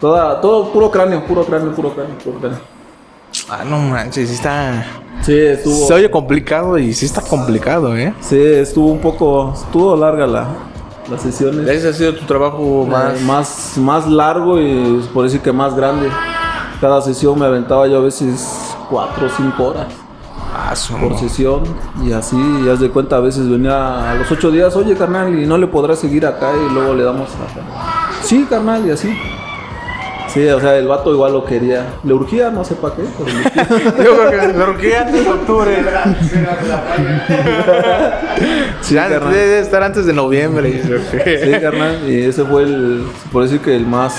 toda, 0.00 0.40
todo 0.40 0.72
puro 0.72 0.90
cráneo, 0.90 1.24
puro 1.26 1.44
cráneo, 1.44 1.72
puro 1.72 1.94
cráneo, 1.94 2.16
puro 2.16 2.38
cráneo. 2.38 2.58
Ah, 3.50 3.62
no 3.64 3.78
manches, 3.78 4.28
sí 4.28 4.34
está... 4.34 4.86
Sí, 5.20 5.38
estuvo, 5.38 5.86
Se 5.86 5.94
oye 5.94 6.10
complicado 6.10 6.78
y 6.78 6.94
sí 6.94 7.06
está 7.06 7.20
complicado, 7.20 7.96
¿eh? 7.96 8.14
sí, 8.20 8.40
estuvo 8.42 8.90
un 8.90 8.98
poco, 8.98 9.52
estuvo 9.54 9.94
larga 9.94 10.26
la, 10.26 10.48
las 11.10 11.20
sesiones. 11.20 11.68
Ese 11.68 11.88
ha 11.88 11.92
sido 11.92 12.14
tu 12.14 12.24
trabajo 12.24 12.86
más... 12.90 13.20
Eh, 13.20 13.24
más, 13.24 13.74
más 13.76 14.08
largo 14.08 14.58
y 14.58 15.06
por 15.12 15.24
decir 15.24 15.40
que 15.40 15.52
más 15.52 15.76
grande. 15.76 16.08
Cada 16.80 17.02
sesión 17.02 17.38
me 17.38 17.44
aventaba 17.46 17.86
yo 17.86 17.98
a 17.98 18.00
veces 18.00 18.74
4 18.90 19.26
o 19.26 19.28
5 19.28 19.62
horas 19.62 20.01
Por 21.00 21.18
sesión 21.18 21.62
y 22.04 22.12
así, 22.12 22.36
y 22.64 22.68
haz 22.68 22.80
de 22.80 22.88
cuenta, 22.90 23.16
a 23.16 23.20
veces 23.20 23.48
venía 23.48 24.10
a 24.12 24.14
los 24.14 24.30
8 24.30 24.50
días, 24.50 24.74
oye 24.76 24.94
carnal, 24.94 25.38
y 25.38 25.46
no 25.46 25.58
le 25.58 25.66
podrás 25.66 25.98
seguir 25.98 26.24
acá 26.26 26.50
y 26.54 26.72
luego 26.72 26.94
le 26.94 27.04
damos 27.04 27.28
acá. 27.30 27.62
Sí, 28.22 28.46
carnal, 28.48 28.86
y 28.86 28.90
así. 28.90 29.12
Sí, 30.28 30.46
o 30.48 30.58
sea, 30.60 30.76
el 30.78 30.88
vato 30.88 31.12
igual 31.12 31.34
lo 31.34 31.44
quería. 31.44 31.84
Le 32.04 32.14
urgía, 32.14 32.48
no 32.48 32.64
sé 32.64 32.74
para 32.76 32.94
qué, 32.94 33.02
pero 33.18 33.28
le 33.28 33.40
urgía. 33.44 33.68
Yo 34.04 34.16
creo 34.28 34.30
que 34.30 34.52
me 34.54 34.64
urgía 34.64 35.00
antes 35.02 35.24
de 35.24 35.30
octubre. 35.30 35.76
Sí, 38.80 38.96
antes- 38.98 39.20
debe 39.30 39.58
estar 39.60 39.82
antes 39.82 40.06
de 40.06 40.12
noviembre. 40.12 40.82
Sí, 40.82 41.60
carnal, 41.60 42.08
y 42.10 42.22
ese 42.22 42.44
fue 42.44 42.62
el, 42.64 43.04
por 43.30 43.42
decir 43.42 43.60
que 43.60 43.76
el 43.76 43.86
más, 43.86 44.14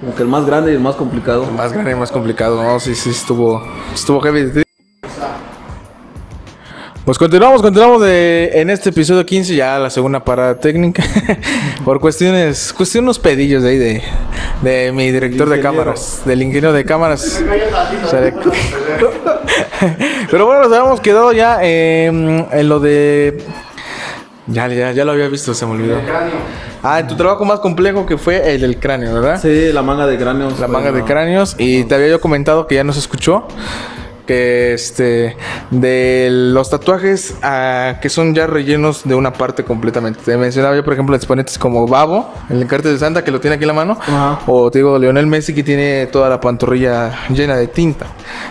como 0.00 0.14
que 0.14 0.22
el 0.22 0.28
más 0.28 0.46
grande 0.46 0.72
y 0.72 0.74
el 0.74 0.80
más 0.80 0.96
complicado. 0.96 1.44
Más 1.56 1.72
grande 1.72 1.92
y 1.92 1.94
más 1.94 2.10
complicado, 2.10 2.62
¿no? 2.62 2.80
Sí, 2.80 2.94
sí, 2.94 3.10
estuvo, 3.10 3.62
estuvo 3.94 4.20
heavy. 4.20 4.64
Pues 7.08 7.16
continuamos, 7.16 7.62
continuamos 7.62 8.02
de, 8.02 8.50
en 8.52 8.68
este 8.68 8.90
episodio 8.90 9.24
15, 9.24 9.56
ya 9.56 9.78
la 9.78 9.88
segunda 9.88 10.22
parada 10.22 10.56
técnica, 10.56 11.02
por 11.86 12.00
cuestiones, 12.00 12.70
cuestiones 12.74 13.06
unos 13.06 13.18
pedillos 13.18 13.62
de 13.62 13.70
ahí 13.70 13.78
de, 13.78 14.02
de 14.60 14.92
mi 14.92 15.10
director 15.10 15.48
de 15.48 15.58
cámaras, 15.58 16.20
del 16.26 16.42
ingeniero 16.42 16.74
de 16.74 16.84
cámaras. 16.84 17.42
Pero 20.30 20.44
bueno, 20.44 20.64
nos 20.64 20.70
habíamos 20.70 21.00
quedado 21.00 21.32
ya 21.32 21.60
eh, 21.62 22.08
en 22.08 22.68
lo 22.68 22.78
de... 22.78 23.42
Ya, 24.46 24.68
ya, 24.68 24.92
ya 24.92 25.06
lo 25.06 25.12
había 25.12 25.28
visto, 25.28 25.54
se 25.54 25.64
me 25.64 25.72
olvidó. 25.72 25.96
Ah, 26.82 27.00
en 27.00 27.06
tu 27.06 27.16
trabajo 27.16 27.42
más 27.46 27.60
complejo 27.60 28.04
que 28.04 28.18
fue 28.18 28.52
el 28.52 28.60
del 28.60 28.78
cráneo, 28.78 29.14
¿verdad? 29.14 29.40
Sí, 29.40 29.72
la 29.72 29.80
manga 29.80 30.06
de 30.06 30.18
cráneos. 30.18 30.60
La 30.60 30.68
manga 30.68 30.92
de 30.92 31.02
cráneos. 31.04 31.56
Y 31.58 31.84
te 31.84 31.94
había 31.94 32.08
yo 32.08 32.20
comentado 32.20 32.66
que 32.66 32.74
ya 32.74 32.84
no 32.84 32.92
se 32.92 32.98
escuchó. 32.98 33.48
Que 34.28 34.74
este. 34.74 35.36
De 35.70 36.28
los 36.30 36.68
tatuajes 36.68 37.34
ah, 37.42 37.94
que 38.02 38.10
son 38.10 38.34
ya 38.34 38.46
rellenos 38.46 39.02
de 39.04 39.14
una 39.14 39.32
parte 39.32 39.64
completamente. 39.64 40.20
Te 40.22 40.36
mencionaba 40.36 40.76
yo, 40.76 40.84
por 40.84 40.92
ejemplo, 40.92 41.16
exponentes 41.16 41.58
como 41.58 41.86
Babo, 41.88 42.30
el 42.50 42.60
encarte 42.62 42.90
de 42.90 42.98
Santa, 42.98 43.24
que 43.24 43.30
lo 43.30 43.40
tiene 43.40 43.54
aquí 43.56 43.64
en 43.64 43.68
la 43.68 43.72
mano. 43.72 43.98
Ajá. 44.00 44.40
O 44.46 44.70
te 44.70 44.80
digo, 44.80 44.98
Leonel 44.98 45.26
Messi, 45.26 45.54
que 45.54 45.62
tiene 45.62 46.06
toda 46.08 46.28
la 46.28 46.38
pantorrilla 46.40 47.26
llena 47.30 47.56
de 47.56 47.68
tinta. 47.68 48.04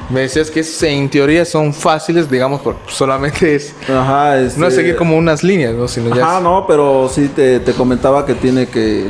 Me 0.09 0.21
decías 0.21 0.49
que 0.49 0.61
esos 0.61 0.81
en 0.81 1.09
teoría 1.09 1.45
son 1.45 1.71
fáciles, 1.75 2.27
digamos, 2.29 2.61
porque 2.61 2.81
solamente 2.87 3.53
es. 3.55 3.75
Ajá, 3.87 4.39
este... 4.39 4.59
No 4.59 4.65
es 4.65 4.73
seguir 4.73 4.95
como 4.95 5.15
unas 5.15 5.43
líneas, 5.43 5.75
¿no? 5.75 5.87
Sino 5.87 6.15
ya. 6.15 6.23
Ajá, 6.23 6.37
es- 6.37 6.43
no, 6.43 6.65
pero 6.67 7.07
sí 7.07 7.27
te, 7.27 7.59
te 7.59 7.73
comentaba 7.73 8.25
que 8.25 8.33
tiene 8.33 8.65
que, 8.65 9.05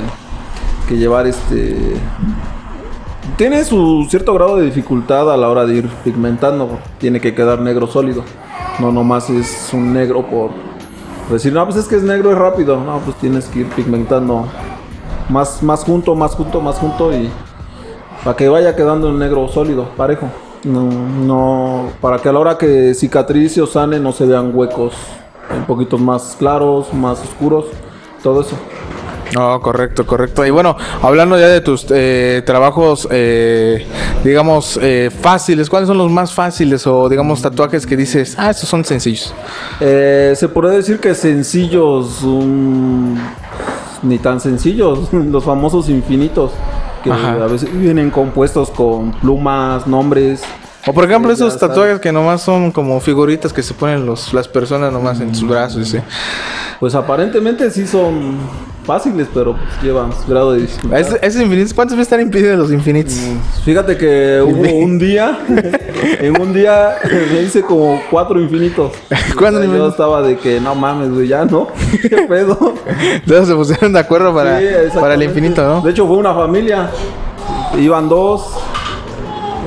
que 0.89 0.98
llevar 0.98 1.27
este... 1.27 1.77
Tiene 3.36 3.64
su 3.66 4.08
cierto 4.10 4.34
grado 4.34 4.58
de 4.58 4.66
dificultad 4.66 5.32
a 5.32 5.38
la 5.38 5.49
hora 5.49 5.66
de 5.66 5.76
ir 5.76 5.90
pigmentando. 6.04 6.80
Tiene 6.98 7.20
que 7.20 7.36
quedar 7.36 7.60
negro 7.60 7.88
sólido. 7.88 8.24
No 8.80 8.91
nomás 8.91 9.30
es 9.30 9.70
un 9.74 9.94
negro 9.94 10.26
por 10.26 10.52
decir, 11.32 11.52
no, 11.54 11.64
pues 11.66 11.78
es 11.78 11.88
que 11.88 11.98
es 11.98 12.04
negro, 12.04 12.32
es 12.32 12.38
rápido. 12.38 12.80
No, 12.84 12.99
pues 12.99 13.18
tienes 13.18 13.45
que 13.45 13.60
ir 13.60 13.68
pigmentando 13.68 14.45
más, 15.30 15.62
más 15.62 15.84
junto, 15.84 16.16
más 16.16 16.34
junto, 16.36 16.62
más 16.62 16.78
junto 16.78 17.14
y 17.14 17.30
para 18.24 18.36
que 18.36 18.49
vaya 18.49 18.76
quedando 18.76 19.10
el 19.10 19.20
negro 19.20 19.48
sólido, 19.48 19.90
parejo. 19.95 20.28
No, 20.64 20.90
no, 20.90 21.90
para 22.02 22.18
que 22.18 22.30
a 22.30 22.34
la 22.34 22.40
hora 22.40 22.58
que 22.58 22.94
cicatrice 22.94 23.62
o 23.62 23.68
sane 23.68 23.99
no 23.99 24.12
se 24.12 24.26
vean 24.26 24.52
huecos 24.54 24.95
un 25.56 25.66
poquito 25.66 25.98
más 25.98 26.36
claros, 26.38 26.94
más 26.94 27.22
oscuros, 27.22 27.66
todo 28.24 28.41
eso. 28.41 28.56
No, 29.34 29.60
correcto, 29.62 30.06
correcto. 30.06 30.45
Y 30.45 30.49
bueno, 30.49 30.76
hablando 31.02 31.38
ya 31.38 31.48
de 31.48 31.62
tus 31.62 31.86
eh, 31.90 32.41
trabajos, 32.45 33.08
eh, 33.12 33.86
digamos, 34.24 34.80
eh, 34.82 35.10
fáciles, 35.22 35.70
¿cuáles 35.70 35.88
son 35.88 35.98
los 35.98 36.12
más 36.12 36.34
fáciles 36.34 36.88
o, 36.88 37.10
digamos, 37.10 37.41
tatuajes 37.41 37.86
que 37.86 37.98
dices, 37.98 38.36
ah, 38.38 38.49
estos 38.49 38.70
son 38.70 38.86
sencillos? 38.86 39.34
Eh, 39.80 40.34
se 40.36 40.48
podría 40.48 40.78
decir 40.78 40.99
que 40.99 41.14
sencillos, 41.14 42.24
ni 44.04 44.18
tan 44.20 44.40
sencillos, 44.40 45.10
los 45.12 45.44
famosos 45.44 45.90
infinitos, 45.90 46.52
que 47.04 47.12
Ajá. 47.12 47.34
a 47.34 47.48
veces 47.48 47.70
vienen 47.78 48.10
compuestos 48.10 48.70
con 48.70 49.12
plumas, 49.12 49.88
nombres. 49.88 50.41
O, 50.86 50.94
por 50.94 51.04
ejemplo, 51.04 51.34
esos 51.34 51.58
tatuajes 51.60 51.99
que 51.99 52.14
nomás 52.14 52.41
son 52.41 52.72
como 52.72 52.99
figuritas 53.02 53.52
que 53.52 53.62
se 53.62 53.74
ponen 53.74 54.06
los, 54.06 54.34
las 54.34 54.48
personas 54.48 54.91
nomás 54.94 55.20
en 55.20 55.36
sus 55.36 55.49
brazos, 55.49 55.90
¿sí? 55.90 55.99
Pues 56.80 56.95
aparentemente 56.95 57.70
sí 57.72 57.86
son 57.86 58.38
fáciles, 58.88 59.28
pero 59.32 59.52
pues, 59.56 59.84
llevan 59.84 60.12
su 60.12 60.28
grado 60.32 60.54
de 60.54 60.62
dificultad. 60.62 61.00
Es- 61.00 61.20
Esos 61.22 61.42
infinitos, 61.44 61.74
¿cuántos 61.76 61.96
veces 61.98 62.08
están 62.12 62.22
impedidos 62.26 62.58
los 62.58 62.72
infinitos? 62.72 63.14
Fíjate 63.64 63.96
que 63.98 64.42
hubo 64.44 64.76
un 64.84 64.98
día, 64.98 65.38
en 66.20 66.42
un 66.42 66.54
día 66.54 66.96
me 67.34 67.42
hice 67.44 67.62
como 67.62 68.02
cuatro 68.10 68.40
infinitos. 68.42 68.94
¿Cuándo 69.38 69.60
O 69.60 69.64
sea, 69.64 69.72
yo 69.78 69.88
estaba 69.90 70.22
de 70.24 70.38
que 70.38 70.60
no 70.60 70.74
mames, 70.74 71.12
güey, 71.14 71.28
ya 71.28 71.46
no. 71.46 71.68
¿Qué 72.02 72.10
pedo? 72.30 72.74
Entonces 73.14 73.48
se 73.50 73.54
pusieron 73.56 73.94
de 73.94 74.00
acuerdo 74.00 74.34
para, 74.34 74.60
Sí, 74.60 74.66
para 75.00 75.14
el 75.14 75.22
infinito, 75.24 75.62
¿no? 75.64 75.82
De 75.82 75.92
hecho 75.92 76.08
fue 76.08 76.18
una 76.18 76.34
familia. 76.34 76.90
Iban 77.78 78.10
dos. 78.10 78.48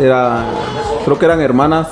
Era, 0.00 0.44
creo 1.04 1.18
que 1.18 1.26
eran 1.26 1.40
hermanas, 1.42 1.88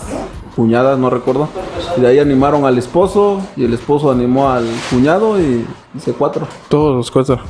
cuñadas, 0.56 0.98
no 0.98 1.10
recuerdo. 1.10 1.48
Y 1.96 2.00
de 2.00 2.06
ahí 2.08 2.18
animaron 2.18 2.64
al 2.64 2.76
esposo 2.78 3.40
y 3.56 3.64
el 3.64 3.74
esposo 3.74 4.10
animó 4.10 4.50
al 4.50 4.66
cuñado 4.90 5.40
y 5.40 5.64
hice 5.96 6.12
cuatro. 6.12 6.46
Todos 6.68 6.96
los 6.96 7.10
cuatro. 7.10 7.40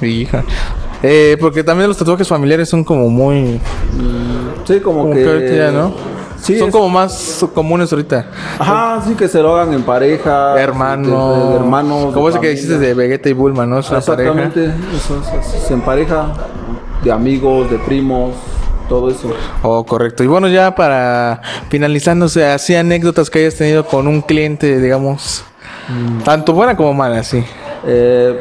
Sí. 0.00 0.06
Hija. 0.06 0.42
Eh, 1.02 1.36
porque 1.40 1.62
también 1.62 1.88
los 1.88 1.96
tatuajes 1.98 2.26
familiares 2.26 2.68
son 2.68 2.82
como 2.84 3.08
muy... 3.08 3.60
Sí, 4.64 4.80
como, 4.80 5.02
Como 5.02 5.14
que, 5.14 5.22
que 5.22 5.28
ahorita 5.30 5.54
ya, 5.54 5.70
¿no? 5.70 5.92
Sí, 6.40 6.58
son 6.58 6.68
es- 6.68 6.72
como 6.74 6.88
más 6.88 7.46
comunes 7.54 7.92
ahorita. 7.92 8.26
Ajá, 8.58 9.02
sí 9.06 9.14
que 9.14 9.28
se 9.28 9.40
lo 9.42 9.54
hagan 9.56 9.72
en 9.74 9.82
pareja. 9.82 10.58
Hermanos. 10.60 11.38
de- 11.38 11.48
de 11.50 11.54
hermanos. 11.56 12.14
Como 12.14 12.28
ese 12.28 12.40
que 12.40 12.48
dijiste 12.50 12.78
de 12.78 12.94
Vegeta 12.94 13.28
y 13.28 13.32
Bulma, 13.32 13.64
¿no? 13.66 13.78
Es 13.78 13.90
una 13.90 14.00
pareja. 14.00 14.30
Exactamente, 14.32 14.74
eso, 14.96 15.20
eso, 15.20 15.40
eso, 15.40 15.66
se 15.66 15.74
empareja. 15.74 16.26
de 17.02 17.12
amigos, 17.12 17.70
de 17.70 17.78
primos, 17.80 18.32
todo 18.88 19.10
eso. 19.10 19.32
Oh, 19.62 19.84
correcto. 19.84 20.24
Y 20.24 20.26
bueno, 20.26 20.48
ya 20.48 20.74
para 20.74 21.40
sea, 22.28 22.54
así 22.54 22.74
anécdotas 22.74 23.30
que 23.30 23.40
hayas 23.40 23.56
tenido 23.56 23.84
con 23.86 24.06
un 24.06 24.22
cliente, 24.22 24.80
digamos, 24.80 25.44
tanto 26.24 26.52
buena 26.52 26.76
como 26.76 26.94
mala, 26.94 27.22
sí. 27.22 27.44
Eh, 27.86 28.40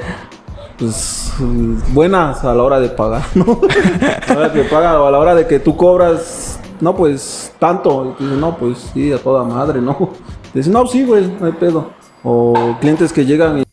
pues 0.78 1.34
mm, 1.40 1.94
buenas 1.94 2.44
a 2.44 2.54
la 2.54 2.64
hora 2.64 2.80
de 2.80 2.90
pagar, 2.90 3.24
¿no? 3.36 3.62
a 4.28 4.34
la 4.34 4.40
hora 4.40 4.54
que 4.54 4.64
paga 4.64 5.02
o 5.02 5.08
a 5.08 5.12
la 5.12 5.20
hora 5.20 5.36
de 5.36 5.48
que 5.48 5.60
tú 5.60 5.76
cobras, 5.76 6.60
no, 6.80 6.96
pues 6.96 7.54
tanto. 7.60 8.16
Y 8.20 8.24
dices, 8.24 8.40
no, 8.40 8.58
pues 8.58 8.90
sí, 8.94 9.12
a 9.12 9.18
toda 9.18 9.44
madre, 9.44 9.82
¿no? 9.82 10.12
Dices, 10.54 10.72
no, 10.72 10.86
sí, 10.86 11.04
güey, 11.04 11.28
no 11.40 11.48
hay 11.48 11.54
pedo. 11.54 11.92
O 12.24 12.78
clientes 12.80 13.12
que 13.12 13.26
llegan 13.26 13.60
y 13.60 13.64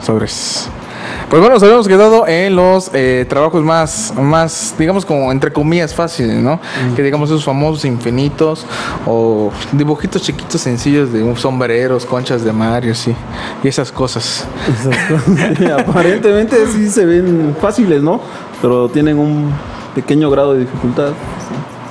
Sobres. 0.00 0.68
Pues 1.30 1.38
bueno, 1.38 1.54
nos 1.54 1.62
habíamos 1.62 1.86
quedado 1.86 2.26
en 2.26 2.56
los 2.56 2.90
eh, 2.92 3.24
trabajos 3.28 3.62
más, 3.62 4.12
más, 4.20 4.74
digamos 4.76 5.06
como 5.06 5.30
entre 5.30 5.52
comillas 5.52 5.94
fáciles, 5.94 6.34
¿no? 6.42 6.58
Que 6.96 7.04
digamos 7.04 7.30
esos 7.30 7.44
famosos 7.44 7.84
infinitos 7.84 8.66
o 9.06 9.52
dibujitos 9.70 10.22
chiquitos 10.22 10.60
sencillos 10.60 11.12
de 11.12 11.36
sombreros, 11.36 12.04
conchas 12.04 12.42
de 12.42 12.52
mar 12.52 12.84
y 12.84 12.90
así, 12.90 13.14
y 13.62 13.68
esas 13.68 13.92
cosas. 13.92 14.44
aparentemente 15.78 16.56
sí 16.66 16.90
se 16.90 17.06
ven 17.06 17.56
fáciles, 17.60 18.02
¿no? 18.02 18.20
Pero 18.60 18.88
tienen 18.88 19.16
un 19.16 19.52
pequeño 19.94 20.30
grado 20.30 20.54
de 20.54 20.60
dificultad. 20.62 21.12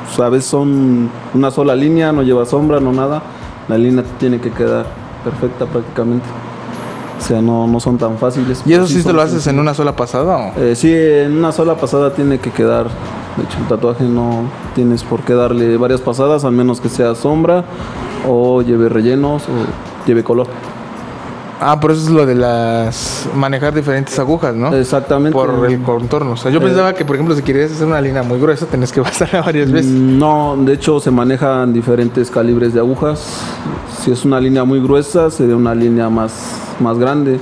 Pues, 0.05 0.19
a 0.19 0.27
veces 0.27 0.49
son 0.49 1.09
una 1.33 1.49
sola 1.49 1.75
línea, 1.75 2.11
no 2.11 2.23
lleva 2.23 2.45
sombra, 2.45 2.81
no 2.81 2.91
nada. 2.91 3.23
La 3.69 3.77
línea 3.77 4.03
tiene 4.19 4.41
que 4.41 4.51
quedar 4.51 4.85
perfecta 5.23 5.65
prácticamente. 5.65 6.27
O 7.19 7.21
sea, 7.21 7.41
no, 7.41 7.67
no 7.67 7.79
son 7.79 7.97
tan 7.97 8.17
fáciles. 8.17 8.63
¿Y 8.65 8.73
eso 8.73 8.87
sí 8.87 9.03
te 9.03 9.11
lo 9.11 9.21
haces 9.21 9.45
en 9.47 9.59
una 9.59 9.73
sola 9.73 9.95
pasada? 9.95 10.37
o? 10.37 10.59
Eh, 10.59 10.75
sí, 10.75 10.91
en 10.93 11.37
una 11.37 11.51
sola 11.51 11.75
pasada 11.75 12.13
tiene 12.13 12.39
que 12.39 12.49
quedar. 12.51 12.87
De 13.37 13.43
hecho, 13.43 13.57
el 13.59 13.67
tatuaje 13.67 14.05
no 14.05 14.43
tienes 14.73 15.03
por 15.03 15.21
qué 15.21 15.33
darle 15.33 15.77
varias 15.77 16.01
pasadas, 16.01 16.45
al 16.45 16.53
menos 16.53 16.79
que 16.81 16.89
sea 16.89 17.15
sombra 17.15 17.65
o 18.27 18.61
lleve 18.61 18.89
rellenos 18.89 19.43
o 19.43 20.07
lleve 20.07 20.23
color. 20.23 20.47
Ah, 21.61 21.77
por 21.79 21.91
eso 21.91 22.01
es 22.03 22.09
lo 22.09 22.25
de 22.25 22.35
las 22.35 23.27
manejar 23.35 23.73
diferentes 23.73 24.17
agujas, 24.17 24.55
¿no? 24.55 24.73
Exactamente. 24.73 25.33
Por 25.33 25.65
el 25.69 25.81
contorno. 25.81 26.31
O 26.31 26.37
sea, 26.37 26.51
yo 26.51 26.59
Eh. 26.59 26.63
pensaba 26.63 26.93
que, 26.93 27.03
por 27.03 27.15
ejemplo, 27.17 27.35
si 27.35 27.41
querías 27.41 27.71
hacer 27.71 27.85
una 27.85 27.99
línea 27.99 28.23
muy 28.23 28.39
gruesa, 28.39 28.65
tenés 28.65 28.91
que 28.93 29.01
pasarla 29.03 29.41
varias 29.41 29.69
veces. 29.71 29.91
Mm, 29.91 30.17
No, 30.19 30.55
de 30.57 30.73
hecho 30.73 30.99
se 31.01 31.11
manejan 31.11 31.73
diferentes 31.73 32.31
calibres 32.31 32.73
de 32.73 32.79
agujas. 32.79 33.21
Si 34.01 34.09
es 34.11 34.23
una 34.23 34.39
línea 34.39 34.63
muy 34.63 34.79
gruesa, 34.81 35.29
sería 35.29 35.55
una 35.57 35.75
línea 35.75 36.09
más, 36.09 36.31
más 36.79 36.97
grande. 36.97 37.39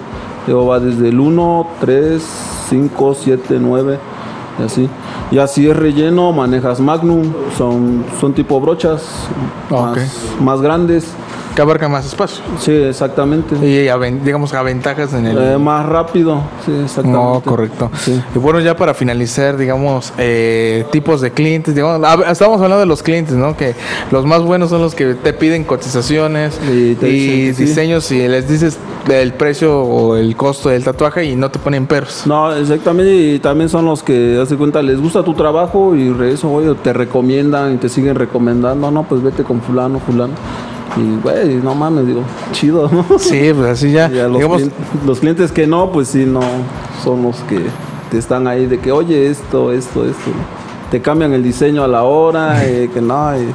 Luego 0.48 0.66
va 0.68 0.80
desde 0.80 1.10
el 1.10 1.20
1, 1.20 1.68
3, 1.80 2.24
5, 2.70 3.14
7, 3.14 3.58
9 3.60 4.00
y 4.60 4.64
así. 4.64 4.90
Ya 5.30 5.46
si 5.46 5.70
es 5.70 5.76
relleno, 5.78 6.32
manejas 6.32 6.80
Magnum, 6.80 7.34
son, 7.58 8.04
son 8.20 8.34
tipo 8.34 8.60
brochas 8.60 9.04
más, 9.70 9.92
Ok. 9.92 9.98
más 10.42 10.62
grandes. 10.62 11.06
Que 11.58 11.64
abarca 11.64 11.90
más 11.90 12.06
espacio. 12.06 12.44
Sí, 12.60 12.72
exactamente. 12.72 13.56
Y, 13.56 13.90
digamos, 14.24 14.54
aventajas 14.54 15.12
en 15.16 15.26
el... 15.26 15.38
Eh, 15.40 15.58
más 15.58 15.88
rápido, 15.88 16.40
sí, 16.64 16.72
exactamente. 16.84 17.18
No, 17.20 17.42
correcto. 17.44 17.90
Sí. 17.98 18.22
Y 18.36 18.38
bueno, 18.38 18.60
ya 18.60 18.78
para 18.78 18.94
finalizar, 18.94 19.58
digamos, 19.58 20.14
eh, 20.20 20.86
tipos 20.92 21.20
de 21.20 21.32
clientes, 21.32 21.74
digamos, 21.74 22.00
estamos 22.30 22.62
hablando 22.62 22.82
de 22.82 22.86
los 22.86 23.02
clientes, 23.02 23.34
¿no? 23.34 23.58
Que 23.58 23.74
los 24.12 24.24
más 24.24 24.44
buenos 24.44 24.70
son 24.70 24.84
los 24.84 24.94
que 24.94 25.16
te 25.16 25.34
piden 25.34 25.64
cotizaciones 25.64 26.60
Y 26.64 26.96
sí. 27.02 27.52
diseños 27.54 28.12
y 28.12 28.28
les 28.28 28.48
dices 28.48 28.78
el 29.10 29.34
precio 29.34 29.82
o 29.82 30.16
el 30.16 30.36
costo 30.36 30.70
del 30.70 30.84
tatuaje 30.84 31.26
y 31.26 31.36
no 31.36 31.50
te 31.50 31.58
ponen 31.58 31.88
perros. 31.88 32.22
No, 32.28 32.56
exactamente, 32.56 33.16
y 33.16 33.40
también 33.40 33.68
son 33.68 33.86
los 33.86 34.04
que, 34.04 34.40
hace 34.40 34.58
cuenta, 34.58 34.84
les 34.84 35.02
gusta 35.02 35.24
tu 35.24 35.34
trabajo 35.34 35.96
y 35.96 36.16
eso, 36.32 36.52
oye, 36.52 36.76
te 36.84 36.94
recomiendan 36.94 37.74
y 37.74 37.78
te 37.78 37.90
siguen 37.90 38.14
recomendando, 38.14 38.92
no, 38.92 39.02
pues 39.08 39.24
vete 39.24 39.44
con 39.44 39.60
fulano, 39.60 39.98
fulano. 39.98 40.36
Y, 41.00 41.22
güey, 41.22 41.56
no 41.56 41.76
mames, 41.76 42.08
digo, 42.08 42.22
chido, 42.52 42.90
¿no? 42.92 43.06
Sí, 43.20 43.52
pues 43.56 43.70
así 43.70 43.92
ya, 43.92 44.08
los, 44.28 44.34
digamos, 44.38 44.62
clien- 44.62 44.72
los 45.06 45.20
clientes 45.20 45.52
que 45.52 45.68
no, 45.68 45.92
pues 45.92 46.08
sí, 46.10 46.26
no, 46.26 46.42
son 47.04 47.24
los 47.24 47.38
que 47.42 47.60
te 48.12 48.18
están 48.18 48.48
ahí 48.48 48.66
de 48.66 48.80
que, 48.80 48.92
oye, 48.92 49.28
esto, 49.30 49.72
esto, 49.72 50.06
esto. 50.06 50.32
Te 50.92 51.02
cambian 51.02 51.34
el 51.34 51.44
diseño 51.44 51.84
a 51.84 51.88
la 51.88 52.04
hora, 52.04 52.66
eh, 52.66 52.90
que 52.94 53.02
no, 53.02 53.38
y 53.38 53.46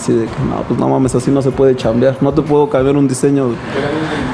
así 0.00 0.12
de 0.12 0.24
que 0.24 0.42
no, 0.48 0.62
pues 0.66 0.80
no 0.80 0.88
mames, 0.88 1.14
así 1.14 1.30
no 1.30 1.42
se 1.42 1.50
puede 1.50 1.76
chambear. 1.76 2.16
No 2.20 2.32
te 2.32 2.42
puedo 2.42 2.68
cambiar 2.68 2.96
un 2.96 3.06
diseño. 3.06 3.50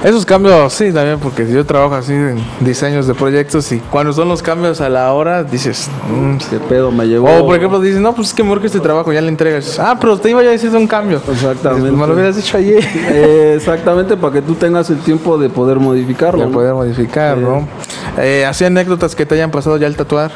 esos 0.04 0.24
cambios, 0.24 0.72
sí, 0.72 0.92
también, 0.92 1.18
porque 1.18 1.50
yo 1.50 1.64
trabajo 1.66 1.94
así 1.94 2.12
en 2.12 2.38
diseños 2.60 3.06
de 3.06 3.14
proyectos 3.14 3.70
y 3.72 3.80
cuando 3.90 4.12
son 4.12 4.28
los 4.28 4.42
cambios 4.42 4.80
a 4.80 4.88
la 4.88 5.12
hora, 5.12 5.42
dices, 5.42 5.90
mm, 6.08 6.36
¿Qué 6.50 6.58
pedo 6.60 6.92
me 6.92 7.06
llevó? 7.06 7.28
O 7.28 7.46
por 7.46 7.56
ejemplo 7.56 7.80
dices, 7.80 8.00
no, 8.00 8.14
pues 8.14 8.28
es 8.28 8.34
que 8.34 8.42
mejor 8.42 8.60
que 8.60 8.68
este 8.68 8.80
trabajo 8.80 9.12
ya 9.12 9.20
le 9.20 9.28
entregas. 9.28 9.78
Ah, 9.78 9.96
pero 10.00 10.16
te 10.16 10.30
iba 10.30 10.42
ya 10.42 10.50
a 10.50 10.52
decir 10.52 10.70
un 10.74 10.86
cambio. 10.86 11.20
Exactamente. 11.28 11.84
Dices, 11.84 11.98
me 11.98 12.06
lo 12.06 12.14
hubieras 12.14 12.36
dicho 12.36 12.56
ayer. 12.56 12.84
Eh, 13.08 13.54
exactamente, 13.56 14.16
para 14.16 14.32
que 14.32 14.42
tú 14.42 14.54
tengas 14.54 14.90
el 14.90 14.98
tiempo 14.98 15.38
de 15.38 15.48
poder 15.48 15.78
modificarlo. 15.78 16.44
¿no? 16.44 16.50
poder 16.50 16.74
modificar, 16.74 17.38
¿no? 17.38 17.66
Eh, 18.18 18.44
así 18.44 18.64
anécdotas 18.64 19.14
que 19.14 19.24
te 19.24 19.34
hayan 19.36 19.50
pasado 19.50 19.76
ya 19.76 19.86
al 19.86 19.96
tatuar. 19.96 20.30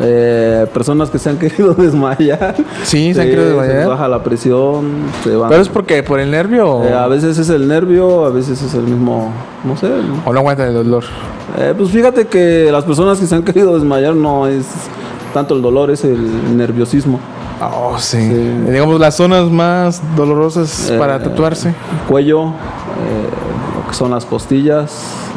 Eh, 0.00 0.66
personas 0.72 1.10
que 1.10 1.18
se 1.18 1.28
han 1.30 1.36
querido 1.38 1.74
desmayar. 1.74 2.54
Sí, 2.84 3.12
se 3.12 3.20
han 3.22 3.26
querido 3.28 3.48
desmayar. 3.58 3.88
baja 3.88 4.08
la 4.08 4.22
presión, 4.22 4.86
se 5.24 5.34
van. 5.36 5.48
Pero 5.50 5.60
es 5.62 5.68
porque 5.68 6.02
por 6.02 6.20
el 6.20 6.30
nervio 6.30 6.84
Eh, 6.84 6.94
a 6.94 7.06
veces 7.08 7.36
es 7.38 7.48
el 7.50 7.66
nervio, 7.68 8.24
a 8.24 8.30
veces 8.30 8.62
es 8.62 8.72
el 8.74 8.84
mismo, 8.84 9.30
no 9.64 9.76
sé. 9.76 9.90
o 10.24 10.32
no 10.32 10.38
aguantan 10.38 10.68
el 10.68 10.74
dolor. 10.74 11.04
Eh, 11.58 11.74
pues 11.76 11.90
fíjate 11.90 12.26
que 12.28 12.68
las 12.70 12.84
personas 12.84 13.18
que 13.18 13.26
se 13.26 13.34
han 13.34 13.42
querido 13.44 13.74
desmayar 13.74 14.14
no 14.14 14.46
es 14.46 14.64
tanto 15.34 15.54
el 15.54 15.62
dolor, 15.62 15.90
es 15.90 16.04
el 16.04 16.56
nerviosismo. 16.56 17.18
Oh, 17.62 17.98
sí. 17.98 18.16
Sí. 18.18 18.32
Eh, 18.32 18.70
Digamos, 18.70 18.98
las 18.98 19.16
zonas 19.16 19.50
más 19.50 20.00
dolorosas 20.16 20.90
Eh, 20.90 20.98
para 20.98 21.22
tatuarse. 21.22 21.74
Cuello, 22.08 22.44
eh, 22.46 22.52
lo 23.82 23.90
que 23.90 23.94
son 23.94 24.12
las 24.12 24.24
costillas, 24.24 24.92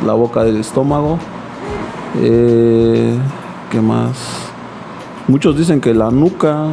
la 0.06 0.14
boca 0.14 0.44
del 0.44 0.58
estómago. 0.58 1.18
Eh, 2.22 3.18
¿Qué 3.74 3.82
más? 3.82 4.16
Muchos 5.28 5.58
dicen 5.58 5.82
que 5.82 5.96
la 5.96 6.12
nuca, 6.12 6.68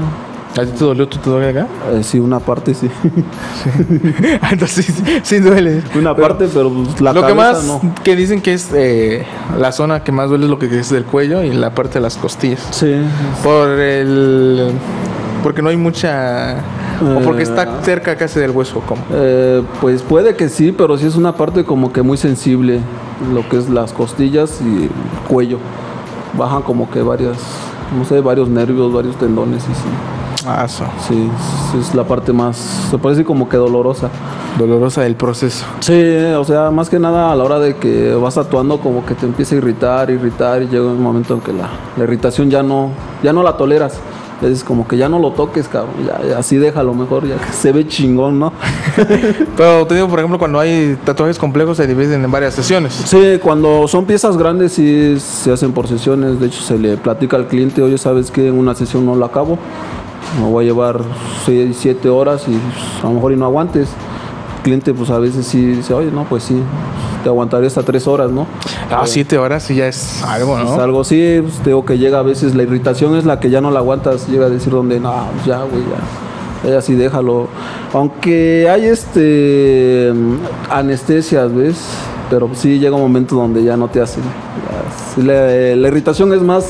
¿A 0.59 0.65
ti 0.67 0.73
te 0.79 0.85
dolió? 0.85 1.09
¿Tú 1.09 1.17
te 1.19 1.49
acá? 1.49 1.67
eh, 1.95 2.03
sí, 2.03 2.19
una 2.21 2.41
parte 2.41 2.75
sí. 2.75 2.91
Entonces 4.53 4.85
sí, 4.87 4.93
sí 5.23 5.39
duele. 5.39 5.83
una 5.95 6.15
Pero 6.15 6.29
parte, 6.29 6.49
pero 6.53 6.71
pues, 6.71 7.01
la 7.01 7.15
lo 7.15 7.25
que 7.27 7.33
más 7.35 7.65
no. 7.65 7.81
que 8.05 8.15
dicen 8.17 8.43
que 8.43 8.53
es 8.53 8.69
eh, 8.75 9.25
la 9.59 9.73
zona 9.73 10.05
que 10.05 10.13
más 10.13 10.29
duele 10.29 10.45
es 10.45 10.51
lo 10.51 10.59
que 10.59 10.67
es 10.79 10.91
del 10.91 11.05
cuello 11.05 11.43
y 11.43 11.53
la 11.55 11.75
parte 11.75 11.95
de 11.95 12.01
las 12.01 12.19
costillas. 12.19 12.61
Sí, 12.71 12.95
Por 13.43 13.71
el. 13.71 14.73
Porque 15.43 15.63
no 15.63 15.71
hay 15.71 15.79
mucha. 15.79 16.57
o 17.17 17.21
porque 17.21 17.45
está 17.45 17.63
Eh, 17.63 17.69
cerca 17.83 18.17
casi 18.17 18.41
del 18.41 18.51
hueso, 18.51 18.81
como. 18.81 19.01
Eh, 19.11 19.63
pues 19.81 20.03
puede 20.03 20.37
que 20.37 20.51
sí, 20.51 20.71
pero 20.77 20.99
sí 20.99 21.07
es 21.07 21.15
una 21.17 21.35
parte 21.35 21.65
como 21.65 21.95
que 21.95 22.03
muy 22.03 22.19
sensible, 22.19 22.81
lo 23.33 23.49
que 23.49 23.57
es 23.57 23.71
las 23.71 23.95
costillas 23.95 24.61
y 24.61 24.83
el 24.85 24.91
cuello. 25.29 25.59
Bajan 26.37 26.63
como 26.63 26.91
que 26.91 27.03
varias, 27.03 27.39
no 27.97 28.05
sé, 28.05 28.21
varios 28.21 28.49
nervios, 28.49 28.93
varios 28.93 29.17
tendones 29.17 29.63
y 29.65 29.75
sí. 29.75 30.47
Ah, 30.47 30.65
eso. 30.65 30.85
Sí, 31.07 31.31
es 31.79 31.95
la 31.95 32.05
parte 32.05 32.33
más, 32.33 32.57
se 32.91 32.99
parece 32.99 33.25
como 33.25 33.49
que 33.49 33.57
dolorosa. 33.57 34.09
Dolorosa 34.59 35.03
del 35.03 35.15
proceso. 35.15 35.65
Sí, 35.81 36.03
o 36.37 36.45
sea, 36.45 36.71
más 36.71 36.89
que 36.89 36.99
nada 36.99 37.33
a 37.33 37.37
la 37.37 37.45
hora 37.45 37.59
de 37.59 37.77
que 37.77 38.15
vas 38.15 38.39
actuando 38.39 38.79
como 38.81 39.05
que 39.05 39.15
te 39.15 39.27
empieza 39.27 39.55
a 39.55 39.59
irritar, 39.59 40.11
irritar 40.11 40.63
y 40.63 40.69
llega 40.69 40.87
un 40.87 41.03
momento 41.03 41.35
en 41.35 41.41
que 41.41 41.53
la, 41.53 41.69
la 41.97 42.05
irritación 42.05 42.51
ya 42.51 42.63
no, 42.63 42.91
ya 43.23 43.33
no 43.33 43.43
la 43.43 43.57
toleras. 43.57 43.99
Es 44.43 44.65
como 44.65 44.89
que 44.89 44.97
ya 44.97 45.09
no 45.09 45.19
lo 45.19 45.33
toques, 45.33 45.69
cabrón. 45.69 46.07
Ya, 46.07 46.21
ya 46.27 46.39
así 46.39 46.57
déjalo 46.57 46.95
mejor, 46.95 47.27
ya 47.27 47.37
que 47.37 47.53
se 47.53 47.73
ve 47.73 47.87
chingón, 47.87 48.39
¿no? 48.39 48.53
Pero 49.57 49.87
te 49.87 49.95
digo, 49.95 50.09
por 50.09 50.19
ejemplo, 50.19 50.39
cuando 50.39 50.59
hay 50.59 50.97
tatuajes 51.05 51.39
complejos 51.39 51.77
se 51.77 51.87
dividen 51.87 52.25
en 52.25 52.31
varias 52.31 52.55
sesiones. 52.55 52.93
Sí, 52.93 53.39
cuando 53.43 53.87
son 53.87 54.07
piezas 54.07 54.37
grandes 54.37 54.73
sí 54.73 55.19
se 55.21 55.53
hacen 55.53 55.73
por 55.73 55.87
sesiones. 55.89 56.41
De 56.41 56.47
hecho, 56.47 56.63
se 56.63 56.79
le 56.79 56.97
platica 56.97 57.37
al 57.37 57.49
cliente, 57.49 57.83
oye, 57.83 57.99
¿sabes 57.99 58.31
que 58.31 58.49
En 58.49 58.59
una 58.59 58.75
sesión 58.75 59.05
no 59.05 59.15
lo 59.15 59.25
acabo. 59.25 59.59
Me 60.39 60.49
voy 60.49 60.65
a 60.65 60.69
llevar 60.69 61.01
6, 61.45 61.77
7 61.79 62.09
horas 62.09 62.45
y 62.47 62.53
pues, 62.53 63.05
a 63.05 63.09
lo 63.09 63.15
mejor 63.15 63.33
y 63.33 63.37
no 63.37 63.45
aguantes. 63.45 63.89
El 64.57 64.63
cliente 64.63 64.95
pues 64.95 65.11
a 65.11 65.19
veces 65.19 65.47
sí 65.47 65.65
dice, 65.65 65.93
oye, 65.95 66.11
no, 66.11 66.25
pues 66.25 66.45
sí, 66.45 66.63
te 67.23 67.29
aguantaré 67.29 67.67
hasta 67.67 67.83
3 67.83 68.07
horas, 68.07 68.31
¿no? 68.31 68.47
Ah, 68.91 69.03
siete 69.05 69.39
horas 69.39 69.63
sí 69.63 69.75
ya 69.75 69.87
es 69.87 70.23
algo, 70.25 70.59
Es 70.59 70.65
¿no? 70.65 70.81
algo 70.81 71.01
así, 71.03 71.39
pues, 71.43 71.59
te 71.59 71.71
digo 71.71 71.85
que 71.85 71.99
llega 71.99 72.19
a 72.19 72.23
veces, 72.23 72.55
la 72.55 72.63
irritación 72.63 73.17
es 73.17 73.25
la 73.25 73.39
que 73.41 73.51
ya 73.51 73.61
no 73.61 73.71
la 73.71 73.81
aguantas, 73.81 74.29
llega 74.29 74.47
a 74.47 74.49
decir 74.49 74.73
donde, 74.73 74.99
no, 75.01 75.13
pues 75.35 75.47
ya, 75.47 75.59
güey, 75.63 75.83
ya, 76.65 76.71
ya 76.71 76.79
así 76.79 76.95
déjalo. 76.95 77.49
Aunque 77.93 78.69
hay 78.71 78.87
este 78.87 80.13
mm, 80.15 80.35
anestesias, 80.71 81.55
¿ves? 81.55 81.77
Pero 82.29 82.49
sí 82.55 82.79
llega 82.79 82.95
un 82.95 83.03
momento 83.03 83.35
donde 83.37 83.63
ya 83.65 83.77
no 83.77 83.89
te 83.89 84.01
hacen. 84.01 84.23
ya, 84.23 85.15
sí, 85.15 85.23
la, 85.23 85.77
la 85.77 85.89
irritación 85.89 86.33
es 86.33 86.43
más, 86.43 86.67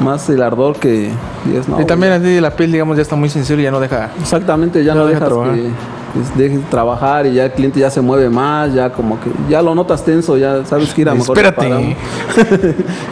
más 0.00 0.28
el 0.30 0.42
ardor 0.42 0.76
que... 0.76 1.10
y 1.52 1.56
es, 1.56 1.68
no, 1.68 1.80
Y 1.80 1.84
también 1.84 2.12
así 2.12 2.40
la 2.40 2.50
piel, 2.54 2.70
digamos, 2.70 2.96
ya 2.96 3.02
está 3.02 3.16
muy 3.16 3.28
sensible 3.28 3.62
y 3.62 3.64
ya 3.64 3.70
no 3.72 3.80
deja. 3.80 4.10
Exactamente, 4.20 4.84
ya 4.84 4.94
ya 4.94 5.00
no 5.00 5.06
deja 5.06 5.26
trabajar. 5.26 5.54
que 5.54 5.70
dejes 6.36 6.58
de 6.58 6.70
trabajar 6.70 7.26
y 7.26 7.34
ya 7.34 7.46
el 7.46 7.52
cliente 7.52 7.80
ya 7.80 7.90
se 7.90 8.00
mueve 8.00 8.28
más, 8.28 8.72
ya 8.74 8.92
como 8.92 9.18
que 9.20 9.30
ya 9.48 9.62
lo 9.62 9.74
notas 9.74 10.04
tenso, 10.04 10.36
ya 10.36 10.64
sabes 10.64 10.92
que 10.92 11.02
ir 11.02 11.08
a 11.08 11.14
mejor. 11.14 11.36
te 11.36 11.48
Espérate. 11.48 11.96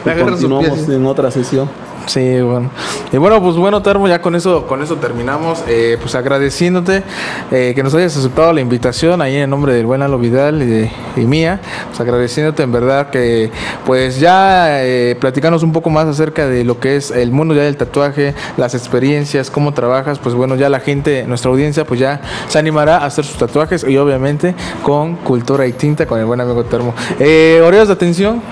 Y 0.04 0.24
continuamos 0.24 0.88
en 0.88 1.06
otra 1.06 1.30
sesión. 1.30 1.68
Sí, 2.10 2.40
bueno. 2.40 2.70
Y 3.12 3.18
bueno, 3.18 3.40
pues 3.40 3.54
bueno, 3.54 3.82
Termo, 3.82 4.08
ya 4.08 4.20
con 4.20 4.34
eso, 4.34 4.66
con 4.66 4.82
eso 4.82 4.96
terminamos. 4.96 5.62
Eh, 5.68 5.96
pues 6.00 6.16
agradeciéndote 6.16 7.04
eh, 7.52 7.70
que 7.72 7.84
nos 7.84 7.94
hayas 7.94 8.16
aceptado 8.16 8.52
la 8.52 8.60
invitación 8.60 9.22
ahí 9.22 9.36
en 9.36 9.48
nombre 9.48 9.74
del 9.74 9.86
buen 9.86 10.00
Lalo 10.00 10.18
Vidal 10.18 10.60
y, 10.60 10.66
de- 10.66 10.90
y 11.16 11.20
mía. 11.20 11.60
Pues 11.86 12.00
agradeciéndote 12.00 12.64
en 12.64 12.72
verdad 12.72 13.10
que 13.10 13.52
pues 13.86 14.18
ya 14.18 14.82
eh, 14.82 15.16
platicarnos 15.20 15.62
un 15.62 15.70
poco 15.70 15.88
más 15.88 16.06
acerca 16.08 16.48
de 16.48 16.64
lo 16.64 16.80
que 16.80 16.96
es 16.96 17.12
el 17.12 17.30
mundo 17.30 17.54
ya 17.54 17.62
del 17.62 17.76
tatuaje, 17.76 18.34
las 18.56 18.74
experiencias, 18.74 19.48
cómo 19.48 19.72
trabajas. 19.72 20.18
Pues 20.18 20.34
bueno, 20.34 20.56
ya 20.56 20.68
la 20.68 20.80
gente, 20.80 21.24
nuestra 21.28 21.52
audiencia, 21.52 21.84
pues 21.84 22.00
ya 22.00 22.22
se 22.48 22.58
animará 22.58 22.96
a 22.98 23.06
hacer 23.06 23.24
sus 23.24 23.36
tatuajes 23.38 23.86
y 23.88 23.96
obviamente 23.98 24.56
con 24.82 25.14
cultura 25.14 25.64
y 25.64 25.74
tinta 25.74 26.06
con 26.06 26.18
el 26.18 26.24
buen 26.26 26.40
amigo 26.40 26.64
Termo. 26.64 26.92
Eh, 27.20 27.62
de 27.70 27.92
atención. 27.92 28.42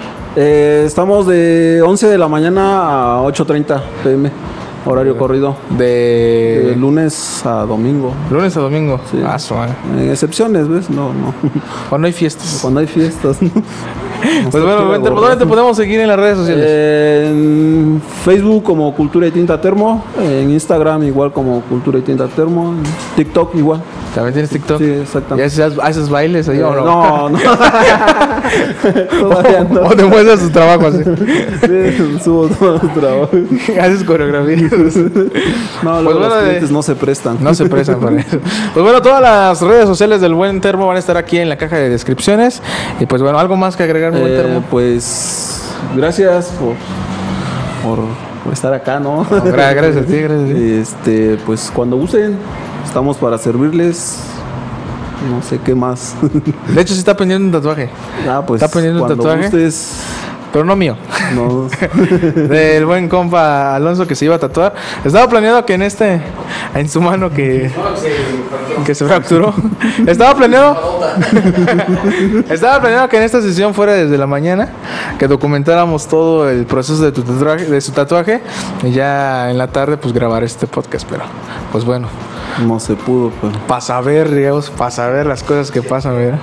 Eh, 0.41 0.85
estamos 0.87 1.27
de 1.27 1.83
11 1.85 2.07
de 2.07 2.17
la 2.17 2.29
mañana 2.29 3.17
a 3.17 3.23
8.30 3.23 3.81
pm, 4.05 4.31
horario 4.87 5.19
corrido. 5.19 5.57
De 5.77 6.63
De 6.65 6.77
lunes 6.77 7.45
a 7.45 7.67
domingo. 7.67 8.13
lunes 8.31 8.57
a 8.57 8.61
domingo. 8.61 9.01
Sí. 9.11 9.19
Ah. 9.25 9.37
En 9.99 10.09
excepciones, 10.11 10.69
¿ves? 10.69 10.91
No, 10.91 11.13
no. 11.13 11.35
Cuando 11.89 12.07
hay 12.07 12.13
fiestas. 12.13 12.61
Cuando 12.63 12.79
hay 12.79 12.87
fiestas. 12.87 13.39
Pues 14.51 14.65
bueno, 14.65 14.89
vente, 14.89 15.11
¿por 15.13 15.21
¿dónde 15.21 15.37
te 15.37 15.47
podemos 15.47 15.77
seguir 15.77 16.01
en 16.01 16.09
las 16.09 16.19
redes 16.19 16.39
sociales? 16.39 16.67
En 16.69 18.03
Facebook 18.25 18.65
como 18.65 18.93
Cultura 18.93 19.29
y 19.29 19.31
Tinta 19.31 19.61
Termo, 19.61 20.03
en 20.21 20.51
Instagram 20.51 21.05
igual 21.05 21.33
como 21.33 21.61
Cultura 21.61 22.01
y 22.01 22.03
Tinta 22.03 22.27
Termo, 22.27 22.71
en 22.73 22.83
TikTok 23.15 23.55
igual. 23.55 23.81
¿También 24.19 24.33
tienes 24.35 24.51
TikTok? 24.51 24.79
Sí, 24.79 24.85
¿Y 24.85 25.01
exactamente. 25.03 25.45
haces, 25.47 25.79
haces 25.81 26.09
bailes 26.11 26.49
ahí 26.49 26.59
Eh, 26.59 26.65
o 26.65 26.75
no? 26.75 26.85
no, 26.85 27.29
no. 27.29 27.39
Todavía 29.21 29.63
no. 29.63 29.83
¿O 29.83 29.91
te 29.95 30.03
muestras 30.05 30.41
tu 30.41 30.51
trabajo 30.51 30.89
así? 30.89 31.05
Sí, 31.05 32.19
subo 32.25 32.49
todo 32.49 32.81
el 32.83 32.93
trabajo. 32.95 33.31
haces 33.81 34.03
coreografías. 34.03 34.73
No, 35.85 35.93
Pues 36.03 36.05
bueno, 36.05 36.19
los 36.21 36.35
de- 36.35 36.45
clientes 36.47 36.71
no 36.73 36.83
se 36.83 36.97
prestan. 36.97 37.39
No 37.41 37.55
se 37.55 37.67
prestan 37.67 38.01
para 38.01 38.19
eso. 38.21 38.41
Pues 38.75 38.83
bueno, 38.85 39.01
todas 39.03 39.23
las 39.23 39.61
redes 39.63 39.87
sociales 39.87 40.21
del 40.21 40.35
Buen 40.35 40.61
Termo 40.61 40.89
van 40.89 40.97
a 40.97 40.99
estar 40.99 41.17
aquí 41.17 41.39
en 41.39 41.49
la 41.49 41.57
caja 41.57 41.77
de 41.77 41.89
descripciones. 41.89 42.61
Y 42.99 43.07
pues 43.07 43.23
bueno, 43.23 43.39
¿algo 43.39 43.57
más 43.57 43.77
que 43.77 43.85
agregar, 43.85 44.11
Buen 44.11 44.27
Eh, 44.27 44.37
Termo? 44.37 44.65
pues 44.69 45.63
gracias 45.97 46.47
por, 46.59 46.75
por, 47.89 48.05
por 48.43 48.53
estar 48.53 48.75
acá, 48.75 48.99
¿no? 48.99 49.19
No, 49.31 49.45
gra- 49.45 49.75
gracias 49.77 49.99
a 49.99 50.07
ti, 50.07 50.17
gracias 50.17 50.51
a 50.51 50.55
ti. 50.55 50.73
Este, 50.73 51.39
pues 51.47 51.71
cuando 51.73 51.97
gusten, 51.97 52.37
estamos 52.89 53.17
para 53.19 53.39
servirles. 53.39 54.19
No 55.31 55.43
sé 55.43 55.59
qué 55.65 55.75
más. 55.75 56.15
De 56.75 56.81
hecho, 56.81 56.93
sí 56.95 57.01
está 57.01 57.17
pendiente 57.17 57.45
un 57.47 57.53
tatuaje. 57.53 57.91
ah, 58.29 58.43
pues 58.47 58.63
¿Está 58.63 58.73
pendiente 58.73 59.03
un 59.03 59.09
tatuaje? 59.09 59.43
gustes, 59.43 60.01
Pero 60.53 60.65
no 60.65 60.75
mío. 60.77 60.97
nos- 61.35 61.73
Del 62.49 62.87
buen 62.87 63.09
compa 63.09 63.75
Alonso 63.75 64.07
que 64.07 64.15
se 64.15 64.25
iba 64.27 64.37
a 64.37 64.39
tatuar. 64.39 64.75
Estaba 65.05 65.29
planeado 65.29 65.67
que 65.67 65.75
en 65.75 65.83
este, 65.83 66.21
en 66.75 66.89
su 66.89 67.01
mano 67.01 67.31
que, 67.31 67.71
que 68.87 68.95
se 68.95 69.05
fracturó. 69.07 69.53
Estaba 70.07 70.35
planeado. 70.37 71.01
Estaba 72.49 72.81
planeado 72.81 73.09
que 73.09 73.17
en 73.17 73.25
esta 73.25 73.43
sesión 73.43 73.75
fuera 73.75 73.93
desde 73.95 74.17
la 74.17 74.27
mañana, 74.29 74.69
que 75.19 75.27
documentáramos 75.27 76.07
todo 76.07 76.49
el 76.49 76.65
proceso 76.65 77.03
de 77.03 77.11
tu 77.11 77.23
tatuaje, 77.23 77.65
de 77.67 77.81
su 77.81 77.91
tatuaje, 77.91 78.41
y 78.85 78.93
ya 78.93 79.51
en 79.51 79.59
la 79.59 79.67
tarde 79.67 79.97
pues 79.97 80.15
grabar 80.15 80.45
este 80.45 80.69
podcast, 80.69 81.07
pero 81.11 81.25
pues 81.73 81.85
bueno, 81.85 82.09
no 82.67 82.81
se 82.81 82.95
pudo, 82.95 83.33
pero. 83.41 83.53
para 83.67 83.81
saber, 83.81 84.31
digamos, 84.31 84.71
para 84.71 84.91
saber 84.91 85.27
las 85.27 85.43
cosas 85.43 85.71
que 85.71 85.83
pasan, 85.83 86.17
¿verdad? 86.17 86.41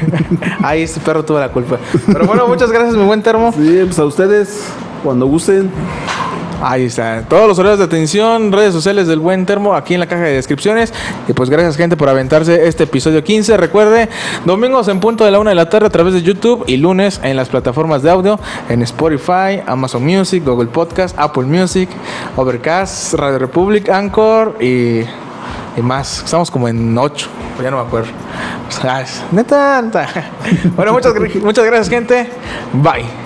Ahí 0.62 0.82
este 0.82 1.00
perro 1.00 1.24
tuvo 1.24 1.38
la 1.38 1.50
culpa. 1.50 1.78
Pero 2.06 2.26
bueno, 2.26 2.46
muchas 2.48 2.70
gracias, 2.70 2.96
mi 2.96 3.04
buen 3.04 3.22
termo. 3.22 3.52
Sí, 3.52 3.82
pues 3.84 3.98
a 3.98 4.04
ustedes, 4.04 4.64
cuando 5.02 5.26
gusten. 5.26 5.70
Ahí 6.62 6.84
está. 6.84 7.24
Todos 7.28 7.46
los 7.46 7.58
horarios 7.58 7.78
de 7.78 7.84
atención, 7.84 8.50
redes 8.50 8.72
sociales 8.72 9.06
del 9.06 9.18
buen 9.18 9.44
termo 9.44 9.74
aquí 9.74 9.92
en 9.92 10.00
la 10.00 10.06
caja 10.06 10.22
de 10.22 10.32
descripciones. 10.32 10.94
Y 11.28 11.34
pues 11.34 11.50
gracias 11.50 11.76
gente 11.76 11.94
por 11.96 12.08
aventarse 12.08 12.66
este 12.66 12.84
episodio 12.84 13.22
15. 13.22 13.58
Recuerde, 13.58 14.08
domingos 14.46 14.88
en 14.88 14.98
punto 14.98 15.26
de 15.26 15.30
la 15.30 15.40
una 15.40 15.50
de 15.50 15.56
la 15.56 15.68
tarde 15.68 15.88
a 15.88 15.90
través 15.90 16.14
de 16.14 16.22
YouTube 16.22 16.64
y 16.66 16.78
lunes 16.78 17.20
en 17.22 17.36
las 17.36 17.50
plataformas 17.50 18.02
de 18.02 18.10
audio 18.10 18.40
en 18.70 18.80
Spotify, 18.82 19.60
Amazon 19.66 20.04
Music, 20.04 20.42
Google 20.42 20.68
Podcast, 20.68 21.14
Apple 21.18 21.44
Music, 21.44 21.90
Overcast, 22.36 23.12
Radio 23.12 23.40
Republic, 23.40 23.90
Anchor 23.90 24.56
y, 24.58 25.02
y 25.76 25.82
más. 25.82 26.22
Estamos 26.24 26.50
como 26.50 26.68
en 26.68 26.96
8, 26.96 27.28
ya 27.62 27.70
no 27.70 27.78
me 27.78 27.86
acuerdo. 27.86 28.10
Neta, 29.32 29.82
neta. 29.82 30.08
Bueno, 30.76 30.92
muchas, 30.92 31.14
muchas 31.42 31.64
gracias 31.64 31.88
gente. 31.88 32.30
Bye. 32.72 33.23